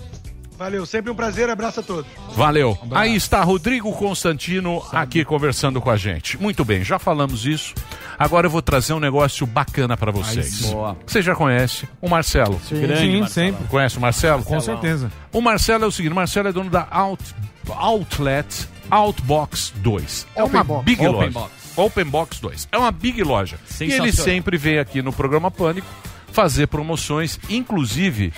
Valeu, 0.57 0.85
sempre 0.85 1.11
um 1.11 1.14
prazer, 1.14 1.49
abraço 1.49 1.81
a 1.81 1.83
todos. 1.83 2.05
Valeu. 2.35 2.78
Aí 2.91 3.16
está 3.16 3.43
Rodrigo 3.43 3.91
Constantino 3.95 4.83
aqui 4.93 5.24
conversando 5.24 5.81
com 5.81 5.89
a 5.91 5.97
gente. 5.97 6.37
Muito 6.39 6.66
bem, 6.66 6.85
já 6.85 6.99
falamos 6.99 7.47
isso. 7.47 7.74
Agora 8.18 8.47
eu 8.47 8.51
vou 8.51 8.61
trazer 8.61 8.93
um 8.93 9.01
negócio 9.01 9.47
bacana 9.47 9.97
para 9.97 10.12
vocês. 10.12 10.70
Você 11.07 11.22
já 11.22 11.35
conhece 11.35 11.89
o 12.01 12.11
Marcelo? 12.11 12.61
Sim. 12.68 12.78
Grande 12.83 13.01
Sim, 13.01 13.20
Marcelo. 13.20 13.28
sempre. 13.53 13.68
Conhece 13.68 13.97
o 13.97 14.01
Marcelo? 14.03 14.45
Com 14.45 14.61
certeza. 14.61 15.11
O 15.33 15.41
Marcelo 15.41 15.85
é 15.85 15.87
o 15.87 15.91
seguinte, 15.91 16.12
o 16.12 16.16
Marcelo 16.16 16.49
é 16.49 16.53
dono 16.53 16.68
da 16.68 16.87
Out, 16.91 17.24
Outlet 17.68 18.68
Outbox 18.90 19.72
2. 19.76 20.26
É 20.34 20.42
Open 20.42 20.56
uma 20.56 20.64
Box. 20.64 20.84
big 20.84 21.00
Open 21.06 21.12
loja. 21.14 21.30
Box. 21.30 21.52
Open 21.76 22.04
Box 22.04 22.40
2. 22.40 22.68
É 22.72 22.78
uma 22.78 22.90
big 22.90 23.22
loja. 23.22 23.58
E 23.80 23.84
ele 23.92 24.12
sempre 24.12 24.56
vem 24.56 24.78
aqui 24.78 25.00
no 25.02 25.12
programa 25.12 25.50
Pânico 25.50 25.86
fazer 26.32 26.66
promoções, 26.68 27.38
inclusive 27.48 28.32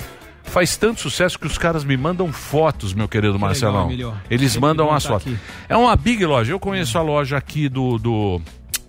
faz 0.45 0.77
tanto 0.77 1.01
sucesso 1.01 1.39
que 1.39 1.47
os 1.47 1.57
caras 1.57 1.85
me 1.85 1.97
mandam 1.97 2.31
fotos, 2.33 2.93
meu 2.93 3.09
querido 3.09 3.39
Marcelão. 3.39 3.87
Emílio. 3.87 4.15
Eles 4.31 4.53
Sempre 4.53 4.69
mandam 4.69 4.93
as 4.93 5.05
fotos. 5.07 5.27
aqui. 5.33 5.39
É 5.69 5.77
uma 5.77 5.95
big 5.97 6.25
loja. 6.27 6.53
Eu 6.53 6.59
conheço 6.61 6.99
a 6.99 7.03
loja 7.03 7.37
aqui 7.37 7.69
do 7.69 7.97
do 7.99 8.41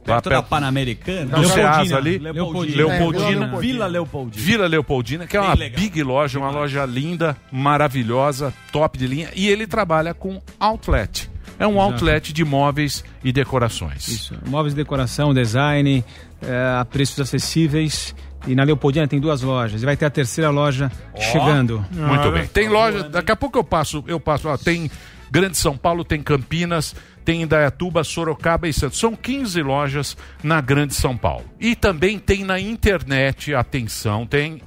Perto 0.04 0.30
da 0.30 0.43
Pan-Americana. 0.43 1.43
Ceasa 1.45 1.97
ali, 1.97 2.18
Leopoldina. 2.18 2.78
Leopoldina. 2.78 3.45
É, 3.45 3.60
Vila 3.60 3.88
Leopoldina. 3.88 4.45
Vila 4.45 4.68
Leopoldina, 4.68 5.28
que 5.28 5.38
é 5.38 5.41
uma 5.41 5.56
big 5.56 6.04
loja, 6.04 6.39
uma 6.39 6.49
loja 6.51 6.86
linda, 6.86 7.38
maravilhosa, 7.51 8.54
top 8.72 8.97
de 8.97 9.08
linha. 9.08 9.30
E 9.36 9.47
ele 9.47 9.66
trabalha 9.66 10.14
com 10.14 10.41
outlet. 10.60 11.30
É 11.60 11.68
um 11.68 11.80
outlet 11.80 12.34
de 12.34 12.43
móveis 12.43 13.04
e 13.24 13.32
decorações. 13.32 14.08
Isso. 14.08 14.36
Móveis 14.45 14.74
de 14.74 14.82
decoração, 14.82 15.34
design, 15.34 16.04
é, 16.41 16.80
a 16.80 16.86
preços 16.86 17.20
acessíveis. 17.20 18.16
E 18.45 18.56
na 18.56 18.64
Leopoldina 18.64 19.08
tem 19.08 19.20
duas 19.20 19.41
lojas. 19.41 19.82
E 19.82 19.86
vai 19.86 19.95
ter 19.95 20.06
a 20.06 20.10
terceira 20.10 20.49
loja 20.49 20.91
chegando. 21.18 21.86
Muito 21.91 22.32
bem. 22.32 22.45
Tem 22.47 22.68
loja, 22.68 23.04
daqui 23.04 23.32
a 23.32 23.36
pouco 23.36 23.58
eu 23.58 23.64
passo, 23.64 24.04
eu 24.06 24.20
passo, 24.20 24.49
ó, 24.49 24.58
tem 24.58 24.91
Grande 25.32 25.58
São 25.58 25.76
Paulo, 25.76 26.04
tem 26.04 26.22
Campinas, 26.22 26.95
tem 27.24 27.43
Indaiatuba, 27.43 28.03
Sorocaba 28.03 28.67
e 28.67 28.74
Santos. 28.74 28.99
São 28.99 29.15
15 29.15 29.61
lojas 29.61 30.17
na 30.43 30.59
Grande 30.61 30.93
São 30.93 31.17
Paulo. 31.17 31.45
E 31.59 31.76
também 31.76 32.19
tem 32.19 32.43
na 32.43 32.59
internet, 32.59 33.55
atenção, 33.55 34.26
tem 34.26 34.61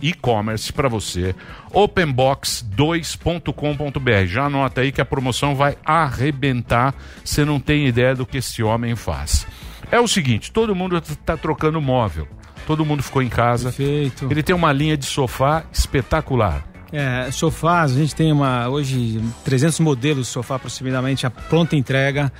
e-commerce 0.00 0.72
para 0.72 0.88
você, 0.88 1.34
openbox2.com.br. 1.70 4.26
Já 4.26 4.46
anota 4.46 4.80
aí 4.80 4.90
que 4.90 5.00
a 5.00 5.04
promoção 5.04 5.54
vai 5.54 5.76
arrebentar, 5.84 6.92
você 7.24 7.44
não 7.44 7.60
tem 7.60 7.86
ideia 7.86 8.12
do 8.14 8.26
que 8.26 8.38
esse 8.38 8.62
homem 8.62 8.96
faz. 8.96 9.46
É 9.90 10.00
o 10.00 10.08
seguinte, 10.08 10.50
todo 10.50 10.74
mundo 10.74 10.96
está 10.96 11.36
trocando 11.36 11.78
móvel. 11.80 12.26
Todo 12.66 12.84
mundo 12.84 13.02
ficou 13.02 13.22
em 13.22 13.28
casa. 13.28 13.72
Perfeito. 13.72 14.28
Ele 14.30 14.42
tem 14.42 14.54
uma 14.54 14.72
linha 14.72 14.96
de 14.96 15.04
sofá 15.04 15.64
espetacular. 15.72 16.64
É, 16.92 17.30
sofás, 17.30 17.92
a 17.92 17.94
gente 17.94 18.14
tem 18.14 18.30
uma 18.30 18.68
hoje 18.68 19.18
300 19.44 19.80
modelos 19.80 20.26
de 20.26 20.32
sofá 20.32 20.56
aproximadamente 20.56 21.26
a 21.26 21.30
pronta 21.30 21.74
entrega. 21.74 22.30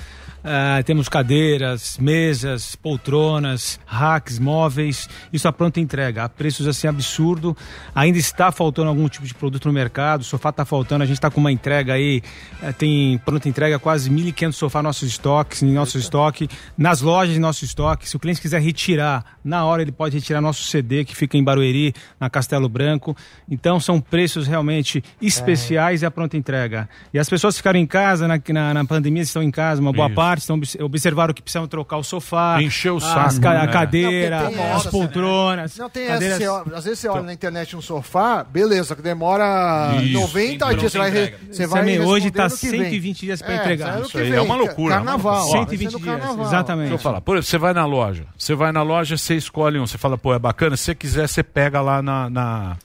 Ah, 0.45 0.83
temos 0.85 1.09
cadeiras, 1.09 1.97
mesas, 1.99 2.75
poltronas, 2.75 3.79
racks, 3.87 4.39
móveis, 4.39 5.09
isso 5.33 5.47
a 5.47 5.53
pronta 5.53 5.79
entrega, 5.79 6.25
a 6.25 6.29
preços 6.29 6.67
assim 6.67 6.89
absurdo. 6.89 7.57
Ainda 7.95 8.19
está 8.19 8.51
faltando 8.51 8.89
algum 8.89 9.09
tipo 9.09 9.27
de 9.27 9.35
produto 9.35 9.67
no 9.67 9.73
mercado, 9.73 10.23
o 10.23 10.25
sofá 10.25 10.49
está 10.49 10.65
faltando, 10.65 11.05
a 11.05 11.07
gente 11.07 11.17
está 11.17 11.31
com 11.31 11.41
uma 11.41 11.53
entrega 11.53 11.95
aí, 11.95 12.23
eh, 12.63 12.73
tem 12.73 13.19
pronta 13.25 13.49
entrega 13.49 13.79
quase 13.79 14.11
1.500 14.11 14.53
sofá 14.53 14.83
nossos 14.83 15.09
estoques, 15.09 15.63
em 15.63 15.73
nosso 15.73 15.97
estoque, 15.97 16.49
nas 16.77 17.01
lojas 17.01 17.37
em 17.37 17.41
nosso 17.41 17.65
estoque. 17.65 18.09
Se 18.09 18.17
o 18.17 18.19
cliente 18.19 18.41
quiser 18.41 18.61
retirar, 18.61 19.25
na 19.45 19.65
hora 19.65 19.83
ele 19.83 19.93
pode 19.93 20.17
retirar 20.17 20.41
nosso 20.41 20.65
CD 20.65 21.05
que 21.05 21.15
fica 21.15 21.37
em 21.37 21.45
Barueri, 21.45 21.95
na 22.19 22.29
Castelo 22.29 22.69
Branco. 22.69 23.17
Então 23.49 23.79
são 23.79 24.01
preços 24.01 24.47
realmente 24.47 25.05
especiais 25.21 26.03
e 26.03 26.07
a 26.07 26.11
pronta 26.11 26.37
entrega. 26.37 26.89
E 27.15 27.19
as 27.19 27.29
pessoas 27.29 27.57
ficaram 27.57 27.79
em 27.79 27.87
casa, 27.87 28.27
na, 28.27 28.41
na, 28.49 28.75
na 28.75 28.85
pandemia 28.85 29.23
estão 29.23 29.43
em 29.43 29.51
casa, 29.51 29.81
uma 29.81 29.93
boa 29.93 30.09
Isso. 30.09 30.17
parte, 30.17 30.32
estão, 30.39 30.57
obs- 30.57 30.77
observaram 30.81 31.35
que 31.35 31.43
precisam 31.43 31.67
trocar 31.67 31.97
o 31.99 32.03
sofá, 32.05 32.63
Encheu 32.63 32.95
o 32.95 32.97
as 32.99 33.05
saco, 33.05 33.41
ca- 33.41 33.55
né? 33.55 33.61
a 33.61 33.69
cadeira, 33.69 34.43
Não, 34.45 34.51
tem 34.53 34.63
as 34.71 34.81
essa, 34.81 34.91
poltronas. 34.91 35.77
Não 35.79 35.91
tem 35.91 36.07
cadeiras- 36.07 36.41
essa, 36.41 36.45
você 36.45 36.49
olha- 36.49 36.77
às 36.79 36.85
vezes 36.85 36.99
você 37.01 37.09
olha 37.09 37.23
na 37.23 37.33
internet 37.33 37.77
um 37.77 37.81
sofá, 37.83 38.45
beleza, 38.45 38.95
que 38.97 39.03
demora 39.03 39.97
Isso. 40.03 40.13
90 40.21 40.67
Tem 40.69 40.77
dias, 40.79 40.93
você 40.93 40.99
vai, 40.99 41.09
entrega. 41.09 41.39
você 41.51 41.67
vai 41.67 41.81
Samir, 41.81 42.01
hoje 42.07 42.31
tá 42.31 42.49
no 42.49 42.57
que 42.57 42.69
vem. 42.71 42.81
120 42.83 43.21
dias 43.21 43.43
pra 43.43 43.53
É, 43.53 43.57
entregar. 43.57 44.01
Isso 44.01 44.19
aí 44.19 44.33
é 44.33 44.41
uma 44.41 44.55
loucura. 44.57 44.95
Carnaval. 44.97 45.35
Ó, 45.35 45.39
ó, 45.39 45.51
vai 45.53 45.61
120 45.61 45.91
ser 45.91 45.97
no 45.99 46.03
dias, 46.05 46.19
carnaval. 46.21 46.47
exatamente. 46.47 46.89
Deixa 46.89 46.95
eu 46.95 46.99
falar. 46.99 47.21
Por 47.21 47.37
exemplo, 47.37 47.51
você 47.51 47.59
vai 47.59 47.73
na 47.73 47.87
loja. 47.87 48.25
Você 48.37 48.55
vai 48.55 48.73
na 48.73 48.83
loja, 48.83 49.17
você 49.17 49.35
escolhe 49.37 49.79
um. 49.79 49.87
Você 49.87 49.99
fala, 49.99 50.17
pô, 50.19 50.35
é 50.35 50.39
bacana. 50.39 50.77
Se 50.77 50.85
você 50.85 50.95
quiser, 50.95 51.29
você 51.29 51.43
pega 51.43 51.81
lá 51.81 52.03
na, 52.03 52.29
na, 52.31 52.77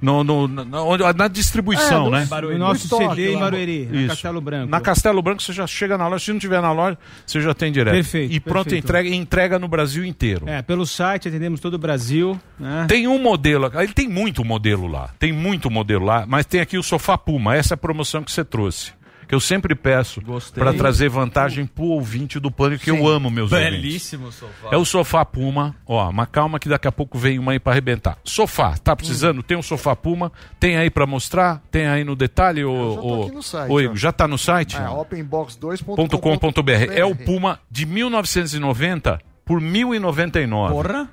No, 0.00 0.22
no, 0.24 0.46
na, 0.48 1.12
na 1.12 1.28
distribuição, 1.28 2.08
É, 2.08 2.10
né? 2.10 2.20
no- 2.22 2.26
Barueri. 2.26 2.58
no 2.58 2.64
nosso 2.66 2.88
CD 2.88 3.34
em 3.34 3.38
Barueri, 3.38 3.86
na 3.90 3.98
Isso. 4.00 4.08
Castelo 4.08 4.40
Branco. 4.40 4.70
Na 4.70 4.80
Castelo 4.80 5.22
Branco 5.22 5.42
você 5.42 5.52
já 5.52 5.66
chega 5.66 5.96
na 5.96 6.08
loja, 6.08 6.24
se 6.24 6.32
não 6.32 6.38
tiver 6.38 6.60
na 6.60 6.72
loja, 6.72 6.98
você 7.26 7.40
já 7.40 7.54
tem 7.54 7.72
direto. 7.72 7.94
Perfeito, 7.94 8.32
E 8.32 8.40
pronto, 8.40 8.64
perfeito. 8.64 8.84
entrega, 8.84 9.08
entrega 9.08 9.58
no 9.58 9.68
Brasil 9.68 10.04
inteiro. 10.04 10.48
É, 10.48 10.62
pelo 10.62 10.84
site 10.86 11.28
atendemos 11.28 11.60
todo 11.60 11.74
o 11.74 11.78
Brasil. 11.78 12.38
Né? 12.58 12.86
Tem 12.88 13.06
um 13.08 13.18
modelo, 13.18 13.70
ele 13.74 13.92
tem 13.92 14.08
muito 14.08 14.44
modelo 14.44 14.86
lá, 14.86 15.10
tem 15.18 15.32
muito 15.32 15.70
modelo 15.70 16.04
lá, 16.04 16.24
mas 16.26 16.44
tem 16.46 16.60
aqui 16.60 16.76
o 16.78 16.82
Sofá 16.82 17.16
Puma, 17.16 17.54
essa 17.56 17.74
é 17.74 17.76
a 17.76 17.78
promoção 17.78 18.22
que 18.22 18.30
você 18.32 18.44
trouxe. 18.44 18.92
Que 19.26 19.34
eu 19.34 19.40
sempre 19.40 19.74
peço 19.74 20.20
para 20.54 20.72
trazer 20.72 21.08
vantagem 21.08 21.66
pro 21.66 21.84
ouvinte 21.84 22.38
do 22.38 22.50
pânico, 22.50 22.84
que 22.84 22.90
eu 22.90 23.06
amo 23.06 23.30
meus 23.30 23.52
ouvintes. 23.52 23.80
Belíssimo 23.80 24.32
sofá. 24.32 24.68
É 24.70 24.76
o 24.76 24.84
sofá 24.84 25.24
Puma, 25.24 25.74
ó, 25.86 26.10
mas 26.12 26.28
calma 26.30 26.58
que 26.58 26.68
daqui 26.68 26.86
a 26.86 26.92
pouco 26.92 27.18
vem 27.18 27.38
uma 27.38 27.52
aí 27.52 27.58
pra 27.58 27.72
arrebentar. 27.72 28.18
Sofá, 28.24 28.76
tá 28.76 28.94
precisando? 28.94 29.42
Tem 29.42 29.56
um 29.56 29.62
sofá 29.62 29.96
Puma, 29.96 30.32
tem 30.58 30.76
aí 30.76 30.90
pra 30.90 31.06
mostrar? 31.06 31.62
Tem 31.70 31.86
aí 31.86 32.04
no 32.04 32.14
detalhe, 32.14 32.64
ô, 32.64 33.24
aqui 33.24 33.34
no 33.34 33.42
site, 33.42 33.70
ó. 33.70 33.80
Igor, 33.80 33.96
já 33.96 34.12
tá 34.12 34.28
no 34.28 34.38
site? 34.38 34.76
É, 34.76 34.86
openbox2.com.br. 34.86 36.18
.com.br. 36.18 36.92
É 36.92 37.04
o 37.04 37.14
Puma 37.14 37.60
de 37.70 37.86
1990 37.86 39.20
por 39.44 39.60
1.099. 39.60 40.70
Porra! 40.70 41.08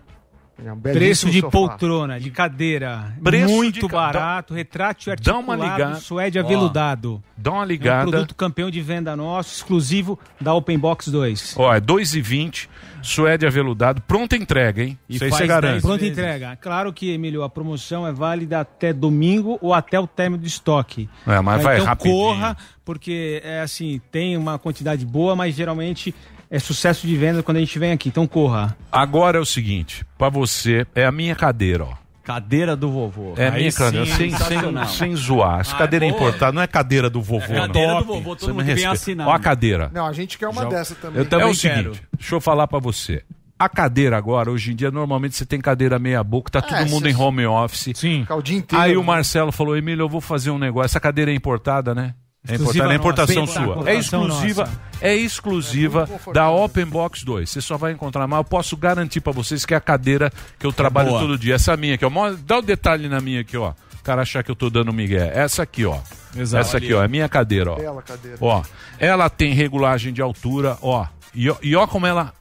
É 0.63 0.71
um 0.71 0.79
Preço 0.79 1.29
de 1.29 1.39
sofá. 1.39 1.51
poltrona, 1.51 2.19
de 2.19 2.29
cadeira. 2.29 3.13
Preço 3.23 3.53
muito 3.53 3.79
de 3.81 3.88
ca- 3.88 3.97
barato, 3.97 4.53
retrátil 4.53 5.13
Dá 5.21 5.38
uma 5.38 5.53
articulado, 5.53 5.77
ligada. 5.81 5.95
suede 5.99 6.38
Ó, 6.39 6.43
aveludado. 6.43 7.23
Dá 7.35 7.51
uma 7.51 7.61
É 7.61 7.63
um 7.63 7.67
ligada. 7.67 8.09
produto 8.11 8.35
campeão 8.35 8.69
de 8.69 8.79
venda 8.81 9.15
nosso, 9.15 9.55
exclusivo 9.55 10.19
da 10.39 10.53
Open 10.53 10.77
Box 10.77 11.09
2. 11.09 11.55
Ó, 11.57 11.73
é 11.73 11.79
2,20, 11.81 12.69
suede 13.01 13.45
aveludado, 13.47 14.01
pronta 14.01 14.35
entrega, 14.38 14.83
hein? 14.83 14.99
Isso 15.09 15.23
aí 15.23 15.31
você 15.31 15.47
garante. 15.47 15.81
Pronta 15.81 16.05
entrega. 16.05 16.55
Claro 16.61 16.93
que, 16.93 17.11
Emílio, 17.11 17.41
a 17.43 17.49
promoção 17.49 18.05
é 18.05 18.11
válida 18.11 18.59
até 18.59 18.93
domingo 18.93 19.57
ou 19.61 19.73
até 19.73 19.99
o 19.99 20.05
término 20.05 20.41
do 20.43 20.47
estoque. 20.47 21.09
É, 21.25 21.39
mas 21.41 21.63
vai 21.63 21.75
então 21.77 21.88
rapidinho. 21.88 22.15
corra, 22.15 22.55
porque 22.85 23.41
é 23.43 23.61
assim, 23.61 23.99
tem 24.11 24.38
uma 24.38 24.59
quantidade 24.59 25.03
boa, 25.05 25.35
mas 25.35 25.55
geralmente 25.55 26.13
é 26.52 26.60
sucesso 26.60 27.07
de 27.07 27.15
venda 27.15 27.41
quando 27.41 27.57
a 27.57 27.60
gente 27.61 27.80
vem 27.80 27.91
aqui. 27.94 28.10
Então 28.10 28.28
corra. 28.28 28.78
Agora 28.91 29.38
é 29.40 29.41
o 29.41 29.45
seguinte, 29.45 30.06
pra 30.18 30.30
você, 30.30 30.86
é 30.94 31.06
a 31.06 31.11
minha 31.11 31.34
cadeira, 31.36 31.86
ó. 31.86 32.02
Cadeira 32.23 32.76
do 32.76 32.91
vovô. 32.91 33.34
É 33.36 33.48
a 33.48 33.52
Aí 33.52 33.60
minha 33.61 33.72
sim, 33.72 33.78
cadeira, 33.80 34.06
sem, 34.06 34.15
sem, 34.15 34.30
sensacional. 34.32 34.88
sem 34.88 35.15
zoar. 35.15 35.61
Essa 35.61 35.73
Ah, 35.76 35.80
cadeira 35.80 36.06
é 36.06 36.10
importada, 36.10 36.52
não 36.52 36.61
é 36.61 36.68
cadeira 36.68 37.10
do 37.10 37.19
vovô, 37.22 37.45
É 37.53 37.61
cadeira 37.61 37.94
não. 37.94 37.99
do 38.02 38.06
vovô, 38.06 38.36
todo 38.36 38.40
Você 38.41 38.45
me 38.48 38.53
mundo 38.53 38.65
vem 38.65 38.76
respeita. 38.76 38.91
assinando. 38.94 39.30
Ó 39.30 39.34
a 39.34 39.40
cadeira. 39.40 39.90
Não, 39.91 40.06
a 40.06 40.14
gente 40.14 40.38
quer 40.38 40.48
uma 40.48 40.61
Já- 40.61 40.69
dessa 40.69 40.95
também. 40.95 41.18
Eu 41.18 41.26
também 41.26 41.48
é 41.48 41.52
o 41.52 41.57
quero. 41.57 41.95
seguinte, 41.95 42.03
deixa 42.15 42.36
eu 42.36 42.40
falar 42.40 42.68
pra 42.68 42.78
você. 42.78 43.23
A 43.57 43.68
cadeira 43.68 44.18
agora, 44.18 44.52
hoje 44.52 44.72
em 44.72 44.76
dia, 44.76 44.90
normalmente 44.91 45.36
você 45.36 45.45
tem 45.45 45.60
cadeira 45.60 45.98
meia 45.99 46.23
boca, 46.23 46.49
tá 46.52 46.61
todo 46.61 46.76
É, 46.78 46.86
mundo 46.86 47.03
cê- 47.06 47.11
em 47.11 47.15
home 47.15 47.45
office. 47.45 47.91
Sim. 47.95 48.22
Ficar 48.22 48.36
o 48.36 48.41
dia 48.41 48.57
inteiro. 48.57 48.84
Aí 48.84 48.95
o 48.95 49.02
né? 49.02 49.06
Marcelo 49.07 49.52
falou, 49.52 49.76
Emílio, 49.76 50.03
eu 50.03 50.10
vou 50.10 50.22
fazer 50.22 50.52
um 50.52 50.57
negócio. 50.60 50.86
Essa 50.86 50.99
cadeira 50.99 51.32
é 51.32 51.36
importada, 51.36 51.94
né? 51.95 52.14
É 52.47 52.53
Exclusiva 52.55 52.93
importada, 52.95 53.31
é 53.31 53.35
importação 53.35 53.45
nossa. 53.65 53.81
sua. 53.84 53.89
É 53.91 53.95
exclusiva, 53.95 54.61
nossa. 54.65 54.81
é 54.99 55.15
exclusiva 55.15 56.09
da 56.34 56.49
Open 56.49 56.85
Box 56.88 57.23
2. 57.23 57.47
Você 57.49 57.61
só 57.61 57.77
vai 57.77 57.91
encontrar, 57.91 58.26
mas 58.27 58.38
eu 58.39 58.43
posso 58.43 58.76
garantir 58.76 59.22
pra 59.22 59.31
vocês 59.31 59.63
que 59.63 59.73
é 59.76 59.77
a 59.77 59.81
cadeira 59.81 60.31
que 60.57 60.65
eu 60.65 60.73
trabalho 60.73 61.09
boa. 61.09 61.22
todo 61.22 61.38
dia. 61.38 61.53
Essa 61.55 61.77
minha 61.77 61.93
aqui, 61.95 62.03
ó. 62.05 62.09
Dá 62.45 62.57
o 62.57 62.61
detalhe 62.63 63.07
na 63.07 63.19
minha 63.22 63.41
aqui, 63.41 63.55
ó. 63.57 63.69
O 63.99 64.03
cara 64.03 64.23
achar 64.23 64.41
que 64.43 64.49
eu 64.49 64.55
tô 64.55 64.72
dando 64.72 64.91
migué. 64.91 65.31
Essa 65.35 65.61
aqui, 65.61 65.85
ó. 65.85 65.99
Exato. 66.35 66.61
Essa 66.65 66.77
aqui, 66.77 66.91
ó, 66.91 67.03
é 67.03 67.07
minha 67.07 67.30
cadeira, 67.30 67.73
ó. 67.73 67.76
Bela 67.76 68.01
cadeira. 68.01 68.38
Ó, 68.41 68.63
ela 68.97 69.30
tem 69.30 69.53
regulagem 69.53 70.11
de 70.11 70.22
altura, 70.22 70.80
ó. 70.81 71.05
E, 71.35 71.47
ó- 71.47 71.57
e 71.61 71.76
ó 71.76 71.85
como 71.85 72.07
ela 72.07 72.34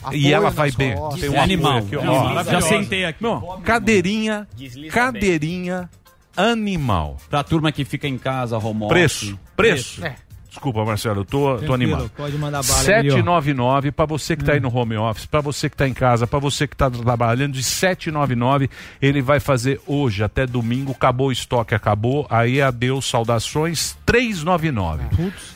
Apoio 0.00 0.20
e 0.20 0.32
ela 0.32 0.50
vai 0.50 0.70
bem. 0.70 0.94
Tem 1.18 1.30
um 1.30 1.34
É 1.34 1.38
animal. 1.40 1.78
aqui, 1.78 1.96
ó. 1.96 2.40
É. 2.40 2.44
Já 2.44 2.60
sentei 2.60 3.04
aqui. 3.04 3.20
Não, 3.22 3.60
cadeirinha, 3.62 4.46
cadeirinha 4.92 5.90
animal. 6.36 7.16
Pra 7.28 7.42
turma 7.42 7.72
que 7.72 7.84
fica 7.84 8.08
em 8.08 8.18
casa, 8.18 8.58
home 8.58 8.84
office. 8.84 8.88
Preço, 8.88 9.40
preço. 9.56 10.04
É. 10.04 10.16
Desculpa, 10.54 10.84
Marcelo, 10.84 11.20
eu 11.22 11.24
tô, 11.24 11.56
tô 11.58 11.74
animado. 11.74 12.08
Pode 12.16 12.36
mandar 12.38 12.62
bala, 12.62 12.80
Emílio. 12.84 13.12
799 13.12 13.90
para 13.90 14.06
você 14.06 14.36
que 14.36 14.44
tá 14.44 14.52
aí 14.52 14.58
Hum. 14.58 14.62
no 14.62 14.76
home 14.76 14.96
office, 14.96 15.26
para 15.26 15.40
você 15.40 15.68
que 15.68 15.76
tá 15.76 15.88
em 15.88 15.92
casa, 15.92 16.26
para 16.28 16.38
você 16.38 16.66
que 16.68 16.76
tá 16.76 16.88
trabalhando 16.88 17.52
de 17.54 17.62
799, 17.62 18.70
ele 19.02 19.20
vai 19.20 19.40
fazer 19.40 19.80
hoje 19.86 20.22
até 20.22 20.46
domingo, 20.46 20.92
acabou 20.92 21.28
o 21.28 21.32
estoque, 21.32 21.74
acabou. 21.74 22.24
Aí 22.30 22.62
adeus, 22.62 23.04
saudações 23.10 23.96
399. 24.06 25.02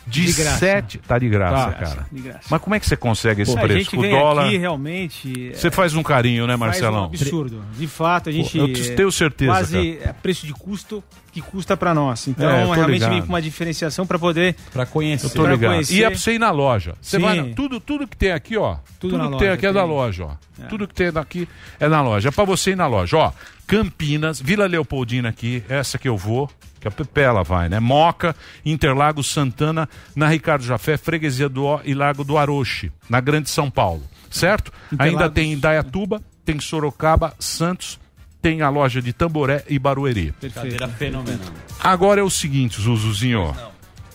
de, 0.07 0.25
de 0.27 0.33
graça. 0.33 0.59
7, 0.59 0.99
tá 0.99 1.19
de 1.19 1.29
graça, 1.29 1.67
Tá, 1.71 1.73
cara. 1.73 2.07
de 2.11 2.21
graça. 2.23 2.41
Mas 2.51 2.61
como 2.61 2.75
é 2.75 2.81
que 2.81 2.87
você 2.87 2.97
consegue 2.97 3.43
esse 3.43 3.57
a 3.57 3.61
preço? 3.61 3.99
O 3.99 4.03
dólar 4.03 4.47
aqui 4.47 4.57
realmente. 4.57 5.53
Você 5.55 5.71
faz 5.71 5.95
um 5.95 6.03
carinho, 6.03 6.47
né, 6.47 6.57
faz 6.57 6.61
um 6.61 6.65
Marcelão? 6.65 7.05
absurdo. 7.05 7.63
De 7.79 7.87
fato, 7.87 8.29
a 8.29 8.33
gente. 8.33 8.59
Pô, 8.59 8.65
eu 8.67 8.73
te- 8.73 8.91
tenho 8.97 9.13
certeza, 9.13 9.53
Quase 9.53 9.99
é 10.03 10.13
preço 10.13 10.47
de 10.47 10.53
custo 10.53 11.03
que 11.33 11.41
custa 11.43 11.77
pra 11.77 11.95
nós. 11.95 12.27
Então, 12.29 12.49
É, 12.49 12.65
realmente 12.65 12.91
ligado. 12.91 13.11
vem 13.11 13.21
com 13.23 13.29
uma 13.29 13.43
diferenciação 13.43 14.07
pra 14.07 14.19
poder. 14.19 14.55
Pra 14.73 14.87
conhecer. 14.87 15.29
Pra 15.31 15.57
conhecer. 15.59 15.95
E 15.95 16.05
é 16.05 16.11
pra 16.11 16.19
você 16.19 16.33
ir 16.35 16.39
na 16.39 16.51
loja. 16.51 16.95
Você 17.01 17.17
Sim. 17.17 17.23
vai 17.23 17.37
na- 17.41 17.55
tudo, 17.55 17.79
tudo 17.81 18.07
que 18.07 18.17
tem 18.17 18.33
aqui, 18.33 18.57
ó. 18.57 18.77
Tudo 18.99 19.13
Tudo, 19.13 19.19
que 19.19 19.25
loja 19.27 19.39
tem 19.39 19.49
aqui 19.51 19.67
é 19.67 19.73
da 19.73 19.81
tem. 19.83 19.89
loja, 19.91 20.25
ó. 20.25 20.65
Tudo 20.69 20.89
que 20.89 20.95
tem 20.95 21.13
daqui 21.13 21.49
é 21.79 21.89
na 21.89 22.03
loja. 22.03 22.29
É 22.29 22.33
pra 22.33 22.45
você 22.45 22.73
ir 22.73 22.77
na 22.77 22.87
loja, 22.87 23.17
ó. 23.17 23.33
Campinas, 23.67 24.41
Vila 24.41 24.67
Leopoldina 24.67 25.29
aqui, 25.29 25.63
essa 25.69 25.99
que 25.99 26.09
eu 26.09 26.17
vou, 26.17 26.51
que 26.81 26.89
a 26.89 26.91
Pepela 26.91 27.45
vai, 27.45 27.69
né? 27.69 27.79
Moca, 27.79 28.35
Interlagos, 28.65 29.27
Santana, 29.31 29.89
na 30.17 30.27
Ricardo 30.29 30.65
Jafé, 30.65 30.97
Freguesia 30.97 31.49
do 31.49 31.65
Ó 31.65 31.81
e 31.85 31.93
Lago 31.95 32.25
do 32.25 32.39
Aroche, 32.39 32.91
na 33.11 33.21
Grande 33.21 33.51
São 33.51 33.71
Paulo, 33.71 34.03
certo? 34.31 34.73
Interlagos. 34.91 35.21
Ainda 35.21 35.31
tem 35.33 35.53
Indaiatuba, 35.53 36.23
tem 36.45 36.59
Sorocaba, 36.59 37.35
Santos, 37.39 38.01
tem 38.49 38.63
a 38.63 38.71
loja 38.71 39.03
de 39.03 39.13
Tamboré 39.13 39.63
e 39.69 39.79
Barueri. 39.79 40.35
Cadeira 40.55 40.89
fenomenal. 40.89 41.53
Agora 41.79 42.23
é 42.23 42.25
o 42.25 42.31
seguinte, 42.31 42.81
Zuzuzinho. 42.81 43.55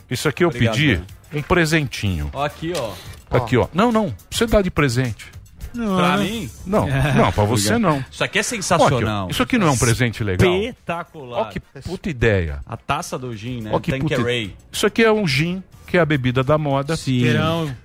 Isso 0.10 0.28
aqui 0.28 0.44
eu 0.44 0.48
Obrigado, 0.48 0.74
pedi 0.74 0.98
né? 0.98 1.04
um 1.36 1.42
presentinho. 1.44 2.32
Ó, 2.34 2.44
aqui, 2.44 2.74
ó. 2.76 2.94
Aqui, 3.30 3.58
ó. 3.58 3.68
Não, 3.72 3.92
não. 3.92 4.14
Você 4.32 4.48
dá 4.48 4.60
de 4.64 4.72
presente. 4.72 5.28
Pra 5.74 6.18
mim? 6.18 6.50
Não, 6.66 6.88
não, 7.16 7.32
pra 7.32 7.44
você 7.44 7.78
não. 7.78 8.04
Isso 8.12 8.24
aqui 8.24 8.38
é 8.38 8.42
Ó, 8.42 8.42
aqui, 8.42 8.50
sensacional. 8.50 9.28
ó. 9.28 9.30
Isso 9.32 9.44
aqui 9.44 9.58
não 9.58 9.68
é 9.68 9.72
um 9.72 9.78
presente 9.78 10.24
legal? 10.24 10.54
Espetacular. 10.54 11.40
Ó, 11.42 11.46
que 11.46 11.60
puta 11.60 12.10
ideia. 12.10 12.60
A 12.66 12.78
taça 12.78 13.18
do 13.18 13.36
gin, 13.36 13.62
né? 13.62 13.72
Ó, 13.74 13.80
que 13.80 13.98
puta... 13.98 14.16
Isso 14.72 14.86
aqui 14.86 15.04
é 15.04 15.12
um 15.12 15.28
gin, 15.28 15.64
que 15.88 15.98
é 15.98 16.00
a 16.00 16.06
bebida 16.06 16.44
da 16.44 16.58
moda. 16.58 16.96
Sim. 16.96 17.24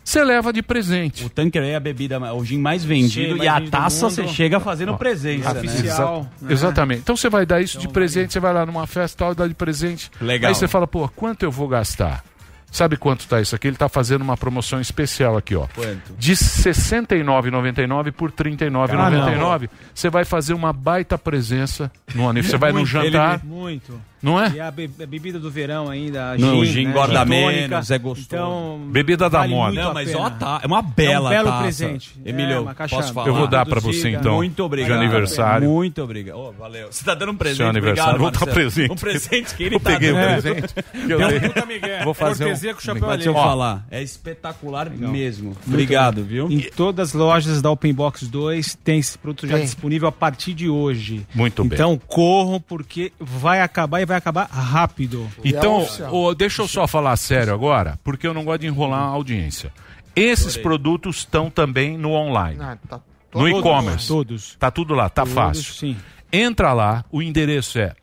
Você 0.05 0.24
leva 0.24 0.52
de 0.52 0.62
presente. 0.62 1.24
O 1.24 1.28
Tanqueray 1.28 1.70
é 1.70 1.77
a 1.77 1.81
bebida, 1.81 2.19
o 2.32 2.44
gin 2.44 2.59
mais 2.59 2.85
vendido 2.85 3.32
Sim, 3.32 3.39
mais 3.39 3.43
e 3.44 3.48
a 3.48 3.70
taça 3.70 4.09
você 4.09 4.27
chega 4.28 4.59
fazendo 4.60 4.97
presença, 4.97 5.52
né? 5.52 5.60
Oficial. 5.60 6.27
né? 6.40 6.52
Exatamente. 6.52 7.01
Então 7.01 7.16
você 7.16 7.28
vai 7.28 7.44
dar 7.44 7.60
isso 7.60 7.78
de 7.78 7.89
presente, 7.89 8.32
você 8.32 8.40
vai 8.40 8.52
lá 8.55 8.65
numa 8.65 8.86
festa 8.86 9.24
tal, 9.24 9.35
dá 9.35 9.47
de 9.47 9.55
presente. 9.55 10.10
Legal. 10.20 10.48
Aí 10.48 10.55
você 10.55 10.66
fala, 10.66 10.86
pô, 10.86 11.09
quanto 11.09 11.43
eu 11.43 11.51
vou 11.51 11.69
gastar? 11.69 12.24
Sabe 12.70 12.97
quanto 12.97 13.27
tá 13.27 13.40
isso 13.40 13.55
aqui? 13.57 13.69
Ele 13.69 13.77
tá 13.77 13.89
fazendo 13.89 14.23
uma 14.23 14.36
promoção 14.36 14.81
especial 14.81 15.36
aqui, 15.36 15.55
ó. 15.55 15.66
Quanto? 15.74 16.15
De 16.19 16.32
R$ 16.32 16.36
69,99 16.36 18.12
por 18.12 18.31
R$ 18.31 18.36
39,99. 18.36 19.69
Você 19.95 20.11
vai 20.11 20.24
fazer 20.24 20.53
uma 20.53 20.73
baita 20.73 21.16
presença 21.16 21.90
no 22.15 22.28
aniversário. 22.28 22.51
Você 22.51 22.59
vai 22.59 22.73
no 22.73 22.86
jantar, 22.86 23.45
Muito. 23.45 24.01
Não 24.23 24.40
é? 24.43 24.51
E 24.51 24.61
a, 24.61 24.70
be- 24.70 24.90
a 25.03 25.07
bebida 25.07 25.39
do 25.39 25.51
verão 25.51 25.89
ainda. 25.89 26.36
Não, 26.39 26.59
o 26.59 26.65
gin 26.65 26.85
né? 26.85 26.90
engorda 26.90 27.20
Gin 27.24 27.31
tônica. 27.31 27.69
menos, 27.69 27.90
é 27.90 27.99
gostoso. 27.99 28.27
Então, 28.28 28.81
Bebida 28.90 29.28
da 29.31 29.39
vale 29.40 29.55
moda. 29.55 29.73
muito 29.73 29.85
Não, 29.86 29.95
mas 29.95 30.15
ó, 30.15 30.31
tá, 30.31 30.61
é 30.62 30.66
uma 30.66 30.82
bela 30.82 31.32
É 31.35 31.40
um 31.40 31.45
belo 31.45 31.49
taça. 31.51 31.62
presente. 31.62 32.11
Emílio, 32.24 32.53
É, 32.57 32.61
uma 32.61 32.74
caixa 32.74 32.97
posso 32.97 33.12
falar? 33.12 33.27
Eu 33.28 33.35
vou 33.35 33.47
dar 33.47 33.66
pra 33.66 33.81
você 33.81 34.11
então. 34.11 34.36
Muito 34.36 34.62
obrigado. 34.65 34.99
De 34.99 35.05
aniversário. 35.05 35.69
Muito 35.69 36.03
obrigado. 36.03 36.36
Ô, 36.39 36.53
valeu. 36.53 36.89
Você 36.90 37.05
tá 37.05 37.15
dando 37.15 37.32
um 37.32 37.36
presente. 37.36 37.57
Seu 37.59 37.69
aniversário. 37.69 38.15
Obrigado, 38.20 38.39
Vou 38.39 38.47
dar 38.47 38.53
presente. 38.55 38.93
Um 38.93 38.97
presente 38.97 39.55
que 39.55 39.62
ele 39.65 39.74
Eu 39.77 39.81
tá 39.81 39.90
peguei 39.93 40.11
o 40.11 40.15
dando. 40.15 40.43
presente. 40.43 40.74
que 41.07 41.12
eu 41.12 41.19
dei. 41.28 42.05
Vou 42.05 42.15
fazer 42.15 42.45
um... 42.45 42.49
Cortesia 42.49 42.74
com 42.74 42.81
o 42.81 42.82
chapéu 42.82 43.09
deixa 43.11 43.28
eu 43.28 43.35
falar, 43.35 43.86
é 43.90 44.03
espetacular 44.03 44.90
mesmo. 44.90 45.57
Obrigado, 45.66 46.23
viu? 46.24 46.51
Em 46.51 46.61
todas 46.61 47.09
as 47.11 47.15
lojas 47.15 47.62
da 47.62 47.70
Open 47.70 47.93
Box 47.93 48.27
2 48.28 48.77
tem 48.82 48.99
esse 48.99 49.16
produto 49.19 49.47
já 49.47 49.59
disponível 49.59 50.09
a 50.09 50.12
partir 50.12 50.53
de 50.55 50.69
hoje. 50.69 51.27
Muito 51.35 51.62
bem. 51.65 51.74
Então 51.74 52.01
corram 52.07 52.61
porque 52.61 53.12
vai 53.19 53.61
acabar 53.61 54.01
e 54.01 54.07
vai 54.09 54.16
acabar 54.16 54.47
rápido. 54.47 55.28
É 55.44 55.51
então, 55.51 55.86
oh, 56.10 56.35
deixa 56.35 56.62
eu 56.62 56.68
só 56.68 56.89
falar 56.89 57.16
sério 57.16 57.55
agora, 57.55 58.01
porque 58.02 58.26
eu 58.26 58.35
não 58.35 58.44
gosto 58.44 58.62
de 58.62 58.66
enrolar 58.66 59.02
a 59.02 59.06
audiência. 59.06 59.72
Esses 60.16 60.55
Adorei. 60.55 60.62
produtos 60.62 61.18
estão 61.18 61.48
também 61.51 61.97
no 61.97 62.10
online. 62.12 62.59
Ah, 62.60 62.76
tá 62.89 63.01
no 63.35 63.48
e-commerce. 63.48 64.09
Todos. 64.09 64.56
Tá 64.59 64.70
tudo 64.70 64.94
lá, 64.94 65.09
tá 65.09 65.22
todos, 65.22 65.35
fácil. 65.35 65.74
Sim. 65.74 65.97
Entra 66.32 66.72
lá, 66.72 67.05
o 67.12 67.22
endereço 67.22 67.78
é 67.78 67.94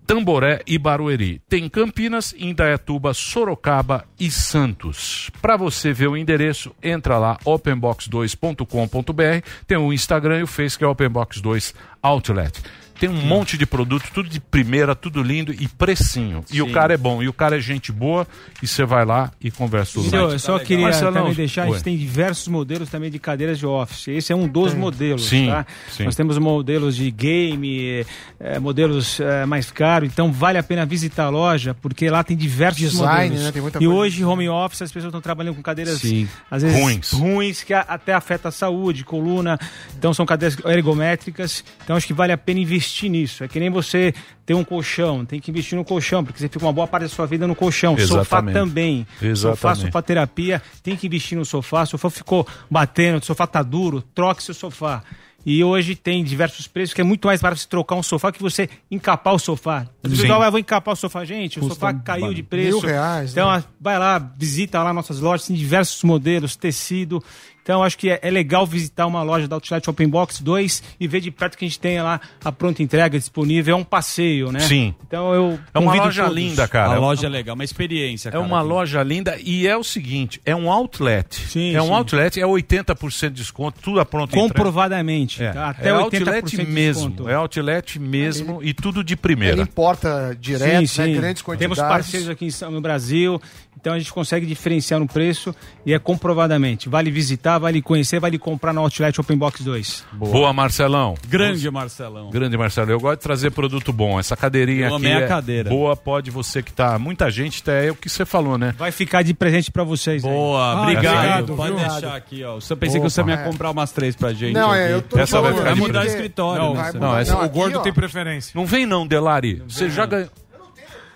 Tamboré 0.08 0.62
e 0.66 0.78
Barueri. 0.78 1.42
Tem 1.50 1.68
Campinas, 1.68 2.34
Indaiatuba, 2.38 3.14
Sorocaba 3.14 4.06
e 4.18 4.32
Santos. 4.32 5.30
Para 5.42 5.58
você 5.58 5.92
ver 5.92 6.08
o 6.08 6.16
endereço, 6.16 6.74
entra 6.82 7.18
lá 7.18 7.38
openbox2.com.br. 7.44 9.46
Tem 9.68 9.78
o 9.78 9.92
Instagram 9.92 10.40
e 10.40 10.44
o 10.44 10.48
Face 10.48 10.78
que 10.78 10.86
é 10.86 10.88
Openbox2 10.88 11.76
Outlet. 12.02 12.64
Tem 13.02 13.10
um 13.10 13.26
monte 13.26 13.58
de 13.58 13.66
produto, 13.66 14.06
tudo 14.14 14.30
de 14.30 14.40
primeira, 14.40 14.94
tudo 14.94 15.24
lindo 15.24 15.52
e 15.52 15.68
precinho. 15.68 16.46
E 16.52 16.62
o 16.62 16.68
Sim. 16.68 16.72
cara 16.72 16.94
é 16.94 16.98
bom, 16.98 17.24
e 17.24 17.28
o 17.28 17.34
cara 17.34 17.58
é 17.58 17.60
gente 17.60 17.92
boa, 17.92 18.28
e 18.62 18.68
você 18.68 18.86
vai 18.86 19.04
lá 19.04 19.32
e 19.42 19.50
conversa 19.50 19.94
tudo 19.94 20.08
Senhor, 20.12 20.22
mais. 20.30 20.34
eu 20.34 20.40
só 20.40 20.60
queria 20.60 20.86
Marcelão, 20.86 21.14
também 21.14 21.34
deixar, 21.34 21.64
a 21.64 21.72
gente 21.72 21.82
tem 21.84 21.98
diversos 21.98 22.48
modelos 22.48 22.90
também 22.92 23.10
de 23.10 23.18
cadeiras 23.18 23.58
de 23.58 23.66
office. 23.66 24.08
Esse 24.10 24.32
é 24.32 24.36
um 24.36 24.48
dos 24.48 24.76
modelos, 24.76 25.26
Sim, 25.26 25.48
tá? 25.48 25.66
sim. 25.90 26.04
Nós 26.04 26.16
temos 26.16 26.38
modelos 26.38 26.96
de 26.96 27.10
game, 27.10 28.06
eh, 28.40 28.60
modelos 28.60 29.20
eh, 29.20 29.48
mais 29.48 29.72
caros, 29.72 30.08
então 30.08 30.32
vale 30.32 30.60
a 30.60 30.64
pena 30.64 30.86
visitar 30.86 31.26
a 31.26 31.30
loja, 31.30 31.74
porque 31.82 32.08
lá 32.08 32.24
tem 32.24 32.38
diversos 32.38 32.92
Design, 32.92 33.30
modelos. 33.30 33.44
né? 33.46 33.52
Tem 33.52 33.62
muita 33.64 33.80
e 33.80 33.86
coisa. 33.88 33.94
hoje, 34.00 34.24
home 34.24 34.48
office, 34.48 34.84
as 34.84 34.92
pessoas 34.92 35.10
estão 35.10 35.22
trabalhando 35.22 35.56
com 35.56 35.64
cadeiras, 35.64 36.02
Sim. 36.02 36.30
às 36.52 36.62
vezes, 36.62 36.80
Ruins. 36.80 37.12
ruins, 37.14 37.64
que 37.64 37.74
até 37.74 38.14
afeta 38.14 38.50
a 38.50 38.52
saúde, 38.52 39.04
coluna. 39.04 39.60
Então, 39.98 40.14
são 40.14 40.24
cadeiras 40.24 40.56
ergométricas. 40.66 41.64
Então, 41.84 41.96
acho 41.96 42.06
que 42.06 42.14
vale 42.14 42.32
a 42.32 42.38
pena 42.38 42.60
investir 42.60 42.91
nisso. 43.10 43.44
É 43.44 43.48
que 43.48 43.60
nem 43.60 43.70
você 43.70 44.14
ter 44.46 44.54
um 44.54 44.64
colchão, 44.64 45.26
tem 45.26 45.40
que 45.40 45.50
investir 45.52 45.78
no 45.78 45.84
colchão, 45.86 46.24
porque 46.24 46.40
você 46.40 46.48
fica 46.50 46.64
uma 46.66 46.74
boa 46.74 46.88
parte 46.88 47.04
da 47.04 47.10
sua 47.10 47.26
vida 47.26 47.48
no 47.48 47.56
colchão. 47.56 47.98
Sofá 47.98 48.22
Exatamente. 48.22 48.54
também. 48.54 49.08
Sofá, 49.20 49.26
Exatamente. 49.28 49.82
sofá 49.88 50.02
terapia, 50.02 50.62
tem 50.84 50.96
que 50.96 51.08
investir 51.08 51.38
no 51.38 51.46
sofá. 51.46 51.84
O 51.84 51.88
sofá 51.88 52.10
ficou 52.10 52.48
batendo, 52.70 53.22
o 53.22 53.26
sofá 53.26 53.46
tá 53.48 53.62
duro, 53.64 54.02
troque 54.14 54.44
seu 54.44 54.54
sofá. 54.54 55.04
E 55.44 55.64
hoje 55.64 55.96
tem 55.96 56.24
diversos 56.24 56.68
preços, 56.68 56.94
que 56.94 57.02
é 57.02 57.04
muito 57.04 57.28
mais 57.28 57.42
barato 57.42 57.60
você 57.62 57.68
trocar 57.68 57.96
um 57.96 58.04
sofá 58.04 58.32
que 58.32 58.40
você 58.40 58.70
encapar 58.92 59.34
o 59.34 59.40
sofá. 59.40 59.88
O 60.04 60.10
pessoal 60.10 60.40
vai, 60.40 60.52
vou 60.52 60.60
encapar 60.60 60.94
o 60.94 60.96
sofá. 60.96 61.26
Gente, 61.26 61.58
o 61.58 61.62
Custa 61.64 61.74
sofá 61.74 61.92
caiu 61.96 62.26
mil 62.26 62.34
de 62.36 62.44
preço. 62.44 62.80
reais, 62.82 63.32
Então, 63.32 63.50
né? 63.52 63.58
a- 63.58 63.64
vai 63.80 63.98
lá, 63.98 64.20
visita 64.38 64.84
lá 64.84 64.94
nossas 64.94 65.20
lojas, 65.20 65.48
tem 65.48 65.56
diversos 65.56 66.04
modelos, 66.04 66.56
tecido. 66.56 67.24
Então, 67.64 67.84
acho 67.84 67.98
que 67.98 68.10
é, 68.10 68.20
é 68.24 68.30
legal 68.32 68.66
visitar 68.66 69.06
uma 69.06 69.22
loja 69.24 69.48
da 69.48 69.56
Outlet 69.56 69.86
Shopping 69.86 70.10
Box 70.10 70.42
2 70.44 70.84
e 71.00 71.08
ver 71.08 71.22
de 71.22 71.30
perto 71.32 71.58
que 71.58 71.66
a 71.66 71.68
gente 71.68 71.80
tem 71.80 72.02
lá 72.02 72.20
a 72.44 72.52
pronta 72.52 72.82
entrega 72.82 73.18
disponível. 73.20 73.76
É 73.76 73.78
um 73.78 73.84
passeio, 73.84 74.52
né? 74.52 74.60
Sim. 74.62 74.96
Então, 75.08 75.34
eu 75.34 75.60
É 75.74 75.80
uma 75.80 75.94
loja 75.94 76.24
todos. 76.24 76.38
linda, 76.38 76.68
cara. 76.68 76.94
A 76.96 76.98
loja 77.00 77.28
é 77.28 77.30
legal, 77.30 77.54
uma 77.56 77.64
experiência. 77.64 78.30
É 78.30 78.32
cara, 78.32 78.44
uma 78.44 78.60
aqui. 78.60 78.68
loja 78.68 79.04
linda 79.04 79.38
e 79.44 79.68
é 79.68 79.78
o 79.78 79.84
seguinte, 79.84 80.42
é 80.46 80.56
um 80.56 80.72
outlet. 80.72 81.36
Sim, 81.36 81.76
é 81.76 81.82
um 81.82 81.86
sim. 81.88 81.94
outlet, 81.94 82.40
é 82.40 82.46
80% 82.46 83.30
de 83.30 83.42
desconto, 83.42 83.80
tudo 83.82 84.00
a 84.00 84.06
pronta 84.06 84.32
entrega. 84.36 84.48
Comprovadamente. 84.48 85.44
É, 85.44 85.52
tá? 85.52 85.70
Até 85.70 85.90
é 85.90 85.94
80% 85.94 86.04
outlet 86.04 86.46
de 86.58 86.66
mesmo, 86.66 87.10
desconto. 87.10 87.30
é 87.30 87.36
outlet 87.36 88.00
mesmo 88.00 88.64
e 88.64 88.74
tudo 88.74 89.04
de 89.04 89.14
Ele 89.14 89.18
primeira. 89.22 89.62
importa 89.62 90.36
direto, 90.40 90.88
Sim, 90.88 91.02
né? 91.02 91.08
sim. 91.08 91.14
Grandes 91.16 91.42
quantidades. 91.42 91.78
Temos 91.78 91.78
parceiros 91.80 92.30
aqui 92.30 92.48
no 92.70 92.82
Brasil, 92.82 93.42
então 93.80 93.94
a 93.94 94.00
gente 94.00 94.12
consegue 94.12 94.46
diferenciar 94.46 95.00
no 95.00 95.08
preço 95.08 95.56
e 95.86 95.94
é 95.94 96.00
comprovadamente. 96.00 96.90
Vale 96.90 97.12
visitar, 97.12 97.51
vale 97.58 97.82
conhecer, 97.82 98.20
vale 98.20 98.38
comprar 98.38 98.74
na 98.74 98.82
Outlet 98.82 99.20
Open 99.20 99.38
Box 99.38 99.64
2. 99.64 100.06
Boa. 100.14 100.52
Marcelão. 100.54 101.16
Grande 101.28 101.70
Marcelão. 101.72 102.30
Grande 102.30 102.58
Marcelo, 102.58 102.92
eu 102.92 103.00
gosto 103.00 103.18
de 103.20 103.24
trazer 103.24 103.52
produto 103.52 103.92
bom. 103.94 104.20
Essa 104.20 104.36
cadeirinha 104.36 104.88
Eu 104.88 104.96
aqui 104.96 105.06
amei 105.08 105.14
a 105.14 105.26
é 105.26 105.28
cadeira. 105.28 105.70
boa, 105.70 105.96
pode 105.96 106.30
você 106.32 106.62
que 106.62 106.72
tá, 106.74 106.98
muita 107.00 107.30
gente, 107.32 107.62
até 107.62 107.88
é 107.88 107.92
o 107.92 107.96
que 107.96 108.10
você 108.10 108.26
falou, 108.26 108.58
né? 108.58 108.74
Vai 108.78 108.92
ficar 108.92 109.22
de 109.24 109.34
presente 109.34 109.72
pra 109.72 109.84
vocês. 109.84 110.24
aí. 110.24 110.30
Boa, 110.32 110.62
Ah, 110.62 110.82
obrigado. 110.82 111.16
obrigado, 111.16 111.56
Pode 111.56 111.76
viu? 111.76 111.90
deixar 111.90 112.16
aqui, 112.16 112.44
ó. 112.44 112.60
Eu 112.70 112.78
pensei 112.78 113.00
que 113.00 113.10
você 113.10 113.22
Opa. 113.22 113.32
ia 113.32 113.38
comprar 113.40 113.72
umas 113.72 113.92
três 113.92 114.16
pra 114.16 114.34
gente. 114.34 114.54
Não, 114.54 114.74
é, 114.74 114.94
eu 114.94 115.02
tô 115.02 115.18
Essa 115.20 115.42
vai 115.42 115.52
falando 115.52 115.58
ficar 115.58 115.64
Vai 115.66 115.74
de 115.76 115.80
mudar 115.82 115.92
o 115.92 116.02
presente. 116.02 116.16
escritório. 116.18 116.62
Não, 116.64 116.74
né? 116.74 116.82
vai 116.92 116.94
Não, 117.02 117.18
essa- 117.18 117.38
o 117.38 117.42
aqui, 117.42 117.54
gordo 117.54 117.80
ó. 117.80 117.82
tem 117.82 117.94
preferência. 117.94 118.52
Não 118.56 118.66
vem 118.66 118.86
não, 118.86 119.06
Delari. 119.08 119.62
Você 119.68 119.90
já 119.90 120.06
ganhou. 120.06 120.30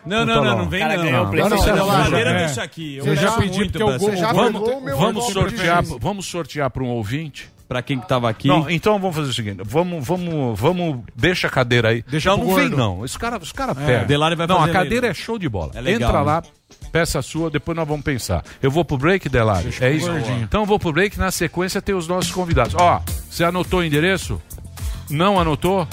Não, 0.06 0.26
não, 0.26 0.44
não, 0.44 0.58
não 0.60 0.70
vem 0.70 0.80
Cara, 0.80 0.98
não. 0.98 1.04
ganhou 1.04 1.26
Não, 1.26 1.32
não, 1.50 1.50
Não, 1.50 1.66
não, 1.76 1.88
não, 1.88 2.04
cadeira 2.04 2.30
é. 2.32 2.46
deixa 2.46 2.64
aqui. 2.64 2.98
Eu 2.98 3.06
Você 3.06 3.16
já 3.16 3.32
pediu 3.32 3.56
muito 3.56 3.72
porque 3.80 3.92
dessa. 3.92 4.06
gol- 4.06 4.16
já 4.16 4.32
Vamos, 4.34 4.84
meu 4.84 4.98
vamos 4.98 5.26
sortear, 5.34 5.84
vamos 6.00 6.26
sortear 6.26 6.70
para 6.70 6.84
um 6.84 6.88
ouvinte. 6.90 7.50
Pra 7.68 7.82
quem 7.82 8.00
que 8.00 8.08
tava 8.08 8.30
aqui. 8.30 8.48
Não, 8.48 8.70
então 8.70 9.00
vamos 9.00 9.16
fazer 9.16 9.32
o 9.32 9.34
seguinte, 9.34 9.58
vamos, 9.66 10.06
vamos, 10.06 10.60
vamos, 10.60 11.00
deixa 11.16 11.48
a 11.48 11.50
cadeira 11.50 11.90
aí. 11.90 12.04
Deixa 12.08 12.30
não, 12.30 12.38
não 12.38 12.46
vem 12.54 12.70
gordo. 12.70 12.78
não. 12.78 13.00
Os 13.00 13.18
caras 13.18 13.42
os 13.42 13.52
cara 13.52 13.72
É, 13.72 13.74
pegam. 13.88 14.06
Delari 14.06 14.36
vai 14.36 14.46
não, 14.46 14.58
fazer 14.60 14.70
a 14.70 14.74
cadeira 14.74 15.08
leilão. 15.08 15.10
é 15.10 15.14
show 15.16 15.40
de 15.40 15.50
bola. 15.50 15.72
É 15.74 15.82
legal, 15.82 16.10
Entra 16.10 16.20
né? 16.20 16.26
lá, 16.26 16.44
peça 16.92 17.20
sua, 17.24 17.50
depois 17.50 17.76
nós 17.76 17.88
vamos 17.88 18.06
pensar. 18.06 18.44
Eu 18.62 18.70
vou 18.70 18.86
pro 18.86 19.00
break, 19.00 19.28
Delari? 19.30 19.70
É 19.82 19.92
isso? 19.92 20.06
gordinho. 20.12 20.44
Então 20.44 20.62
eu 20.62 20.66
vou 20.68 20.78
pro 20.78 20.94
break, 20.94 21.18
na 21.18 21.32
sequência 21.32 21.82
tem 21.82 21.96
os 21.96 22.08
nossos 22.08 22.32
convidados. 22.32 22.76
Ó, 22.78 23.02
você 23.32 23.44
anotou 23.44 23.80
o 23.80 23.84
endereço? 23.84 24.40
Não 25.10 25.40
anotou? 25.40 25.88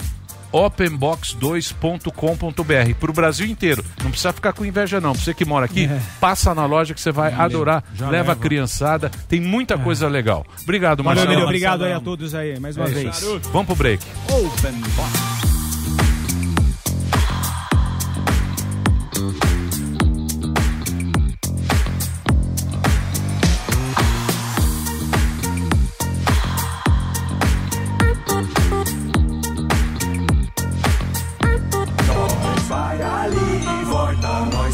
openbox2.com.br 0.52 2.94
pro 2.98 3.12
Brasil 3.12 3.46
inteiro. 3.46 3.84
Não 4.02 4.10
precisa 4.10 4.32
ficar 4.32 4.52
com 4.52 4.64
inveja 4.64 5.00
não. 5.00 5.14
Você 5.14 5.32
que 5.34 5.44
mora 5.44 5.66
aqui, 5.66 5.88
passa 6.20 6.54
na 6.54 6.66
loja 6.66 6.94
que 6.94 7.00
você 7.00 7.12
vai 7.12 7.32
adorar. 7.32 7.82
já 7.94 8.08
Leva 8.08 8.32
a 8.32 8.36
criançada, 8.36 9.10
tem 9.28 9.40
muita 9.40 9.76
coisa 9.78 10.08
legal. 10.08 10.46
Obrigado, 10.62 11.02
Valeu, 11.02 11.16
Marcelo. 11.16 11.30
Emílio, 11.32 11.44
obrigado 11.44 11.84
aí 11.84 11.92
a 11.92 12.00
todos 12.00 12.34
aí, 12.34 12.58
mais 12.60 12.76
uma 12.76 12.86
É 12.86 12.88
vez. 12.88 13.20
Vamos 13.52 13.66
pro 13.66 13.76
break. 13.76 14.04
Open 14.28 14.72
box. 14.96 15.31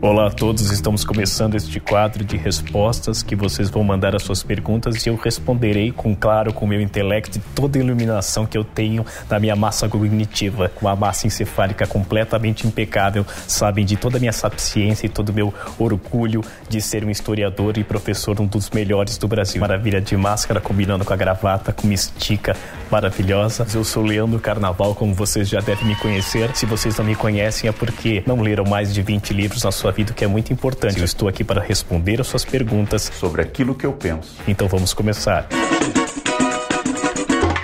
Olá 0.00 0.28
a 0.28 0.30
todos, 0.30 0.70
estamos 0.70 1.04
começando 1.04 1.56
este 1.56 1.80
quadro 1.80 2.24
de 2.24 2.36
respostas 2.36 3.20
que 3.20 3.34
vocês 3.34 3.68
vão 3.68 3.82
mandar 3.82 4.14
as 4.14 4.22
suas 4.22 4.44
perguntas 4.44 5.04
e 5.04 5.08
eu 5.08 5.16
responderei 5.16 5.90
com 5.90 6.14
claro 6.14 6.52
com 6.52 6.68
meu 6.68 6.80
intelecto 6.80 7.38
e 7.38 7.40
toda 7.52 7.80
a 7.80 7.82
iluminação 7.82 8.46
que 8.46 8.56
eu 8.56 8.62
tenho 8.62 9.04
da 9.28 9.40
minha 9.40 9.56
massa 9.56 9.88
cognitiva, 9.88 10.68
com 10.68 10.86
a 10.86 10.94
massa 10.94 11.26
encefálica 11.26 11.84
completamente 11.84 12.64
impecável, 12.64 13.26
sabem 13.48 13.84
de 13.84 13.96
toda 13.96 14.18
a 14.18 14.20
minha 14.20 14.32
sapiência 14.32 15.06
e 15.06 15.08
todo 15.08 15.30
o 15.30 15.32
meu 15.32 15.52
orgulho 15.76 16.44
de 16.68 16.80
ser 16.80 17.04
um 17.04 17.10
historiador 17.10 17.76
e 17.76 17.82
professor 17.82 18.40
um 18.40 18.46
dos 18.46 18.70
melhores 18.70 19.18
do 19.18 19.26
Brasil. 19.26 19.60
Maravilha 19.60 20.00
de 20.00 20.16
máscara 20.16 20.60
combinando 20.60 21.04
com 21.04 21.12
a 21.12 21.16
gravata, 21.16 21.72
com 21.72 21.88
uma 21.88 21.94
estica 21.94 22.54
maravilhosa. 22.88 23.66
Eu 23.74 23.82
sou 23.82 24.04
Leandro 24.04 24.38
Carnaval, 24.38 24.94
como 24.94 25.12
vocês 25.12 25.48
já 25.48 25.60
devem 25.60 25.88
me 25.88 25.96
conhecer. 25.96 26.54
Se 26.54 26.66
vocês 26.66 26.96
não 26.96 27.04
me 27.04 27.16
conhecem 27.16 27.68
é 27.68 27.72
porque 27.72 28.22
não 28.24 28.40
leram 28.40 28.64
mais 28.64 28.94
de 28.94 29.02
20 29.02 29.34
livros 29.34 29.64
na 29.64 29.72
sua 29.72 29.87
vida, 29.92 30.12
que 30.12 30.24
é 30.24 30.28
muito 30.28 30.52
importante. 30.52 30.98
Eu 30.98 31.04
estou 31.04 31.28
aqui 31.28 31.44
para 31.44 31.60
responder 31.60 32.20
as 32.20 32.26
suas 32.26 32.44
perguntas 32.44 33.10
sobre 33.18 33.42
aquilo 33.42 33.74
que 33.74 33.86
eu 33.86 33.92
penso. 33.92 34.36
Então 34.46 34.68
vamos 34.68 34.92
começar. 34.94 35.48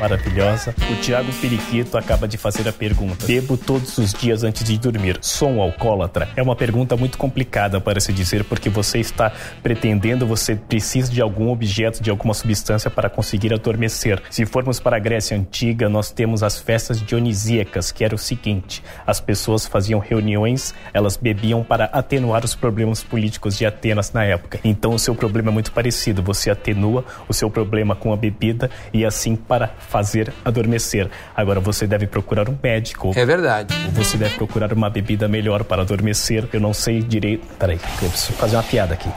Maravilhosa. 0.01 0.75
O 0.91 0.97
Thiago 0.97 1.33
Periquito 1.41 1.97
acaba 1.97 2.27
de 2.27 2.37
fazer 2.37 2.69
a 2.69 2.73
pergunta: 2.73 3.27
Bebo 3.27 3.57
todos 3.57 3.97
os 3.99 4.13
dias 4.13 4.43
antes 4.43 4.65
de 4.65 4.77
dormir. 4.79 5.19
Sou 5.21 5.49
um 5.49 5.63
alcoólatra? 5.63 6.29
É 6.37 6.43
uma 6.43 6.57
pergunta 6.57 6.97
muito 6.97 7.17
complicada 7.17 7.81
para 7.81 8.01
se 8.01 8.13
dizer, 8.13 8.45
porque 8.45 8.69
você 8.69 8.99
está 8.99 9.33
pretendendo, 9.63 10.27
você 10.27 10.57
precisa 10.57 11.11
de 11.11 11.21
algum 11.21 11.51
objeto, 11.51 12.03
de 12.03 12.11
alguma 12.11 12.35
substância 12.35 12.91
para 12.91 13.09
conseguir 13.09 13.55
adormecer. 13.55 14.21
Se 14.31 14.45
formos 14.45 14.81
para 14.81 14.97
a 14.97 15.01
Grécia 15.01 15.37
Antiga, 15.37 15.89
nós 15.89 16.11
temos 16.11 16.43
as 16.43 16.59
festas 16.59 17.01
dionisíacas, 17.01 17.93
que 17.93 18.05
era 18.05 18.15
o 18.15 18.19
seguinte: 18.19 18.83
as 19.07 19.21
pessoas 19.21 19.67
faziam 19.67 20.01
reuniões, 20.01 20.75
elas 20.93 21.17
bebiam 21.17 21.63
para 21.63 21.85
atenuar 21.87 22.45
os 22.45 22.55
problemas 22.55 23.03
políticos 23.03 23.57
de 23.57 23.65
Atenas 23.65 24.13
na 24.13 24.25
época. 24.25 24.59
Então 24.65 24.95
o 24.95 24.99
seu 24.99 25.15
problema 25.15 25.51
é 25.51 25.53
muito 25.53 25.73
parecido. 25.73 26.23
Você 26.23 26.51
atenua 26.51 27.05
o 27.29 27.33
seu 27.33 27.49
problema 27.49 27.95
com 27.95 28.13
a 28.13 28.17
bebida 28.17 28.71
e 28.93 29.05
assim 29.05 29.37
para 29.37 29.69
fazer 29.85 30.33
adormecer. 30.45 31.11
Agora 31.35 31.61
você 31.61 31.87
deve 31.87 32.07
procurar 32.07 32.49
um 32.49 32.57
médico. 32.63 33.13
É 33.15 33.25
verdade. 33.25 33.75
Você 33.93 34.17
deve 34.17 34.37
procurar 34.37 34.73
uma 34.73 34.91
bebida 34.91 35.29
melhor 35.29 35.65
para 35.65 35.83
adormecer. 35.83 36.49
Eu 36.53 36.61
não 36.61 36.75
sei 36.75 37.03
direito. 37.03 37.47
Peraí, 37.59 37.79
eu 38.03 38.09
preciso 38.09 38.33
fazer 38.33 38.57
uma 38.57 38.63
piada 38.63 38.95
aqui. 38.95 39.09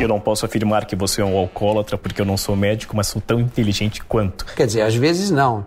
Eu 0.00 0.08
não 0.08 0.18
posso 0.18 0.46
afirmar 0.46 0.86
que 0.86 0.96
você 0.96 1.20
é 1.20 1.24
um 1.24 1.36
alcoólatra 1.36 1.98
porque 1.98 2.20
eu 2.20 2.24
não 2.24 2.36
sou 2.36 2.56
médico, 2.56 2.96
mas 2.96 3.06
sou 3.08 3.20
tão 3.20 3.38
inteligente 3.38 4.02
quanto. 4.02 4.46
Quer 4.54 4.66
dizer, 4.66 4.82
às 4.82 4.94
vezes 4.94 5.30
não. 5.30 5.66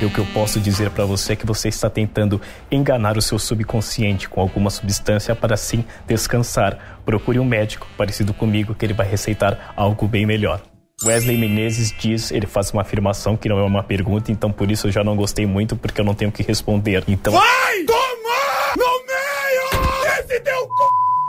E 0.00 0.04
o 0.04 0.10
que 0.10 0.18
eu 0.18 0.26
posso 0.32 0.60
dizer 0.60 0.90
para 0.90 1.04
você 1.04 1.32
é 1.32 1.36
que 1.36 1.44
você 1.44 1.68
está 1.68 1.90
tentando 1.90 2.40
enganar 2.70 3.18
o 3.18 3.22
seu 3.22 3.38
subconsciente 3.38 4.28
com 4.28 4.40
alguma 4.40 4.70
substância 4.70 5.34
para 5.34 5.54
assim 5.54 5.84
descansar. 6.06 7.00
Procure 7.04 7.38
um 7.38 7.44
médico 7.44 7.86
parecido 7.96 8.32
comigo 8.32 8.74
que 8.74 8.86
ele 8.86 8.94
vai 8.94 9.06
receitar 9.06 9.72
algo 9.76 10.06
bem 10.06 10.24
melhor. 10.24 10.62
Wesley 11.04 11.36
Menezes 11.36 11.94
diz, 11.96 12.32
ele 12.32 12.46
faz 12.46 12.72
uma 12.72 12.82
afirmação 12.82 13.36
que 13.36 13.48
não 13.48 13.58
é 13.58 13.62
uma 13.62 13.82
pergunta, 13.82 14.32
então 14.32 14.50
por 14.50 14.68
isso 14.70 14.88
eu 14.88 14.90
já 14.90 15.04
não 15.04 15.14
gostei 15.14 15.46
muito 15.46 15.76
porque 15.76 16.00
eu 16.00 16.04
não 16.04 16.14
tenho 16.14 16.32
que 16.32 16.42
responder. 16.42 17.04
Então 17.06 17.32
Vai 17.32 17.84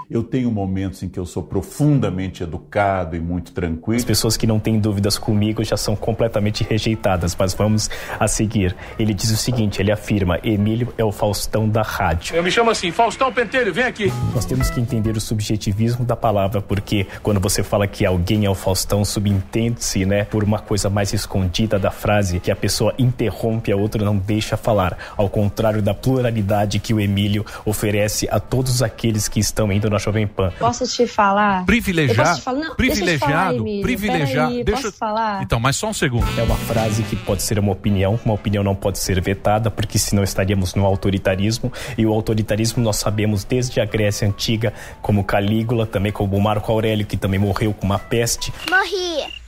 Eu 0.09 0.23
tenho 0.23 0.49
momentos 0.49 1.03
em 1.03 1.07
que 1.07 1.19
eu 1.19 1.25
sou 1.25 1.43
profundamente 1.43 2.41
educado 2.41 3.15
e 3.15 3.19
muito 3.19 3.51
tranquilo. 3.51 3.99
As 3.99 4.03
pessoas 4.03 4.35
que 4.35 4.47
não 4.47 4.59
têm 4.59 4.79
dúvidas 4.79 5.19
comigo 5.19 5.63
já 5.63 5.77
são 5.77 5.95
completamente 5.95 6.63
rejeitadas, 6.63 7.35
mas 7.37 7.53
vamos 7.53 7.91
a 8.19 8.27
seguir. 8.27 8.75
Ele 8.97 9.13
diz 9.13 9.29
o 9.29 9.37
seguinte, 9.37 9.79
ele 9.79 9.91
afirma, 9.91 10.39
Emílio 10.43 10.91
é 10.97 11.03
o 11.03 11.11
Faustão 11.11 11.69
da 11.69 11.83
rádio. 11.83 12.35
Eu 12.35 12.41
me 12.41 12.49
chamo 12.49 12.71
assim, 12.71 12.91
Faustão 12.91 13.31
Pentelho, 13.31 13.71
vem 13.71 13.83
aqui. 13.83 14.11
Nós 14.33 14.45
temos 14.45 14.71
que 14.71 14.79
entender 14.79 15.15
o 15.15 15.21
subjetivismo 15.21 16.03
da 16.03 16.15
palavra, 16.15 16.59
porque 16.59 17.05
quando 17.21 17.39
você 17.39 17.61
fala 17.61 17.85
que 17.85 18.03
alguém 18.03 18.45
é 18.45 18.49
o 18.49 18.55
Faustão, 18.55 19.05
subentende-se, 19.05 20.07
né, 20.07 20.23
por 20.23 20.43
uma 20.43 20.57
coisa 20.57 20.89
mais 20.89 21.13
escondida 21.13 21.77
da 21.77 21.91
frase, 21.91 22.39
que 22.39 22.49
a 22.49 22.55
pessoa 22.55 22.95
interrompe 22.97 23.71
a 23.71 23.75
outra, 23.75 24.03
não 24.03 24.17
deixa 24.17 24.57
falar, 24.57 24.97
ao 25.15 25.29
contrário 25.29 25.83
da 25.83 25.93
pluralidade 25.93 26.79
que 26.79 26.95
o 26.95 26.99
Emílio 26.99 27.45
oferece 27.63 28.27
a 28.31 28.39
todos 28.39 28.81
aqueles 28.81 29.27
que 29.27 29.39
estão 29.39 29.71
indo 29.71 29.87
na 29.87 29.98
Jovem 29.99 30.25
Pan. 30.27 30.51
Posso 30.57 30.85
te 30.87 31.05
falar? 31.05 31.65
Privilegiado, 31.65 32.19
Eu 32.21 32.25
posso 32.25 32.39
te 32.39 32.43
falar? 32.43 32.59
Não, 32.59 32.75
deixa 32.75 33.01
eu 33.03 33.07
te 33.07 33.17
falar, 33.17 33.31
privilegiado, 33.47 33.55
Emílio. 33.57 33.81
privilegiado. 33.81 34.49
Peraí, 34.49 34.63
Deixa 34.63 34.81
posso 34.83 34.97
falar? 34.97 35.43
Então, 35.43 35.59
mas 35.59 35.75
só 35.75 35.89
um 35.89 35.93
segundo. 35.93 36.25
É 36.39 36.43
uma 36.43 36.55
frase 36.55 37.03
que 37.03 37.15
pode 37.15 37.41
ser 37.43 37.59
uma 37.59 37.71
opinião, 37.71 38.19
uma 38.25 38.33
opinião 38.33 38.63
não 38.63 38.75
pode 38.75 38.97
ser 38.99 39.19
vetada, 39.21 39.69
porque 39.69 39.99
senão 39.99 40.23
estaríamos 40.23 40.73
no 40.75 40.85
autoritarismo. 40.85 41.71
E 41.97 42.05
o 42.05 42.11
autoritarismo 42.13 42.83
nós 42.83 42.95
sabemos 42.97 43.43
desde 43.43 43.79
a 43.79 43.85
Grécia 43.85 44.27
Antiga, 44.27 44.73
como 45.01 45.23
Calígula, 45.23 45.85
também 45.85 46.11
como 46.11 46.39
Marco 46.39 46.71
Aurélio, 46.71 47.05
que 47.05 47.17
também 47.17 47.39
morreu 47.39 47.73
com 47.73 47.85
uma 47.85 47.99
peste. 47.99 48.51
Morri. 48.69 49.39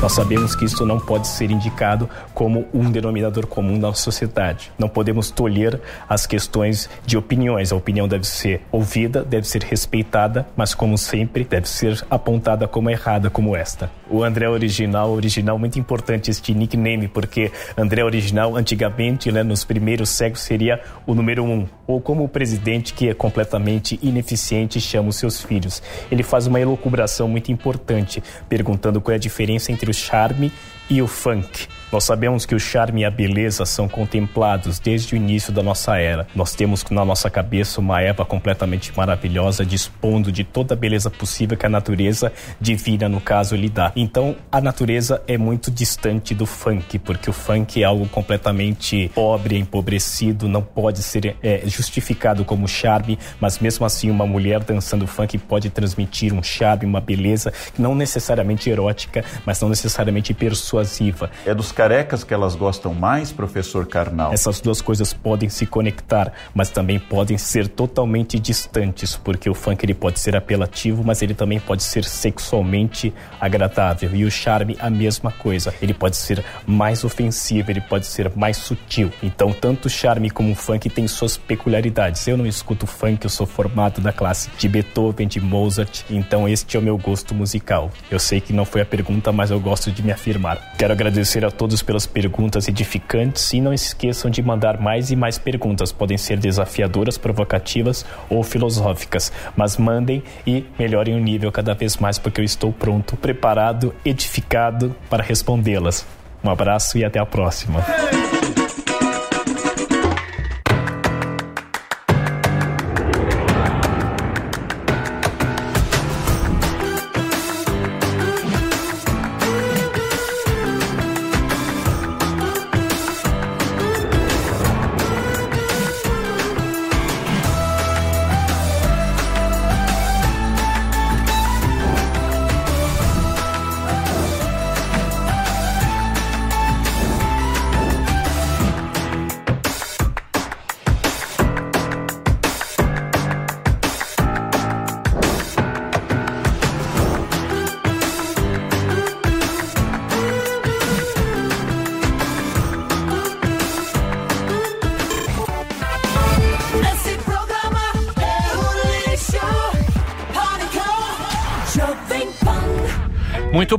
Nós 0.00 0.12
sabemos 0.12 0.54
que 0.56 0.64
isso 0.64 0.86
não 0.86 0.98
pode 0.98 1.28
ser 1.28 1.50
indicado 1.50 2.08
como 2.32 2.66
um 2.72 2.90
denominador 2.90 3.46
comum 3.46 3.78
na 3.78 3.92
sociedade. 3.92 4.72
Não 4.78 4.88
podemos 4.88 5.30
tolher 5.30 5.78
as 6.08 6.26
questões 6.26 6.88
de 7.04 7.18
opiniões. 7.18 7.70
A 7.70 7.76
opinião 7.76 8.08
deve 8.08 8.26
ser 8.26 8.62
ouvida, 8.72 9.22
deve 9.22 9.46
ser 9.46 9.62
respeitada, 9.62 10.46
mas 10.56 10.74
como 10.74 10.96
sempre, 10.96 11.44
deve 11.44 11.68
ser 11.68 12.02
apontada 12.10 12.66
como 12.66 12.88
errada, 12.88 13.28
como 13.28 13.54
esta. 13.54 13.99
O 14.10 14.24
André 14.24 14.48
Original, 14.48 15.10
original, 15.12 15.56
muito 15.58 15.78
importante 15.78 16.30
este 16.30 16.52
nickname, 16.52 17.06
porque 17.06 17.52
André 17.76 18.04
Original, 18.04 18.56
antigamente, 18.56 19.30
né, 19.30 19.44
nos 19.44 19.64
primeiros 19.64 20.08
séculos, 20.10 20.42
seria 20.42 20.80
o 21.06 21.14
número 21.14 21.44
um. 21.44 21.66
Ou 21.86 22.00
como 22.00 22.24
o 22.24 22.28
presidente, 22.28 22.92
que 22.92 23.08
é 23.08 23.14
completamente 23.14 23.98
ineficiente, 24.02 24.80
chama 24.80 25.10
os 25.10 25.16
seus 25.16 25.40
filhos. 25.40 25.80
Ele 26.10 26.24
faz 26.24 26.48
uma 26.48 26.60
elucubração 26.60 27.28
muito 27.28 27.52
importante, 27.52 28.20
perguntando 28.48 29.00
qual 29.00 29.12
é 29.12 29.16
a 29.16 29.20
diferença 29.20 29.70
entre 29.70 29.88
o 29.88 29.94
charme 29.94 30.52
e 30.88 31.00
o 31.00 31.06
funk. 31.06 31.68
Nós 31.92 32.04
sabemos 32.04 32.46
que 32.46 32.54
o 32.54 32.60
charme 32.60 33.00
e 33.00 33.04
a 33.04 33.10
beleza 33.10 33.66
são 33.66 33.88
contemplados 33.88 34.78
desde 34.78 35.14
o 35.14 35.16
início 35.16 35.52
da 35.52 35.60
nossa 35.62 35.96
era. 35.96 36.26
Nós 36.36 36.54
temos 36.54 36.84
na 36.88 37.04
nossa 37.04 37.28
cabeça 37.28 37.80
uma 37.80 38.00
Eva 38.00 38.24
completamente 38.24 38.96
maravilhosa, 38.96 39.66
dispondo 39.66 40.30
de 40.30 40.44
toda 40.44 40.74
a 40.74 40.76
beleza 40.76 41.10
possível 41.10 41.56
que 41.56 41.66
a 41.66 41.68
natureza 41.68 42.32
divina, 42.60 43.08
no 43.08 43.20
caso, 43.20 43.56
lhe 43.56 43.68
dá. 43.68 43.92
Então, 43.96 44.36
a 44.52 44.60
natureza 44.60 45.20
é 45.26 45.36
muito 45.36 45.68
distante 45.68 46.32
do 46.32 46.46
funk, 46.46 46.98
porque 47.00 47.28
o 47.28 47.32
funk 47.32 47.82
é 47.82 47.84
algo 47.84 48.08
completamente 48.08 49.10
pobre, 49.12 49.58
empobrecido, 49.58 50.48
não 50.48 50.62
pode 50.62 51.02
ser 51.02 51.36
é, 51.42 51.62
justificado 51.66 52.44
como 52.44 52.68
charme, 52.68 53.18
mas 53.40 53.58
mesmo 53.58 53.84
assim, 53.84 54.10
uma 54.10 54.26
mulher 54.26 54.62
dançando 54.62 55.08
funk 55.08 55.36
pode 55.38 55.68
transmitir 55.70 56.32
um 56.32 56.42
charme, 56.42 56.86
uma 56.86 57.00
beleza, 57.00 57.52
não 57.76 57.96
necessariamente 57.96 58.70
erótica, 58.70 59.24
mas 59.44 59.60
não 59.60 59.68
necessariamente 59.68 60.32
persuasiva. 60.32 61.30
É 61.44 61.52
dos 61.52 61.72
carecas 61.80 62.22
que 62.22 62.34
elas 62.34 62.54
gostam 62.54 62.92
mais, 62.92 63.32
professor 63.32 63.86
Karnal? 63.86 64.34
Essas 64.34 64.60
duas 64.60 64.82
coisas 64.82 65.14
podem 65.14 65.48
se 65.48 65.64
conectar, 65.64 66.30
mas 66.52 66.68
também 66.68 66.98
podem 66.98 67.38
ser 67.38 67.68
totalmente 67.68 68.38
distantes, 68.38 69.16
porque 69.16 69.48
o 69.48 69.54
funk 69.54 69.82
ele 69.82 69.94
pode 69.94 70.20
ser 70.20 70.36
apelativo, 70.36 71.02
mas 71.02 71.22
ele 71.22 71.32
também 71.32 71.58
pode 71.58 71.82
ser 71.82 72.04
sexualmente 72.04 73.14
agradável. 73.40 74.14
E 74.14 74.26
o 74.26 74.30
charme, 74.30 74.76
a 74.78 74.90
mesma 74.90 75.32
coisa. 75.32 75.72
Ele 75.80 75.94
pode 75.94 76.18
ser 76.18 76.44
mais 76.66 77.02
ofensivo, 77.02 77.70
ele 77.70 77.80
pode 77.80 78.04
ser 78.04 78.30
mais 78.36 78.58
sutil. 78.58 79.10
Então, 79.22 79.50
tanto 79.50 79.86
o 79.86 79.90
charme 79.90 80.28
como 80.28 80.52
o 80.52 80.54
funk 80.54 80.90
têm 80.90 81.08
suas 81.08 81.38
peculiaridades. 81.38 82.28
Eu 82.28 82.36
não 82.36 82.44
escuto 82.44 82.86
funk, 82.86 83.24
eu 83.24 83.30
sou 83.30 83.46
formado 83.46 84.02
da 84.02 84.12
classe 84.12 84.50
de 84.58 84.68
Beethoven, 84.68 85.26
de 85.26 85.40
Mozart, 85.40 86.02
então 86.10 86.46
este 86.46 86.76
é 86.76 86.78
o 86.78 86.82
meu 86.82 86.98
gosto 86.98 87.34
musical. 87.34 87.90
Eu 88.10 88.18
sei 88.18 88.38
que 88.38 88.52
não 88.52 88.66
foi 88.66 88.82
a 88.82 88.86
pergunta, 88.86 89.32
mas 89.32 89.50
eu 89.50 89.58
gosto 89.58 89.90
de 89.90 90.02
me 90.02 90.12
afirmar. 90.12 90.74
Quero 90.76 90.92
agradecer 90.92 91.42
a 91.42 91.50
todos 91.50 91.69
pelas 91.80 92.06
perguntas 92.06 92.66
edificantes 92.66 93.52
e 93.52 93.60
não 93.60 93.72
esqueçam 93.72 94.28
de 94.28 94.42
mandar 94.42 94.80
mais 94.80 95.12
e 95.12 95.16
mais 95.16 95.38
perguntas. 95.38 95.92
Podem 95.92 96.18
ser 96.18 96.38
desafiadoras, 96.38 97.16
provocativas 97.16 98.04
ou 98.28 98.42
filosóficas, 98.42 99.32
mas 99.56 99.76
mandem 99.76 100.22
e 100.44 100.64
melhorem 100.76 101.14
o 101.14 101.20
nível 101.20 101.52
cada 101.52 101.72
vez 101.72 101.96
mais 101.96 102.18
porque 102.18 102.40
eu 102.40 102.44
estou 102.44 102.72
pronto, 102.72 103.16
preparado, 103.16 103.94
edificado 104.04 104.94
para 105.08 105.22
respondê-las. 105.22 106.04
Um 106.42 106.50
abraço 106.50 106.98
e 106.98 107.04
até 107.04 107.20
a 107.20 107.26
próxima. 107.26 107.84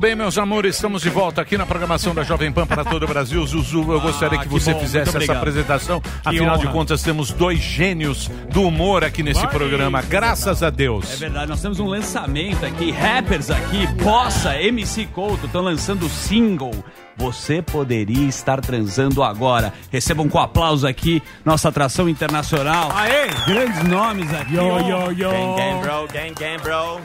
Bem, 0.02 0.16
meus 0.16 0.36
amores, 0.40 0.78
estamos 0.78 1.04
de 1.04 1.12
volta 1.12 1.44
aqui 1.44 1.56
na 1.56 1.64
programação 1.64 2.16
da 2.16 2.24
Jovem 2.24 2.52
Pan 2.52 2.66
para 2.66 2.84
todo 2.84 3.04
o 3.04 3.08
Brasil. 3.08 3.46
Zuzu, 3.46 3.84
eu 3.92 4.02
gostaria 4.02 4.40
que 4.40 4.46
que 4.46 4.50
você 4.50 4.74
bom, 4.74 4.80
fizesse 4.80 5.16
essa 5.16 5.34
apresentação. 5.34 6.02
Que 6.02 6.30
Afinal 6.30 6.58
de 6.58 6.66
honra. 6.66 6.74
contas, 6.74 7.04
temos 7.04 7.32
dois 7.32 7.60
gênios 7.60 8.28
do 8.52 8.64
humor 8.64 9.04
aqui 9.04 9.22
nesse 9.22 9.46
programa, 9.50 10.02
graças 10.02 10.64
a 10.64 10.72
Deus. 10.72 11.14
É 11.14 11.18
verdade, 11.18 11.48
nós 11.48 11.62
temos 11.62 11.80
um 11.80 11.86
lançamento 11.86 12.66
aqui, 12.66 12.90
rappers 12.90 13.52
aqui, 13.52 13.86
Bossa, 14.04 14.60
MC 14.60 15.06
Couto, 15.06 15.46
estão 15.46 15.62
lançando 15.62 16.10
single. 16.10 16.84
Você 17.22 17.62
poderia 17.62 18.28
estar 18.28 18.60
transando 18.62 19.22
agora. 19.22 19.72
Recebam 19.92 20.28
com 20.28 20.40
aplauso 20.40 20.88
aqui 20.88 21.22
nossa 21.46 21.70
atração 21.70 22.10
internacional. 22.10 22.92
Aê! 22.96 23.28
Grandes 23.46 23.84
nomes 23.84 24.34
aqui. 24.34 24.56
Yo, 24.56 24.80
yo, 24.80 25.12
yo. 25.12 25.30
Gang, 25.30 25.56
gang, 25.56 25.82
bro. 25.82 26.08
Gang, 26.12 26.34
gang, 26.34 26.64
bro. 26.64 27.00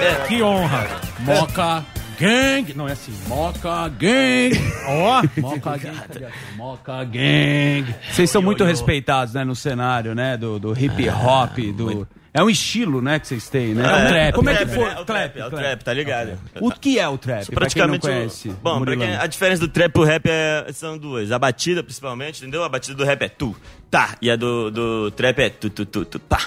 É, 0.00 0.26
que 0.26 0.42
honra. 0.42 0.86
Moca 1.18 1.84
Gang. 2.18 2.72
Não 2.74 2.88
é 2.88 2.92
assim. 2.92 3.12
Moca 3.26 3.88
Gang. 3.88 4.50
Ó. 4.86 5.22
Moca 5.42 5.76
Gang. 5.76 6.32
Moca 6.56 7.04
Gang. 7.04 7.94
Vocês 8.10 8.30
são 8.30 8.40
muito 8.40 8.64
respeitados, 8.64 9.34
né, 9.34 9.44
no 9.44 9.54
cenário, 9.54 10.14
né, 10.14 10.38
do, 10.38 10.58
do 10.58 10.72
hip 10.72 11.06
hop, 11.10 11.58
do... 11.76 12.08
É 12.32 12.42
um 12.42 12.50
estilo, 12.50 13.00
né, 13.00 13.18
que 13.18 13.26
vocês 13.26 13.48
têm, 13.48 13.74
né? 13.74 13.82
É, 13.82 13.86
um 13.86 14.08
trap. 14.08 14.34
Como 14.34 14.50
é 14.50 14.56
que 14.56 14.64
trap, 14.66 14.74
foi? 14.74 14.84
é 14.90 15.00
o 15.00 15.04
trap, 15.04 15.38
é 15.38 15.46
o 15.46 15.50
trap, 15.50 15.82
tá 15.84 15.92
ligado? 15.94 16.38
O 16.60 16.70
que 16.70 16.98
é 16.98 17.08
o 17.08 17.16
trap? 17.18 17.42
Isso 17.42 17.52
pra 17.52 17.66
quem 17.66 17.82
não 17.82 17.88
praticamente 17.90 18.06
conhece. 18.06 18.48
Bom, 18.62 18.80
pra 18.84 18.96
quem, 18.96 19.16
a 19.16 19.26
diferença 19.26 19.60
do 19.60 19.68
trap 19.68 19.92
pro 19.92 20.04
rap 20.04 20.26
é- 20.28 20.66
são 20.72 20.98
duas. 20.98 21.32
A 21.32 21.38
batida, 21.38 21.82
principalmente, 21.82 22.42
entendeu? 22.42 22.62
A 22.62 22.68
batida 22.68 22.94
do 22.96 23.04
rap 23.04 23.22
é 23.22 23.28
tu, 23.28 23.56
tá. 23.90 24.14
E 24.20 24.30
a 24.30 24.36
do, 24.36 24.70
do 24.70 25.10
trap 25.12 25.38
é 25.40 25.48
tu, 25.50 25.70
tu, 25.70 25.86
tu, 25.86 26.04
tu, 26.04 26.20
pá. 26.20 26.40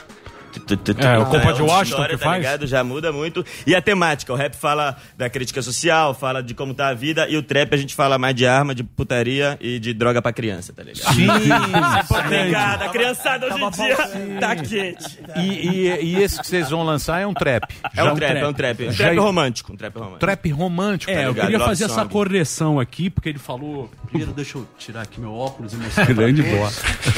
É, 0.60 1.18
o 1.18 1.26
Compa 1.26 1.40
de 1.54 1.62
outra 1.62 1.64
Washington 1.64 1.84
história, 1.84 2.16
que 2.18 2.24
tá 2.24 2.30
faz? 2.30 2.38
ligado? 2.44 2.68
Já 2.68 2.84
muda 2.84 3.12
muito. 3.12 3.46
E 3.66 3.74
a 3.76 3.82
temática, 3.82 4.32
o 4.34 4.36
rap 4.36 4.56
fala 4.56 4.98
da 5.18 5.30
crítica 5.30 5.62
social, 5.62 6.14
fala 6.14 6.42
de 6.44 6.54
como 6.54 6.74
tá 6.74 6.90
a 6.90 6.94
vida, 6.94 7.28
e 7.30 7.38
o 7.38 7.44
trap 7.44 7.74
a 7.74 7.78
gente 7.78 7.96
fala 7.96 8.18
mais 8.18 8.36
de 8.36 8.46
arma, 8.46 8.74
de 8.76 8.84
putaria 8.84 9.58
e 9.62 9.80
de 9.80 9.94
droga 9.94 10.22
pra 10.22 10.34
criança, 10.34 10.74
tá 10.74 10.84
ligado? 10.84 11.14
Sim, 11.14 11.28
Tá 12.08 12.28
ligado? 12.28 12.82
A 12.84 12.90
criançada 12.90 13.48
hoje 13.48 13.64
em 13.64 13.70
dia 13.72 13.98
tá 14.40 14.56
quente. 14.56 15.20
E, 15.38 15.42
e- 15.42 16.04
e 16.04 16.24
esse 16.24 16.40
que 16.40 16.48
vocês 16.48 16.70
vão 16.70 16.84
lançar 16.84 17.22
é 17.22 17.28
um 17.28 17.34
trap. 17.34 17.64
É 17.96 17.96
Já 18.04 18.12
um 18.12 18.16
trap, 18.16 18.38
é 18.38 18.48
um 18.48 18.54
trap. 18.54 18.88
Um 18.88 18.92
Já- 18.92 19.06
trap 19.06 19.18
romântico, 19.20 19.74
um 19.74 19.76
trap 19.78 19.96
romântico. 19.96 20.20
Trap 20.20 20.50
romântico. 20.52 21.12
É, 21.12 21.16
tá 21.16 21.22
eu 21.24 21.34
queria 21.36 21.58
Love 21.58 21.70
fazer 21.70 21.86
essa 21.86 22.06
correção 22.06 22.80
aqui, 22.80 23.10
porque 23.10 23.30
ele 23.30 23.40
falou. 23.40 23.90
Primeiro, 24.08 24.34
deixa 24.34 24.58
eu 24.58 24.68
tirar 24.78 25.02
aqui 25.04 25.20
meu 25.22 25.34
óculos 25.34 25.74
e 25.74 25.78
mostrar. 25.78 26.06
Grande 26.14 26.42
boa. 26.44 26.70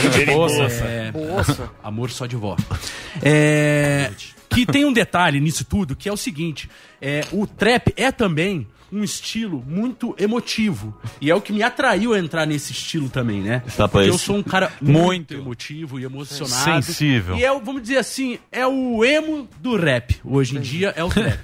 Grande. 0.01 0.83
É, 0.83 1.11
Moça. 1.11 1.69
Amor 1.83 2.09
só 2.11 2.25
de 2.25 2.35
vó. 2.35 2.55
É, 3.23 4.11
que 4.49 4.65
tem 4.65 4.85
um 4.85 4.93
detalhe 4.93 5.39
nisso 5.39 5.65
tudo, 5.65 5.95
que 5.95 6.07
é 6.07 6.13
o 6.13 6.17
seguinte: 6.17 6.69
é, 7.01 7.25
o 7.31 7.47
trap 7.47 7.93
é 7.95 8.11
também 8.11 8.67
um 8.93 9.03
estilo 9.03 9.63
muito 9.67 10.15
emotivo. 10.19 10.95
E 11.19 11.31
é 11.31 11.35
o 11.35 11.41
que 11.41 11.51
me 11.51 11.63
atraiu 11.63 12.13
a 12.13 12.19
entrar 12.19 12.45
nesse 12.45 12.73
estilo 12.73 13.09
também, 13.09 13.41
né? 13.41 13.63
Tá, 13.75 13.87
Porque 13.87 14.07
eu 14.07 14.17
sou 14.19 14.35
um 14.35 14.43
cara 14.43 14.71
muito 14.79 15.33
emotivo 15.33 15.99
e 15.99 16.03
emocionado. 16.03 16.83
Sensível. 16.83 17.35
E 17.35 17.43
é, 17.43 17.59
vamos 17.59 17.81
dizer 17.81 17.97
assim, 17.97 18.37
é 18.51 18.67
o 18.67 19.03
emo 19.03 19.49
do 19.59 19.75
rap. 19.75 20.15
Hoje 20.23 20.57
em 20.57 20.61
dia 20.61 20.93
é 20.95 21.03
o 21.03 21.09
trap. 21.09 21.39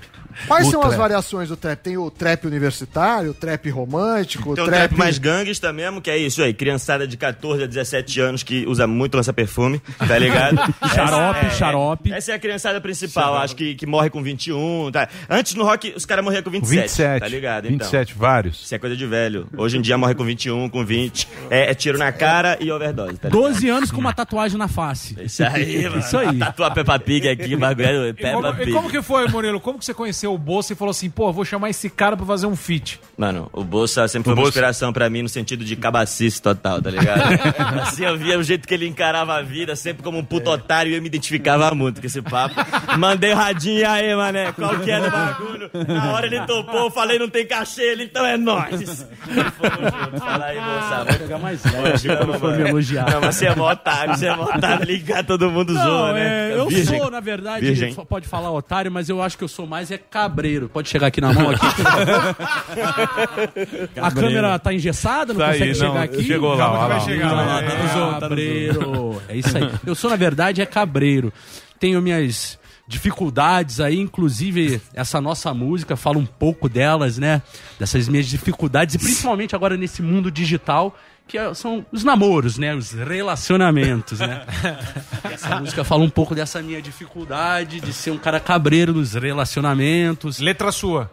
Quais 0.47 0.67
O 0.67 0.71
são 0.71 0.81
as 0.81 0.87
trap. 0.89 0.99
variações 0.99 1.49
do 1.49 1.57
trap? 1.57 1.79
Tem 1.79 1.97
o 1.97 2.09
trap 2.09 2.45
universitário, 2.47 3.31
o 3.31 3.33
trap 3.33 3.69
romântico, 3.69 4.53
Tem 4.55 4.63
o 4.63 4.67
um 4.67 4.69
trap 4.69 4.95
mais 4.97 5.17
gangsta 5.17 5.71
mesmo, 5.73 6.01
que 6.01 6.09
é 6.09 6.17
isso 6.17 6.41
aí. 6.41 6.53
Criançada 6.53 7.07
de 7.07 7.17
14 7.17 7.63
a 7.63 7.67
17 7.67 8.19
anos 8.21 8.43
que 8.43 8.65
usa 8.67 8.85
muito 8.87 9.15
lança 9.15 9.33
perfume, 9.33 9.81
tá 10.07 10.17
ligado? 10.17 10.57
Xarope, 10.93 11.39
Essa 11.39 11.47
é- 11.47 11.49
xarope. 11.57 12.13
Essa 12.13 12.31
é 12.31 12.35
a 12.35 12.39
criançada 12.39 12.81
principal, 12.81 13.35
acho 13.37 13.55
que, 13.55 13.75
que 13.75 13.85
morre 13.85 14.09
com 14.09 14.21
21, 14.23 14.91
tá? 14.91 15.07
Antes 15.29 15.55
no 15.55 15.63
rock 15.63 15.93
os 15.95 16.05
caras 16.05 16.23
morriam 16.23 16.41
com 16.43 16.49
27, 16.49 16.81
27. 16.81 17.19
tá 17.19 17.27
ligado? 17.27 17.65
Então, 17.65 17.77
27, 17.87 18.13
vários. 18.15 18.63
Isso 18.63 18.75
é 18.75 18.79
coisa 18.79 18.95
de 18.95 19.05
velho. 19.05 19.47
Hoje 19.57 19.77
em 19.77 19.81
dia 19.81 19.97
morre 19.97 20.15
com 20.15 20.23
21, 20.23 20.69
com 20.69 20.85
20. 20.85 21.27
É, 21.49 21.71
é 21.71 21.73
tiro 21.73 21.97
na 21.97 22.11
cara 22.11 22.57
e 22.59 22.71
overdose, 22.71 23.17
tá 23.17 23.29
ligado? 23.29 23.41
12 23.41 23.69
anos 23.69 23.91
com 23.91 23.99
uma 23.99 24.13
tatuagem 24.13 24.57
na 24.57 24.67
face. 24.67 25.15
Isso 25.23 25.43
aí, 25.43 25.83
mano. 25.89 25.99
Isso 25.99 26.17
aí. 26.17 26.37
Tatua 26.39 26.71
Peppa 26.71 26.99
Pig 26.99 27.27
aqui, 27.27 27.55
bagulho 27.55 27.87
é 28.05 28.09
E 28.09 28.13
como, 28.13 28.41
Peppa 28.43 28.61
e 28.61 28.65
Pig. 28.65 28.71
como 28.73 28.89
que 28.89 29.01
foi, 29.01 29.27
Murilo? 29.27 29.59
Como 29.59 29.79
que 29.79 29.85
você 29.85 29.93
conheceu 29.93 30.18
o 30.27 30.37
Bolsa 30.37 30.73
e 30.73 30.75
falou 30.75 30.91
assim, 30.91 31.09
pô, 31.09 31.31
vou 31.31 31.45
chamar 31.45 31.69
esse 31.69 31.89
cara 31.89 32.15
pra 32.17 32.25
fazer 32.25 32.45
um 32.47 32.55
feat? 32.55 32.99
Mano, 33.17 33.49
o 33.53 33.63
Bolsa 33.63 34.07
sempre 34.07 34.21
O 34.21 34.23
foi 34.25 34.33
uma 34.33 34.35
Bolsa- 34.37 34.49
inspiração 34.49 34.91
pra 34.93 35.09
mim 35.09 35.21
no 35.21 35.29
sentido 35.29 35.63
de 35.65 35.75
cabacice 35.75 36.41
total, 36.41 36.81
tá 36.81 36.89
ligado? 36.89 37.21
assim, 37.83 38.05
eu 38.05 38.17
via 38.17 38.37
o 38.39 38.43
jeito 38.43 38.67
que 38.67 38.73
ele 38.73 38.87
encarava 38.87 39.35
a 39.35 39.41
vida, 39.41 39.75
sempre 39.75 40.03
como 40.03 40.17
um 40.17 40.23
puto 40.23 40.49
otário, 40.49 40.91
e 40.91 40.95
eu 40.95 41.01
me 41.01 41.07
identificava 41.07 41.73
muito 41.75 42.01
com 42.01 42.07
esse 42.07 42.21
papo. 42.21 42.55
Mandei 42.97 43.31
o 43.33 43.35
radinho, 43.35 43.89
aí, 43.89 44.15
mané, 44.15 44.51
qual 44.51 44.79
que 44.79 44.91
é 44.91 44.99
do 44.99 45.09
bagulho? 45.11 45.69
Na 45.87 46.13
hora 46.13 46.25
ele 46.25 46.39
topou, 46.45 46.85
eu 46.85 46.91
falei, 46.91 47.17
não 47.19 47.29
tem 47.29 47.45
cachê, 47.45 47.81
ele, 47.83 48.03
então 48.05 48.25
é 48.25 48.37
nóis. 48.37 48.69
Fomos 48.81 48.97
juntos, 49.93 50.19
fala 50.19 50.45
aí, 50.45 50.59
Bolsa. 50.59 51.03
Vou 51.05 51.17
pegar 51.17 51.37
mais 51.39 51.61
for 52.39 52.57
me 52.57 52.69
elogiar. 52.69 53.09
Não, 53.11 53.21
mas 53.21 53.35
você 53.35 53.45
é 53.47 53.55
mó 53.55 53.71
otário, 53.71 54.15
você 54.17 54.27
é 54.27 54.35
mó 54.35 54.43
otário, 54.43 54.85
ligar 54.85 55.23
todo 55.25 55.49
mundo 55.51 55.73
Não, 55.73 55.81
zoa, 55.83 56.09
é, 56.11 56.13
né? 56.13 56.53
eu 56.57 56.67
Virgem. 56.67 56.99
sou, 56.99 57.11
na 57.11 57.19
verdade, 57.19 57.65
Virgem. 57.65 57.93
pode 57.93 58.27
falar 58.27 58.51
otário, 58.51 58.91
mas 58.91 59.09
eu 59.09 59.21
acho 59.21 59.37
que 59.37 59.43
eu 59.43 59.47
sou 59.47 59.65
mais 59.67 59.91
é 59.91 59.97
cabreiro. 60.09 60.69
Pode 60.69 60.89
chegar 60.89 61.07
aqui 61.07 61.21
na 61.21 61.31
mão 61.33 61.49
aqui. 61.51 61.59
por 61.59 61.75
favor? 61.83 62.35
A 64.01 64.11
câmera 64.11 64.59
tá 64.59 64.73
engessada, 64.73 65.33
não 65.33 65.39
Tá 65.39 65.47
consegue 65.47 65.63
aí, 65.69 65.75
chegar 65.75 65.93
não, 65.93 66.01
aqui. 66.01 66.23
chegou 66.23 66.55
lá, 66.55 66.57
Calma 66.57 66.79
que 66.81 66.87
vai 66.89 66.99
chegar. 67.01 67.29
Tá 67.29 67.35
lá, 67.35 67.61
tá 67.63 67.71
tá 67.71 67.77
no 67.83 67.87
zoom, 67.89 67.99
tá 68.09 68.13
no 68.15 68.19
cabreiro. 68.21 69.21
É 69.27 69.35
isso 69.37 69.57
aí. 69.57 69.69
Eu 69.85 69.95
sou, 69.95 70.09
na 70.09 70.15
verdade, 70.15 70.61
é 70.61 70.65
cabreiro. 70.65 71.31
Tenho 71.79 72.01
minhas 72.01 72.57
dificuldades 72.87 73.79
aí, 73.79 73.99
inclusive 73.99 74.81
essa 74.95 75.21
nossa 75.21 75.53
música 75.53 75.95
fala 75.95 76.17
um 76.17 76.25
pouco 76.25 76.67
delas, 76.67 77.17
né? 77.19 77.41
Dessas 77.79 78.07
minhas 78.09 78.25
dificuldades, 78.25 78.95
e 78.95 78.97
principalmente 78.97 79.55
agora 79.55 79.77
nesse 79.77 80.01
mundo 80.01 80.31
digital, 80.31 80.97
que 81.29 81.37
é- 81.37 81.53
são 81.53 81.85
os 81.91 82.03
namoros, 82.03 82.57
né? 82.57 82.75
Os 82.75 82.91
relacionamentos, 82.91 84.19
né? 84.19 84.43
Essa 85.31 85.59
música 85.59 85.83
fala 85.83 86.03
um 86.03 86.09
pouco 86.09 86.33
dessa 86.33 86.61
minha 86.61 86.81
dificuldade 86.81 87.79
de 87.79 87.93
ser 87.93 88.09
um 88.11 88.17
cara 88.17 88.39
cabreiro 88.39 88.91
nos 88.93 89.13
relacionamentos. 89.13 90.39
Letra 90.39 90.71
sua. 90.71 91.09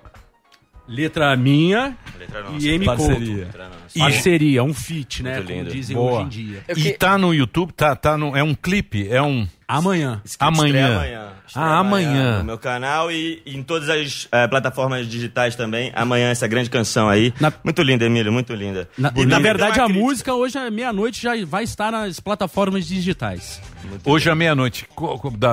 Letra 0.88 1.36
minha 1.36 1.96
Letra 2.18 2.42
nossa. 2.44 2.64
e 2.64 2.70
M. 2.70 2.84
Parceria. 2.86 3.36
Letra 3.44 3.64
nossa. 3.68 3.98
Parceria, 3.98 4.64
um 4.64 4.72
feat, 4.72 5.22
né? 5.22 5.34
Muito 5.34 5.46
Como 5.48 5.58
lindo. 5.58 5.70
dizem 5.70 5.96
Boa. 5.96 6.12
hoje 6.12 6.24
em 6.24 6.28
dia. 6.28 6.64
E 6.76 6.92
tá 6.92 7.18
no 7.18 7.34
YouTube, 7.34 7.72
tá, 7.72 7.94
tá 7.94 8.16
no, 8.16 8.36
é 8.36 8.42
um 8.42 8.54
clipe, 8.54 9.08
é 9.08 9.20
um... 9.20 9.46
Amanhã. 9.68 10.22
Amanhã. 10.38 10.94
amanhã. 10.94 11.28
Ah, 11.54 11.78
amanhã. 11.78 12.38
No 12.38 12.44
meu 12.44 12.58
canal 12.58 13.10
e 13.10 13.42
em 13.44 13.62
todas 13.62 13.88
as 13.88 14.28
eh, 14.30 14.46
plataformas 14.46 15.08
digitais 15.08 15.56
também. 15.56 15.90
Amanhã 15.94 16.30
essa 16.30 16.46
grande 16.46 16.70
canção 16.70 17.08
aí. 17.08 17.32
Muito 17.64 17.82
linda, 17.82 18.04
Emílio, 18.04 18.32
muito 18.32 18.54
linda. 18.54 18.88
Na, 18.96 19.12
E 19.16 19.26
na 19.26 19.38
verdade, 19.38 19.80
a 19.80 19.84
crítica. 19.84 20.04
música 20.04 20.34
hoje 20.34 20.56
à 20.56 20.70
meia-noite 20.70 21.20
já 21.20 21.32
vai 21.44 21.64
estar 21.64 21.90
nas 21.90 22.20
plataformas 22.20 22.86
digitais. 22.86 23.60
Hoje 24.04 24.30
à 24.30 24.34
meia-noite, 24.34 24.86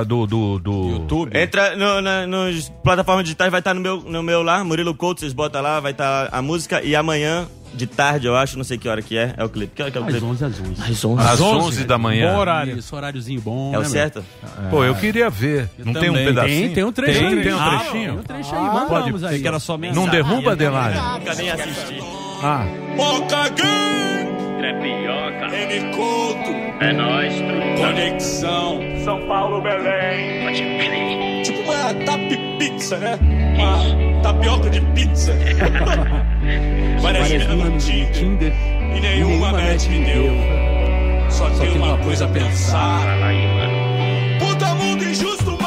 do, 0.07 0.27
do, 0.27 0.59
do... 0.59 0.89
YouTube. 0.89 1.35
Entra 1.37 1.75
no, 1.75 2.01
na, 2.01 2.27
nos 2.27 2.69
plataformas 2.83 3.23
digitais, 3.23 3.49
vai 3.49 3.61
estar 3.61 3.73
no 3.73 3.81
meu, 3.81 3.97
no 4.01 4.21
meu 4.21 4.43
lá, 4.43 4.63
Murilo 4.63 4.93
Couto, 4.93 5.21
vocês 5.21 5.33
botam 5.33 5.61
lá, 5.61 5.79
vai 5.79 5.91
estar 5.91 6.29
a 6.31 6.41
música. 6.41 6.83
E 6.83 6.95
amanhã, 6.95 7.47
de 7.73 7.87
tarde, 7.87 8.27
eu 8.27 8.35
acho, 8.35 8.57
não 8.57 8.63
sei 8.63 8.77
que 8.77 8.87
hora 8.87 9.01
que 9.01 9.17
é, 9.17 9.33
é 9.37 9.43
o 9.43 9.49
clipe. 9.49 9.73
Que 9.75 9.81
hora 9.81 9.91
que 9.91 9.97
é 9.97 10.01
o 10.01 10.03
Às 10.03 10.09
clipe? 10.11 10.25
11 10.25 10.45
às 10.45 10.59
11. 10.59 10.81
Às 10.91 11.05
11. 11.05 11.21
Às 11.27 11.41
11 11.41 11.83
da 11.85 11.97
manhã. 11.97 12.31
Bom 12.33 12.39
horário. 12.39 12.77
Isso, 12.77 12.95
horáriozinho 12.95 13.41
bom. 13.41 13.73
É 13.73 13.77
o 13.77 13.81
né, 13.81 13.87
certo? 13.89 14.23
Pô, 14.69 14.83
eu 14.83 14.95
queria 14.95 15.29
ver. 15.29 15.69
Não 15.77 15.93
tem 15.93 16.09
um 16.09 16.13
também. 16.13 16.25
pedacinho? 16.27 16.59
Tem, 16.65 16.73
tem 16.73 16.83
um 16.83 16.91
trecho 16.91 17.19
Tem, 17.19 17.27
aí. 17.29 17.43
tem 17.43 17.53
um 17.53 17.59
Ah, 17.59 17.69
trechinho? 17.79 18.11
tem 18.11 18.19
um 18.19 18.23
trecho 18.23 18.55
aí, 18.55 18.61
mandamos 18.61 19.23
aí. 19.23 19.41
que 19.41 19.47
era 19.47 19.59
só 19.59 19.77
Não 19.77 20.07
derruba, 20.07 20.51
Adelário? 20.53 21.01
Nunca 21.01 21.35
nem 21.35 21.49
assisti. 21.51 21.99
Ah, 22.43 22.65
Boca 22.95 23.49
Gang! 23.49 24.33
Trapioca. 24.59 25.55
M 25.55 25.95
Couto. 25.95 26.51
É 26.83 26.93
nóis. 26.93 27.33
Conexão. 27.79 28.79
São 29.03 29.27
Paulo, 29.27 29.61
Belém. 29.61 30.43
Pode 30.45 30.61
crer. 30.61 31.32
Tipo 31.43 31.59
uma 31.61 31.93
tap 32.05 32.21
pizza, 32.57 32.97
né? 32.97 33.19
Uma 33.55 34.21
tapioca 34.21 34.69
de 34.69 34.79
pizza. 34.93 35.33
Várias 37.01 37.29
minas 37.29 37.47
no 37.49 37.77
Tinder. 37.77 38.53
E 38.95 39.01
nenhuma 39.01 39.51
match 39.51 39.87
me 39.87 40.05
deu. 40.05 40.29
Só, 41.29 41.49
tem 41.49 41.77
uma 41.77 41.97
coisa 41.97 42.23
a 42.25 42.29
pensar. 42.29 43.01
Puta 44.39 44.73
mundo 44.75 45.03
injusto, 45.03 45.51
meu! 45.51 45.59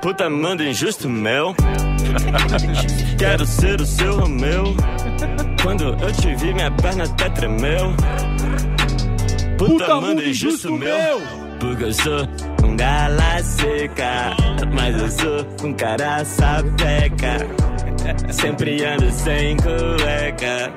Puta 0.00 0.30
mundo 0.30 0.62
injusto, 0.62 1.08
meu. 1.08 1.56
Quero 3.18 3.46
ser 3.46 3.80
o 3.80 3.86
seu 3.86 4.20
Romeu. 4.20 4.76
Quando 5.62 5.84
eu 5.84 6.12
te 6.12 6.34
vi, 6.36 6.52
minha 6.52 6.70
perna 6.70 7.04
até 7.04 7.30
tremeu. 7.30 7.94
Puta, 9.56 10.00
mundo 10.00 10.22
injusto, 10.22 10.70
meu. 10.72 11.41
Porque 11.62 11.84
eu 11.84 11.92
sou 11.94 12.28
um 12.64 12.76
gala 12.76 13.40
seca. 13.40 14.36
Mas 14.74 15.00
eu 15.00 15.10
sou 15.10 15.68
um 15.68 15.72
cara 15.74 16.24
sapeca. 16.24 17.36
Sempre 18.32 18.84
ando 18.84 19.08
sem 19.12 19.56
cueca. 19.58 20.72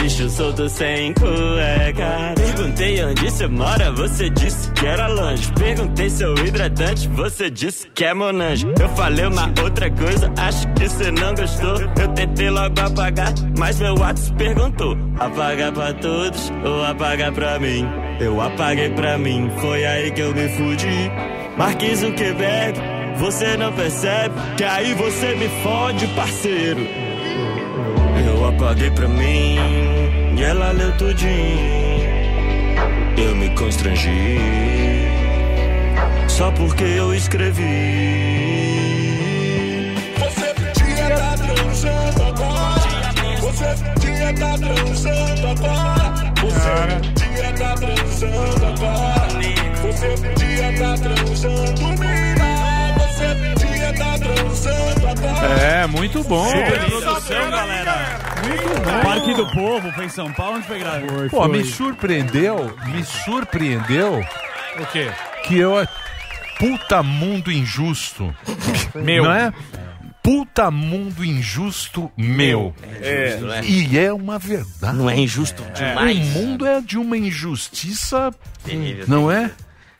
Bicho 0.00 0.30
solto 0.30 0.70
sem 0.70 1.12
cueca. 1.12 2.34
Perguntei 2.34 3.04
onde 3.04 3.30
você 3.30 3.46
mora, 3.46 3.92
você 3.92 4.30
disse 4.30 4.70
que 4.72 4.86
era 4.86 5.06
longe. 5.06 5.52
Perguntei 5.52 6.08
seu 6.08 6.32
hidratante, 6.34 7.06
você 7.08 7.50
disse 7.50 7.86
que 7.94 8.06
é 8.06 8.14
monange. 8.14 8.66
Eu 8.80 8.88
falei 8.90 9.26
uma 9.26 9.52
outra 9.62 9.90
coisa, 9.90 10.32
acho 10.38 10.66
que 10.72 10.88
você 10.88 11.10
não 11.10 11.34
gostou. 11.34 11.76
Eu 12.00 12.08
tentei 12.14 12.48
logo 12.48 12.80
apagar, 12.80 13.34
mas 13.58 13.78
meu 13.78 13.94
WhatsApp 13.98 14.38
perguntou: 14.38 14.96
apagar 15.18 15.72
pra 15.72 15.92
todos 15.92 16.50
ou 16.64 16.84
apagar 16.86 17.32
pra 17.32 17.58
mim? 17.58 18.09
Eu 18.20 18.38
apaguei 18.38 18.90
pra 18.90 19.16
mim, 19.16 19.50
foi 19.60 19.82
aí 19.86 20.10
que 20.10 20.20
eu 20.20 20.34
me 20.34 20.46
fudi. 20.50 21.10
Marquis 21.56 22.00
Zuckerberg, 22.00 22.78
você 23.16 23.56
não 23.56 23.72
percebe 23.72 24.34
que 24.58 24.64
aí 24.64 24.92
você 24.92 25.34
me 25.36 25.48
fode, 25.62 26.06
parceiro. 26.08 26.86
Eu 28.26 28.46
apaguei 28.46 28.90
pra 28.90 29.08
mim 29.08 29.56
e 30.36 30.42
ela 30.42 30.70
leu 30.72 30.94
tudinho. 30.98 32.10
Eu 33.16 33.34
me 33.36 33.48
constrangi 33.50 34.38
só 36.28 36.50
porque 36.52 36.84
eu 36.84 37.14
escrevi. 37.14 37.64
Você 40.18 40.54
podia 40.54 41.08
estar 41.08 41.38
transando 41.38 42.22
agora. 42.22 43.12
Você 43.40 43.84
podia 43.84 44.30
estar 44.30 44.58
transando 44.58 45.46
agora. 45.48 46.32
Você 46.40 46.70
podia 46.70 47.19
estar 47.60 47.74
transando 47.74 48.66
agora. 48.66 49.40
Você 49.82 50.08
podia 50.08 50.72
estar 50.72 50.98
transando 50.98 51.82
mina. 51.98 52.94
Você 52.98 53.34
podia 53.34 53.90
estar 53.90 54.18
transando 54.18 55.08
agora. 55.08 55.60
é, 55.60 55.86
muito 55.86 56.24
bom. 56.24 56.50
produção, 56.50 57.50
galera. 57.50 58.18
Muito 58.46 58.80
bom. 58.82 59.00
Parque 59.02 59.34
do 59.34 59.46
Povo, 59.52 59.92
foi 59.92 60.06
em 60.06 60.08
São 60.08 60.32
Paulo, 60.32 60.56
onde 60.56 60.66
foi 60.66 60.78
gravado? 60.78 61.28
Pô, 61.30 61.46
me 61.48 61.62
surpreendeu, 61.64 62.74
me 62.86 63.04
surpreendeu 63.04 64.24
O 64.78 64.86
quê? 64.86 65.10
que 65.46 65.58
eu. 65.58 65.86
Puta 66.58 67.02
mundo 67.02 67.50
injusto. 67.50 68.34
Meu. 68.94 69.24
Não 69.24 69.32
é? 69.32 69.50
Puta 70.30 70.70
mundo 70.70 71.24
injusto 71.24 72.08
meu. 72.16 72.72
É. 73.02 73.64
E 73.64 73.98
é 73.98 74.12
uma 74.12 74.38
verdade. 74.38 74.96
Não 74.96 75.10
é 75.10 75.18
injusto 75.18 75.64
demais? 75.74 76.16
O 76.16 76.22
mundo 76.38 76.64
é 76.64 76.80
de 76.80 76.96
uma 76.96 77.18
injustiça. 77.18 78.32
Terrível. 78.62 79.06
Não 79.08 79.28
é? 79.28 79.50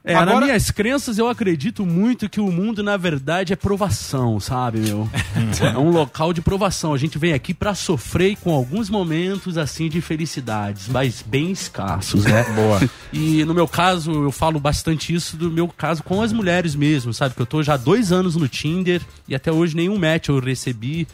É, 0.02 0.14
Agora- 0.14 0.36
nas 0.40 0.44
minhas 0.46 0.70
crenças, 0.70 1.18
eu 1.18 1.28
acredito 1.28 1.84
muito 1.84 2.28
que 2.28 2.40
o 2.40 2.50
mundo, 2.50 2.82
na 2.82 2.96
verdade, 2.96 3.52
é 3.52 3.56
provação, 3.56 4.40
sabe, 4.40 4.78
meu? 4.78 5.08
é 5.74 5.76
um 5.78 5.90
local 5.90 6.32
de 6.32 6.40
provação. 6.40 6.94
A 6.94 6.98
gente 6.98 7.18
vem 7.18 7.34
aqui 7.34 7.52
pra 7.52 7.74
sofrer 7.74 8.36
com 8.42 8.50
alguns 8.54 8.88
momentos, 8.88 9.58
assim, 9.58 9.90
de 9.90 10.00
felicidades, 10.00 10.88
mas 10.88 11.22
bem 11.22 11.50
escassos, 11.50 12.24
né? 12.24 12.44
Boa. 12.56 12.80
E 13.12 13.44
no 13.44 13.52
meu 13.52 13.68
caso, 13.68 14.10
eu 14.10 14.32
falo 14.32 14.58
bastante 14.58 15.14
isso 15.14 15.36
do 15.36 15.50
meu 15.50 15.68
caso 15.68 16.02
com 16.02 16.22
as 16.22 16.32
mulheres 16.32 16.74
mesmo, 16.74 17.12
sabe? 17.12 17.34
Que 17.34 17.42
eu 17.42 17.46
tô 17.46 17.62
já 17.62 17.74
há 17.74 17.76
dois 17.76 18.10
anos 18.10 18.36
no 18.36 18.48
Tinder 18.48 19.02
e 19.28 19.34
até 19.34 19.52
hoje 19.52 19.76
nenhum 19.76 19.98
match 19.98 20.28
eu 20.28 20.40
recebi. 20.40 21.06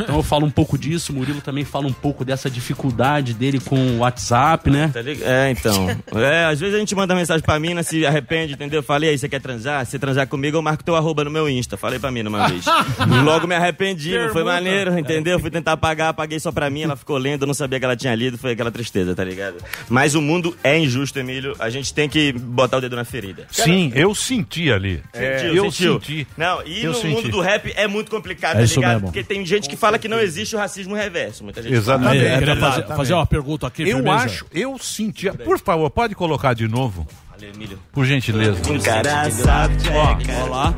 Então 0.00 0.16
eu 0.16 0.22
falo 0.22 0.46
um 0.46 0.50
pouco 0.50 0.76
disso. 0.76 1.12
O 1.12 1.16
Murilo 1.16 1.40
também 1.40 1.64
fala 1.64 1.86
um 1.86 1.92
pouco 1.92 2.24
dessa 2.24 2.50
dificuldade 2.50 3.34
dele 3.34 3.60
com 3.60 3.76
o 3.76 3.98
WhatsApp, 3.98 4.68
né? 4.68 4.90
Tá 4.92 5.00
ligado? 5.00 5.28
É, 5.30 5.50
então. 5.52 5.88
É, 6.20 6.46
às 6.46 6.58
vezes 6.58 6.74
a 6.74 6.78
gente 6.78 6.94
manda 6.96 7.14
mensagem 7.14 7.42
pra 7.44 7.58
mina, 7.60 7.82
se 7.84 8.04
arrepende, 8.04 8.31
entendeu? 8.36 8.82
Falei 8.82 9.10
aí, 9.10 9.18
você 9.18 9.28
quer 9.28 9.40
transar? 9.40 9.84
Se 9.86 9.98
transar 9.98 10.26
comigo, 10.26 10.56
eu 10.56 10.62
marco 10.62 10.82
teu 10.84 10.96
arroba 10.96 11.24
no 11.24 11.30
meu 11.30 11.48
Insta. 11.48 11.76
Falei 11.76 11.98
pra 11.98 12.10
mina 12.10 12.28
uma 12.28 12.48
vez. 12.48 12.64
Logo 13.24 13.46
me 13.46 13.54
arrependi, 13.54 14.16
não 14.18 14.30
foi 14.32 14.44
maneiro, 14.44 14.98
entendeu? 14.98 15.38
Fui 15.38 15.50
tentar 15.50 15.76
pagar, 15.76 16.12
paguei 16.14 16.38
só 16.40 16.50
pra 16.52 16.68
mim, 16.70 16.82
ela 16.82 16.96
ficou 16.96 17.16
lendo, 17.18 17.42
eu 17.42 17.46
não 17.46 17.54
sabia 17.54 17.78
que 17.78 17.84
ela 17.84 17.96
tinha 17.96 18.14
lido, 18.14 18.38
foi 18.38 18.52
aquela 18.52 18.70
tristeza, 18.70 19.14
tá 19.14 19.24
ligado? 19.24 19.56
Mas 19.88 20.14
o 20.14 20.22
mundo 20.22 20.56
é 20.62 20.78
injusto, 20.78 21.18
Emílio. 21.18 21.54
A 21.58 21.68
gente 21.70 21.92
tem 21.92 22.08
que 22.08 22.32
botar 22.32 22.78
o 22.78 22.80
dedo 22.80 22.96
na 22.96 23.04
ferida. 23.04 23.46
Sim, 23.50 23.92
eu 23.94 24.14
senti 24.14 24.70
ali. 24.72 25.02
Sentiu, 25.12 25.54
eu 25.54 25.64
sentiu. 25.70 25.94
senti. 26.00 26.26
Não, 26.36 26.62
e 26.66 26.84
Eu 26.84 26.92
no 26.92 26.96
senti. 26.98 27.14
mundo 27.14 27.28
do 27.30 27.40
rap 27.40 27.72
é 27.76 27.86
muito 27.86 28.10
complicado, 28.10 28.56
É 28.56 28.58
tá 28.58 28.64
isso 28.64 28.76
ligado? 28.80 28.92
mesmo. 28.94 29.06
Porque 29.08 29.22
tem 29.22 29.44
gente 29.44 29.68
que 29.68 29.76
fala 29.76 29.98
que 29.98 30.08
não 30.08 30.18
existe 30.20 30.54
o 30.56 30.58
racismo 30.58 30.94
reverso. 30.94 31.44
Muita 31.44 31.62
gente 31.62 31.74
Exatamente. 31.74 32.24
fala. 32.24 32.38
Queria 32.38 32.56
fazer, 32.56 32.66
Exatamente. 32.78 32.96
fazer 32.96 33.14
uma 33.14 33.26
pergunta 33.26 33.66
aqui, 33.66 33.82
Eu 33.82 33.96
firmeza? 33.98 34.16
acho, 34.24 34.46
eu 34.52 34.78
senti. 34.78 35.30
Por 35.30 35.58
favor, 35.58 35.90
pode 35.90 36.14
colocar 36.14 36.54
de 36.54 36.66
novo? 36.68 37.06
Valeu, 37.42 37.54
Emílio. 37.54 37.78
Por 37.92 38.04
gentileza. 38.04 38.72
Um 38.72 38.78
cara 38.78 39.28
sabe, 39.30 39.74
Ó, 39.90 40.44
ó 40.44 40.48
lá. 40.48 40.74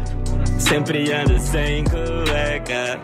Sempre 0.58 1.12
ando 1.12 1.38
sem 1.38 1.84
cueca. 2.64 3.00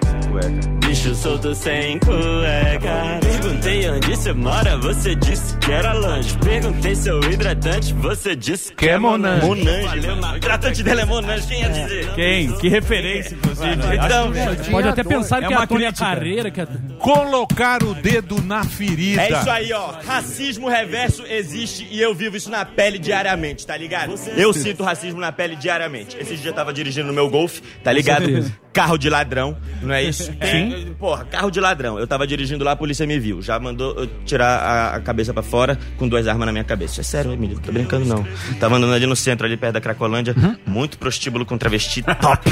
Bicho 0.87 1.15
solto 1.15 1.55
sem 1.55 1.99
cueca. 2.01 3.21
Perguntei 3.21 3.91
onde 3.91 4.17
você 4.17 4.33
mora, 4.33 4.77
você 4.79 5.15
disse 5.15 5.57
que 5.59 5.71
era 5.71 5.93
longe. 5.93 6.37
Perguntei 6.39 6.95
seu 6.97 7.21
hidratante, 7.31 7.93
você 7.95 8.35
disse 8.35 8.73
Que 8.75 8.89
é 8.89 8.99
Monange. 8.99 9.47
Monange. 9.47 10.01
Valeu, 10.01 10.37
hidratante 10.37 10.83
dela 10.83 11.03
é 11.03 11.05
Monange, 11.05 11.47
quem 11.47 11.61
ia 11.61 11.69
dizer? 11.69 12.15
Quem? 12.15 12.53
Que 12.59 12.69
referência, 12.69 13.35
inclusive. 13.35 13.73
Então, 13.73 14.33
Pode 14.71 14.89
até 14.89 15.05
pensar 15.05 15.43
É 15.43 15.47
que 15.47 15.53
é 15.53 15.57
uma 15.57 15.67
crítica. 15.67 16.07
Carreira, 16.07 16.51
que 16.51 16.61
é... 16.61 16.67
Colocar 16.99 17.83
o 17.83 17.95
dedo 17.95 18.43
na 18.43 18.65
ferida. 18.65 19.23
É 19.23 19.33
isso 19.33 19.51
aí, 19.51 19.73
ó. 19.73 19.93
Racismo 20.05 20.69
reverso 20.69 21.25
existe 21.27 21.87
e 21.91 22.01
eu 22.01 22.15
vivo 22.15 22.37
isso 22.37 22.51
na 22.51 22.65
pele 22.65 22.99
diariamente, 22.99 23.67
tá 23.67 23.77
ligado? 23.77 24.15
Eu 24.37 24.53
sinto 24.53 24.83
racismo 24.83 25.21
na 25.21 25.31
pele 25.31 25.57
diariamente. 25.57 26.17
Esse 26.19 26.37
dia 26.37 26.51
eu 26.51 26.55
tava 26.55 26.73
dirigindo 26.73 27.07
no 27.07 27.13
meu 27.13 27.29
Golf, 27.29 27.61
tá 27.85 27.93
ligado? 27.93 28.53
Carro 28.73 28.97
de 28.97 29.11
ladrão, 29.11 29.50
não 29.83 29.95
é 29.95 30.03
isso? 30.03 30.25
Sim. 30.43 30.95
Porra, 30.99 31.25
carro 31.25 31.51
de 31.51 31.61
ladrão. 31.61 31.99
Eu 31.99 32.07
tava 32.07 32.27
dirigindo 32.27 32.65
lá, 32.65 32.73
a 32.73 32.77
polícia 32.77 33.07
me 33.07 33.19
viu. 33.19 33.43
Já 33.43 33.59
mandou 33.59 33.95
eu 33.97 34.07
tirar 34.25 34.59
a, 34.59 34.97
a 34.97 35.01
cabeça 35.01 35.33
pra 35.33 35.43
fora 35.43 35.79
com 35.97 36.09
duas 36.09 36.27
armas 36.27 36.47
na 36.47 36.53
minha 36.53 36.65
cabeça. 36.65 37.01
É 37.01 37.05
sério, 37.05 37.33
Emílio, 37.33 37.57
não 37.57 37.63
tô 37.63 37.73
brincando 37.73 38.05
não. 38.05 38.27
Tava 38.59 38.77
andando 38.77 38.95
ali 38.95 39.07
no 39.07 39.17
centro, 39.17 39.47
ali 39.47 39.57
perto 39.57 39.75
da 39.75 39.81
Cracolândia, 39.81 40.35
muito 40.67 40.99
prostíbulo 40.99 41.45
com 41.47 41.57
travesti 41.57 42.03
top. 42.03 42.51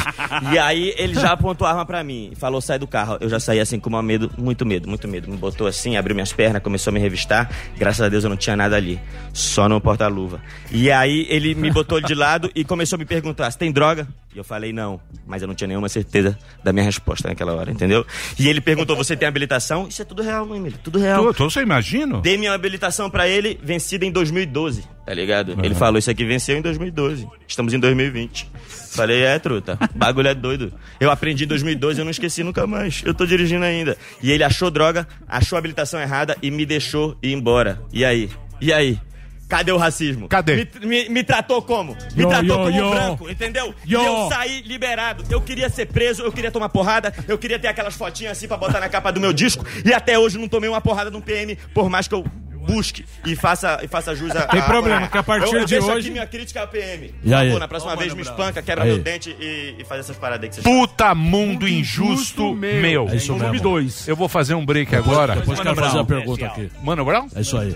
e 0.53 0.59
aí 0.59 0.95
ele 0.97 1.15
já 1.15 1.33
apontou 1.33 1.66
a 1.66 1.70
arma 1.70 1.87
pra 1.87 2.03
mim 2.03 2.31
e 2.33 2.37
falou: 2.37 2.61
sai 2.61 2.79
do 2.79 2.87
carro. 2.87 3.19
Eu 3.20 3.29
já 3.29 3.41
saí 3.41 3.61
assim 3.61 3.79
com 3.79 3.89
uma 3.89 4.03
medo, 4.03 4.31
muito 4.39 4.65
medo, 4.66 4.89
muito 4.89 5.07
medo. 5.09 5.31
Me 5.31 5.37
botou 5.37 5.66
assim, 5.66 5.97
abriu 5.97 6.15
minhas 6.15 6.33
pernas, 6.33 6.62
começou 6.62 6.91
a 6.91 6.95
me 6.95 7.01
revistar. 7.01 7.51
Graças 7.77 8.01
a 8.01 8.09
Deus 8.09 8.25
eu 8.25 8.31
não 8.31 8.37
tinha 8.37 8.57
nada 8.57 8.77
ali, 8.77 9.01
só 9.33 9.69
no 9.69 9.81
porta-luva. 9.81 10.41
E 10.70 10.91
aí 10.91 11.27
ele 11.29 11.55
me 11.55 11.70
botou 11.70 12.01
de 12.01 12.15
lado 12.15 12.51
e 12.55 12.65
começou 12.65 12.97
a 12.97 12.99
me 12.99 13.05
perguntar: 13.05 13.51
você 13.51 13.59
tem 13.59 13.73
droga? 13.73 14.07
E 14.39 14.40
eu 14.40 14.44
falei 14.44 14.73
não, 14.73 15.01
mas 15.27 15.43
eu 15.43 15.48
não 15.48 15.55
tinha 15.56 15.66
nenhuma 15.66 15.89
certeza 15.89 16.39
da 16.62 16.73
minha 16.73 16.85
resposta 16.85 17.27
naquela 17.27 17.52
hora, 17.55 17.73
entendeu? 17.73 18.06
E 18.39 18.48
ele 18.48 18.60
perguntou: 18.60 18.94
você 18.94 19.16
tem 19.16 19.27
habilitação? 19.27 19.89
Isso 19.89 20.01
é 20.01 20.05
tudo 20.05 20.23
real, 20.23 20.47
meu 20.47 20.55
Emílio, 20.55 20.78
tudo 20.81 20.97
real. 20.97 21.24
Tô, 21.24 21.35
tô, 21.35 21.51
você 21.51 21.60
imagina? 21.60 22.20
Dei 22.20 22.39
minha 22.39 22.52
habilitação 22.52 23.10
pra 23.10 23.27
ele, 23.27 23.59
vencida 23.60 24.06
em 24.06 24.12
2012, 24.12 24.85
tá 25.05 25.12
ligado? 25.12 25.59
Ele 25.60 25.74
falou, 25.74 25.98
isso 25.98 26.09
aqui 26.09 26.24
venceu 26.24 26.56
em 26.56 26.62
2012. 26.62 27.27
Estamos 27.48 27.74
em 27.74 27.81
2020. 27.81 28.48
Falei, 28.93 29.24
é, 29.24 29.40
truta, 29.40 29.77
bagulho 29.93 30.28
é 30.28 30.35
doido. 30.36 30.73
Eu 31.01 31.10
aprendi 31.10 31.43
em 31.43 31.48
2012 31.48 31.98
eu 31.98 32.05
não 32.05 32.12
esqueci 32.12 32.44
nunca 32.44 32.65
mais. 32.65 33.02
Eu 33.05 33.15
tô 33.15 33.27
dirigindo 33.27 33.65
ainda. 33.65 33.97
E 34.23 34.31
ele 34.31 34.44
achou 34.44 34.70
droga, 34.70 35.05
achou 35.27 35.56
a 35.56 35.59
habilitação 35.59 36.01
errada 36.01 36.36
e 36.40 36.48
me 36.48 36.65
deixou 36.65 37.19
ir 37.20 37.32
embora. 37.32 37.82
E 37.93 38.05
aí? 38.05 38.31
E 38.60 38.73
aí? 38.73 39.01
Cadê 39.49 39.73
o 39.73 39.77
racismo? 39.79 40.29
Cadê? 40.29 40.57
Me, 40.81 40.87
me- 40.87 41.09
me 41.09 41.25
tratou 41.25 41.62
como? 41.62 41.97
Me 42.15 42.23
Yo, 42.25 42.29
tratou 42.29 42.47
yo, 42.49 42.55
como 42.65 42.70
yo. 42.79 42.91
branco, 42.91 43.31
entendeu? 43.31 43.75
Yo. 43.87 44.01
E 44.03 44.05
eu 44.05 44.29
saí 44.29 44.61
liberado. 44.62 45.25
Eu 45.31 45.41
queria 45.41 45.70
ser 45.70 45.87
preso, 45.87 46.23
eu 46.23 46.31
queria 46.31 46.51
tomar 46.51 46.69
porrada, 46.69 47.15
eu 47.27 47.39
queria 47.39 47.59
ter 47.59 47.69
aquelas 47.69 47.95
fotinhas 47.95 48.33
assim 48.33 48.47
pra 48.47 48.57
botar 48.59 48.79
na 48.81 48.89
capa 48.89 49.11
do 49.11 49.20
meu 49.20 49.33
disco. 49.33 49.65
E 49.85 49.93
até 49.93 50.19
hoje 50.19 50.37
não 50.39 50.49
tomei 50.49 50.69
uma 50.69 50.81
porrada 50.83 51.11
de 51.11 51.16
um 51.16 51.20
PM, 51.23 51.57
por 51.73 51.89
mais 51.89 52.07
que 52.07 52.15
eu 52.15 52.25
busque 52.69 53.07
e 53.25 53.35
faça, 53.35 53.81
e 53.83 53.89
faça 53.89 54.15
jus 54.15 54.37
a. 54.37 54.43
Tem 54.47 54.61
a- 54.61 54.65
problema, 54.65 55.09
que 55.09 55.16
a 55.16 55.23
partir 55.23 55.55
eu, 55.55 55.61
eu 55.61 55.65
de 55.65 55.70
deixo 55.75 55.87
hoje- 55.91 56.01
aqui 56.01 56.11
minha 56.11 56.27
crítica 56.27 56.61
ao 56.61 56.69
PM. 56.69 57.15
E 57.25 57.33
aí? 57.33 57.47
Favor, 57.49 57.61
na 57.61 57.69
próxima 57.69 57.97
vez 57.97 58.12
me 58.12 58.20
espanca, 58.20 58.61
quebra 58.61 58.85
Aí. 58.85 58.91
meu 58.91 58.99
dente 58.99 59.35
e, 59.41 59.77
e 59.79 59.85
faz 59.87 60.01
essas 60.01 60.19
paradas 60.19 60.43
aí 60.45 60.49
que 60.51 60.55
vocês 60.57 60.65
Puta 60.65 61.15
mundo 61.15 61.66
injusto 61.66 62.55
meu. 62.55 63.09
É 63.09 63.16
isso 63.16 63.35
mesmo. 63.35 63.59
dois. 63.61 64.07
Eu 64.07 64.15
vou 64.15 64.29
fazer 64.29 64.53
um 64.55 64.66
break 64.66 64.95
agora. 64.95 65.37
Depois 65.37 65.59
quero 65.59 65.75
fazer 65.75 65.97
uma 65.97 66.05
pergunta 66.05 66.45
aqui. 66.45 66.70
Mano 66.83 67.03
Brown? 67.07 67.29
É 67.35 67.41
isso 67.41 67.57
aí. 67.57 67.75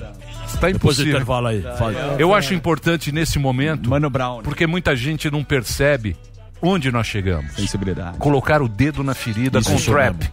Tá 0.59 0.71
Depois 0.71 0.97
do 0.97 1.09
intervalo 1.09 1.47
aí. 1.49 1.63
Fala. 1.79 2.17
Eu 2.19 2.35
acho 2.35 2.55
importante 2.55 3.11
nesse 3.13 3.39
momento, 3.39 3.89
Mano 3.91 4.09
Brown. 4.11 4.43
porque 4.43 4.67
muita 4.67 4.95
gente 4.97 5.31
não 5.31 5.43
percebe 5.45 6.17
onde 6.61 6.91
nós 6.93 7.07
chegamos. 7.07 7.53
Sensibilidade. 7.55 8.19
Colocar 8.19 8.63
o 8.63 8.69
dedo 8.69 9.03
na 9.03 9.15
ferida 9.15 9.59
Isso, 9.59 9.71
com 9.71 9.77
isso 9.77 9.91
trap. 9.91 10.17
mesmo. 10.19 10.33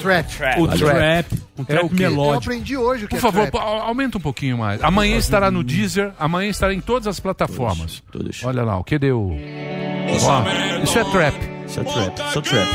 Trap. 0.00 0.26
O 0.60 0.66
trap. 0.66 0.78
trap, 0.78 1.26
um 1.56 1.62
É 1.62 1.64
trap 1.64 1.84
o 1.84 1.88
quê? 1.88 2.04
Eu 2.04 2.10
melódico. 2.10 2.38
aprendi 2.50 2.76
hoje 2.76 3.04
o 3.04 3.08
que 3.08 3.14
Por 3.14 3.18
é 3.18 3.20
favor, 3.20 3.48
trap. 3.50 3.56
a- 3.64 3.82
aumenta 3.84 4.18
um 4.18 4.20
pouquinho 4.20 4.58
mais. 4.58 4.82
Amanhã 4.82 5.16
estará 5.16 5.52
no 5.52 5.62
Deezer, 5.62 6.10
amanhã 6.18 6.50
estará 6.50 6.74
em 6.74 6.80
todas 6.80 7.06
as 7.06 7.20
plataformas. 7.20 8.02
Todos. 8.10 8.42
Olha 8.42 8.64
lá, 8.64 8.76
o 8.76 8.82
que 8.82 8.98
deu? 8.98 9.30
Ó, 9.30 10.82
isso 10.82 10.98
é 10.98 11.04
trap. 11.04 11.36
Isso 11.66 11.80
é 11.80 11.84
trap, 11.84 12.18
isso 12.28 12.38
é 12.38 12.42
trap. 12.42 12.68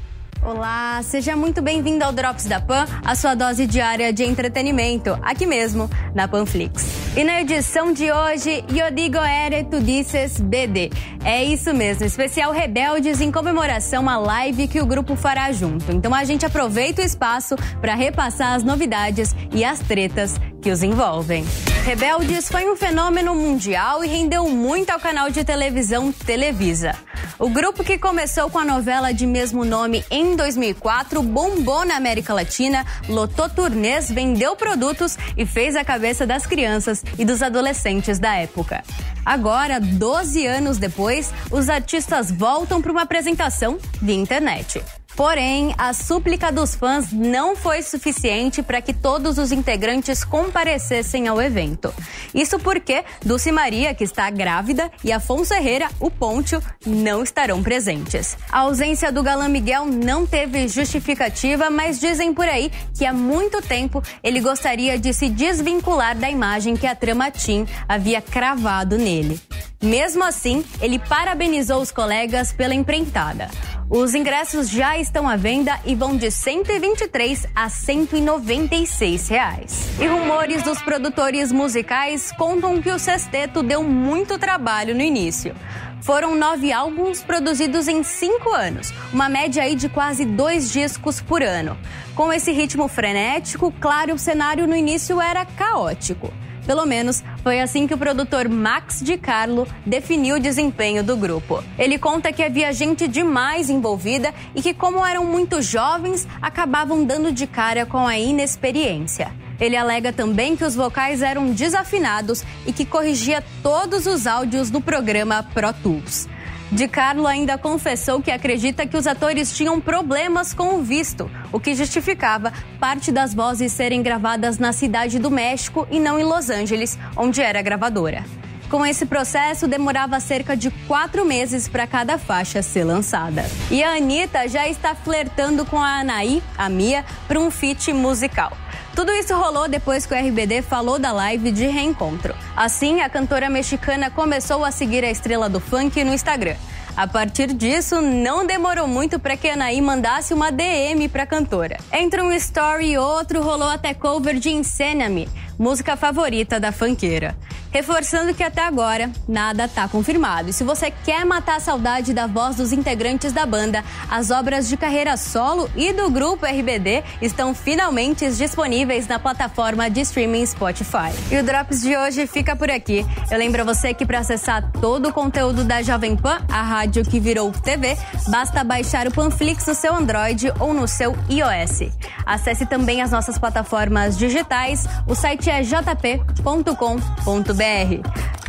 Olá, 0.44 1.00
seja 1.04 1.36
muito 1.36 1.62
bem-vindo 1.62 2.04
ao 2.04 2.12
Drops 2.12 2.46
da 2.46 2.60
Pan, 2.60 2.88
a 3.06 3.14
sua 3.14 3.36
dose 3.36 3.68
diária 3.68 4.12
de 4.12 4.24
entretenimento, 4.24 5.16
aqui 5.22 5.46
mesmo, 5.46 5.88
na 6.16 6.28
Panflix. 6.28 6.84
E 7.16 7.24
na 7.24 7.42
edição 7.42 7.94
de 7.94 8.12
hoje, 8.12 8.66
Eu 8.74 8.90
digo 8.90 9.18
ere, 9.18 9.64
tu 9.66 9.80
dices 9.80 10.42
BD. 10.42 10.90
É 11.24 11.44
isso 11.44 11.72
mesmo, 11.76 12.06
especial 12.06 12.52
Rebeldes 12.52 13.22
em 13.22 13.32
comemoração 13.32 14.10
à 14.10 14.18
live 14.18 14.68
que 14.68 14.82
o 14.82 14.86
grupo 14.86 15.16
fará 15.16 15.52
junto. 15.52 15.92
Então 15.92 16.16
a 16.16 16.24
gente 16.24 16.44
aproveita 16.44 17.04
o 17.04 17.06
espaço 17.06 17.56
para 17.80 17.94
repassar 17.94 18.54
as 18.54 18.64
novidades 18.64 19.36
e 19.54 19.64
as 19.64 19.78
tretas 19.78 20.40
que 20.62 20.72
os 20.72 20.84
envolvem. 20.84 21.44
Rebeldes 21.84 22.48
foi 22.48 22.70
um 22.70 22.76
fenômeno 22.76 23.34
mundial 23.34 24.04
e 24.04 24.08
rendeu 24.08 24.48
muito 24.48 24.92
ao 24.92 25.00
canal 25.00 25.32
de 25.32 25.44
televisão 25.44 26.12
Televisa. 26.12 26.96
O 27.40 27.50
grupo 27.50 27.84
que 27.84 27.98
começou 27.98 28.52
com 28.52 28.60
a 28.60 28.64
novela 28.64 29.12
de 29.12 29.26
mesmo 29.26 29.66
nome 29.66 30.06
em 30.12 30.36
2004 30.36 31.24
bombou 31.24 31.84
na 31.84 31.96
América 31.96 32.36
Latina, 32.36 32.86
lotou 33.10 33.50
turnês, 33.50 34.12
vendeu 34.12 34.56
produtos 34.56 35.18
e 35.36 35.44
fez 35.44 35.76
a 35.76 35.84
cabeça 35.84 36.28
das 36.28 36.46
crianças 36.46 37.04
e 37.18 37.26
dos 37.26 37.42
adolescentes 37.42 38.20
da 38.20 38.36
época. 38.36 38.84
Agora, 39.26 39.80
12 39.80 40.46
anos 40.46 40.78
depois, 40.78 41.34
os 41.50 41.68
artistas 41.68 42.30
voltam 42.30 42.80
para 42.80 42.92
uma 42.92 43.02
apresentação 43.02 43.80
via 44.00 44.16
internet. 44.16 44.80
Porém, 45.16 45.76
a 45.78 45.94
súplica 45.94 46.52
dos 46.52 46.74
fãs 46.74 47.12
não 47.12 47.56
foi 47.56 47.84
suficiente 47.84 48.64
para 48.64 48.82
que 48.82 48.94
todos 48.94 49.38
os 49.38 49.52
integrantes 49.52 50.24
comparecessem 50.24 51.28
ao 51.28 51.42
evento. 51.42 51.94
Isso 52.34 52.58
porque 52.60 53.04
Dulce 53.24 53.52
Maria, 53.52 53.94
que 53.94 54.04
está 54.04 54.30
grávida, 54.30 54.92
e 55.04 55.12
Afonso 55.12 55.54
Herrera, 55.54 55.90
o 56.00 56.10
Pontio, 56.10 56.62
não 56.86 57.24
estarão 57.24 57.62
presentes. 57.62 58.38
A 58.52 58.60
ausência 58.60 59.12
do 59.12 59.22
galã 59.22 59.48
Miguel 59.48 59.86
não 59.86 60.26
teve 60.26 60.68
justificativa, 60.68 61.70
mas 61.70 62.00
dizem 62.00 62.34
por 62.34 62.48
aí 62.48 62.72
que 62.98 63.06
há 63.06 63.14
muito 63.14 63.62
tempo 63.62 64.02
ele 64.24 64.40
gostaria 64.40 64.98
de 64.98 65.14
se 65.14 65.30
desvincular 65.30 66.18
da 66.18 66.30
imagem 66.30 66.76
que 66.76 66.88
a 66.88 66.96
trama 66.96 67.30
Tim 67.30 67.68
havia 67.88 68.22
cravado 68.22 68.98
nele. 68.98 69.40
Mesmo 69.82 70.24
assim, 70.24 70.64
ele 70.80 71.00
parabenizou 71.00 71.82
os 71.82 71.92
colegas 71.92 72.54
pela 72.54 72.76
empreitada. 72.76 73.50
Os 73.94 74.16
ingressos 74.16 74.70
já 74.70 74.98
estão 74.98 75.28
à 75.28 75.36
venda 75.36 75.78
e 75.84 75.96
vão 75.96 76.16
de 76.16 76.32
123 76.32 77.46
a 77.54 77.68
196 77.68 79.28
reais. 79.28 79.90
E 80.00 80.08
rumores 80.08 80.64
dos 80.64 80.82
produtores 80.82 81.52
musicais 81.52 82.32
contam 82.38 82.82
que 82.82 82.90
o 82.90 82.98
sexteto 82.98 83.62
deu 83.62 83.84
muito 83.84 84.40
trabalho 84.40 84.96
no 84.96 85.02
início. 85.02 85.54
Foram 86.00 86.36
nove 86.36 86.72
álbuns 86.72 87.22
produzidos 87.22 87.90
em 87.90 88.02
cinco 88.02 88.52
anos, 88.52 88.94
uma 89.12 89.28
média 89.28 89.62
aí 89.62 89.76
de 89.76 89.90
quase 89.90 90.24
dois 90.24 90.72
discos 90.72 91.20
por 91.20 91.44
ano. 91.44 91.78
Com 92.16 92.32
esse 92.32 92.54
ritmo 92.54 92.88
frenético, 92.88 93.74
claro, 93.74 94.14
o 94.14 94.18
cenário 94.18 94.66
no 94.66 94.76
início 94.76 95.20
era 95.20 95.46
caótico. 95.46 96.32
Pelo 96.72 96.86
menos 96.86 97.22
foi 97.44 97.60
assim 97.60 97.86
que 97.86 97.94
o 97.94 97.98
produtor 97.98 98.48
Max 98.48 99.02
Di 99.02 99.18
Carlo 99.18 99.68
definiu 99.86 100.38
o 100.38 100.40
desempenho 100.40 101.04
do 101.04 101.18
grupo. 101.18 101.62
Ele 101.78 102.00
conta 102.00 102.32
que 102.32 102.42
havia 102.42 102.72
gente 102.72 103.10
demais 103.10 103.70
envolvida 103.70 104.34
e 104.56 104.62
que, 104.62 104.74
como 104.74 105.06
eram 105.06 105.26
muito 105.26 105.62
jovens, 105.62 106.26
acabavam 106.42 107.04
dando 107.04 107.30
de 107.30 107.46
cara 107.46 107.86
com 107.86 108.08
a 108.08 108.18
inexperiência. 108.18 109.34
Ele 109.60 109.76
alega 109.76 110.14
também 110.14 110.56
que 110.56 110.64
os 110.64 110.74
vocais 110.74 111.22
eram 111.22 111.52
desafinados 111.52 112.42
e 112.66 112.72
que 112.72 112.86
corrigia 112.86 113.44
todos 113.62 114.08
os 114.08 114.26
áudios 114.26 114.70
do 114.70 114.80
programa 114.80 115.44
Pro 115.54 115.74
Tools. 115.74 116.30
De 116.72 116.88
Carlo 116.88 117.28
ainda 117.28 117.58
confessou 117.58 118.22
que 118.22 118.32
acredita 118.32 118.88
que 118.88 118.96
os 118.96 119.06
atores 119.06 119.54
tinham 119.54 119.82
problemas 119.82 120.54
com 120.54 120.76
o 120.76 120.82
visto, 120.82 121.30
o 121.52 121.60
que 121.60 121.76
justificava 121.76 122.54
parte 122.80 123.12
das 123.12 123.34
vozes 123.34 123.74
serem 123.74 124.02
gravadas 124.02 124.58
na 124.58 124.72
cidade 124.72 125.20
do 125.20 125.30
México 125.30 125.86
e 125.92 126.00
não 126.00 126.18
em 126.18 126.24
Los 126.24 126.50
Angeles, 126.50 126.98
onde 127.18 127.42
era 127.42 127.60
a 127.60 127.62
gravadora. 127.62 128.24
Com 128.70 128.86
esse 128.86 129.06
processo, 129.06 129.68
demorava 129.68 130.18
cerca 130.22 130.56
de 130.56 130.72
quatro 130.88 131.26
meses 131.26 131.68
para 131.68 131.86
cada 131.86 132.18
faixa 132.18 132.62
ser 132.62 132.86
lançada. 132.86 133.44
E 133.70 133.84
a 133.84 133.98
Anitta 133.98 134.48
já 134.48 134.66
está 134.66 134.96
flertando 134.96 135.66
com 135.66 135.78
a 135.78 136.00
Anaí, 136.00 136.42
a 136.58 136.70
Mia, 136.70 137.04
para 137.28 137.38
um 137.38 137.52
feat 137.52 137.92
musical. 137.92 138.56
Tudo 138.96 139.12
isso 139.14 139.34
rolou 139.36 139.68
depois 139.70 140.06
que 140.06 140.14
o 140.14 140.18
RBD 140.18 140.62
falou 140.62 141.00
da 141.00 141.12
live 141.12 141.52
de 141.52 141.66
reencontro. 141.66 142.36
Assim, 142.56 143.02
a 143.02 143.10
cantora 143.10 143.50
mexicana 143.50 144.10
começou 144.10 144.66
a 144.66 144.72
seguir 144.72 145.04
a 145.06 145.10
estrela 145.10 145.48
do 145.48 145.60
funk 145.60 146.04
no 146.04 146.14
Instagram. 146.14 146.56
A 146.96 147.08
partir 147.08 147.54
disso, 147.54 148.02
não 148.02 148.46
demorou 148.46 148.86
muito 148.86 149.18
para 149.18 149.38
que 149.38 149.48
Anaí 149.48 149.82
mandasse 149.82 150.34
uma 150.34 150.52
DM 150.52 151.08
para 151.08 151.24
a 151.24 151.28
cantora. 151.28 151.78
Entre 151.92 152.22
um 152.22 152.34
story 152.34 152.92
e 152.92 152.98
outro, 152.98 153.42
rolou 153.42 153.70
até 153.70 153.94
cover 153.94 154.38
de 154.38 154.50
Insaname, 154.50 155.30
música 155.62 155.96
favorita 155.96 156.60
da 156.60 156.72
funkeira. 156.72 157.38
Reforçando 157.72 158.34
que 158.34 158.44
até 158.44 158.64
agora 158.64 159.12
nada 159.28 159.66
está 159.66 159.88
confirmado. 159.88 160.50
E 160.50 160.54
se 160.54 160.64
você 160.64 160.90
quer 160.90 161.24
matar 161.24 161.58
a 161.58 161.60
saudade 161.60 162.14
da 162.14 162.26
voz 162.26 162.56
dos 162.56 162.74
integrantes 162.74 163.32
da 163.32 163.46
banda, 163.46 163.84
as 164.10 164.32
obras 164.32 164.68
de 164.68 164.76
carreira 164.76 165.16
solo 165.16 165.70
e 165.76 165.94
do 165.94 166.10
grupo 166.10 166.48
RBD 166.48 167.04
estão 167.22 167.54
finalmente 167.54 168.30
disponíveis 168.32 169.08
na 169.08 169.20
plataforma 169.20 169.88
de 169.88 170.02
streaming 170.02 170.48
Spotify. 170.48 171.14
E 171.30 171.38
o 171.38 171.44
Drops 171.44 171.82
de 171.82 171.96
hoje 171.96 172.26
fica 172.26 172.56
por 172.56 172.72
aqui. 172.72 173.06
Eu 173.30 173.38
lembro 173.38 173.64
você 173.64 173.94
que 173.94 174.06
para 174.06 174.20
acessar 174.20 174.70
todo 174.82 175.10
o 175.10 175.14
conteúdo 175.14 175.64
da 175.64 175.84
Jovem 175.84 176.18
Pan, 176.18 176.42
a 176.50 176.64
rádio 176.64 177.06
que 177.06 177.20
virou 177.20 177.52
TV, 177.52 177.96
basta 178.30 178.64
baixar 178.64 179.08
o 179.08 179.12
Panflix 179.12 179.68
no 179.68 179.76
seu 179.76 179.94
Android 179.94 180.52
ou 180.60 180.74
no 180.74 180.88
seu 180.88 181.16
iOS. 181.30 181.92
Acesse 182.26 182.66
também 182.66 183.02
as 183.02 183.12
nossas 183.12 183.38
plataformas 183.38 184.18
digitais. 184.18 184.88
O 185.08 185.14
site 185.14 185.51
é 185.52 185.62
jp.com.br. 185.62 186.42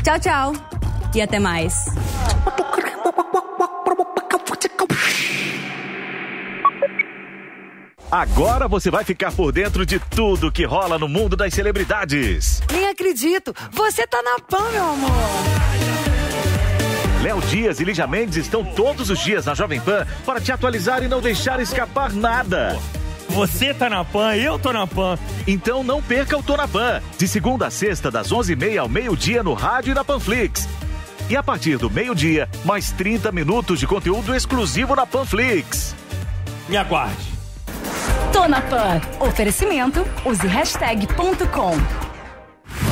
Tchau, 0.02 0.20
tchau 0.20 0.52
e 1.14 1.20
até 1.20 1.38
mais. 1.38 1.74
Agora 8.10 8.68
você 8.68 8.90
vai 8.90 9.04
ficar 9.04 9.32
por 9.32 9.52
dentro 9.52 9.86
de 9.86 9.98
tudo 9.98 10.52
que 10.52 10.64
rola 10.64 10.98
no 10.98 11.08
mundo 11.08 11.34
das 11.34 11.54
celebridades. 11.54 12.62
Nem 12.70 12.88
acredito. 12.88 13.54
Você 13.70 14.06
tá 14.06 14.22
na 14.22 14.38
PAN, 14.38 14.70
meu 14.70 14.84
amor. 14.84 15.10
Léo 17.22 17.40
Dias 17.42 17.80
e 17.80 17.84
Lígia 17.84 18.06
Mendes 18.06 18.36
estão 18.36 18.64
todos 18.64 19.08
os 19.08 19.18
dias 19.20 19.46
na 19.46 19.54
Jovem 19.54 19.80
Pan 19.80 20.06
para 20.26 20.40
te 20.40 20.52
atualizar 20.52 21.02
e 21.02 21.08
não 21.08 21.20
deixar 21.20 21.60
escapar 21.60 22.12
nada. 22.12 22.78
Você 23.32 23.72
tá 23.72 23.88
na 23.88 24.04
PAN, 24.04 24.36
eu 24.36 24.58
tô 24.58 24.72
na 24.72 24.86
PAN. 24.86 25.18
Então 25.46 25.82
não 25.82 26.02
perca 26.02 26.36
o 26.36 26.42
Tô 26.42 26.54
na 26.54 26.68
PAN. 26.68 27.00
De 27.16 27.26
segunda 27.26 27.68
a 27.68 27.70
sexta, 27.70 28.10
das 28.10 28.30
11h30 28.30 28.78
ao 28.78 28.88
meio-dia 28.88 29.42
no 29.42 29.54
rádio 29.54 29.92
e 29.92 29.94
na 29.94 30.04
Panflix. 30.04 30.68
E 31.30 31.36
a 31.36 31.42
partir 31.42 31.78
do 31.78 31.88
meio-dia, 31.88 32.46
mais 32.62 32.92
30 32.92 33.32
minutos 33.32 33.80
de 33.80 33.86
conteúdo 33.86 34.34
exclusivo 34.34 34.94
na 34.94 35.06
Panflix. 35.06 35.94
Me 36.68 36.76
aguarde. 36.76 37.32
Tô 38.34 38.46
na 38.46 38.60
PAN. 38.60 39.00
Oferecimento, 39.18 40.06
use 40.26 40.46
hashtag 40.46 41.06
ponto 41.14 41.46
com. 41.48 41.72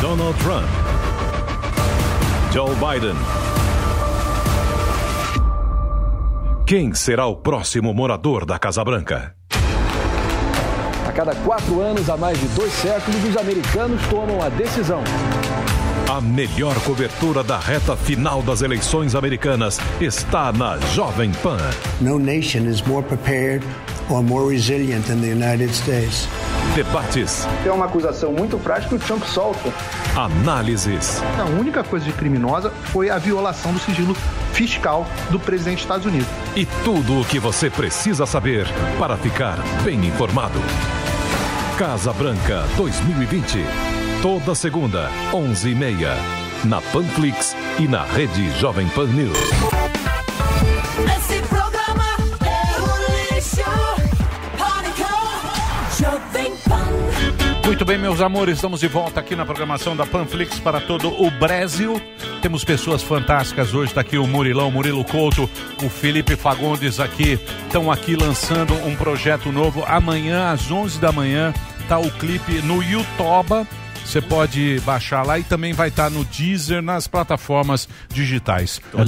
Donald 0.01 0.39
Trump. 0.39 0.65
Joe 2.51 2.75
Biden. 2.77 3.17
Quem 6.67 6.95
será 6.95 7.27
o 7.27 7.37
próximo 7.37 7.93
morador 7.93 8.47
da 8.47 8.59
Casa 8.59 8.83
Branca? 8.83 9.40
A 11.11 11.13
cada 11.13 11.35
quatro 11.35 11.81
anos, 11.81 12.09
há 12.09 12.17
mais 12.17 12.39
de 12.39 12.47
dois 12.51 12.73
séculos, 12.73 13.25
os 13.25 13.37
americanos 13.37 14.01
tomam 14.07 14.41
a 14.41 14.49
decisão. 14.49 15.03
A 16.09 16.21
melhor 16.21 16.73
cobertura 16.85 17.43
da 17.43 17.59
reta 17.59 17.97
final 17.97 18.41
das 18.43 18.63
eleições 18.63 19.17
americanas 19.17 19.81
está 20.01 20.53
na 20.53 20.79
Jovem 20.95 21.33
Pan. 21.33 21.59
No 22.01 22.17
nation 22.17 22.61
is 22.61 22.81
more 22.83 23.05
prepared 23.05 23.67
or 24.09 24.23
more 24.23 24.55
resilient 24.55 25.05
than 25.07 25.21
the 25.21 25.33
United 25.33 25.75
States. 25.75 26.29
Debates. 26.77 27.45
É 27.67 27.73
uma 27.73 27.87
acusação 27.87 28.33
muito 28.33 28.57
prática 28.59 28.91
que 28.91 28.95
o 28.95 28.99
Trump 29.05 29.25
solta. 29.25 29.73
Análises. 30.17 31.21
A 31.41 31.45
única 31.59 31.83
coisa 31.83 32.05
de 32.05 32.13
criminosa 32.13 32.71
foi 32.85 33.11
a 33.11 33.19
violação 33.19 33.73
do 33.73 33.81
sigilo 33.81 34.15
fiscal 34.53 35.07
do 35.31 35.41
presidente 35.41 35.77
dos 35.77 35.85
Estados 35.85 36.07
Unidos. 36.07 36.29
E 36.55 36.67
tudo 36.85 37.21
o 37.21 37.25
que 37.25 37.41
você 37.41 37.69
precisa 37.69 38.27
saber 38.27 38.67
para 38.99 39.17
ficar 39.17 39.59
bem 39.83 40.07
informado. 40.07 40.61
Casa 41.81 42.13
Branca 42.13 42.67
2020. 42.77 43.65
Toda 44.21 44.55
segunda, 44.55 45.09
11h30. 45.33 46.15
Na 46.67 46.79
Panflix 46.83 47.57
e 47.79 47.89
na 47.89 48.05
rede 48.05 48.51
Jovem 48.59 48.87
Pan 48.91 49.07
News. 49.07 49.39
Esse 51.17 51.41
programa 51.49 52.05
é 52.45 52.83
um 52.83 53.35
lixo. 53.35 53.63
Pânico, 54.59 55.09
Jovem 55.99 56.55
Pan. 56.69 57.67
Muito 57.67 57.85
bem, 57.87 57.97
meus 57.97 58.21
amores, 58.21 58.57
estamos 58.57 58.81
de 58.81 58.87
volta 58.87 59.21
aqui 59.21 59.35
na 59.35 59.47
programação 59.47 59.97
da 59.97 60.05
Panflix 60.05 60.59
para 60.59 60.83
todo 60.83 61.09
o 61.09 61.31
Brasil. 61.31 61.99
Temos 62.43 62.63
pessoas 62.63 63.03
fantásticas 63.03 63.73
hoje, 63.73 63.93
está 63.93 64.03
aqui 64.03 64.19
o 64.19 64.27
Murilão, 64.27 64.71
Murilo 64.71 65.05
Couto, 65.05 65.49
o 65.83 65.89
Felipe 65.89 66.37
Fagundes 66.37 67.01
aqui, 67.01 67.39
estão 67.65 67.91
aqui 67.91 68.17
lançando 68.17 68.75
um 68.87 68.95
projeto 68.97 69.51
novo. 69.51 69.83
Amanhã, 69.87 70.51
às 70.51 70.71
11 70.71 70.99
da 70.99 71.13
manhã, 71.13 71.55
o 71.99 72.11
clipe 72.11 72.63
no 72.63 72.83
YouTube. 72.83 73.67
Você 74.11 74.21
pode 74.21 74.81
baixar 74.85 75.23
lá 75.25 75.39
e 75.39 75.45
também 75.45 75.73
vai 75.73 75.87
estar 75.87 76.11
no 76.11 76.25
Deezer, 76.25 76.83
nas 76.83 77.07
plataformas 77.07 77.89
digitais. 78.13 78.81
É 78.93 79.03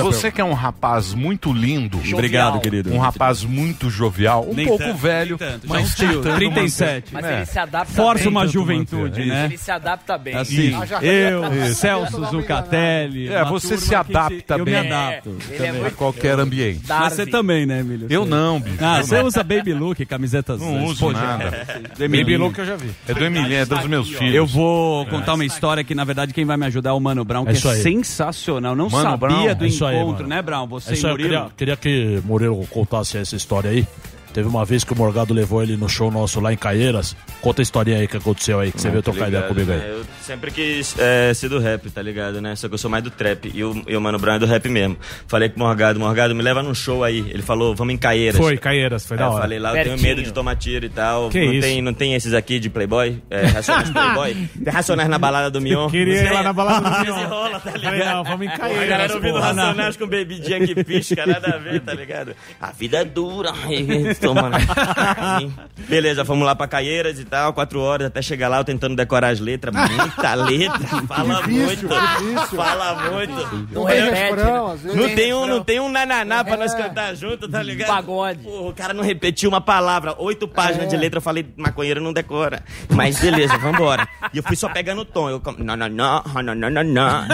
a 0.00 0.02
você 0.02 0.30
que 0.30 0.38
é 0.38 0.44
um 0.44 0.52
rapaz 0.52 1.14
muito 1.14 1.50
lindo. 1.50 1.98
Obrigado, 2.12 2.60
querido. 2.60 2.92
Um 2.92 2.98
rapaz 2.98 3.42
muito 3.42 3.88
jovial, 3.88 4.46
um 4.46 4.52
Nem 4.52 4.66
pouco 4.66 4.84
tanto, 4.84 4.96
velho, 4.98 5.38
tanto. 5.38 5.66
mas 5.66 5.92
é 5.92 5.94
tio, 6.06 6.16
tentando 6.20 6.36
37. 6.36 7.14
manter- 7.14 7.22
Mas 7.22 7.24
É. 7.24 7.36
ele 7.38 7.46
se 7.46 7.58
adapta 7.58 7.94
Força 7.94 8.24
bem. 8.24 8.28
uma 8.32 8.46
juventude, 8.46 9.02
manter, 9.20 9.26
né? 9.26 9.44
Ele 9.46 9.56
se 9.56 9.70
adapta 9.70 10.18
bem. 10.18 10.34
Assim, 10.34 10.74
eu, 11.00 11.54
Isso. 11.64 11.74
Celso 11.76 12.24
Zucatelli. 12.26 13.28
É, 13.32 13.42
você 13.46 13.78
se 13.78 13.94
adapta 13.94 14.56
Eu 14.58 14.64
bem. 14.66 14.74
me 14.74 14.88
adapto. 14.88 15.36
é 15.50 15.56
também. 15.56 15.86
a 15.86 15.90
qualquer 15.90 16.38
ambiente. 16.38 16.82
Mas 16.86 17.14
você 17.14 17.24
também, 17.24 17.64
né, 17.64 17.80
Emílio? 17.80 18.08
Eu 18.10 18.26
não, 18.26 18.60
bicho. 18.60 18.76
Ah, 18.78 18.98
eu 18.98 19.04
você 19.06 19.20
usa 19.22 19.42
Baby 19.42 19.72
Look, 19.72 20.04
camisetas 20.04 20.60
Não 20.60 20.84
uso 20.84 21.10
nada. 21.12 21.66
Baby 21.98 22.36
Look 22.36 22.58
eu 22.58 22.66
já 22.66 22.76
vi. 22.76 22.90
É 23.08 23.14
do 23.14 23.24
Emilinho, 23.24 23.54
é 23.54 23.64
dos 23.64 23.86
meus 23.86 24.01
filhos. 24.08 24.34
Eu 24.34 24.46
vou 24.46 25.06
contar 25.06 25.34
uma 25.34 25.44
história 25.44 25.82
que, 25.84 25.94
na 25.94 26.04
verdade, 26.04 26.32
quem 26.34 26.44
vai 26.44 26.56
me 26.56 26.66
ajudar 26.66 26.90
é 26.90 26.92
o 26.92 27.00
Mano 27.00 27.24
Brown, 27.24 27.44
que 27.44 27.50
É 27.50 27.54
é, 27.54 27.56
isso 27.56 27.68
aí. 27.68 27.80
sensacional. 27.82 28.74
Não 28.76 28.88
Mano 28.88 29.02
sabia 29.02 29.16
Brown, 29.18 29.54
do 29.54 29.64
é 29.64 29.68
isso 29.68 29.84
aí, 29.84 29.96
encontro, 29.96 30.22
mano. 30.24 30.28
né, 30.34 30.42
Brown? 30.42 30.66
Você 30.68 30.90
É 30.90 30.92
isso 30.94 31.06
e 31.06 31.08
aí, 31.08 31.12
eu 31.12 31.16
Murilo. 31.18 31.28
queria, 31.30 31.50
queria 31.56 31.76
que 31.76 32.22
Murilo 32.24 32.66
contasse 32.68 33.18
essa 33.18 33.36
história 33.36 33.70
aí. 33.70 33.86
Teve 34.32 34.48
uma 34.48 34.64
vez 34.64 34.82
que 34.84 34.92
o 34.92 34.96
Morgado 34.96 35.34
levou 35.34 35.62
ele 35.62 35.76
no 35.76 35.88
show 35.88 36.10
nosso 36.10 36.40
lá 36.40 36.52
em 36.52 36.56
Caieiras. 36.56 37.14
Conta 37.40 37.60
a 37.60 37.64
historinha 37.64 37.98
aí 37.98 38.08
que 38.08 38.16
aconteceu 38.16 38.60
aí, 38.60 38.72
que 38.72 38.80
você 38.80 38.90
veio 38.90 39.02
trocar 39.02 39.28
ideia 39.28 39.42
comigo 39.44 39.70
né? 39.70 39.80
aí. 39.84 39.90
Eu 39.90 40.04
sempre 40.22 40.50
quis 40.50 40.96
é, 40.98 41.32
ser 41.34 41.48
do 41.48 41.58
rap, 41.58 41.90
tá 41.90 42.00
ligado, 42.00 42.40
né? 42.40 42.56
Só 42.56 42.68
que 42.68 42.74
eu 42.74 42.78
sou 42.78 42.90
mais 42.90 43.04
do 43.04 43.10
trap. 43.10 43.50
E 43.52 43.62
o, 43.62 43.82
e 43.86 43.96
o 43.96 44.00
Mano 44.00 44.18
Brown 44.18 44.36
é 44.36 44.38
do 44.38 44.46
rap 44.46 44.68
mesmo. 44.68 44.96
Falei 45.26 45.48
com 45.48 45.60
o 45.60 45.64
Morgado, 45.64 45.98
Morgado, 46.00 46.34
me 46.34 46.42
leva 46.42 46.62
num 46.62 46.74
show 46.74 47.04
aí. 47.04 47.18
Ele 47.28 47.42
falou, 47.42 47.74
vamos 47.74 47.94
em 47.94 47.98
Caieiras. 47.98 48.38
Foi, 48.38 48.56
Caieiras, 48.56 49.06
foi 49.06 49.16
da 49.16 49.24
eu 49.24 49.30
hora. 49.30 49.42
falei 49.42 49.58
lá, 49.58 49.70
eu 49.70 49.74
tenho 49.74 49.86
Pertinho. 49.88 50.08
medo 50.08 50.22
de 50.22 50.32
tomar 50.32 50.56
tiro 50.56 50.86
e 50.86 50.88
tal. 50.88 51.28
Que 51.28 51.44
não, 51.44 51.52
isso? 51.52 51.60
Tem, 51.66 51.82
não 51.82 51.92
tem 51.94 52.14
esses 52.14 52.32
aqui 52.32 52.58
de 52.58 52.70
Playboy? 52.70 53.22
É, 53.28 53.46
Racionais 53.46 53.90
Playboy? 53.92 54.48
Tem 54.64 54.72
Racionais 54.72 55.08
na 55.08 55.18
balada 55.18 55.50
do 55.50 55.60
Mion? 55.60 55.88
Queria 55.90 56.22
ir 56.22 56.32
lá 56.32 56.42
na 56.42 56.52
balada 56.52 56.88
do 56.88 57.00
Mion. 57.04 57.14
Desenrola, 57.16 57.60
tá 57.60 57.70
Falei, 57.72 57.90
ligado? 57.90 58.14
não, 58.14 58.24
vamos 58.24 58.46
em 58.46 58.48
A 58.48 58.58
Caieiras, 58.58 58.88
galera 58.88 59.14
ouvindo. 59.14 59.38
Racionais 59.38 59.96
com 59.96 60.06
bebidinha 60.06 60.66
que 60.66 60.84
pisca, 60.84 61.26
nada 61.26 61.56
a 61.56 61.58
ver, 61.58 61.80
tá 61.80 61.92
ligado? 61.92 62.34
A 62.60 62.70
vida 62.70 62.98
é 62.98 63.04
dura. 63.04 63.52
Tomando. 64.22 64.56
Beleza, 65.88 66.24
fomos 66.24 66.46
lá 66.46 66.54
pra 66.54 66.66
Caieiras 66.68 67.18
e 67.18 67.24
tal, 67.24 67.52
quatro 67.52 67.80
horas, 67.80 68.06
até 68.06 68.22
chegar 68.22 68.48
lá, 68.48 68.58
eu 68.58 68.64
tentando 68.64 68.94
decorar 68.96 69.28
as 69.28 69.40
letras. 69.40 69.74
Muita 69.74 70.34
letra, 70.34 70.78
fala 71.06 71.34
Difícil, 71.42 71.88
muito. 71.88 71.88
difícil. 71.88 72.56
Fala 72.56 73.10
muito. 73.10 73.66
Não 73.72 73.86
às 73.86 74.80
vezes. 74.82 74.96
Não 74.96 75.14
Tem 75.14 75.34
um, 75.34 75.46
não 75.46 75.62
tem 75.64 75.80
um 75.80 75.88
nananá 75.88 76.44
pra 76.44 76.56
nós 76.56 76.72
É. 76.74 76.76
cantar 76.82 77.14
junto, 77.14 77.48
tá 77.48 77.62
ligado? 77.62 77.88
Pagode. 77.88 78.40
Porra, 78.44 78.68
o 78.70 78.72
cara 78.74 78.94
não 78.94 79.02
repetiu 79.02 79.48
uma 79.48 79.60
palavra, 79.60 80.14
oito 80.18 80.46
páginas 80.46 80.84
É. 80.86 80.88
de 80.88 80.96
letra, 80.96 81.18
eu 81.18 81.22
falei, 81.22 81.46
maconheiro 81.56 82.00
não 82.00 82.12
decora. 82.12 82.62
Mas 82.88 83.18
beleza, 83.20 83.58
vambora. 83.58 84.06
E 84.32 84.38
eu 84.38 84.42
fui 84.42 84.56
só 84.56 84.68
pegando 84.68 85.02
o 85.02 85.04
tom. 85.04 85.28
Eu, 85.28 85.42
não, 85.58 85.76
não, 85.76 85.88
não, 85.88 86.22
não, 86.42 86.54
não, 86.54 86.70
não, 86.70 86.84
não. 86.84 87.26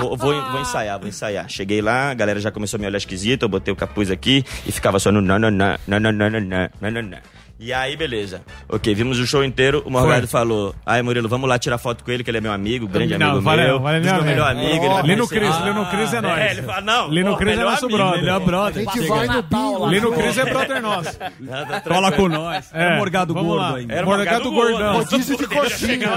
Vou, 0.00 0.16
vou, 0.16 0.50
vou 0.50 0.60
ensaiar, 0.60 0.98
vou 0.98 1.08
ensaiar. 1.08 1.48
Cheguei 1.48 1.80
lá, 1.80 2.10
a 2.10 2.14
galera 2.14 2.38
já 2.40 2.50
começou 2.50 2.78
a 2.78 2.80
me 2.80 2.86
olhar 2.86 2.98
esquisito, 2.98 3.42
eu 3.42 3.48
botei 3.48 3.72
o 3.72 3.76
capuz 3.76 4.10
aqui 4.10 4.44
e 4.66 4.72
ficava 4.72 4.98
só 4.98 5.10
no 5.10 5.20
não, 5.20 5.38
não, 5.38 5.50
não, 5.50 5.76
não, 5.86 5.98
não, 6.00 6.12
não, 6.12 6.25
nanana 6.30 6.70
nanana. 6.80 7.18
E 7.58 7.72
aí, 7.72 7.96
beleza. 7.96 8.42
Ok, 8.68 8.94
vimos 8.94 9.18
o 9.18 9.26
show 9.26 9.42
inteiro. 9.42 9.82
O 9.86 9.90
Morgado 9.90 10.28
falou: 10.28 10.74
Ai, 10.84 11.00
Murilo, 11.00 11.26
vamos 11.26 11.48
lá 11.48 11.58
tirar 11.58 11.78
foto 11.78 12.04
com 12.04 12.10
ele, 12.10 12.22
que 12.22 12.30
ele 12.30 12.36
é 12.36 12.40
meu 12.42 12.52
amigo, 12.52 12.86
grande 12.86 13.16
Não, 13.16 13.28
amigo 13.30 13.40
valeu, 13.42 13.64
meu. 13.66 13.80
valeu, 13.80 14.00
Diz 14.02 14.10
meu 14.12 14.20
valeu. 14.20 14.30
melhor 14.34 14.50
amigo. 14.50 14.84
ele 14.84 14.88
vai 14.94 15.02
Lino. 15.04 15.26
Cris, 15.28 15.56
Lino 15.64 15.86
Cris 15.86 16.12
é 16.12 16.20
nóis. 16.20 16.38
É, 16.38 16.50
ele 16.50 16.62
fala: 16.62 16.80
Não, 16.82 17.08
Lino 17.08 17.34
Cris 17.38 17.58
é 17.58 17.62
nosso 17.64 17.84
amigo, 17.86 17.98
brother. 17.98 18.20
Melhor 18.20 18.40
brother. 18.40 18.86
A 18.88 18.92
gente 18.94 19.08
vai 19.08 19.26
no 19.26 19.42
bingo. 19.42 19.86
Lino 19.88 20.12
Cris 20.12 20.36
é 20.38 20.44
brother 20.44 20.82
nosso. 20.82 21.18
Cola 21.88 22.12
com 22.12 22.28
nós. 22.28 22.70
É, 22.74 22.82
É, 22.84 22.94
o 22.94 22.96
Morgado 22.98 23.32
vamos 23.32 23.48
gordo 23.48 23.76
ainda. 23.76 23.94
Era 23.94 24.06
o 24.06 24.08
Morgado 24.10 24.50
gordão. 24.52 24.92
Rodízio 24.96 25.36
de 25.38 25.46
coxinha. 25.46 26.08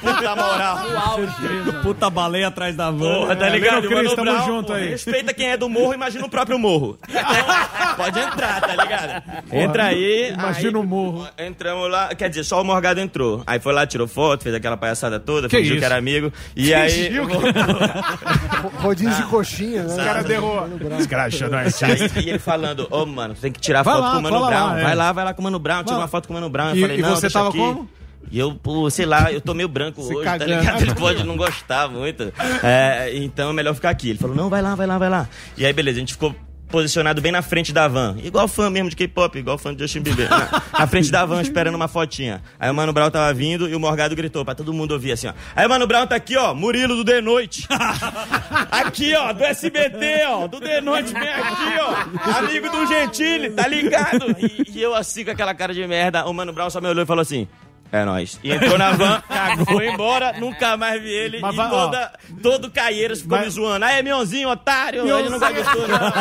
Puta 0.00 0.36
moral. 0.36 0.78
Puta 1.82 2.10
baleia 2.10 2.46
atrás 2.46 2.76
da 2.76 2.92
van. 2.92 2.98
Porra, 3.22 3.34
tá 3.36 3.46
É, 3.48 3.50
ligado? 3.50 3.88
Lino 3.88 3.96
Cris, 4.00 4.14
tamo 4.14 4.44
junto 4.44 4.72
aí. 4.72 4.90
Respeita 4.90 5.34
quem 5.34 5.48
é 5.48 5.56
do 5.56 5.68
morro, 5.68 5.94
imagina 5.94 6.24
o 6.24 6.28
próprio 6.30 6.58
morro. 6.60 6.96
Pode 7.96 8.20
entrar, 8.20 8.60
tá 8.60 8.76
ligado? 8.76 9.22
Entra 9.52 9.84
aí. 9.86 10.32
Imagina 10.32 10.75
aí, 10.80 10.84
o 10.84 10.88
morro. 10.88 11.28
Entramos 11.38 11.90
lá, 11.90 12.14
quer 12.14 12.28
dizer, 12.28 12.44
só 12.44 12.60
o 12.60 12.64
Morgado 12.64 13.00
entrou. 13.00 13.42
Aí 13.46 13.58
foi 13.60 13.72
lá, 13.72 13.86
tirou 13.86 14.06
foto, 14.08 14.42
fez 14.42 14.54
aquela 14.54 14.76
palhaçada 14.76 15.18
toda, 15.20 15.48
Que 15.48 15.56
fingiu 15.58 15.72
isso? 15.74 15.80
que 15.80 15.84
era 15.84 15.96
amigo. 15.96 16.32
E 16.54 16.72
aí. 16.74 17.10
Rodízio 18.80 19.14
de 19.14 19.28
coxinha, 19.28 19.82
né? 19.84 19.88
Os 19.90 19.96
caras 19.96 20.24
derrou. 20.24 20.68
Os 20.98 21.06
caras 21.06 21.34
achando 21.34 21.54
artista. 21.54 22.20
E 22.20 22.28
ele 22.30 22.38
falando, 22.38 22.86
ô 22.90 23.04
mano, 23.06 23.34
tem 23.34 23.52
que 23.52 23.60
tirar 23.60 23.82
Vai 23.82 23.94
foto 23.94 24.04
lá, 24.04 24.12
com 24.12 24.18
o 24.18 24.22
Mano 24.22 24.46
Brown. 24.46 24.66
lá, 24.66 24.80
é. 24.80 24.82
Vai 24.82 24.94
lá, 24.94 25.12
vai 25.12 25.24
lá 25.24 25.34
com 25.34 25.40
o 25.40 25.44
Mano 25.44 25.58
Brown, 25.58 25.84
tira 25.84 25.96
uma 25.98 26.08
foto 26.08 26.26
com 26.28 26.34
o 26.34 26.36
Mano 26.36 26.48
Brown. 26.50 26.74
E- 26.74 26.78
eu 26.78 26.82
falei, 26.82 26.98
e 26.98 27.02
não, 27.02 27.10
você 27.14 27.30
tava 27.30 27.48
aqui. 27.48 27.58
como? 27.58 27.88
E 28.28 28.38
eu, 28.40 28.52
pô, 28.56 28.90
sei 28.90 29.06
lá, 29.06 29.32
eu 29.32 29.40
tô 29.40 29.54
meio 29.54 29.68
branco 29.68 30.02
Se 30.02 30.12
hoje, 30.12 30.24
cagando. 30.24 30.50
tá 30.50 30.58
ligado? 30.60 30.82
Ele 30.82 30.94
pode 30.96 31.22
não 31.24 31.36
gostar 31.36 31.88
muito. 31.88 32.32
É, 32.62 33.12
então 33.14 33.50
é 33.50 33.52
melhor 33.52 33.72
ficar 33.74 33.90
aqui. 33.90 34.10
Ele 34.10 34.18
falou, 34.18 34.34
não, 34.34 34.50
vai 34.50 34.60
lá, 34.60 34.74
vai 34.74 34.86
lá, 34.86 34.98
vai 34.98 35.08
lá. 35.08 35.28
E 35.56 35.64
aí, 35.64 35.72
beleza, 35.72 35.98
a 35.98 36.00
gente 36.00 36.14
ficou 36.14 36.34
posicionado 36.68 37.20
bem 37.20 37.32
na 37.32 37.42
frente 37.42 37.72
da 37.72 37.88
van. 37.88 38.16
Igual 38.22 38.48
fã 38.48 38.68
mesmo 38.70 38.90
de 38.90 38.96
K-pop, 38.96 39.38
igual 39.38 39.58
fã 39.58 39.74
de 39.74 39.82
Justin 39.82 40.00
Bieber. 40.00 40.28
Na, 40.28 40.62
na 40.80 40.86
frente 40.86 41.10
da 41.10 41.24
van, 41.24 41.40
esperando 41.40 41.74
uma 41.74 41.88
fotinha. 41.88 42.42
Aí 42.58 42.70
o 42.70 42.74
Mano 42.74 42.92
Brown 42.92 43.10
tava 43.10 43.32
vindo 43.32 43.68
e 43.68 43.74
o 43.74 43.80
Morgado 43.80 44.14
gritou 44.16 44.44
pra 44.44 44.54
todo 44.54 44.72
mundo 44.72 44.92
ouvir 44.92 45.12
assim, 45.12 45.28
ó. 45.28 45.32
Aí 45.54 45.66
o 45.66 45.68
Mano 45.68 45.86
Brown 45.86 46.06
tá 46.06 46.16
aqui, 46.16 46.36
ó, 46.36 46.54
Murilo 46.54 46.96
do 46.96 47.04
The 47.04 47.20
Noite. 47.20 47.66
aqui, 48.70 49.14
ó, 49.14 49.32
do 49.32 49.44
SBT, 49.44 50.24
ó, 50.28 50.46
do 50.46 50.60
The 50.60 50.80
Noite, 50.80 51.12
vem 51.12 51.28
aqui, 51.28 51.80
ó. 51.80 52.38
Amigo 52.38 52.68
do 52.70 52.86
Gentili, 52.86 53.50
tá 53.50 53.66
ligado? 53.66 54.36
E, 54.38 54.78
e 54.78 54.82
eu 54.82 54.94
assim 54.94 55.24
com 55.24 55.30
aquela 55.30 55.54
cara 55.54 55.72
de 55.72 55.86
merda, 55.86 56.26
o 56.26 56.32
Mano 56.32 56.52
Brown 56.52 56.70
só 56.70 56.80
me 56.80 56.88
olhou 56.88 57.02
e 57.02 57.06
falou 57.06 57.22
assim... 57.22 57.48
É 57.96 58.04
nóis. 58.04 58.38
E 58.42 58.52
entrou 58.52 58.76
na 58.78 58.92
van, 58.92 59.22
foi 59.66 59.88
embora, 59.88 60.34
nunca 60.38 60.76
mais 60.76 61.00
vi 61.02 61.10
ele. 61.10 61.40
Mas 61.40 61.54
e 61.54 61.56
vai, 61.56 61.66
ó. 61.66 61.70
toda, 61.70 62.12
todo 62.42 62.70
Caieiras 62.70 63.20
ficou 63.20 63.38
Mas- 63.38 63.46
me 63.46 63.52
zoando. 63.52 63.84
Aí, 63.84 64.02
Mionzinho, 64.02 64.48
otário, 64.50 65.02
ele 65.08 65.28
não 65.30 65.38
gostou, 65.38 65.88
não. 65.88 66.12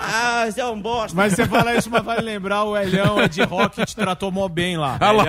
Ah, 0.00 0.46
você 0.50 0.60
é 0.60 0.66
um 0.66 0.80
bosta. 0.80 1.16
Mas 1.16 1.32
você 1.34 1.46
fala 1.46 1.74
isso, 1.74 1.90
mas 1.90 2.02
vale 2.02 2.22
lembrar, 2.22 2.64
o 2.64 2.76
Elhão 2.76 3.20
é 3.20 3.28
de 3.28 3.42
rock 3.42 3.84
te 3.84 3.94
tratou 3.96 4.30
mó 4.30 4.48
bem 4.48 4.76
lá. 4.76 4.96
Ah 5.00 5.10
lá. 5.12 5.24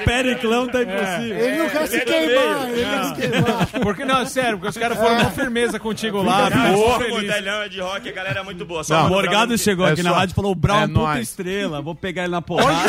O 0.00 0.04
Periclão 0.04 0.66
tá 0.68 0.82
impossível. 0.82 1.38
Ele 1.38 1.56
não 1.58 1.68
quer 1.68 1.86
se 1.88 2.00
queimar, 2.00 2.68
ele 2.68 2.84
quer 2.84 3.04
se 3.04 3.14
queimar. 3.14 3.66
Porque 3.82 4.04
não, 4.04 4.20
é 4.20 4.26
sério, 4.26 4.58
porque 4.58 4.68
os 4.68 4.76
caras 4.78 4.98
foram 4.98 5.24
com 5.24 5.30
firmeza 5.30 5.78
contigo 5.78 6.22
lá, 6.22 6.50
feliz. 6.98 7.10
modelhão 7.14 7.62
é 7.62 7.68
de 7.68 7.80
rock, 7.80 8.08
a 8.08 8.12
galera 8.12 8.40
é 8.40 8.42
muito 8.42 8.64
boa. 8.64 8.82
O 8.88 8.94
o 8.94 9.08
Morgado 9.08 9.56
chegou 9.58 9.86
É 9.86 9.92
aqui 9.92 10.02
na 10.02 10.12
rádio 10.12 10.32
e 10.32 10.34
falou: 10.34 10.52
o 10.52 10.54
Brown 10.54 10.80
é 10.80 10.84
é 10.84 10.88
puta 10.88 11.20
estrela, 11.20 11.80
vou 11.82 11.94
pegar 11.94 12.22
ele 12.24 12.32
na 12.32 12.42
porrada. 12.42 12.88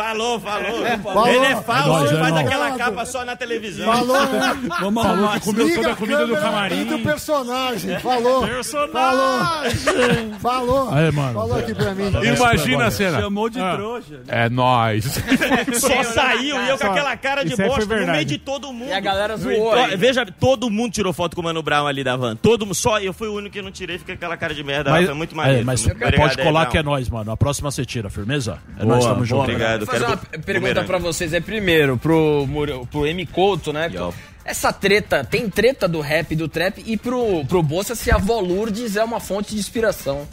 Falou, 0.00 0.40
falou. 0.40 0.86
Falou. 1.02 1.28
Ele 1.28 1.44
é 1.46 1.56
falso, 1.56 1.82
É 1.82 1.86
nóis, 1.88 2.10
ele 2.10 2.16
é 2.16 2.22
faz 2.22 2.36
aquela 2.36 2.70
capa 2.78 3.04
só 3.04 3.24
na 3.24 3.36
televisão. 3.36 3.92
Falou, 3.92 4.26
né? 4.26 4.56
Vamos 4.80 5.02
Falou 5.02 5.28
que 5.32 5.40
comeu 5.40 5.66
Liga 5.66 5.76
toda 5.82 5.92
a 5.92 5.96
comida 5.96 6.26
do 6.26 6.34
camarim. 6.36 6.80
e 6.80 6.84
do 6.84 6.98
personagem. 7.00 7.98
Falou. 8.00 8.46
Personagem. 8.46 10.34
Falou. 10.40 10.92
Aí, 10.92 11.10
mano. 11.12 11.34
Falou 11.34 11.58
aqui 11.58 11.74
pra 11.74 11.94
mim. 11.94 12.10
Imagina 12.24 12.86
a 12.86 12.90
cena. 12.90 13.20
Chamou 13.20 13.48
de 13.50 13.60
Ah. 13.60 13.74
trouxa. 13.76 14.20
É 14.28 14.48
nóis. 14.48 15.04
Só 15.78 16.02
saiu 16.02 16.62
e 16.62 16.68
eu 16.68 16.78
com 16.78 16.86
aquela 16.86 17.16
cara 17.16 17.44
de 17.44 17.60
aí 17.60 17.68
bosta 17.68 17.84
no 18.00 18.06
meio 18.12 18.24
de 18.24 18.38
todo 18.38 18.72
mundo. 18.72 18.88
E 18.88 18.92
a 18.92 19.00
galera 19.00 19.36
zoou 19.36 19.72
aí. 19.72 19.96
Veja, 19.96 20.24
todo 20.26 20.70
mundo 20.70 20.92
tirou 20.92 21.12
foto 21.12 21.34
com 21.34 21.42
o 21.42 21.44
Mano 21.44 21.62
Brown 21.62 21.86
ali 21.86 22.02
da 22.02 22.16
van. 22.16 22.36
Todo 22.36 22.64
mundo, 22.64 22.74
só 22.74 22.98
eu 23.00 23.12
fui 23.12 23.28
o 23.28 23.34
único 23.34 23.52
que 23.52 23.62
não 23.62 23.70
tirei, 23.70 23.98
fiquei 23.98 24.14
com 24.16 24.18
aquela 24.20 24.36
cara 24.36 24.54
de 24.54 24.62
merda. 24.64 24.90
Mas, 24.90 25.06
foi 25.06 25.14
muito 25.14 25.36
maneiro. 25.36 25.60
é, 25.60 25.64
mas 25.64 25.84
Muito 25.84 25.98
pode 25.98 26.40
aí, 26.40 26.46
colar 26.46 26.60
Brown. 26.62 26.70
que 26.72 26.78
é 26.78 26.82
nóis, 26.82 27.08
mano. 27.08 27.30
A 27.32 27.36
próxima 27.36 27.70
você 27.70 27.84
tira, 27.84 28.08
firmeza? 28.08 28.58
É 28.78 28.82
Boa, 28.82 28.94
nóis, 28.94 29.04
tamo 29.04 29.24
junto. 29.24 29.42
obrigado. 29.42 29.86
Vou 29.90 30.00
fazer 30.00 30.04
uma 30.06 30.16
pergunta 30.44 30.84
pra 30.84 30.98
vocês. 30.98 31.32
É 31.32 31.40
primeiro, 31.40 31.96
pro, 31.98 32.46
pro 32.90 33.06
M. 33.06 33.26
Couto, 33.26 33.72
né? 33.72 33.90
Yo. 33.92 34.12
Essa 34.44 34.72
treta, 34.72 35.22
tem 35.22 35.48
treta 35.50 35.86
do 35.86 36.00
rap 36.00 36.32
e 36.32 36.36
do 36.36 36.48
trap 36.48 36.82
e 36.84 36.96
pro, 36.96 37.44
pro 37.44 37.62
Bolsa 37.62 37.94
se 37.94 38.10
a 38.10 38.16
Volurdes 38.18 38.96
é 38.96 39.04
uma 39.04 39.20
fonte 39.20 39.54
de 39.54 39.60
inspiração. 39.60 40.26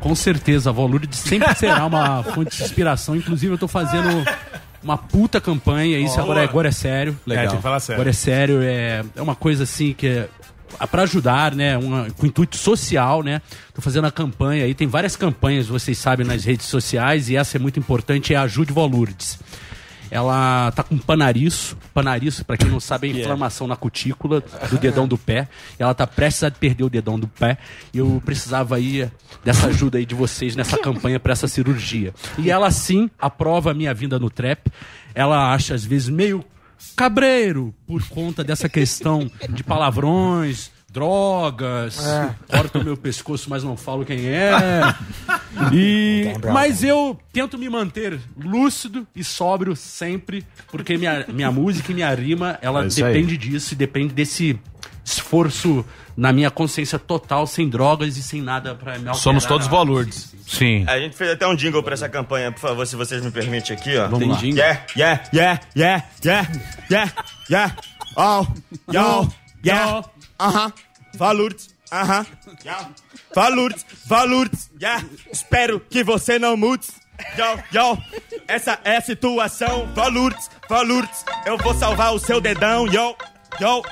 Com 0.00 0.14
certeza, 0.14 0.70
a 0.70 0.72
Volurde 0.72 1.14
sempre 1.14 1.54
será 1.54 1.84
uma 1.84 2.22
fonte 2.34 2.56
de 2.56 2.62
inspiração. 2.62 3.14
Inclusive, 3.14 3.52
eu 3.52 3.58
tô 3.58 3.68
fazendo 3.68 4.24
uma 4.82 4.96
puta 4.96 5.40
campanha. 5.40 5.98
Isso 5.98 6.18
agora 6.18 6.40
é, 6.40 6.44
agora 6.44 6.68
é 6.68 6.72
sério. 6.72 7.18
É, 7.28 7.46
tem 7.46 7.56
que 7.56 7.62
falar 7.62 7.80
sério. 7.80 8.00
Agora 8.00 8.10
é 8.10 8.14
sério. 8.14 8.62
É, 8.62 9.04
é 9.14 9.22
uma 9.22 9.36
coisa 9.36 9.64
assim 9.64 9.92
que 9.92 10.06
é- 10.06 10.28
para 10.90 11.02
ajudar, 11.02 11.54
né, 11.54 11.76
uma, 11.76 12.10
com 12.10 12.26
intuito 12.26 12.56
social, 12.56 13.22
né? 13.22 13.42
Tô 13.74 13.80
fazendo 13.80 14.06
a 14.06 14.10
campanha 14.10 14.64
aí, 14.64 14.74
tem 14.74 14.86
várias 14.86 15.16
campanhas, 15.16 15.66
vocês 15.66 15.98
sabem, 15.98 16.26
nas 16.26 16.44
redes 16.44 16.66
sociais 16.66 17.28
e 17.28 17.36
essa 17.36 17.56
é 17.56 17.60
muito 17.60 17.78
importante, 17.78 18.34
é 18.34 18.36
a 18.36 18.42
Ajude 18.42 18.72
Volurdes. 18.72 19.38
Ela 20.10 20.72
tá 20.72 20.82
com 20.82 20.98
panariço. 20.98 21.76
Panariço, 21.94 22.44
para 22.44 22.56
quem 22.56 22.68
não 22.68 22.80
sabe, 22.80 23.08
é 23.08 23.20
inflamação 23.20 23.66
na 23.66 23.76
cutícula 23.76 24.42
do 24.68 24.78
dedão 24.78 25.06
do 25.06 25.16
pé. 25.16 25.48
Ela 25.78 25.94
tá 25.94 26.06
prestes 26.06 26.42
a 26.42 26.50
perder 26.50 26.82
o 26.82 26.90
dedão 26.90 27.18
do 27.18 27.28
pé. 27.28 27.58
E 27.94 27.98
eu 27.98 28.20
precisava 28.24 28.76
aí 28.76 29.08
dessa 29.44 29.68
ajuda 29.68 29.98
aí 29.98 30.04
de 30.04 30.14
vocês 30.14 30.56
nessa 30.56 30.76
campanha 30.76 31.20
para 31.20 31.32
essa 31.32 31.46
cirurgia. 31.46 32.12
E 32.36 32.50
ela 32.50 32.70
sim 32.72 33.08
aprova 33.18 33.70
a 33.70 33.74
minha 33.74 33.94
vinda 33.94 34.18
no 34.18 34.28
trap. 34.28 34.70
Ela 35.14 35.52
acha 35.52 35.74
às 35.74 35.84
vezes 35.84 36.08
meio 36.08 36.44
cabreiro 36.96 37.74
por 37.86 38.06
conta 38.08 38.42
dessa 38.44 38.68
questão 38.68 39.30
de 39.50 39.62
palavrões, 39.64 40.70
drogas, 40.92 42.04
É. 42.04 42.34
corta 42.48 42.78
o 42.78 42.84
meu 42.84 42.96
pescoço, 42.96 43.48
mas 43.48 43.62
não 43.62 43.76
falo 43.76 44.04
quem 44.04 44.26
é. 44.26 44.50
E, 45.72 46.24
mas 46.52 46.82
eu 46.82 47.18
tento 47.32 47.58
me 47.58 47.68
manter 47.68 48.18
lúcido 48.36 49.06
e 49.14 49.22
sóbrio 49.22 49.74
sempre, 49.76 50.44
porque 50.70 50.96
minha, 50.96 51.24
minha 51.28 51.50
música 51.50 51.90
e 51.90 51.94
minha 51.94 52.12
rima, 52.14 52.58
ela 52.62 52.84
É 52.84 52.86
isso 52.86 53.04
aí. 53.04 53.12
depende 53.12 53.36
disso 53.36 53.74
e 53.74 53.76
depende 53.76 54.14
desse 54.14 54.58
esforço 55.12 55.84
na 56.16 56.32
minha 56.32 56.50
consciência 56.50 56.98
total, 56.98 57.46
sem 57.46 57.68
drogas 57.68 58.16
e 58.16 58.22
sem 58.22 58.42
nada 58.42 58.74
pra 58.74 58.92
me 58.92 58.98
alterar. 58.98 59.14
Somos 59.14 59.44
todos 59.44 59.66
volurdes. 59.66 60.34
Sim. 60.46 60.84
A 60.86 60.98
gente 60.98 61.16
fez 61.16 61.30
até 61.30 61.46
um 61.46 61.54
jingle 61.54 61.82
pra 61.82 61.94
essa 61.94 62.08
campanha, 62.08 62.50
por 62.52 62.60
favor, 62.60 62.86
se 62.86 62.96
vocês 62.96 63.22
me 63.22 63.30
permitem 63.30 63.76
aqui, 63.76 63.96
ó. 63.96 64.08
Vamos 64.08 64.28
lá. 64.28 64.36
Tem 64.38 64.50
Yeah, 64.52 64.84
yeah, 64.96 65.22
yeah, 65.32 65.60
yeah, 65.76 66.06
yeah, 66.24 66.52
yeah, 66.90 67.14
yeah. 67.48 67.76
Oh, 68.16 68.46
yo, 68.92 69.28
yeah. 69.64 70.02
Aham. 70.38 70.72
Valurdes. 71.14 71.70
Aham. 71.92 72.26
Yeah. 72.64 72.90
Valurdes, 73.34 73.86
Valurdes. 74.06 74.70
Yeah. 74.80 75.04
Espero 75.32 75.80
que 75.80 76.02
você 76.04 76.38
não 76.38 76.56
mude. 76.56 76.86
Yo, 77.36 77.58
yo. 77.72 77.98
Essa 78.48 78.78
é 78.84 78.96
a 78.96 79.00
situação. 79.00 79.88
Valurdes, 79.94 80.50
Valurdes. 80.68 81.24
Eu 81.46 81.58
vou 81.58 81.74
salvar 81.74 82.14
o 82.14 82.18
seu 82.18 82.40
dedão, 82.40 82.86
yo. 82.86 83.14
Yo. 83.58 83.82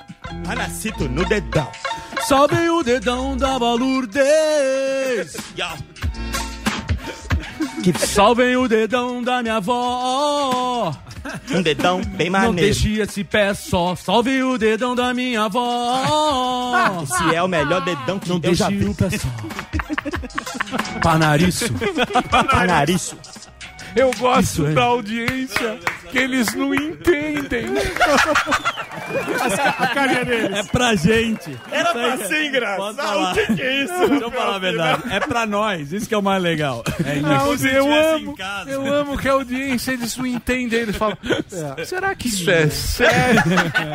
Anacito 0.49 1.09
no 1.09 1.25
dedão. 1.25 1.69
Salve 2.27 2.69
o 2.71 2.83
dedão 2.83 3.37
da 3.37 3.59
Valurdes. 3.59 4.23
Yo. 5.57 5.67
Que 7.83 7.93
salvem 7.99 8.57
o 8.57 8.69
dedão 8.69 9.23
da 9.23 9.43
minha 9.43 9.57
avó. 9.57 10.95
Um 11.51 11.63
dedão 11.63 12.01
bem 12.03 12.31
Não 12.31 12.41
maneiro. 12.41 12.61
deixe 12.73 13.01
esse 13.01 13.25
pé 13.25 13.53
só. 13.55 13.95
Salve 13.97 14.43
o 14.43 14.59
dedão 14.59 14.95
da 14.95 15.13
minha 15.15 15.45
avó. 15.45 16.73
Esse 17.03 17.35
é 17.35 17.43
o 17.43 17.49
melhor 17.49 17.83
dedão 17.85 18.19
que 18.19 18.29
Não 18.29 18.37
eu 18.37 18.41
deixe 18.41 18.57
já 18.57 18.69
vi. 18.69 18.85
o 18.85 18.95
pé 18.95 19.11
só. 19.11 19.29
Panariço. 21.03 21.67
Panariço. 22.51 23.17
Eu 23.97 24.11
gosto 24.19 24.43
Isso, 24.43 24.67
é. 24.67 24.73
da 24.73 24.83
audiência 24.85 25.79
que 26.11 26.19
eles 26.19 26.55
não 26.55 26.75
entendem. 26.75 27.67
A 29.79 29.87
carinha 29.89 30.25
dele. 30.25 30.55
É 30.59 30.63
pra 30.65 30.95
gente. 30.95 31.57
Era 31.71 31.93
pra 31.93 32.15
é- 32.15 32.17
ser 32.19 32.45
engraçado. 32.47 32.77
Posso 32.79 32.97
falar? 32.97 33.33
O 33.33 33.35
que, 33.35 33.55
que 33.55 33.63
é 33.63 33.83
isso? 33.85 34.09
Deixa 34.09 34.25
eu 34.25 34.31
falar 34.31 34.57
a 34.57 34.59
verdade. 34.59 35.03
É 35.11 35.21
pra 35.21 35.47
nós. 35.47 35.93
Isso 35.93 36.09
que 36.09 36.15
é 36.15 36.19
o 36.19 36.23
mais 36.23 36.43
legal. 36.43 36.83
É 37.05 37.17
Não, 37.17 37.55
eu 37.55 37.95
amo, 37.95 38.35
eu 38.67 38.93
amo 38.95 39.19
que 39.19 39.29
a 39.29 39.33
audiência 39.33 39.93
eles 39.93 40.17
não 40.17 40.27
entendem. 40.27 40.81
Eles 40.81 40.97
falam, 40.97 41.17
será 41.85 42.15
que 42.15 42.29
isso 42.29 42.51
é 42.51 42.69
sério? 42.69 43.43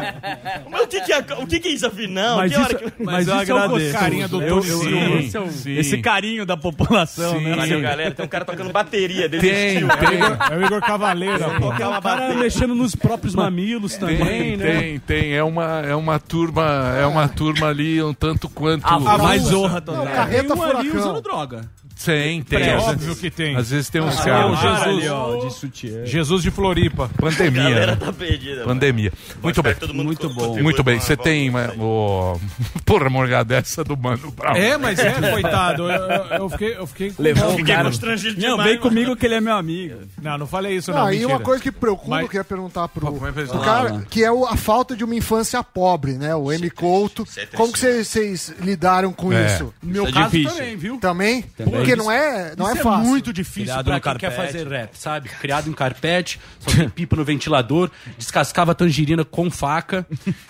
Mas 0.70 0.82
o 0.84 0.88
que, 0.88 1.02
que 1.02 1.14
é, 1.14 1.20
o 1.40 1.48
que, 1.48 1.60
que 1.60 1.68
é 1.68 1.72
isso, 1.72 1.86
afinal? 1.88 2.38
Mas 2.38 2.52
que 2.52 2.58
hora 2.60 2.74
isso- 2.74 2.92
que... 2.92 3.04
mas 3.04 3.28
isso 3.28 3.52
é 3.52 3.54
o 3.54 3.70
gostoso. 3.70 3.94
Carinha 3.94 4.28
do 4.28 4.42
Eu- 4.42 4.48
eu- 4.58 4.62
Silva. 4.64 5.16
esse 5.20 5.38
é 5.38 5.48
Sim. 5.50 5.78
Esse 5.78 5.98
carinho 6.00 6.46
da 6.46 6.58
população, 6.58 7.34
Sim. 7.38 7.44
né? 7.46 7.56
Valeu, 7.56 7.82
galera. 7.82 8.12
Tem 8.12 8.26
um 8.26 8.30
cara 8.30 8.46
tocando 8.46 8.72
bateria 8.72 9.28
desse 9.30 9.46
Tem, 9.48 9.68
estilo. 9.74 9.90
tem. 9.98 10.20
É 10.20 10.58
o 10.60 10.66
Igor 10.66 10.82
Cavaleira, 10.82 11.50
pô. 11.60 11.72
Tocar 11.72 11.90
uma 11.90 12.02
cara 12.04 12.36
mexendo 12.36 12.76
nos 12.76 12.94
próprios 12.96 13.34
mamilos 13.36 13.96
também, 13.98 14.18
Tem, 14.18 14.58
né? 14.58 14.80
tem, 14.80 15.00
tem. 15.00 15.34
É 15.34 15.44
uma, 15.44 15.80
é 15.82 15.96
uma 15.96 16.20
turma, 16.20 16.94
é 16.98 17.06
uma 17.06 17.28
turma 17.28 17.68
ali 17.68 18.02
um 18.04 18.14
tanto 18.14 18.48
quanto. 18.50 18.86
A 18.86 19.18
mais 19.18 19.44
Não, 19.44 19.50
zorra 19.50 19.82
total. 19.82 20.06
carreta 20.06 20.54
Tem 20.54 20.58
um 20.58 20.64
ali 20.64 20.90
furacão. 20.90 21.00
usando 21.00 21.22
droga. 21.22 21.62
Tem, 22.04 22.42
tem. 22.44 22.62
É 22.62 22.74
Às 22.76 22.84
óbvio 22.84 22.98
vezes- 23.08 23.20
que 23.22 23.30
tem. 23.32 23.56
Às 23.56 23.70
vezes 23.70 23.90
tem 23.90 24.02
uns 24.02 24.20
Ah, 24.20 24.24
caras. 24.24 24.42
é 24.42 24.46
o 24.46 24.56
Jesus. 24.56 24.82
ali, 24.88 25.08
ó, 25.10 25.46
de 25.46 25.54
sutiã. 25.54 26.06
Jesus 26.06 26.44
de 26.44 26.52
Floripa. 26.52 27.06
A 27.18 27.22
Pandemia. 27.22 27.64
galera 27.64 27.92
né? 27.94 27.98
tá 28.06 28.12
perdida. 28.14 28.56
mano. 28.58 28.68
Pandemia. 28.68 29.14
Muito 29.42 29.64
bem. 29.64 29.76
Muito 29.94 30.30
bom. 30.30 30.62
Muito 30.62 30.84
bem. 30.84 30.98
a 30.98 31.02
Você 31.02 31.16
tem 31.16 31.44
disso 31.46 31.54
mas, 31.54 31.70
aí. 31.72 31.78
o. 31.80 32.40
Porra, 32.86 33.10
morgadessa 33.10 33.84
do 33.84 33.96
Mano 33.96 34.32
Brown. 34.32 34.56
É, 34.56 34.78
mas 34.78 35.00
é, 35.00 35.14
coitado. 35.32 35.90
Eu, 35.90 36.38
eu- 36.40 36.50
fiquei, 36.50 36.78
eu 36.78 36.88
fiquei 36.88 37.12
com 37.12 37.24
Levou 37.24 37.56
Fiquei 37.56 37.76
constrangido 37.76 38.34
Não, 38.42 38.50
demais, 38.52 38.64
vem 38.70 38.80
mano. 38.80 38.82
comigo 38.90 39.16
que 39.16 39.26
ele 39.26 39.36
é 39.36 39.42
meu 39.42 39.56
amigo. 39.56 40.00
Não, 40.22 40.38
não 40.38 40.48
falei 40.48 40.76
isso, 40.76 40.92
não. 40.92 41.00
Não, 41.00 41.08
e 41.10 41.12
mentira. 41.20 41.28
uma 41.30 41.40
coisa 41.40 41.62
que 41.64 41.72
preocupa, 41.72 42.10
Mas- 42.10 42.22
eu 42.24 42.28
queria 42.30 42.44
perguntar 42.44 42.88
pro, 42.90 43.08
é 43.08 43.12
pro 43.32 43.34
faz? 43.34 43.52
cara, 43.64 44.06
que 44.10 44.24
é 44.24 44.32
o- 44.32 44.46
a 44.46 44.58
falta 44.58 44.96
de 44.96 45.04
uma 45.04 45.16
infância 45.16 45.64
pobre, 45.64 46.14
né? 46.14 46.36
O 46.36 46.52
M. 46.52 46.70
Couto. 46.70 47.26
é 47.38 47.46
Como 47.46 47.72
que 47.72 47.80
vocês 47.80 48.54
lidaram 48.62 49.14
com 49.14 49.32
É. 49.32 49.46
isso? 49.46 49.74
No 49.82 49.92
meu 49.92 50.08
é 50.08 50.12
caso 50.12 50.44
também, 50.44 50.76
viu? 50.76 50.98
Também? 50.98 51.42
Também. 51.58 51.83
Porque 51.84 51.96
não 51.96 52.12
é, 52.12 52.54
não 52.58 52.68
Isso 52.70 52.80
é 52.80 52.84
fácil. 52.84 53.06
muito 53.10 53.34
difícil 53.34 53.64
Criado 53.66 53.86
pra 53.86 54.00
quem 54.00 54.14
quer 54.14 54.32
carpete. 54.32 54.54
fazer 54.54 54.68
rap, 54.68 54.96
sabe? 54.96 55.30
Criado 55.30 55.70
em 55.70 55.74
carpete, 55.74 56.40
só 56.60 56.72
tem 56.72 56.90
pipa 56.90 57.16
no 57.16 57.24
ventilador, 57.24 57.90
descascava 58.18 58.74
tangerina 58.76 59.24
com 59.26 59.50
faca. 59.52 60.06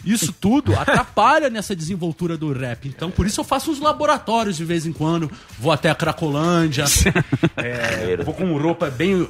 Isso 0.06 0.32
tudo 0.34 0.78
atrapalha 0.78 1.50
nessa 1.50 1.76
desenvoltura 1.76 2.38
do 2.38 2.52
rap. 2.54 2.88
Então, 2.88 3.10
por 3.12 3.26
isso 3.26 3.40
eu 3.40 3.44
faço 3.46 3.72
uns 3.72 3.80
laboratórios 3.80 4.58
de 4.58 4.66
vez 4.66 4.86
em 4.86 4.94
quando. 4.94 5.32
Vou 5.60 5.72
até 5.72 5.90
a 5.90 5.96
Cracolândia, 5.96 6.86
é, 7.58 8.18
vou 8.18 8.34
com 8.34 8.58
roupa 8.58 8.90
bem 8.90 9.28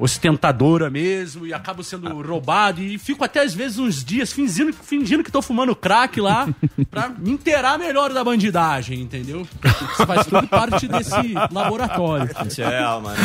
ostentadora 0.00 0.88
mesmo 0.88 1.46
e 1.46 1.52
acabo 1.52 1.84
sendo 1.84 2.08
roubado 2.22 2.82
e 2.82 2.96
fico 2.96 3.22
até 3.22 3.42
às 3.42 3.52
vezes 3.52 3.78
uns 3.78 4.02
dias 4.02 4.32
fingindo, 4.32 4.72
fingindo 4.72 5.22
que 5.22 5.30
tô 5.30 5.42
fumando 5.42 5.76
crack 5.76 6.18
lá 6.20 6.48
pra 6.90 7.10
me 7.10 7.32
inteirar 7.32 7.78
melhor 7.78 8.10
da 8.12 8.24
bandidagem, 8.24 8.98
entendeu? 8.98 9.46
Isso 9.92 10.06
faz 10.06 10.26
tudo 10.26 10.48
parte 10.48 10.88
desse 10.88 11.34
laboratório. 11.52 12.30
Isso 12.46 12.62
é 12.62 12.68
real, 12.68 13.02
mano. 13.02 13.16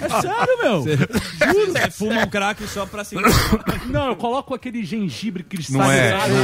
É 0.00 0.08
sério, 0.20 0.58
meu? 0.60 0.82
Juro. 0.82 1.72
Você 1.72 1.90
fuma 1.92 2.20
um 2.22 2.26
crack 2.26 2.66
só 2.66 2.84
pra 2.84 3.04
se... 3.04 3.14
Não, 3.86 4.08
eu 4.08 4.16
coloco 4.16 4.52
aquele 4.54 4.84
gengibre 4.84 5.46
Não 5.70 5.90
é, 5.90 6.18
cristalizado. 6.18 6.34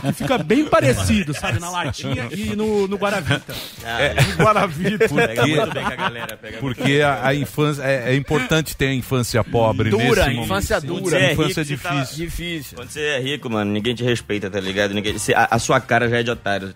Que 0.00 0.12
fica 0.12 0.38
bem 0.38 0.64
parecido, 0.64 1.32
sabe? 1.34 1.60
Na 1.60 1.70
latinha 1.70 2.28
e 2.32 2.56
no, 2.56 2.88
no 2.88 2.96
Guaravita. 2.96 3.54
É, 3.84 4.14
Guaravita. 4.42 5.08
Pega 5.08 5.08
Porque, 5.08 5.56
muito 5.56 5.74
bem 5.74 5.84
com 5.84 5.92
a 5.92 5.96
galera. 5.96 6.36
Pega 6.36 6.60
muito 6.60 6.95
porque 6.98 7.02
a, 7.02 7.26
a 7.28 7.34
infância. 7.34 7.82
É, 7.82 8.12
é 8.12 8.16
importante 8.16 8.76
ter 8.76 8.86
a 8.88 8.94
infância 8.94 9.42
pobre 9.44 9.90
Dura, 9.90 10.24
momento. 10.26 10.44
infância 10.44 10.80
Sim. 10.80 10.86
dura. 10.86 11.18
É 11.18 11.32
infância 11.32 11.62
rico, 11.62 11.82
tá- 11.82 11.90
difícil. 11.94 12.16
Difícil. 12.26 12.76
Quando 12.76 12.88
você 12.90 13.00
é 13.00 13.20
rico, 13.20 13.50
mano, 13.50 13.70
ninguém 13.72 13.94
te 13.94 14.02
respeita, 14.04 14.50
tá 14.50 14.60
ligado? 14.60 14.92
Ninguém, 14.94 15.12
você- 15.12 15.34
a, 15.34 15.48
a 15.50 15.58
sua 15.58 15.80
cara 15.80 16.08
já 16.08 16.18
é 16.18 16.22
de 16.22 16.30
otário. 16.30 16.74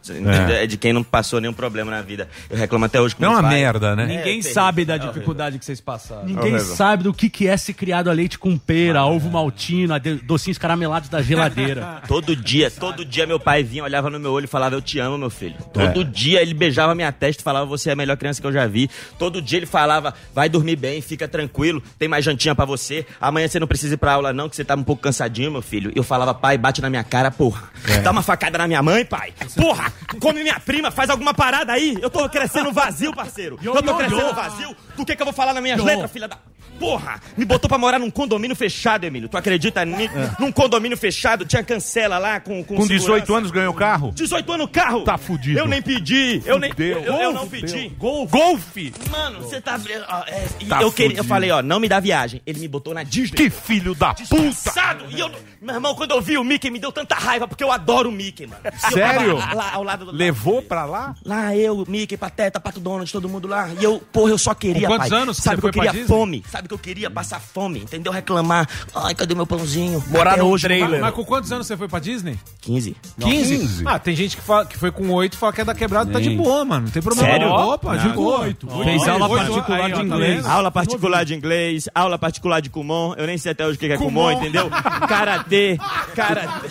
É. 0.59 0.65
É. 0.65 0.67
de 0.67 0.77
quem 0.77 0.93
não 0.93 1.03
passou 1.03 1.41
nenhum 1.41 1.53
problema 1.53 1.91
na 1.91 2.03
vida. 2.03 2.29
Eu 2.49 2.57
reclamo 2.57 2.85
até 2.85 3.01
hoje 3.01 3.15
com 3.17 3.25
É 3.25 3.29
meu 3.29 3.37
uma 3.37 3.43
pai. 3.43 3.55
merda, 3.55 3.97
né? 3.97 4.07
Ninguém 4.07 4.25
terrível. 4.41 4.53
sabe 4.53 4.85
da 4.85 4.95
É 4.95 4.99
dificuldade 4.99 5.59
que 5.59 5.65
vocês 5.65 5.81
passaram. 5.81 6.25
Ninguém 6.27 6.59
sabe 6.59 7.03
do 7.05 7.13
que, 7.13 7.29
que 7.29 7.47
é 7.47 7.57
ser 7.57 7.73
criado 7.75 8.09
a 8.11 8.13
leite 8.13 8.39
com 8.39 8.57
pera, 8.57 9.05
ovo 9.05 9.31
maltino, 9.31 9.95
docinhos 10.23 10.59
caramelados 10.59 11.09
da 11.09 11.23
geladeira. 11.23 12.03
Todo 12.09 12.35
dia, 12.37 12.71
todo 12.71 13.05
dia 13.05 13.27
meu 13.27 13.39
pai 13.39 13.63
vinha, 13.63 13.85
olhava 13.85 14.11
no 14.11 14.19
meu 14.19 14.33
olho 14.33 14.45
e 14.45 14.49
falava, 14.49 14.75
eu 14.75 14.83
te 14.83 14.99
amo, 14.99 15.17
meu 15.19 15.31
filho. 15.31 15.55
Todo 15.73 16.05
dia 16.05 16.41
ele 16.43 16.55
beijava 16.55 16.95
minha 16.95 17.13
testa 17.13 17.41
e 17.43 17.45
falava, 17.45 17.67
você 17.67 17.91
é 17.91 17.93
a 17.93 17.97
melhor 17.97 18.17
criança 18.17 18.41
que 18.41 18.47
eu 18.47 18.53
já 18.53 18.67
vi. 18.67 18.91
Todo 19.19 19.41
dia 19.41 19.59
ele 19.59 19.67
falava, 19.67 20.10
vai 20.35 20.49
dormir 20.49 20.77
bem, 20.77 21.01
fica 21.01 21.27
tranquilo, 21.29 21.83
tem 21.99 22.09
mais 22.09 22.25
jantinha 22.25 22.55
pra 22.55 22.65
você. 22.65 23.07
Amanhã 23.21 23.49
você 23.49 23.59
não 23.61 23.67
precisa 23.67 23.95
ir 23.95 23.97
pra 23.97 24.13
aula 24.13 24.33
não, 24.33 24.49
que 24.49 24.57
você 24.57 24.65
tá 24.65 24.75
um 24.75 24.83
pouco 24.83 25.03
cansadinho, 25.03 25.51
meu 25.51 25.63
filho. 25.63 25.93
Eu 25.95 26.03
falava, 26.03 26.33
pai, 26.35 26.57
bate 26.59 26.81
na 26.81 26.91
minha 26.91 27.05
cara, 27.05 27.31
porra. 27.31 27.71
Dá 28.03 28.11
uma 28.11 28.23
facada 28.23 28.59
na 28.59 28.67
minha 28.67 28.83
mãe, 28.83 29.05
pai. 29.05 29.33
Porra, 29.57 29.93
come 30.21 30.43
minha 30.43 30.59
prima, 30.61 30.91
faz 30.91 31.11
alguma 31.11 31.35
parada 31.35 31.73
aí. 31.73 31.97
Eu 32.01 32.11
tô 32.11 32.29
crescendo 32.29 32.73
vazio, 32.73 33.15
parceiro. 33.15 33.59
Eu 33.63 33.83
tô 33.83 33.95
crescendo 33.95 34.35
vazio. 34.35 34.77
Do 34.97 35.05
que 35.05 35.17
que 35.17 35.23
eu 35.23 35.27
vou 35.27 35.35
falar 35.35 35.55
nas 35.55 35.63
minhas 35.63 35.83
letras, 35.83 36.11
filha 36.11 36.29
da... 36.29 36.37
Porra, 36.79 37.21
me 37.37 37.45
botou 37.45 37.69
pra 37.69 37.77
morar 37.77 37.99
num 37.99 38.11
condomínio 38.11 38.57
fechado, 38.57 39.05
Emílio. 39.05 39.29
Tu 39.29 39.37
acredita 39.37 39.85
nisso? 39.85 40.15
Num 40.39 40.51
condomínio 40.51 40.97
fechado, 40.97 41.45
tinha 41.45 41.63
cancela 41.63 42.17
lá 42.17 42.41
com 42.41 42.65
com 42.65 42.77
Com 42.77 42.87
18 42.87 43.05
segurança. 43.05 43.35
anos 43.37 43.51
ganhou 43.51 43.75
carro? 43.75 44.13
18 44.15 44.51
anos 44.53 44.71
carro. 44.73 45.05
Tá 45.05 45.19
fudido. 45.19 45.59
Eu 45.59 45.67
nem 45.69 45.83
pedi. 45.83 46.41
Eu 46.47 46.59
nem 46.59 46.71
Fudeu. 46.71 47.01
eu, 47.01 47.15
eu 47.17 47.33
não 47.35 47.45
Fudeu. 47.45 47.61
pedi. 47.61 47.89
Golfe! 47.99 48.95
Mano, 49.11 49.41
você 49.43 49.61
tá 49.61 49.77
é, 49.93 50.49
Tá 50.69 50.83
eu, 50.83 50.93
queria, 50.93 51.19
eu 51.19 51.25
falei, 51.25 51.51
ó, 51.51 51.63
não 51.63 51.81
me 51.81 51.89
dá 51.89 51.99
viagem. 52.01 52.41
Ele 52.47 52.61
me 52.61 52.69
botou 52.69 52.95
na 52.95 53.03
Disney. 53.03 53.37
Que 53.37 53.51
filho 53.51 53.95
da 53.95 54.15
puta! 54.15 54.25
Desgraçado. 54.25 55.05
E 55.11 55.19
eu, 55.19 55.31
meu 55.61 55.75
irmão, 55.75 55.95
quando 55.95 56.13
eu 56.13 56.21
vi 56.21 56.39
o 56.39 56.45
Mickey, 56.45 56.71
me 56.71 56.79
deu 56.79 56.93
tanta 56.93 57.15
raiva, 57.15 57.47
porque 57.49 57.63
eu 57.65 57.71
adoro 57.73 58.09
o 58.09 58.13
Mickey, 58.13 58.47
mano. 58.47 58.61
E 58.65 58.93
Sério? 58.93 59.37
Lá, 59.37 59.73
ao 59.73 59.83
lado 59.83 60.05
do 60.07 60.13
Levou 60.13 60.63
pra 60.63 60.85
lá? 60.85 61.15
Lá 61.25 61.55
eu, 61.57 61.85
Mickey, 61.89 62.17
Pateta, 62.17 62.61
Pato 62.61 62.81
Donald, 62.81 63.11
todo 63.11 63.29
mundo 63.29 63.49
lá. 63.49 63.69
E 63.81 63.85
eu, 63.85 64.01
porra, 64.13 64.31
eu 64.31 64.39
só 64.39 64.55
queria, 64.55 64.87
Com 64.89 64.95
quantos 64.95 65.09
pai. 65.09 65.19
anos 65.19 65.37
que 65.39 65.43
Sabe 65.43 65.57
você 65.57 65.71
que 65.71 65.79
eu 65.79 65.83
queria 65.83 66.07
fome. 66.07 66.45
Sabe 66.51 66.69
que 66.69 66.75
eu 66.75 66.79
queria 66.79 67.11
passar 67.11 67.41
fome, 67.41 67.81
entendeu? 67.81 68.13
Reclamar. 68.13 68.69
Ai, 68.95 69.15
cadê 69.15 69.35
meu 69.35 69.47
pãozinho? 69.47 70.03
Morar 70.09 70.37
num 70.37 70.47
hoje 70.47 70.65
trailer. 70.65 71.01
Mas 71.01 71.15
com 71.15 71.25
quantos 71.25 71.51
anos 71.53 71.67
você 71.67 71.77
foi 71.77 71.89
pra 71.89 71.99
Disney? 71.99 72.39
15. 72.61 72.97
15? 73.21 73.83
Ah, 73.87 73.99
tem 73.99 74.15
gente 74.15 74.37
que, 74.37 74.43
fala, 74.43 74.65
que 74.67 74.77
foi 74.77 74.91
com 74.91 75.09
8 75.11 75.35
e 75.35 75.37
fala 75.37 75.53
que 75.53 75.61
é 75.61 75.65
da 75.65 75.75
quebrada, 75.75 76.11
tá 76.13 76.21
de 76.21 76.31
boa, 76.31 76.65
mano. 76.65 76.85
Não 76.87 76.93
tem 76.93 77.03
problema. 77.03 77.29
Sério? 77.29 77.49
Opa, 77.49 77.97
de 77.97 78.09
boa. 78.11 78.41
8. 78.41 78.69
Fez 78.85 79.09
aula 79.09 79.29
particular 79.29 79.80
Aí, 79.85 79.93
ó, 79.93 80.03
de 80.03 80.09
tá 80.09 80.17
inglês. 80.17 80.47
Aula 80.47 80.71
particular 80.71 81.25
de 81.25 81.35
inglês, 81.35 81.89
aula 81.95 82.19
particular 82.19 82.61
de 82.61 82.71
Kumon. 82.71 83.15
Eu 83.17 83.27
nem 83.27 83.39
sei 83.39 83.53
até 83.53 83.67
hoje 83.67 83.77
o 83.77 83.81
que 83.81 83.87
é 83.87 83.97
Kumon, 83.97 84.11
Kumon. 84.11 84.33
entendeu? 84.33 84.71
Karatê, 85.09 85.79
karatê. 86.15 86.69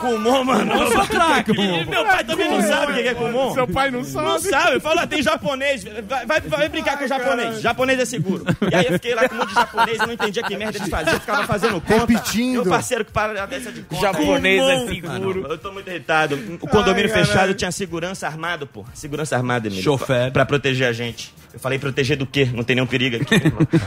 Kumon, 0.00 0.44
mano. 0.44 0.72
Eu 0.72 0.92
sou 0.92 1.06
craque, 1.06 1.52
Meu 1.52 2.04
pai 2.04 2.24
também 2.24 2.50
não 2.50 2.62
sabe 2.62 2.92
o 2.92 2.94
que 2.94 3.00
é 3.08 3.14
Kumon. 3.14 3.54
Seu 3.54 3.66
pai 3.68 3.90
não 3.90 4.04
sabe. 4.04 4.26
Não 4.26 4.38
sabe. 4.38 4.80
Fala, 4.80 5.06
tem 5.06 5.22
japonês. 5.22 5.84
Vai, 6.08 6.26
vai, 6.26 6.40
vai 6.40 6.68
brincar 6.68 6.98
com 6.98 7.04
o 7.04 7.08
japonês. 7.08 7.60
Japonês 7.60 7.98
é 8.00 8.04
seguro. 8.04 8.44
E 8.70 8.74
aí 8.74 8.86
eu 8.86 8.92
fiquei 8.92 9.14
lá 9.14 9.28
com 9.28 9.34
um 9.34 9.38
monte 9.38 9.48
de 9.48 9.54
japonês, 9.54 9.98
eu 10.00 10.06
não 10.06 10.14
entendia 10.14 10.42
que 10.42 10.56
merda 10.56 10.78
eles 10.78 10.88
faziam. 10.88 11.14
Eu 11.14 11.20
ficava 11.20 11.46
fazendo 11.46 11.80
conta. 11.80 12.06
Repetindo. 12.06 12.62
Meu 12.62 12.66
parceiro 12.66 13.04
que 13.04 13.12
para 13.12 13.46
dessa 13.46 13.72
de 13.72 13.82
conta. 13.82 14.02
Japonês 14.02 14.62
é 14.62 14.86
seguro. 14.86 15.42
Mano, 15.42 15.54
eu 15.54 15.58
tô 15.58 15.72
muito 15.72 15.88
irritado. 15.88 16.38
O 16.60 16.68
condomínio 16.68 17.10
Ai, 17.14 17.24
fechado 17.24 17.54
tinha 17.54 17.70
segurança 17.72 18.26
armado, 18.26 18.66
pô. 18.66 18.84
Segurança 18.94 19.36
armada, 19.36 19.68
Emílio. 19.68 19.82
Chofer. 19.82 20.32
Pra, 20.32 20.44
pra 20.44 20.46
proteger 20.46 20.88
a 20.88 20.92
gente. 20.92 21.32
Eu 21.52 21.58
falei 21.58 21.78
proteger 21.78 22.16
do 22.16 22.26
quê? 22.26 22.37
Não 22.46 22.64
tem 22.64 22.76
nenhum 22.76 22.86
perigo 22.86 23.16
aqui. 23.16 23.34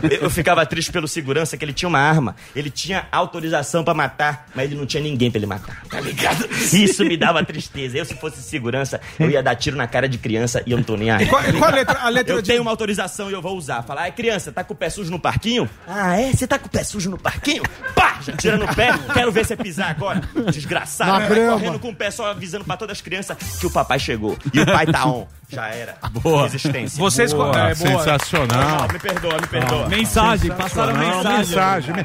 eu, 0.04 0.24
eu 0.24 0.30
ficava 0.30 0.66
triste 0.66 0.92
pelo 0.92 1.08
segurança, 1.08 1.58
que 1.58 1.66
ele 1.66 1.74
tinha 1.74 1.90
uma 1.90 2.00
arma. 2.00 2.36
Ele 2.56 2.70
tinha 2.70 3.08
autorização 3.12 3.84
pra 3.84 3.94
matar, 3.94 4.48
mas 4.56 4.66
ele 4.66 4.76
não 4.76 4.86
tinha 4.86 5.02
ninguém 5.02 5.30
pra 5.32 5.40
ele 5.40 5.48
matar. 5.48 5.82
Tá 5.90 6.00
ligado? 6.00 6.48
Isso 6.74 7.04
me 7.06 7.18
dava 7.18 7.44
tristeza. 7.44 7.98
Eu, 7.98 8.06
se 8.06 8.16
fosse 8.16 8.42
segurança, 8.42 9.00
eu 9.20 9.30
ia 9.30 9.42
dar 9.42 9.56
tiro 9.56 9.76
na 9.76 9.88
cara 9.88 10.08
de 10.08 10.18
criança 10.18 10.62
e 10.66 10.72
eu 10.72 10.78
não 10.78 10.84
tô 10.84 10.96
nem 10.96 11.12
aí. 11.12 11.26
Qual, 11.26 11.42
qual 11.44 11.70
a 11.72 11.74
letra? 11.74 12.00
A 12.00 12.10
letra 12.10 12.36
Eu 12.36 12.42
de... 12.42 12.50
tenho 12.50 12.62
uma 12.62 12.72
autorização 12.72 13.30
e 13.30 13.34
eu 13.34 13.42
vou 13.42 13.58
usar. 13.58 13.84
Falar, 13.84 14.04
ai 14.04 14.12
criança, 14.12 14.52
tá 14.52 14.64
com 14.64 14.74
o 14.74 14.78
pé 14.78 14.90
sujo 14.90 15.12
no 15.12 15.20
parquinho? 15.20 15.70
Ah, 15.88 16.20
é? 16.20 16.32
Você 16.32 16.48
tá 16.48 16.58
com 16.60 16.68
o 16.68 16.70
pé 16.70 16.84
sujo 16.84 17.10
no 17.10 17.18
parquinho? 17.18 17.64
Pá! 17.96 18.20
Já 18.22 18.34
tira 18.34 18.58
no 18.58 18.68
pé, 18.76 18.92
quero 19.14 19.32
ver 19.32 19.46
você 19.46 19.56
pisar 19.56 19.90
agora. 19.90 20.22
Desgraçado. 20.52 21.28
Vai 21.28 21.48
correndo 21.48 21.80
com 21.80 21.90
o 21.90 21.96
pé 21.96 22.12
só 22.12 22.28
avisando 22.28 22.64
pra 22.64 22.78
todas 22.78 22.98
as 22.98 23.02
crianças 23.02 23.38
que 23.60 23.66
o 23.66 23.72
papai 23.72 24.00
chegou. 24.00 24.38
E 24.54 24.60
o 24.60 24.66
pai 24.66 24.86
tá 24.86 25.06
on. 25.06 25.26
Já 25.52 25.68
era. 25.68 25.98
Boa. 26.22 26.44
Resistência. 26.44 26.98
Vocês... 26.98 27.34
Boa, 27.34 27.50
é, 27.50 27.76
boa. 27.76 27.76
sensacional. 27.76 28.88
Me 28.92 29.00
perdoa, 29.00 29.40
me 29.42 29.48
perdoa. 29.48 29.90
Mensagem, 29.90 30.52
passaram 30.52 30.94
Não, 30.94 31.00
mensagem. 31.18 31.94
mensagem. 31.94 31.96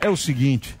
É, 0.00 0.06
é 0.06 0.08
o 0.08 0.16
seguinte, 0.16 0.76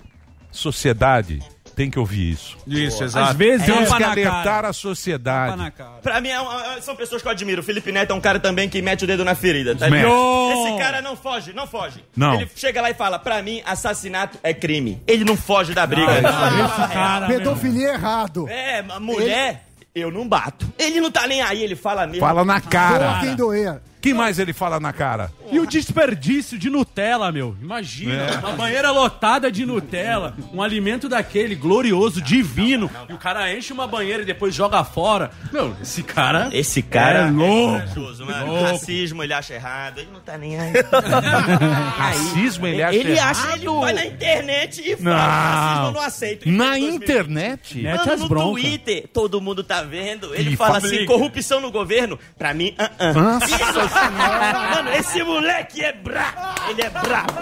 sociedade 0.50 1.40
tem 1.74 1.90
que 1.90 1.98
ouvir 1.98 2.32
isso. 2.32 2.56
Isso, 2.66 3.02
exato. 3.02 3.30
Às 3.30 3.36
vezes 3.36 3.66
é 3.66 3.72
Temos 3.72 3.94
que 3.94 4.02
alertar 4.04 4.44
cara. 4.44 4.68
a 4.68 4.72
sociedade. 4.74 5.72
Pra 6.02 6.20
mim, 6.20 6.28
é 6.28 6.38
uma- 6.38 6.80
são 6.82 6.94
pessoas 6.94 7.22
que 7.22 7.28
eu 7.28 7.32
admiro. 7.32 7.62
O 7.62 7.64
Felipe 7.64 7.90
Neto 7.90 8.10
é 8.10 8.14
um 8.14 8.20
cara 8.20 8.38
também 8.38 8.68
que 8.68 8.82
mete 8.82 9.04
o 9.04 9.06
dedo 9.06 9.24
na 9.24 9.34
ferida, 9.34 9.74
tá? 9.74 9.86
Esse 9.88 10.78
cara 10.78 11.00
não 11.00 11.16
foge, 11.16 11.54
não 11.54 11.66
foge. 11.66 12.04
Não. 12.14 12.34
Ele 12.34 12.50
chega 12.54 12.82
lá 12.82 12.90
e 12.90 12.94
fala, 12.94 13.18
pra 13.18 13.40
mim, 13.42 13.62
assassinato 13.64 14.38
é 14.42 14.52
crime. 14.52 15.02
Ele 15.06 15.24
não 15.24 15.34
foge 15.36 15.72
da 15.72 15.86
briga. 15.86 16.12
Esse 16.12 16.92
cara, 16.92 17.26
meu. 17.26 17.38
Pedofilia 17.38 17.88
é 17.88 17.94
errado. 17.94 18.46
É, 18.50 18.82
mulher, 19.00 19.64
eu 19.94 20.10
não 20.10 20.26
bato. 20.26 20.72
Ele 20.78 21.00
não 21.00 21.10
tá 21.10 21.26
nem 21.26 21.42
aí, 21.42 21.62
ele 21.62 21.76
fala 21.76 22.06
mesmo. 22.06 22.20
Fala 22.26 22.44
na 22.44 22.58
Doa 22.58 22.70
cara. 22.70 23.20
quem 23.20 23.34
doer. 23.34 23.80
Que 24.02 24.12
mais 24.12 24.38
ele 24.38 24.52
fala 24.52 24.78
na 24.80 24.92
cara? 24.92 25.32
E 25.50 25.58
o 25.60 25.66
desperdício 25.66 26.58
de 26.58 26.68
Nutella, 26.68 27.30
meu. 27.30 27.56
Imagina, 27.62 28.38
uma 28.40 28.52
banheira 28.52 28.90
lotada 28.90 29.50
de 29.52 29.64
Nutella, 29.64 30.34
um 30.52 30.60
alimento 30.60 31.08
daquele 31.08 31.54
glorioso, 31.54 32.20
divino, 32.20 32.90
e 33.08 33.12
o 33.12 33.18
cara 33.18 33.54
enche 33.56 33.72
uma 33.72 33.86
banheira 33.86 34.22
e 34.22 34.26
depois 34.26 34.54
joga 34.54 34.82
fora. 34.82 35.30
Meu, 35.52 35.76
esse 35.80 36.02
cara. 36.02 36.48
Esse 36.52 36.82
cara 36.82 37.28
É 37.28 37.30
louco. 37.30 37.72
corajoso, 37.72 38.26
mano. 38.26 38.46
Louco. 38.46 38.64
Racismo, 38.64 39.22
ele 39.22 39.32
acha 39.34 39.54
errado. 39.54 39.98
Ele 40.00 40.08
não 40.12 40.20
tá 40.20 40.36
nem 40.36 40.58
aí. 40.58 40.72
Racismo 41.96 42.66
ele 42.66 42.82
acha 42.82 42.96
ele 42.96 43.12
errado? 43.12 43.30
acha, 43.30 43.56
ele 43.56 43.66
vai 43.68 43.92
na 43.92 44.06
internet 44.06 44.82
e 44.84 44.96
fala, 44.96 45.10
Não. 45.16 45.22
racismo 45.22 45.86
eu 45.86 45.92
não 45.92 46.00
aceito. 46.00 46.48
Na 46.50 46.70
2000. 46.70 46.94
internet? 46.94 47.82
Mano, 47.82 48.12
as 48.12 48.20
no 48.20 48.28
broncas. 48.28 48.62
Twitter, 48.62 49.08
todo 49.12 49.40
mundo 49.40 49.62
tá 49.62 49.82
vendo. 49.82 50.34
Ele 50.34 50.50
E 50.50 50.56
fala 50.56 50.78
assim, 50.78 51.04
corrupção 51.06 51.60
no 51.60 51.70
governo. 51.70 52.18
Pra 52.38 52.52
mim, 52.54 52.74
ah, 52.78 52.90
ah. 52.98 53.12
Nossa 53.12 53.46
Mano, 53.92 54.92
esse 54.94 55.22
moleque 55.22 55.82
é 55.84 55.92
brabo. 55.92 56.40
Ele 56.70 56.82
é 56.82 56.90
brabo. 56.90 57.32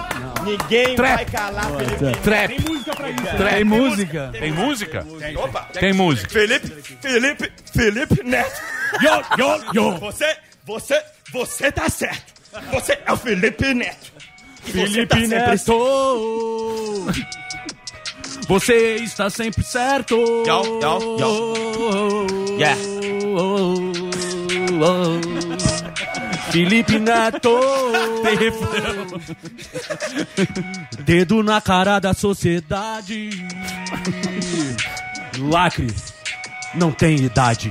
Ninguém 0.45 0.97
Trap. 0.97 1.15
vai 1.17 1.25
calar 1.27 1.67
Felipe. 1.77 2.21
Trap. 2.21 2.49
Tem 2.49 2.61
música 2.61 2.97
pra 2.97 3.11
isso. 3.11 3.23
Trap. 3.23 3.55
Tem 3.55 3.65
música. 3.65 4.31
Tem 4.33 4.53
música? 4.53 5.07
Opa. 5.37 5.61
Tem 5.73 5.93
música. 5.93 6.29
Felipe, 6.29 6.69
Felipe, 7.01 7.53
Felipe 7.73 8.23
Neto. 8.25 8.61
Yo, 9.03 9.23
yo, 9.39 9.65
yo. 9.73 9.99
Você, 9.99 10.37
você, 10.65 11.03
você 11.33 11.71
tá 11.73 11.89
certo. 11.89 12.41
Você 12.73 12.99
é 13.05 13.13
o 13.13 13.17
Felipe 13.17 13.75
Neto. 13.75 14.13
E 14.67 14.73
tá 14.73 14.79
Felipe 14.79 15.15
sempre 15.15 15.27
Neto! 15.29 17.07
Você 18.49 18.97
está 18.97 19.31
sempre 19.31 19.63
certo! 19.63 20.17
Yo, 20.17 20.81
yo, 20.81 21.17
yo. 21.19 21.55
Yeah. 22.59 22.77
Felipe 26.51 26.99
Neto! 26.99 27.61
Dedo 31.05 31.43
na 31.43 31.61
cara 31.61 31.99
da 31.99 32.13
sociedade. 32.15 33.31
Lacre. 35.39 35.89
Não 36.75 36.93
tem 36.93 37.17
idade. 37.17 37.71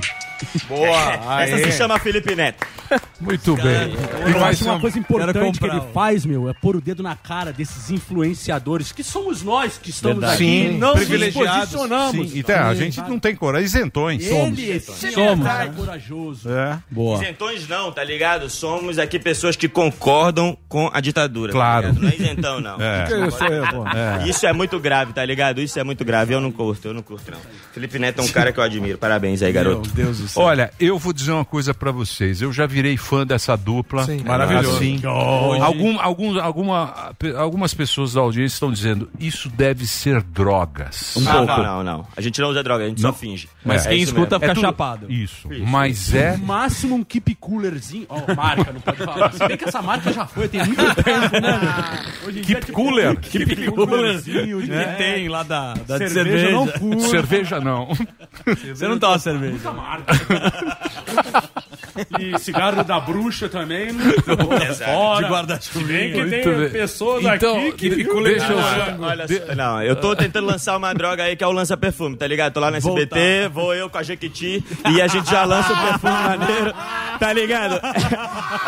Boa. 0.66 1.42
Essa 1.42 1.58
se 1.58 1.72
chama 1.76 1.98
Felipe 1.98 2.34
Neto. 2.34 2.66
Muito 3.20 3.54
bem. 3.56 3.92
E 4.26 4.32
Eu 4.32 4.40
mais 4.40 4.56
acho 4.56 4.64
uma 4.64 4.74
um- 4.74 4.80
coisa 4.80 4.98
importante 4.98 5.58
que 5.58 5.66
ele 5.66 5.76
um. 5.78 5.92
faz, 5.92 6.24
meu, 6.24 6.48
é 6.48 6.52
pôr 6.54 6.76
o 6.76 6.80
dedo 6.80 7.02
na 7.02 7.14
cara 7.16 7.52
desses 7.52 7.90
influenciadores, 7.90 8.92
que 8.92 9.02
somos 9.04 9.42
nós 9.42 9.78
que 9.78 9.90
estamos 9.90 10.18
Verdade. 10.20 10.34
aqui, 10.42 10.68
Sim, 10.72 10.78
não 10.78 10.90
nos 10.94 10.98
privilegiados. 11.04 11.58
posicionamos. 11.70 12.30
Sim, 12.30 12.38
então, 12.38 12.66
a 12.68 12.74
gente 12.74 13.00
não 13.02 13.18
tem 13.18 13.34
coragem, 13.36 13.66
isentões. 13.66 14.26
Ele, 14.26 14.70
esse 14.70 15.06
é 15.08 15.10
Somos. 15.12 15.46
cara 15.46 15.68
corajoso. 15.68 16.48
É. 16.50 16.78
Boa. 16.90 17.16
Isentões 17.22 17.68
não, 17.68 17.92
tá 17.92 18.02
ligado? 18.02 18.48
Somos 18.48 18.98
aqui 18.98 19.18
pessoas 19.18 19.56
que 19.56 19.68
concordam 19.68 20.56
com 20.68 20.90
a 20.92 21.00
ditadura. 21.00 21.52
Claro. 21.52 21.92
Tá 21.94 22.00
não 22.00 22.08
é 22.08 22.14
isentão, 22.14 22.60
não. 22.60 22.76
É. 22.80 23.06
Que 23.06 23.14
isso 23.26 23.44
aí. 23.44 24.24
É. 24.24 24.28
Isso 24.28 24.46
é 24.46 24.52
muito 24.52 24.78
grave, 24.80 25.12
tá 25.12 25.24
ligado? 25.24 25.60
Isso 25.60 25.78
é 25.78 25.84
muito 25.84 26.04
grave. 26.04 26.34
Eu 26.34 26.40
não 26.40 26.50
curto, 26.50 26.88
eu 26.88 26.94
não 26.94 27.02
curto, 27.02 27.30
não. 27.30 27.38
Felipe 27.72 27.98
Neto 27.98 28.20
é 28.20 28.24
um 28.24 28.28
cara 28.28 28.52
que 28.52 28.58
eu 28.58 28.64
admiro. 28.64 28.98
Parabéns 28.98 29.42
aí, 29.42 29.52
garoto. 29.52 29.88
Deus 29.90 30.18
do 30.18 30.28
céu. 30.28 30.42
Olha, 30.42 30.72
eu 30.80 30.98
vou 30.98 31.12
dizer 31.12 31.32
uma 31.32 31.44
coisa 31.44 31.72
pra 31.74 31.90
vocês. 31.92 32.40
Eu 32.42 32.52
já 32.52 32.66
virei 32.80 32.96
fã 32.96 33.26
dessa 33.26 33.56
dupla. 33.56 34.04
Sim. 34.04 34.22
Maravilhoso. 34.24 34.76
Assim, 34.76 35.00
algum, 35.04 36.00
algum, 36.00 36.40
alguma, 36.40 37.12
algumas 37.36 37.74
pessoas 37.74 38.14
da 38.14 38.20
audiência 38.22 38.54
estão 38.56 38.72
dizendo 38.72 39.10
isso 39.20 39.48
deve 39.50 39.86
ser 39.86 40.22
drogas. 40.22 41.14
Um 41.16 41.24
pouco. 41.24 41.46
Não, 41.46 41.62
não, 41.62 41.84
não. 41.84 42.06
A 42.16 42.20
gente 42.20 42.40
não 42.40 42.48
usa 42.48 42.62
droga, 42.62 42.84
a 42.84 42.88
gente 42.88 43.02
Não. 43.02 43.12
só 43.12 43.18
finge. 43.18 43.48
Mas 43.64 43.84
É 43.84 43.90
quem 43.90 43.98
isso 44.00 44.12
escuta 44.12 44.38
mesmo. 44.38 44.40
fica 44.40 44.54
tudo- 44.54 44.64
chapado. 44.64 45.12
Isso. 45.12 45.48
Mas 45.66 46.14
é. 46.14 46.36
No 46.36 46.46
máximo 46.46 46.94
um 46.96 47.04
keep 47.04 47.34
coolerzinho. 47.34 48.06
Ó, 48.08 48.34
marca, 48.34 48.72
não 48.72 48.80
pode 48.80 48.96
falar. 48.98 49.32
Se 49.32 49.46
bem 49.46 49.56
que 49.56 49.64
essa 49.68 49.82
marca 49.82 50.12
já 50.12 50.26
foi, 50.26 50.48
tem 50.48 50.64
muito 50.64 50.82
tempo, 51.02 51.40
né? 51.40 51.60
Hoje 52.26 52.38
em 52.38 52.42
dia 52.42 52.54
Keep 52.56 52.66
tem 52.66 52.74
cooler. 52.74 53.16
Keep 53.20 53.70
coolerzinho. 53.72 54.62
de- 54.62 54.68
Que 54.68 54.96
tem 54.96 55.28
lá 55.28 55.42
da, 55.42 55.74
da 55.74 55.98
de 55.98 56.08
Cerveja 56.08 56.38
cerveja. 56.38 56.50
não 56.52 56.66
curto. 56.66 57.02
Cerveja 57.10 57.60
não. 57.60 57.88
Você 58.74 58.88
não 58.88 58.98
toma 58.98 59.18
cerveja. 59.18 59.52
Muita 59.52 59.72
marca. 59.72 60.12
E 62.18 62.38
cigarro 62.38 62.69
da 62.84 63.00
bruxa 63.00 63.48
também. 63.48 63.92
Não, 63.92 64.74
fora. 64.74 65.24
De 65.26 65.32
guarda-chuva. 65.32 65.86
Bem 65.86 66.12
que 66.12 66.24
tem 66.26 66.56
bem. 66.56 66.70
pessoas 66.70 67.24
Então, 67.24 67.56
aqui 67.58 67.72
que 67.72 67.88
de- 67.90 67.94
ficam 67.96 68.22
deixa 68.22 68.52
eu-. 68.52 68.58
Olha 69.00 69.26
só. 69.28 69.54
Não, 69.54 69.82
eu 69.82 69.96
tô 69.96 70.14
tentando 70.14 70.46
lançar 70.46 70.76
uma 70.76 70.92
droga 70.94 71.24
aí 71.24 71.36
que 71.36 71.42
é 71.44 71.46
o 71.46 71.52
lança-perfume, 71.52 72.16
tá 72.16 72.26
ligado? 72.26 72.52
Tô 72.52 72.60
lá 72.60 72.70
no 72.70 72.76
SBT, 72.76 73.48
vou 73.52 73.74
eu 73.74 73.88
com 73.90 73.98
a 73.98 74.02
Jequiti 74.02 74.64
e 74.90 75.00
a 75.02 75.06
gente 75.06 75.30
já 75.30 75.44
lança 75.44 75.72
o 75.72 75.76
perfume 75.76 76.12
maneiro, 76.12 76.74
tá 77.18 77.32
ligado? 77.32 77.80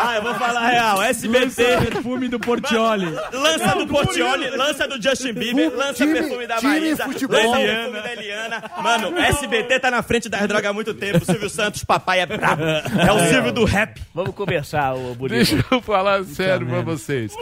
Ah, 0.05 0.15
eu 0.15 0.21
vou 0.23 0.33
falar 0.35 0.61
a 0.61 0.67
real, 0.67 1.01
SBT. 1.03 1.63
Perfume 1.91 2.27
do 2.27 2.39
Portioli. 2.39 3.05
Lança 3.33 3.75
do 3.75 3.87
Portioli, 3.87 4.49
lança 4.51 4.87
do 4.87 5.01
Justin 5.01 5.33
Bieber, 5.33 5.71
lança 5.75 5.93
time- 5.93 6.13
perfume 6.13 6.47
da 6.47 6.61
Marisa, 6.61 7.03
futebol. 7.05 7.37
lança 7.39 7.57
perfume 7.59 8.01
da 8.01 8.13
Eliana. 8.13 8.63
Mano, 8.81 9.17
SBT 9.17 9.79
tá 9.79 9.91
na 9.91 10.01
frente 10.03 10.29
das 10.29 10.47
drogas 10.47 10.65
há 10.69 10.73
muito 10.73 10.93
tempo. 10.93 11.19
O 11.21 11.25
Silvio 11.25 11.49
Santos, 11.49 11.83
papai 11.83 12.21
é 12.21 12.25
brabo. 12.25 12.63
É 12.63 13.11
o 13.11 13.19
Silvio 13.29 13.51
do 13.51 13.63
rap. 13.65 13.92
Vamos 14.13 14.35
conversar, 14.35 14.93
ô 14.93 15.15
Bonito. 15.15 15.35
Deixa 15.35 15.65
eu 15.71 15.81
falar 15.81 16.23
sério 16.23 16.67
pra 16.67 16.81
vocês. 16.81 17.33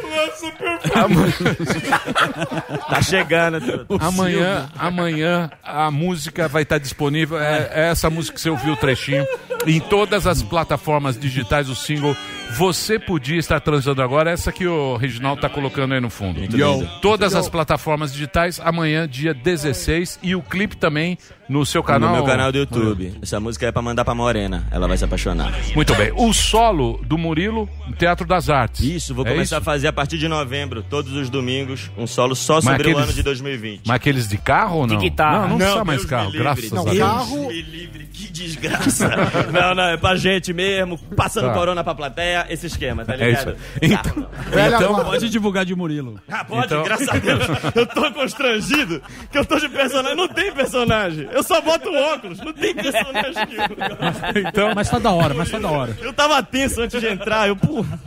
Tá 2.89 3.01
chegando. 3.01 3.59
tudo. 3.85 4.03
Amanhã, 4.03 4.69
amanhã 4.77 5.49
a 5.63 5.91
música 5.91 6.47
vai 6.47 6.63
estar 6.63 6.77
disponível. 6.77 7.39
É, 7.39 7.69
é 7.73 7.89
essa 7.89 8.09
música 8.09 8.35
que 8.35 8.41
você 8.41 8.49
ouviu 8.49 8.73
o 8.73 8.77
trechinho. 8.77 9.25
Em 9.65 9.79
todas 9.79 10.25
as 10.25 10.41
plataformas 10.41 11.17
digitais, 11.17 11.69
o 11.69 11.75
single 11.75 12.15
Você 12.57 12.99
podia 12.99 13.37
estar 13.37 13.59
transando 13.59 14.01
agora, 14.01 14.29
essa 14.31 14.51
que 14.51 14.67
o 14.67 14.95
Reginaldo 14.97 15.41
tá 15.41 15.49
colocando 15.49 15.93
aí 15.93 15.99
no 15.99 16.09
fundo. 16.09 16.39
lindo. 16.39 16.57
Todas 17.01 17.33
Yo. 17.33 17.39
as 17.39 17.49
plataformas 17.49 18.13
digitais, 18.13 18.59
amanhã, 18.63 19.07
dia 19.07 19.33
16, 19.33 20.19
e 20.21 20.35
o 20.35 20.41
clipe 20.41 20.75
também 20.77 21.17
no 21.49 21.65
seu 21.65 21.83
canal. 21.83 22.09
No 22.11 22.15
meu 22.17 22.25
canal 22.25 22.51
do 22.51 22.57
YouTube. 22.57 23.13
Essa 23.21 23.39
música 23.39 23.65
é 23.67 23.71
pra 23.71 23.81
mandar 23.81 24.05
pra 24.05 24.13
Morena. 24.15 24.65
Ela 24.71 24.87
vai 24.87 24.97
se 24.97 25.03
apaixonar. 25.03 25.51
Muito 25.75 25.93
bem. 25.95 26.11
O 26.15 26.31
solo 26.33 26.99
do 27.05 27.17
Murilo 27.17 27.67
no 27.87 27.95
Teatro 27.95 28.25
das 28.25 28.49
Artes. 28.49 28.81
Isso, 28.85 29.13
vou 29.13 29.25
É 29.25 29.29
começar 29.31 29.43
isso? 29.43 29.55
a 29.55 29.61
fazer 29.61 29.87
a 29.87 29.93
partir 29.93 30.17
de 30.17 30.27
novembro, 30.27 30.81
todos 30.83 31.11
os 31.13 31.29
domingos, 31.29 31.91
um 31.97 32.07
solo 32.07 32.35
só 32.35 32.61
sobre 32.61 32.77
o 32.77 32.81
aqueles- 32.81 32.97
ano 33.03 33.13
de 33.13 33.23
2020. 33.23 33.81
Mas 33.85 33.95
aqueles 33.95 34.27
de 34.29 34.37
carro 34.37 34.77
ou 34.79 34.87
não? 34.87 34.95
De 34.97 35.09
guitarra. 35.09 35.47
Não, 35.47 35.49
não, 35.49 35.57
Não, 35.57 35.57
precisa 35.57 35.85
mais 35.85 36.05
carro, 36.05 36.31
graças 36.31 36.71
Não, 36.71 36.81
a 36.87 36.91
Deus. 36.91 36.97
carro- 36.99 37.47
Me 37.47 37.61
livre, 37.61 38.05
que 38.05 38.27
desgraça. 38.31 39.09
não, 39.51 39.75
não, 39.75 39.83
é 39.89 39.97
pra 39.97 40.15
gente 40.15 40.53
mesmo, 40.53 40.97
passando 41.15 41.47
Tá. 41.47 41.53
corona 41.53 41.83
pra 41.83 41.93
plateia, 41.95 42.40
esse 42.49 42.67
esquema, 42.67 43.03
tá 43.05 43.13
É 43.13 43.17
ligado? 43.17 43.51
isso. 43.51 43.57
Então, 43.81 43.97
Carro. 44.03 44.27
então- 44.75 45.05
Pode 45.05 45.29
divulgar 45.29 45.65
de 45.65 45.75
Murilo. 45.75 46.19
Ah, 46.29 46.43
pode, 46.45 46.65
Então- 46.65 46.83
graças 46.83 47.07
a 47.09 47.13
Deus. 47.17 47.41
Eu 47.75 47.85
tô 47.85 48.11
constrangido 48.11 49.01
que 49.31 49.37
eu 49.37 49.45
tô 49.45 49.57
de 49.59 49.69
personagem. 49.69 50.15
Não 50.17 50.27
tem 50.27 50.51
personagem. 50.51 51.27
Eu 51.31 51.43
só 51.43 51.59
boto 51.61 51.93
óculos. 51.93 52.39
Não 52.39 52.53
tem 52.53 52.73
personagem 52.73 53.33
nenhum. 53.47 54.47
Então, 54.49 54.71
mas 54.75 54.89
tá 54.89 54.99
da 54.99 55.11
hora, 55.11 55.33
mas 55.33 55.49
tá 55.49 55.59
da 55.59 55.69
hora. 55.69 55.97
Eu 56.01 56.13
tava 56.13 56.41
tenso 56.43 56.81
antes 56.81 56.99
de 56.99 57.07
entrar. 57.07 57.47
Eu, 57.47 57.55
porra. 57.55 57.99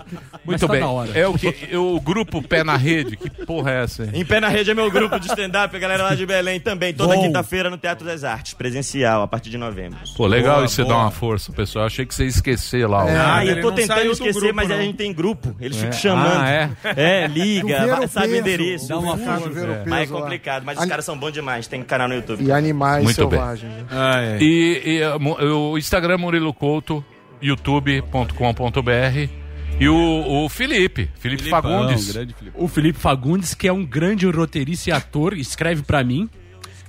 Muito 0.45 0.67
tá 0.67 0.73
bem. 0.73 0.83
É 1.15 1.27
o 1.27 1.35
que 1.35 1.55
é 1.71 1.79
o 1.79 1.99
grupo 2.01 2.43
Pé 2.43 2.63
na 2.63 2.77
Rede. 2.77 3.17
Que 3.17 3.31
porra 3.31 3.71
é 3.71 3.83
essa? 3.85 4.05
hein? 4.05 4.11
Em 4.15 4.25
Pé 4.25 4.41
na 4.41 4.49
Rede 4.49 4.71
é 4.71 4.75
meu 4.75 4.91
grupo 4.91 5.19
de 5.19 5.27
stand-up, 5.27 5.75
a 5.75 5.79
galera 5.79 6.03
lá 6.05 6.15
de 6.15 6.27
Belém 6.27 6.61
também. 6.61 6.93
Toda 6.93 7.17
quinta-feira 7.17 7.71
no 7.71 7.79
Teatro 7.79 8.05
das 8.07 8.25
Artes, 8.25 8.55
presencial, 8.55 9.23
a 9.23 9.29
partir 9.29 9.51
de 9.51 9.59
novembro. 9.59 9.99
Pô, 10.17 10.27
legal 10.27 10.57
Boa, 10.57 10.67
isso 10.67 10.75
você 10.77 10.83
boa. 10.83 10.95
dar 10.95 11.01
uma 11.03 11.11
força, 11.11 11.53
pessoal. 11.53 11.85
Eu 11.85 11.87
achei 11.87 12.05
que 12.07 12.15
você 12.15 12.25
ia 12.25 12.29
esquecer 12.29 12.87
lá. 12.89 13.05
ó. 13.05 13.09
Ah, 13.09 13.45
eu 13.47 13.61
tô 13.63 13.73
tentando 13.73 14.11
esquecer, 14.13 14.41
grupo, 14.41 14.55
mas 14.55 14.69
não. 14.69 14.77
a 14.77 14.83
gente 14.83 14.97
tem 14.97 15.13
grupo. 15.13 15.55
Eles 15.61 15.77
É. 15.77 15.81
ficam 15.81 15.99
chamando. 15.99 16.41
Ah, 16.41 16.51
é? 16.51 16.71
É, 16.97 17.27
liga, 17.27 18.07
sabe 18.09 18.35
o 18.35 18.37
endereço. 18.37 18.89
dá 18.89 18.99
uma 18.99 19.17
força. 19.17 19.49
É. 19.61 19.85
Mas 19.87 20.11
é 20.11 20.13
complicado, 20.13 20.63
mas 20.65 20.77
os 20.77 20.83
Ani- 20.83 20.91
caras 20.91 21.05
são 21.05 21.17
bons 21.19 21.33
demais. 21.33 21.67
Tem 21.67 21.83
canal 21.83 22.09
no 22.09 22.15
YouTube. 22.15 22.45
E 22.45 22.53
animais 22.53 23.05
Muito 23.05 23.27
bem. 23.29 23.39
selvagens. 23.39 23.73
né? 23.73 24.39
E, 24.41 24.83
e, 24.85 25.03
o 25.51 25.79
Instagram 25.79 26.19
Murilo 26.19 26.53
Couto, 26.53 27.05
youtube.com.br 27.41 29.44
e 29.81 29.89
o, 29.89 30.45
o 30.45 30.49
Felipe, 30.49 31.11
Felipe 31.19 31.49
Fagundes. 31.49 32.15
O 32.55 32.69
Felipe 32.69 32.99
Fagundes, 32.99 33.55
que 33.55 33.67
é 33.67 33.73
um 33.73 33.85
grande 33.85 34.27
roteirista 34.27 34.91
e 34.91 34.93
ator, 34.93 35.35
escreve 35.37 35.83
pra 35.83 36.03
mim. 36.05 36.29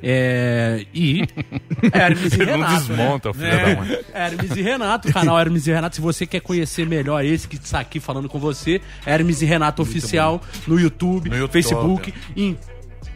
É, 0.04 0.86
e 0.94 1.24
Hermes 1.92 2.34
e 2.34 2.42
Ele 2.42 2.46
não 2.52 2.60
Renato. 2.60 2.74
desmonta, 2.88 3.30
né? 3.30 3.34
filho 3.34 3.48
É. 3.48 3.76
da 3.76 3.82
mãe. 3.82 3.98
Hermes 4.14 4.56
e 4.56 4.62
Renato, 4.62 5.12
canal 5.12 5.40
Hermes 5.40 5.66
e 5.66 5.72
Renato. 5.72 5.96
Se 5.96 6.02
você 6.02 6.28
quer 6.28 6.42
conhecer 6.42 6.86
melhor 6.86 7.24
esse 7.26 7.48
que 7.48 7.56
está 7.56 7.80
aqui 7.80 8.00
falando 8.00 8.30
com 8.30 8.38
você, 8.38 8.82
Hermes 9.06 9.42
e 9.42 9.46
Renato 9.46 9.82
Oficial 9.82 10.42
no 10.68 10.80
YouTube, 10.80 11.30
No 11.30 11.36
YouTube. 11.38 11.52
Facebook, 11.54 12.14
em 12.36 12.56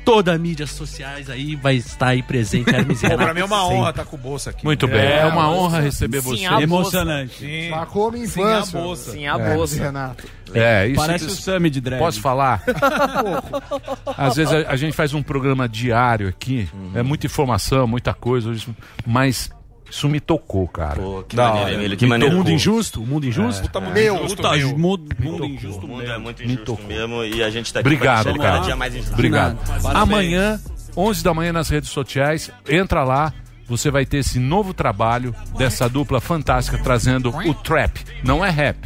todas 0.10 0.34
as 0.36 0.42
mídias 0.42 0.72
sociais 0.72 1.30
aí 1.30 1.56
vai 1.56 1.76
estar 1.76 2.08
aí 2.08 2.24
presente 2.24 2.70
Hermes 2.74 3.00
Pô, 3.02 3.08
Renato. 3.08 3.24
pra 3.26 3.34
mim 3.34 3.42
é 3.42 3.46
uma 3.46 3.64
honra 3.66 3.76
sempre. 3.86 3.90
estar 4.02 4.06
com 4.06 4.16
o 4.16 4.20
bolsa 4.20 4.50
aqui. 4.50 4.66
Muito 4.66 4.88
bem, 4.88 5.00
é 5.06 5.26
uma 5.26 5.52
honra 5.52 5.80
receber 5.82 6.20
você. 6.22 6.46
Emocionante. 6.46 7.36
Sim. 7.40 7.70
Marcou 7.70 8.12
minha 8.12 8.26
Sim, 8.28 8.42
infância. 8.42 8.80
a 8.80 8.82
bolsa. 8.84 9.12
Sim, 9.12 9.28
a 9.28 9.38
É. 9.40 9.56
bolsa. 9.56 9.84
Renato. 9.84 10.24
É, 10.54 10.88
isso 10.88 10.96
Parece 10.96 11.26
que- 11.26 11.32
o 11.32 11.36
Sammy 11.36 11.70
de 11.70 11.80
drag. 11.80 12.00
Posso 12.00 12.20
falar? 12.22 12.64
Às 14.18 14.36
vezes 14.36 14.52
a, 14.54 14.72
a 14.72 14.76
gente 14.76 14.94
faz 14.96 15.14
um 15.14 15.22
programa 15.22 15.68
diário 15.70 16.28
aqui, 16.28 16.68
é 16.96 17.04
muita 17.04 17.26
informação, 17.28 17.86
muita 17.88 18.14
coisa, 18.14 18.50
hoje, 18.50 18.68
mas 19.06 19.50
isso 19.90 20.08
me 20.10 20.20
tocou, 20.20 20.68
cara. 20.68 20.96
Pô, 20.96 21.24
que 21.28 21.36
Da 21.36 21.50
maneiro. 21.50 21.72
Emílio, 21.80 21.98
que 21.98 22.06
Me 22.06 22.10
maneiro. 22.10 22.32
tocou. 22.36 22.46
Mundo 22.46 22.54
injusto? 22.56 23.02
Mundo 23.06 23.26
injusto? 23.28 23.62
Puta 23.64 23.80
mundo 23.82 23.94
Meu, 23.94 24.16
injusto, 24.18 24.36
Puta, 24.38 24.52
meu. 24.58 24.78
mundo, 24.78 25.16
Me 25.20 25.26
mundo 25.30 25.46
injusto 25.46 25.86
O 25.86 25.88
mundo 25.90 25.98
mesmo. 26.00 26.14
é 26.14 26.18
muito 26.18 26.40
Me 26.40 26.46
injusto 26.46 26.66
tocou. 26.66 26.86
mesmo 26.86 27.24
e 27.24 27.44
a 27.44 27.50
gente 27.50 27.74
tá 27.74 27.80
aqui 27.80 27.90
pra 27.90 27.96
Obrigado, 27.96 28.30
ele 28.30 28.38
cada 28.40 28.52
cara. 28.52 28.64
dia 28.66 28.76
mais 28.76 28.94
injusto. 28.96 29.14
Obrigado. 29.14 29.58
Amanhã, 29.94 30.60
11 30.96 31.24
da 31.24 31.34
manhã 31.34 31.54
nas 31.54 31.70
redes 31.70 31.90
sociais, 31.90 32.52
entra 32.68 33.04
lá. 33.04 33.34
Você 33.68 33.92
vai 33.92 34.04
ter 34.04 34.18
esse 34.18 34.40
novo 34.40 34.74
trabalho 34.74 35.36
dessa 35.56 35.88
dupla 35.88 36.20
fantástica 36.20 36.78
trazendo 36.80 37.30
o 37.30 37.54
trap. 37.54 38.04
Não 38.24 38.44
é 38.44 38.50
rap, 38.50 38.78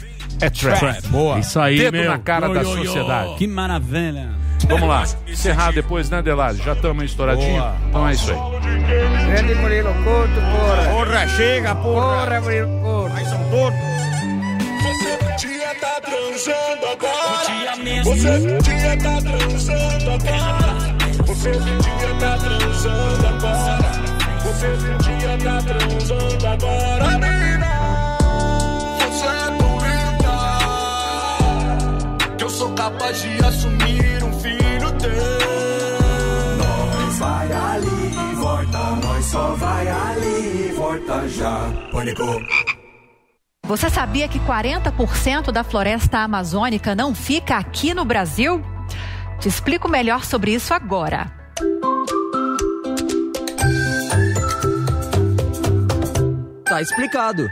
é 0.41 0.49
trap. 0.49 1.07
Boa. 1.07 1.39
Isso 1.39 1.57
aí, 1.57 1.77
Dedo 1.77 1.93
meu. 1.93 2.11
na 2.11 2.17
cara 2.19 2.47
Yo, 2.47 2.53
da 2.53 2.61
yo, 2.63 2.77
yo. 2.77 2.85
sociedade. 2.85 3.35
Que 3.35 3.47
maravilha. 3.47 4.29
Vamos 4.67 4.87
lá. 4.87 5.03
Encerrar 5.27 5.71
depois, 5.71 6.09
né, 6.09 6.21
Delari? 6.21 6.57
Já 6.57 6.73
estamos 6.73 7.03
estouradinho? 7.05 7.61
Boa. 7.61 7.75
Então 7.89 8.07
é 8.07 8.13
isso 8.13 8.31
aí. 8.31 8.37
Grande 9.27 9.55
Murilo 9.55 9.93
Couto, 10.03 10.41
porra. 10.51 10.83
Porra, 10.89 11.27
chega, 11.27 11.75
porra. 11.75 12.25
Porra, 12.25 12.41
Murilo 12.41 12.79
Couto. 12.81 13.13
Mas 13.13 13.27
são 13.27 13.39
todos. 13.49 13.79
Você 14.83 15.17
podia 15.17 15.75
tá 15.79 16.01
transando 16.01 16.85
agora. 16.91 17.73
Você 18.03 18.31
podia 18.39 18.97
tá 18.97 19.21
transando 19.21 20.11
agora. 20.11 20.73
Você 21.25 21.51
podia 21.51 22.13
tá 22.19 22.37
transando 22.37 23.27
agora. 23.27 23.91
Você 24.43 24.67
podia 24.67 25.37
tá 25.37 25.61
transando 25.61 26.47
agora, 26.47 27.07
menina. 27.17 27.71
Você 28.99 29.25
é 29.25 29.29
linda 29.51 30.33
que 32.37 32.43
eu 32.43 32.49
sou 32.49 32.71
capaz 32.73 33.21
de 33.21 33.45
assumir 33.45 34.02
só 39.33 39.55
vai 39.55 39.87
ali 39.87 40.69
e 40.69 40.71
volta 40.73 41.27
já. 41.27 41.67
Pânico. 41.91 42.23
Você 43.65 43.89
sabia 43.89 44.27
que 44.27 44.39
40% 44.39 45.51
da 45.51 45.63
floresta 45.63 46.19
amazônica 46.19 46.93
não 46.93 47.15
fica 47.15 47.57
aqui 47.57 47.95
no 47.95 48.05
Brasil? 48.05 48.61
Te 49.39 49.47
explico 49.47 49.89
melhor 49.89 50.23
sobre 50.23 50.53
isso 50.53 50.71
agora. 50.71 51.31
Tá 56.65 56.79
explicado. 56.79 57.49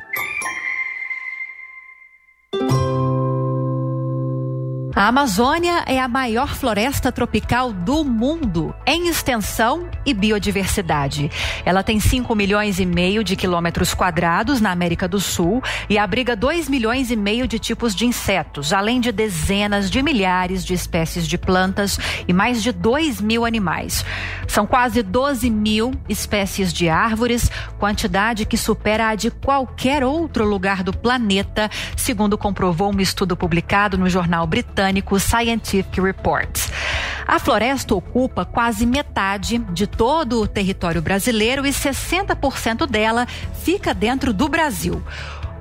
A 4.94 5.08
Amazônia 5.08 5.86
é 5.88 5.98
a 6.02 6.08
maior 6.08 6.54
floresta 6.54 7.14
tropical 7.14 7.72
do 7.72 8.04
mundo 8.04 8.76
em 8.86 9.08
extensão 9.08 9.90
e 10.06 10.14
biodiversidade. 10.14 11.32
Ela 11.64 11.82
tem 11.82 11.98
5 11.98 12.36
milhões 12.36 12.78
e 12.78 12.86
meio 12.86 13.24
de 13.24 13.38
quilômetros 13.38 13.94
quadrados 13.94 14.60
na 14.60 14.70
América 14.70 15.08
do 15.08 15.18
Sul 15.18 15.64
e 15.90 15.98
abriga 15.98 16.36
2 16.36 16.68
milhões 16.68 17.10
e 17.10 17.16
meio 17.16 17.48
de 17.48 17.58
tipos 17.58 17.96
de 17.96 18.06
insetos, 18.06 18.74
além 18.74 19.00
de 19.00 19.14
dezenas 19.14 19.90
de 19.90 20.04
milhares 20.04 20.66
de 20.66 20.74
espécies 20.74 21.26
de 21.26 21.38
plantas 21.38 21.98
e 22.28 22.34
mais 22.34 22.62
de 22.62 22.74
2 22.74 23.22
mil 23.22 23.46
animais. 23.46 24.04
São 24.46 24.68
quase 24.68 25.02
12 25.02 25.50
mil 25.50 25.94
espécies 26.10 26.74
de 26.74 26.90
árvores, 26.90 27.50
quantidade 27.80 28.46
que 28.46 28.58
supera 28.58 29.08
a 29.08 29.16
de 29.16 29.32
qualquer 29.32 30.04
outro 30.04 30.44
lugar 30.44 30.84
do 30.84 30.92
planeta, 30.92 31.70
segundo 31.96 32.38
comprovou 32.38 32.94
um 32.94 33.00
estudo 33.00 33.38
publicado 33.38 33.98
no 33.98 34.10
jornal 34.10 34.46
britânico 34.46 34.81
Scientific 35.20 36.02
Reports. 36.02 36.72
A 37.28 37.40
floresta 37.40 37.96
ocupa 37.96 38.44
quase 38.44 38.86
metade 38.86 39.58
de 39.58 39.88
todo 39.88 40.42
o 40.42 40.48
território 40.48 41.02
brasileiro 41.02 41.66
e 41.66 41.70
60% 41.70 42.86
dela 42.88 43.26
fica 43.64 43.94
dentro 43.94 44.34
do 44.34 44.50
Brasil. 44.50 45.02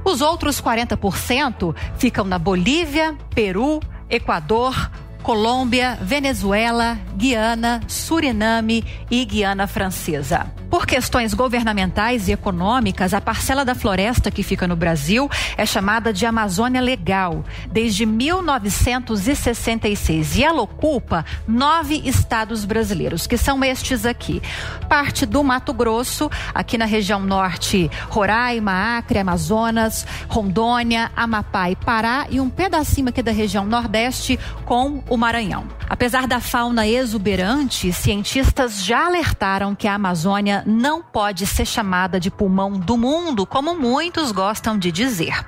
Os 0.05 0.21
outros 0.21 0.61
40% 0.61 1.75
ficam 1.99 2.25
na 2.25 2.39
Bolívia, 2.39 3.17
Peru, 3.35 3.81
Equador, 4.09 4.91
Colômbia, 5.23 5.99
Venezuela, 6.01 6.99
Guiana, 7.15 7.81
Suriname 7.87 8.85
e 9.11 9.25
Guiana 9.25 9.67
Francesa. 9.67 10.61
Por 10.71 10.87
questões 10.87 11.35
governamentais 11.35 12.29
e 12.29 12.33
econômicas, 12.33 13.13
a 13.13 13.21
parcela 13.21 13.65
da 13.65 13.75
floresta 13.75 14.31
que 14.31 14.45
fica 14.45 14.69
no 14.69 14.77
Brasil 14.77 15.29
é 15.57 15.67
chamada 15.67 16.13
de 16.13 16.25
Amazônia 16.25 16.81
Legal. 16.81 17.45
Desde 17.73 18.07
1966 18.07 20.37
e 20.37 20.45
ela 20.45 20.63
ocupa 20.63 21.25
nove 21.47 22.01
estados 22.05 22.65
brasileiros, 22.65 23.27
que 23.27 23.37
são 23.37 23.65
estes 23.65 24.07
aqui: 24.07 24.41
parte 24.89 25.27
do 25.27 25.43
Mato 25.43 25.75
Grosso, 25.75 26.31
aqui 26.55 26.79
na 26.79 26.85
região 26.85 27.19
norte, 27.19 27.91
Roraima, 28.09 28.99
Acre, 28.99 29.19
Amazonas, 29.19 30.07
Rondônia, 30.29 31.11
Amapá 31.17 31.69
e 31.69 31.75
Pará, 31.75 32.29
e 32.31 32.41
um 32.41 32.49
pedacinho 32.49 33.09
aqui 33.09 33.23
da 33.23 33.33
região 33.33 33.67
nordeste 33.67 34.39
com 34.65 35.03
o 35.11 35.17
Maranhão. 35.17 35.67
Apesar 35.89 36.29
da 36.29 36.41
fauna 36.41 36.87
exuberante, 36.87 37.93
cientistas 37.93 38.85
já 38.85 39.07
alertaram 39.07 39.75
que 39.75 39.89
a 39.89 39.95
Amazônia 39.95 40.63
não 40.65 41.03
pode 41.03 41.47
ser 41.47 41.67
chamada 41.67 42.21
de 42.21 42.31
pulmão 42.31 42.79
do 42.79 42.97
mundo, 42.97 43.45
como 43.45 43.77
muitos 43.77 44.31
gostam 44.31 44.79
de 44.79 44.93
dizer. 44.93 45.45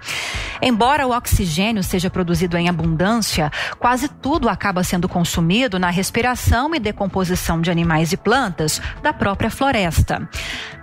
Embora 0.60 1.06
o 1.06 1.10
oxigênio 1.10 1.82
seja 1.82 2.08
produzido 2.10 2.56
em 2.56 2.68
abundância, 2.68 3.50
quase 3.78 4.08
tudo 4.08 4.48
acaba 4.48 4.84
sendo 4.84 5.08
consumido 5.08 5.78
na 5.78 5.90
respiração 5.90 6.74
e 6.74 6.78
decomposição 6.78 7.60
de 7.60 7.70
animais 7.70 8.12
e 8.12 8.16
plantas 8.16 8.80
da 9.02 9.12
própria 9.12 9.50
floresta. 9.50 10.28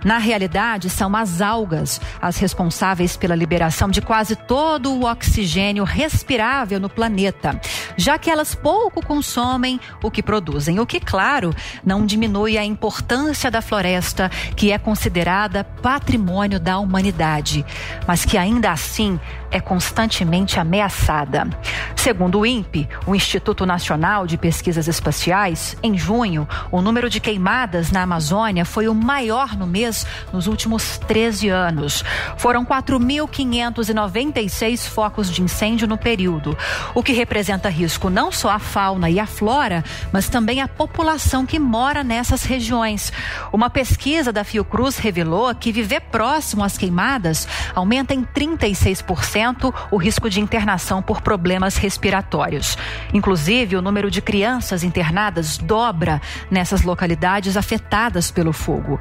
Na 0.04 0.18
realidade, 0.18 0.88
são 0.88 1.14
as 1.14 1.40
algas 1.40 2.00
as 2.20 2.38
responsáveis 2.38 3.16
pela 3.16 3.34
liberação 3.34 3.88
de 3.88 4.00
quase 4.00 4.36
todo 4.36 4.92
o 4.92 5.04
oxigênio 5.04 5.84
respirável 5.84 6.80
no 6.80 6.88
planeta, 6.88 7.58
já 7.96 8.18
que 8.18 8.30
elas 8.30 8.54
pouco 8.54 9.04
consomem 9.04 9.80
o 10.02 10.10
que 10.10 10.22
produzem, 10.22 10.80
o 10.80 10.86
que, 10.86 11.00
claro, 11.00 11.54
não 11.84 12.06
diminui 12.06 12.56
a 12.56 12.64
importância 12.64 13.50
da 13.50 13.62
floresta, 13.62 14.30
que 14.56 14.72
é 14.72 14.78
considerada 14.78 15.64
patrimônio 15.64 16.60
da 16.60 16.78
humanidade, 16.78 17.64
mas 18.06 18.24
que 18.24 18.36
ainda 18.36 18.70
assim 18.70 19.18
é 19.50 19.60
constantemente 19.60 20.60
ameaçada. 20.60 21.48
Segundo 21.96 22.40
o 22.40 22.46
INPE, 22.46 22.88
o 23.06 23.14
Instituto 23.14 23.64
Nacional 23.66 24.26
de 24.26 24.38
Pesquisas 24.38 24.88
Espaciais, 24.88 25.76
em 25.82 25.98
junho, 25.98 26.48
o 26.70 26.80
número 26.80 27.10
de 27.10 27.20
queimadas 27.20 27.90
na 27.90 28.02
Amazônia 28.02 28.64
foi 28.64 28.86
o 28.88 28.94
maior 28.94 29.54
no 29.56 29.66
mês 29.66 30.06
nos 30.32 30.46
últimos 30.46 30.96
13 30.98 31.48
anos. 31.48 32.04
Foram 32.36 32.64
4.596 32.64 34.86
focos 34.88 35.28
de 35.30 35.42
incêndio 35.42 35.88
no 35.88 35.98
período, 35.98 36.56
o 36.94 37.02
que 37.02 37.12
representa 37.12 37.68
risco 37.80 38.10
não 38.10 38.30
só 38.30 38.50
à 38.50 38.58
fauna 38.58 39.08
e 39.08 39.18
à 39.18 39.26
flora, 39.26 39.82
mas 40.12 40.28
também 40.28 40.60
à 40.60 40.68
população 40.68 41.46
que 41.46 41.58
mora 41.58 42.04
nessas 42.04 42.42
regiões. 42.42 43.10
Uma 43.52 43.70
pesquisa 43.70 44.30
da 44.30 44.44
Fiocruz 44.44 44.98
revelou 44.98 45.54
que 45.54 45.72
viver 45.72 46.00
próximo 46.00 46.62
às 46.62 46.76
queimadas 46.76 47.48
aumenta 47.74 48.12
em 48.12 48.22
36% 48.22 49.72
o 49.90 49.96
risco 49.96 50.28
de 50.28 50.40
internação 50.40 51.00
por 51.00 51.22
problemas 51.22 51.76
respiratórios. 51.76 52.76
Inclusive, 53.14 53.76
o 53.76 53.82
número 53.82 54.10
de 54.10 54.20
crianças 54.20 54.84
internadas 54.84 55.56
dobra 55.56 56.20
nessas 56.50 56.82
localidades 56.82 57.56
afetadas 57.56 58.30
pelo 58.30 58.52
fogo. 58.52 59.00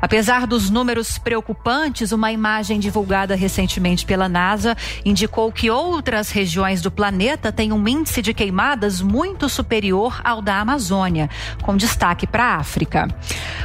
Apesar 0.00 0.46
dos 0.46 0.70
números 0.70 1.18
preocupantes, 1.18 2.12
uma 2.12 2.30
imagem 2.30 2.78
divulgada 2.78 3.34
recentemente 3.34 4.06
pela 4.06 4.28
NASA 4.28 4.76
indicou 5.04 5.50
que 5.50 5.70
outras 5.70 6.30
regiões 6.30 6.80
do 6.80 6.90
planeta 6.90 7.50
têm 7.50 7.72
um 7.72 7.88
índice 7.88 8.19
de 8.22 8.34
queimadas 8.34 9.00
muito 9.00 9.48
superior 9.48 10.20
ao 10.24 10.40
da 10.40 10.60
Amazônia, 10.60 11.28
com 11.62 11.76
destaque 11.76 12.26
para 12.26 12.44
a 12.44 12.56
África. 12.56 13.08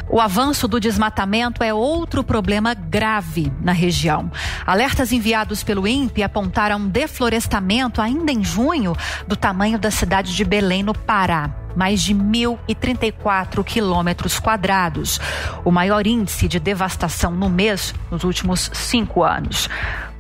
O 0.10 0.22
avanço 0.22 0.68
do 0.68 0.80
desmatamento 0.80 1.64
é 1.64 1.74
outro 1.74 2.24
problema 2.24 2.74
grave 2.74 3.52
na 3.62 3.72
região. 3.72 4.32
Alertas 4.66 5.12
enviados 5.12 5.64
pelo 5.64 5.88
INPE 5.88 6.24
apontaram 6.24 6.88
deflorestamento 6.88 8.02
ainda 8.02 8.32
em 8.32 8.44
junho 8.44 8.96
do 9.28 9.36
tamanho 9.36 9.80
da 9.80 9.92
cidade 9.92 10.36
de 10.36 10.46
Belém, 10.46 10.84
no 10.84 10.94
Pará 10.94 11.66
mais 11.76 12.02
de 12.02 12.16
1.034 12.16 13.64
quilômetros 13.64 14.40
quadrados, 14.40 15.20
o 15.64 15.72
maior 15.72 16.08
índice 16.08 16.48
de 16.48 16.60
devastação 16.60 17.32
no 17.32 17.50
mês 17.50 17.94
nos 18.10 18.24
últimos 18.24 18.72
cinco 18.74 19.24
anos. 19.24 19.70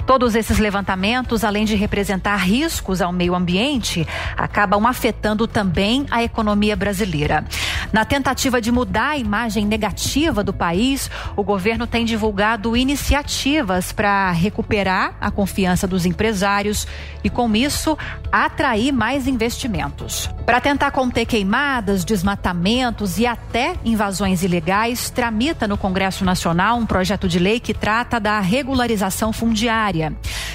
Todos 0.05 0.35
esses 0.35 0.59
levantamentos, 0.59 1.43
além 1.43 1.65
de 1.65 1.75
representar 1.75 2.35
riscos 2.37 3.01
ao 3.01 3.11
meio 3.11 3.33
ambiente, 3.33 4.07
acabam 4.37 4.85
afetando 4.85 5.47
também 5.47 6.05
a 6.11 6.23
economia 6.23 6.75
brasileira. 6.75 7.43
Na 7.91 8.05
tentativa 8.05 8.61
de 8.61 8.71
mudar 8.71 9.09
a 9.09 9.17
imagem 9.17 9.65
negativa 9.65 10.43
do 10.43 10.53
país, 10.53 11.09
o 11.35 11.43
governo 11.43 11.87
tem 11.87 12.05
divulgado 12.05 12.77
iniciativas 12.77 13.91
para 13.91 14.31
recuperar 14.31 15.15
a 15.19 15.31
confiança 15.31 15.87
dos 15.87 16.05
empresários 16.05 16.87
e, 17.23 17.29
com 17.29 17.55
isso, 17.55 17.97
atrair 18.31 18.91
mais 18.91 19.27
investimentos. 19.27 20.29
Para 20.45 20.61
tentar 20.61 20.91
conter 20.91 21.25
queimadas, 21.25 22.05
desmatamentos 22.05 23.17
e 23.17 23.25
até 23.25 23.75
invasões 23.83 24.43
ilegais, 24.43 25.09
tramita 25.09 25.67
no 25.67 25.77
Congresso 25.77 26.23
Nacional 26.23 26.77
um 26.77 26.85
projeto 26.85 27.27
de 27.27 27.39
lei 27.39 27.59
que 27.59 27.73
trata 27.73 28.19
da 28.19 28.39
regularização 28.39 29.33
fundiária. 29.33 29.94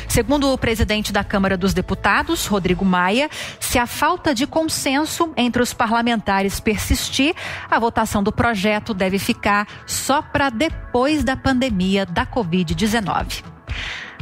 Segundo 0.08 0.52
o 0.52 0.58
presidente 0.58 1.12
da 1.12 1.22
Câmara 1.22 1.56
dos 1.56 1.72
Deputados, 1.72 2.46
Rodrigo 2.46 2.84
Maia, 2.84 3.30
se 3.60 3.78
a 3.78 3.86
falta 3.86 4.34
de 4.34 4.46
consenso 4.46 5.32
entre 5.36 5.62
os 5.62 5.72
parlamentares 5.72 6.58
persistir, 6.58 7.34
a 7.70 7.78
votação 7.78 8.22
do 8.22 8.32
projeto 8.32 8.92
deve 8.92 9.18
ficar 9.18 9.66
só 9.86 10.20
para 10.20 10.50
depois 10.50 11.22
da 11.22 11.36
pandemia 11.36 12.04
da 12.04 12.26
Covid-19. 12.26 13.44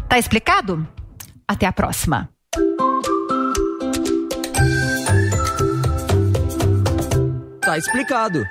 Tá 0.08 0.18
explicado? 0.18 0.86
Até 1.46 1.66
a 1.66 1.72
próxima. 1.72 2.28
Tá 7.62 7.76
explicado. 7.76 8.46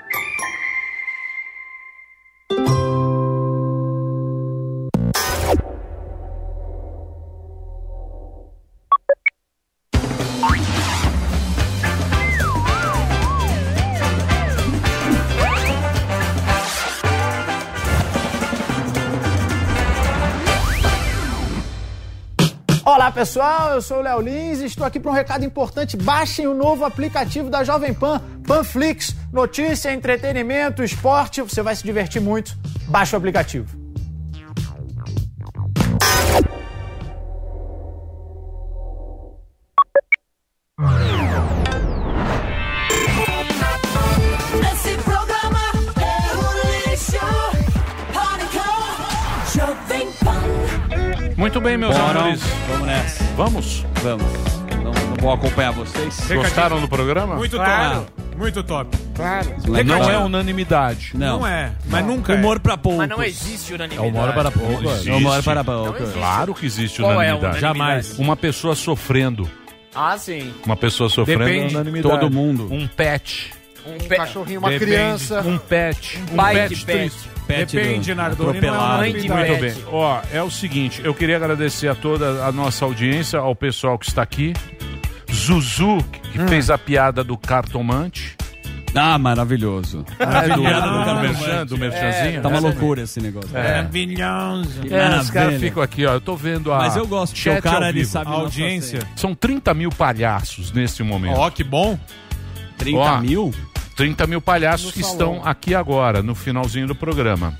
Pessoal, 23.18 23.74
eu 23.74 23.82
sou 23.82 23.98
o 23.98 24.02
Léo 24.02 24.22
Lins 24.22 24.60
e 24.62 24.66
estou 24.66 24.86
aqui 24.86 25.00
para 25.00 25.10
um 25.10 25.14
recado 25.14 25.44
importante. 25.44 25.98
Baixem 25.98 26.46
o 26.46 26.54
novo 26.54 26.86
aplicativo 26.86 27.50
da 27.50 27.64
Jovem 27.64 27.92
Pan, 27.92 28.22
Panflix. 28.46 29.16
Notícia, 29.34 29.92
entretenimento, 29.92 30.84
esporte, 30.84 31.42
você 31.42 31.64
vai 31.64 31.76
se 31.76 31.84
divertir 31.84 32.22
muito. 32.22 32.56
Baixe 32.88 33.16
o 33.16 33.18
aplicativo. 33.18 33.77
Muito 51.48 51.62
bem, 51.62 51.78
meus 51.78 51.98
Bora, 51.98 52.20
amores. 52.20 52.42
Vamos 52.68 52.88
nessa. 52.88 53.24
Vamos? 53.38 53.86
Vamos. 54.04 54.26
Não, 54.84 54.92
não 54.92 55.16
vou 55.18 55.32
acompanhar 55.32 55.72
vocês. 55.72 56.20
Gostaram 56.30 56.82
do 56.82 56.90
programa? 56.90 57.36
Muito 57.38 57.56
Claro. 57.56 58.02
top. 58.02 58.12
Muito 58.38 58.64
top. 58.64 58.98
Claro. 59.16 59.56
Não 59.86 60.12
é 60.12 60.18
unanimidade. 60.18 61.12
Não, 61.14 61.48
é, 61.48 61.72
mas 61.86 62.06
nunca 62.06 62.34
Humor 62.34 62.58
é. 62.58 62.60
pra 62.60 62.76
poucos. 62.76 62.98
Mas 63.00 63.10
não 63.10 63.24
existe 63.24 63.74
unanimidade. 63.74 64.10
É 64.10 64.12
uma 64.12 64.24
hora 64.24 64.34
para 64.34 64.52
pouco. 64.52 64.84
É 65.08 65.14
uma 65.14 65.30
hora 65.32 65.42
para 65.44 65.64
pouco. 65.64 66.04
Claro 66.12 66.54
que 66.54 66.66
existe 66.66 67.00
Qual 67.02 67.14
é 67.14 67.16
unanimidade. 67.16 67.58
unanimidade? 67.60 67.62
Jamais. 67.62 68.20
Uma 68.20 68.36
pessoa 68.36 68.76
sofrendo. 68.76 69.50
Ah, 69.96 70.18
sim. 70.18 70.54
Uma 70.66 70.76
pessoa 70.76 71.10
sofrendo 71.10 71.46
Depende. 71.46 71.76
é 71.76 71.78
unanimidade. 71.78 72.20
Todo 72.20 72.30
mundo. 72.30 72.68
Um 72.70 72.86
pet. 72.88 73.54
Um, 73.86 74.04
Um 74.04 74.08
cachorrinho, 74.10 74.60
uma 74.60 74.70
Depende. 74.70 74.92
criança. 74.92 75.42
Um 75.46 75.58
pet. 75.58 76.20
Um, 76.30 76.36
pai 76.36 76.56
pet, 76.56 76.86
pet. 76.86 77.00
triste. 77.00 77.37
Pet 77.48 77.76
Depende, 77.76 78.12
do- 78.14 78.18
Nardoni, 78.18 78.62
não 78.62 79.02
é. 79.02 79.10
Muito 79.12 79.28
Pet. 79.34 79.62
bem. 79.62 79.74
Ó, 79.92 80.20
é 80.34 80.44
o 80.44 80.52
seguinte, 80.52 81.02
eu 81.04 81.14
queria 81.14 81.38
agradecer 81.38 81.88
a 81.88 81.96
toda 81.96 82.46
a 82.46 82.52
nossa 82.52 82.84
audiência, 82.86 83.40
ao 83.40 83.56
pessoal 83.56 83.98
que 83.98 84.06
está 84.08 84.22
aqui. 84.22 84.54
Zuzu, 85.32 85.98
que 86.32 86.42
Hum. 86.42 86.48
fez 86.48 86.70
a 86.70 86.78
piada 86.78 87.24
do 87.24 87.38
cartomante. 87.38 88.36
Ah, 88.96 89.18
maravilhoso. 89.20 90.04
É, 90.18 90.26
do, 90.26 90.64
Maravilhoso. 90.64 91.06
do, 91.06 91.16
merchan, 91.22 91.66
do 91.66 91.78
merchanzinho. 91.78 92.42
Tá 92.42 92.48
uma 92.48 92.58
Essa- 92.58 92.68
loucura 92.68 93.02
esse 93.04 93.20
negócio. 93.20 93.56
É. 93.56 93.62
Maravilhoso. 93.76 94.82
É, 94.90 95.20
os 95.20 95.30
caras 95.30 95.60
ficam 95.60 95.84
aqui, 95.84 96.06
ó. 96.06 96.14
Eu 96.14 96.22
tô 96.22 96.36
vendo 96.36 96.74
a. 96.74 96.78
Mas 96.80 96.96
eu 96.96 97.06
gosto, 97.06 97.34
porque 97.34 97.50
chat 97.50 97.60
o 97.60 97.62
cara 97.64 97.90
ele 97.90 98.00
vivo. 98.00 98.12
sabe 98.12 98.32
A 98.32 98.34
audiência. 98.34 99.00
São 99.16 99.36
30 99.36 99.74
mil 99.74 99.90
palhaços 99.92 100.72
nesse 100.72 101.04
momento. 101.04 101.38
Ó, 101.38 101.50
que 101.52 101.64
bom. 101.64 102.00
30 102.78 102.98
Ó, 103.00 103.20
mil? 103.22 103.54
30 103.98 104.28
mil 104.28 104.40
palhaços 104.40 104.86
No 104.88 104.94
que 104.94 105.02
salão. 105.02 105.14
estão 105.38 105.46
aqui 105.46 105.74
agora, 105.74 106.22
no 106.22 106.36
finalzinho 106.36 106.88
do 106.88 106.96
programa. 106.96 107.54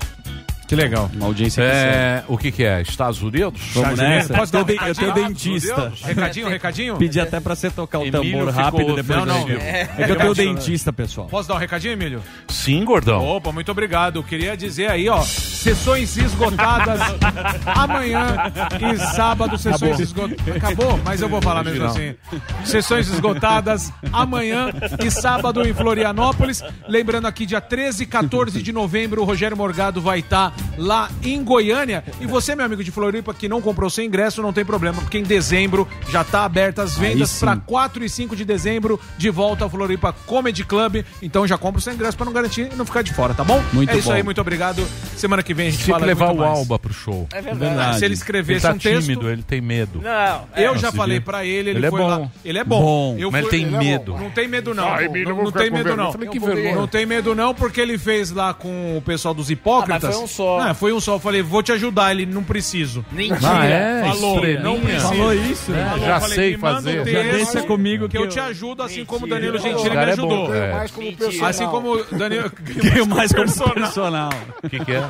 Que 0.68 0.76
legal. 0.76 1.10
Uma 1.14 1.26
audiência 1.26 1.62
que 1.64 1.68
É, 1.70 2.24
o 2.28 2.36
que 2.38 2.52
que 2.52 2.62
é? 2.62 2.82
Estados 2.82 3.22
Unidos? 3.22 3.58
Vamos 3.72 3.98
nessa. 3.98 4.34
Posso 4.34 4.52
dar 4.52 4.58
um 4.58 4.60
eu, 4.60 4.66
tenho, 4.66 4.82
eu 4.82 4.94
tenho 4.94 5.12
recadinho? 5.14 5.28
dentista. 5.28 5.92
Recadinho, 6.04 6.48
recadinho? 6.48 6.96
Pedi 6.98 7.18
até 7.20 7.40
pra 7.40 7.54
você 7.56 7.70
tocar 7.70 7.98
o 8.00 8.02
Emílio 8.02 8.20
tambor 8.22 8.48
ficou 8.48 8.62
rápido 8.64 8.94
depois. 8.94 9.18
Não, 9.18 9.26
não. 9.26 9.44
do- 9.46 9.52
É 9.52 9.88
que 10.06 10.12
eu 10.12 10.34
tenho 10.34 10.54
dentista, 10.54 10.92
pessoal. 10.92 11.26
Posso 11.28 11.48
dar 11.48 11.54
um 11.54 11.58
recadinho, 11.58 11.92
Emílio? 11.94 12.22
Sim, 12.48 12.84
gordão. 12.84 13.24
Opa, 13.26 13.50
muito 13.50 13.72
obrigado. 13.72 14.22
Queria 14.22 14.54
dizer 14.56 14.90
aí, 14.90 15.08
ó, 15.08 15.22
sessões 15.22 16.16
esgotadas 16.18 17.00
amanhã 17.64 18.36
e 18.92 18.98
sábado, 19.14 19.56
sessões 19.56 19.98
esgotadas. 20.00 20.56
Acabou, 20.56 21.00
mas 21.02 21.22
eu 21.22 21.28
vou 21.30 21.40
falar 21.40 21.64
mesmo 21.64 21.80
Não. 21.84 21.86
assim. 21.90 22.14
Sessões 22.64 23.08
esgotadas 23.08 23.90
amanhã 24.12 24.70
e 25.04 25.10
sábado 25.10 25.66
em 25.66 25.72
Florianópolis. 25.72 26.62
Lembrando 26.86 27.26
aqui, 27.26 27.46
dia 27.46 27.60
13 27.60 28.02
e 28.02 28.06
14 28.06 28.62
de 28.62 28.72
novembro, 28.72 29.22
o 29.22 29.24
Rogério 29.24 29.56
Morgado 29.56 30.00
vai 30.00 30.18
estar 30.18 30.52
lá 30.76 31.10
em 31.22 31.42
Goiânia. 31.42 32.04
E 32.20 32.26
você, 32.26 32.54
meu 32.54 32.64
amigo 32.64 32.82
de 32.84 32.90
Floripa, 32.90 33.34
que 33.34 33.48
não 33.48 33.60
comprou 33.60 33.88
seu 33.90 34.04
ingresso, 34.04 34.40
não 34.42 34.52
tem 34.52 34.64
problema, 34.64 35.00
porque 35.00 35.18
em 35.18 35.22
dezembro 35.22 35.86
já 36.10 36.22
tá 36.24 36.44
aberta 36.44 36.82
as 36.82 36.96
vendas 36.96 37.38
para 37.38 37.56
4 37.56 38.04
e 38.04 38.08
5 38.08 38.34
de 38.36 38.44
dezembro, 38.44 39.00
de 39.16 39.30
volta 39.30 39.64
ao 39.64 39.70
Floripa 39.70 40.12
Comedy 40.12 40.64
Club. 40.64 41.04
Então 41.22 41.46
já 41.46 41.58
compra 41.58 41.78
o 41.78 41.82
seu 41.82 41.92
ingresso 41.92 42.16
para 42.16 42.26
não 42.26 42.32
garantir 42.32 42.68
e 42.72 42.76
não 42.76 42.84
ficar 42.84 43.02
de 43.02 43.12
fora, 43.12 43.34
tá 43.34 43.44
bom? 43.44 43.62
Muito 43.72 43.90
é 43.92 43.96
isso 43.98 44.08
bom. 44.08 44.14
aí, 44.14 44.22
muito 44.22 44.40
obrigado. 44.40 44.86
Semana 45.16 45.42
que 45.42 45.52
vem 45.54 45.68
a 45.68 45.70
gente 45.70 45.84
Tinha 45.84 45.94
fala 45.94 46.02
que 46.04 46.08
levar 46.08 46.26
muito 46.28 46.38
o 46.40 46.44
mais. 46.46 46.58
Alba 46.58 46.78
pro 46.78 46.92
show. 46.92 47.26
É 47.32 47.40
verdade. 47.42 47.98
Se 47.98 48.04
ele 48.04 48.14
escrevesse 48.14 48.66
ele 48.66 48.72
tá 48.72 48.72
um 48.74 48.78
texto- 48.78 49.02
tímido, 49.06 49.28
ele 49.30 49.42
tem 49.42 49.60
medo. 49.60 50.00
Não, 50.02 50.44
Eu 50.56 50.72
Não, 50.74 50.78
já 50.80 50.92
falei 50.92 51.20
pra 51.20 51.44
ele, 51.44 51.70
ele, 51.70 51.78
Ele 51.80 51.86
é 51.86 51.90
foi 51.90 52.00
bom. 52.00 52.06
lá. 52.08 52.28
Ele 52.44 52.58
é 52.58 52.64
bom. 52.64 52.80
Bom, 52.80 53.16
Eu 53.18 53.30
mas 53.30 53.46
fui- 53.46 53.54
ele 53.56 53.64
tem 53.64 53.66
é 53.74 53.78
bom. 53.78 53.84
medo. 53.84 54.16
Não 54.18 54.30
tem 54.30 54.48
medo, 54.48 54.74
não. 54.74 54.88
Ai, 54.88 55.04
não, 55.06 55.12
medo, 55.12 55.30
eu 55.30 55.36
não, 55.36 55.44
não 55.44 55.52
tem 55.52 55.70
medo, 55.70 55.96
não. 55.96 56.06
Eu 56.06 56.12
falei. 56.40 56.72
Não 56.74 56.86
tem 56.86 57.06
medo, 57.06 57.34
não, 57.34 57.54
porque 57.54 57.80
ele 57.80 57.98
fez 57.98 58.30
lá 58.30 58.54
com 58.54 58.96
o 58.96 59.02
pessoal 59.02 59.34
dos 59.34 59.50
hipócritas. 59.50 60.04
Ah, 60.04 60.06
mas 60.08 60.16
foi 60.16 60.24
um 60.24 60.28
só. 60.28 60.47
Não, 60.58 60.74
foi 60.74 60.92
um 60.92 61.00
só. 61.00 61.14
Eu 61.16 61.18
falei, 61.20 61.42
vou 61.42 61.62
te 61.62 61.72
ajudar. 61.72 62.12
Ele, 62.12 62.24
não 62.26 62.42
preciso. 62.42 63.04
Mentira. 63.12 63.38
Ah, 63.42 63.64
é? 63.66 64.02
Falou, 64.04 64.34
Estrelinha. 64.36 64.62
não 64.62 64.80
precisa. 64.80 65.08
Falou 65.08 65.34
isso, 65.34 65.70
né? 65.72 65.84
Falou, 65.90 66.06
Já 66.06 66.14
eu 66.14 66.20
falei, 66.20 66.34
sei 66.36 66.50
me 66.52 66.56
manda 66.56 66.74
fazer. 66.76 67.00
um 67.00 67.04
Já 67.04 67.22
texto 67.22 67.52
deixa 67.52 67.66
comigo 67.66 68.08
que 68.08 68.16
eu 68.16 68.22
eu- 68.22 68.28
te 68.28 68.40
ajudo, 68.40 68.82
assim 68.82 69.04
como 69.04 69.26
o. 69.26 69.28
Danilo 69.28 69.58
Gentili 69.58 69.90
me 69.90 69.96
é 69.96 70.04
bom, 70.04 70.12
ajudou. 70.12 70.54
é. 70.54 70.72
Mais 70.72 70.90
como 70.90 71.16
personal. 71.16 71.48
Assim 71.50 71.66
como 71.66 71.92
o 71.94 72.04
Danilo... 72.04 72.52
Ganhou 72.62 73.06
mais 73.06 73.32
como 73.32 73.74
personal. 73.74 74.30
O 74.62 74.68
que, 74.70 74.78
que 74.84 74.92
é? 74.92 75.02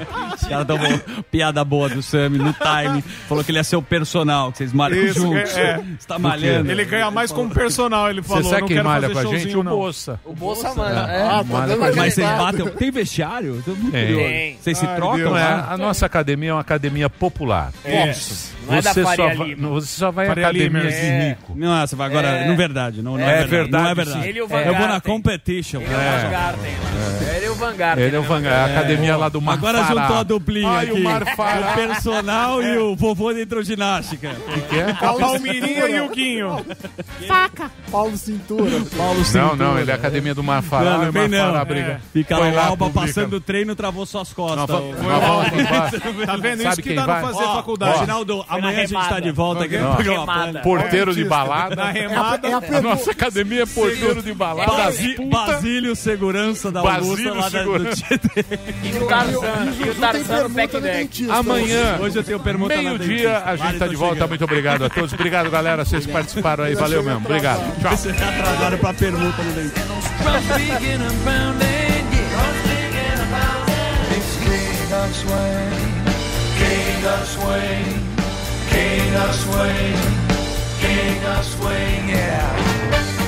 Cara, 0.48 0.64
tão 0.64 0.78
bom. 0.78 1.22
Piada 1.30 1.64
boa 1.64 1.88
do 1.88 2.02
Sammy 2.02 2.38
no 2.38 2.52
time. 2.54 3.02
Falou 3.28 3.44
que 3.44 3.50
ele 3.50 3.58
ia 3.58 3.64
ser 3.64 3.76
o 3.76 3.82
personal, 3.82 4.50
que 4.52 4.58
vocês 4.58 4.72
malham 4.72 5.04
Isso, 5.04 5.20
juntos. 5.20 5.56
é. 5.56 5.76
Você 5.98 6.06
tá 6.08 6.18
malhando. 6.18 6.70
Ele 6.70 6.84
ganha 6.84 7.10
mais 7.10 7.30
como 7.30 7.50
personal, 7.50 8.08
ele 8.10 8.20
Você 8.22 8.28
falou. 8.28 8.44
sabe 8.44 8.60
não 8.62 8.68
quem 8.68 8.82
malha 8.82 9.10
com 9.10 9.18
a 9.18 9.24
gente? 9.24 9.56
O. 9.56 9.62
Bolsa. 9.62 10.20
O 10.24 10.32
Bolsa 10.34 10.74
manda. 10.74 11.04
Ah, 11.06 11.12
É. 11.12 11.18
tá. 11.18 11.44
Mas 11.96 12.14
vocês 12.14 12.28
batem. 12.28 12.66
Tem 12.70 12.90
vestiário? 12.90 13.62
Tô 13.64 13.72
muito 13.72 13.90
Tem. 13.92 14.06
curioso. 14.14 14.62
Vocês 14.62 14.78
se 14.78 14.86
trocam. 14.86 15.27
Não 15.30 15.38
é, 15.38 15.64
a 15.68 15.76
nossa 15.76 16.06
academia 16.06 16.50
é 16.50 16.52
uma 16.54 16.60
academia 16.60 17.08
popular. 17.10 17.70
É. 17.84 18.14
Não 18.66 18.74
é 18.76 18.82
da 18.82 18.92
Você 18.92 19.02
só, 19.02 19.16
vai, 19.16 19.34
Lima. 19.48 19.68
você 19.68 19.86
só 19.86 20.10
vai 20.10 20.26
em 20.26 20.28
Faria 20.28 20.50
Lima, 20.50 20.78
academias 20.78 20.94
é. 20.94 21.00
de 21.00 21.28
rico. 21.28 21.52
Não, 21.56 21.86
você 21.86 21.96
vai 21.96 22.06
agora. 22.08 22.28
É. 22.28 22.48
Não 22.48 22.56
verdade. 22.56 23.02
Não, 23.02 23.12
não 23.16 23.20
É 23.20 23.42
é, 23.42 23.46
verdade. 23.46 23.70
Não 23.84 23.90
é 23.90 23.94
verdade, 23.94 23.94
verdade. 23.94 24.28
Ele 24.28 24.38
e 24.38 24.42
o 24.42 24.48
Van 24.48 24.58
eu 24.58 24.64
vou 24.74 24.82
na 24.82 24.88
Garten. 24.88 25.12
competition. 25.12 25.80
Ele 25.80 25.90
é 25.94 25.96
o 25.96 26.20
Van 26.20 26.30
Garten. 26.30 26.70
Ele 27.36 27.46
é 27.46 27.50
o 27.50 27.54
Van 27.54 27.76
Garten. 27.76 28.04
Ele 28.04 28.16
é 28.16 28.18
o 28.18 28.22
né? 28.22 28.28
Van 28.28 28.42
Gaal, 28.42 28.60
a 28.60 28.64
academia 28.66 29.16
lá 29.16 29.28
do 29.28 29.40
Mar 29.40 29.52
Agora 29.54 29.84
Fará. 29.84 30.00
juntou 30.02 30.16
a 30.18 30.22
duplinha 30.22 30.68
Ai, 30.68 30.86
aqui. 30.88 31.00
o 31.00 31.04
Mar 31.04 31.36
Fará. 31.36 31.70
O 31.70 31.74
personal 31.74 32.62
e 32.62 32.76
o 32.78 32.94
vovô 32.96 33.32
da 33.32 33.40
hidroginástica. 33.40 34.30
O 34.46 34.52
que, 34.52 34.60
que 34.62 34.78
é? 34.78 34.90
A 34.90 35.12
Palmirinha 35.14 35.86
e 35.88 36.00
o 36.00 36.08
Guinho. 36.10 36.64
Paulo 37.90 38.16
Cintura. 38.16 38.70
Paulo 38.96 39.18
Não, 39.18 39.24
Cintura. 39.24 39.56
não, 39.56 39.78
ele 39.78 39.90
é 39.90 39.94
a 39.94 39.96
academia 39.96 40.34
do 40.34 40.42
Mar 40.42 40.62
Fará. 40.62 40.90
Não, 40.92 40.98
não 41.02 41.08
o 41.08 41.12
vem 41.12 41.28
Mar 41.28 41.38
Fará 41.40 41.58
não. 41.58 41.64
briga. 41.66 42.00
Fica 42.12 42.36
Foi 42.36 42.52
lá 42.52 42.62
o 42.66 42.70
Alba 42.70 42.86
publica. 42.86 43.06
passando 43.06 43.32
o 43.36 43.40
treino, 43.40 43.74
travou 43.74 44.04
suas 44.06 44.32
costas. 44.32 44.58
Nós 44.58 44.68
va- 44.68 44.78
O- 44.80 45.02
nós 45.02 45.17
vamos 45.20 45.46
aqui 45.46 45.60
embaixo. 45.60 46.00
Tá 46.26 46.36
vendo? 46.36 46.62
Sabe 46.62 46.68
Isso 46.72 46.76
que 46.76 46.88
quem 46.88 46.94
dá 46.96 47.06
vai? 47.06 47.22
não 47.22 47.28
fazer 47.32 47.44
Ó, 47.44 47.54
faculdade. 47.56 47.92
Reginaldo, 47.94 48.44
na 48.48 48.54
amanhã 48.56 48.78
a 48.82 48.86
gente 48.86 49.08
tá 49.08 49.20
de 49.20 49.30
volta 49.30 49.64
aqui 49.64 49.78
Não. 49.78 49.90
no 49.90 49.94
programa. 49.96 50.60
Porteiro 50.62 51.14
de 51.14 51.24
balada. 51.24 51.76
Na 51.76 51.90
remada. 51.90 52.48
É 52.48 52.52
a 52.54 52.60
pergunta. 52.60 52.82
nossa 52.82 53.10
academia 53.10 53.62
é 53.62 53.66
porteiro 53.66 54.22
de 54.22 54.32
balada. 54.34 54.70
Basi-. 54.72 55.16
Basílio 55.26 55.96
Segurança 55.96 56.70
da 56.70 56.82
Basílio 56.82 57.30
Augusta 57.30 57.34
lá 57.34 57.48
da, 57.48 57.62
do 57.62 57.72
Segurança. 57.72 57.96
Tietê. 57.96 58.44
E 58.84 58.98
o 58.98 59.06
Tarzan. 59.06 59.72
E 59.86 59.90
o 59.90 59.94
Tarzan 59.94 60.42
no 60.44 60.50
pack 60.50 60.72
deck. 60.80 60.82
dentista. 60.98 61.34
Amanhã, 61.34 61.98
Hoje 62.00 62.16
eu 62.18 62.24
tenho 62.24 62.40
permuta 62.40 62.74
na 62.76 62.82
meio-dia, 62.82 63.08
dentista. 63.16 63.42
a 63.44 63.56
gente 63.56 63.78
tá 63.78 63.86
de 63.86 63.96
volta. 63.96 64.14
chegando. 64.14 64.28
Muito 64.28 64.44
obrigado 64.44 64.84
a 64.84 64.88
todos. 64.90 65.12
Obrigado, 65.12 65.50
galera. 65.50 65.84
Vocês 65.84 66.06
participaram 66.06 66.64
aí. 66.64 66.74
Valeu 66.74 67.02
mesmo. 67.02 67.24
Obrigado. 67.24 67.80
Tchau. 67.80 67.96
Você 67.96 68.12
tá 68.12 68.28
atrasado 68.28 68.78
pra 68.78 68.94
permuta 68.94 69.42
no 69.42 69.52
dentista. 69.52 69.88
Of 75.08 75.14
swing, 75.14 76.04
king 76.58 77.04
of 77.06 77.26
swing, 77.26 77.84
king 78.68 79.14
of 79.14 79.34
swing, 79.34 79.96
king 80.80 81.24
of 81.24 81.44
swing, 81.44 82.08
yeah. 82.10 83.27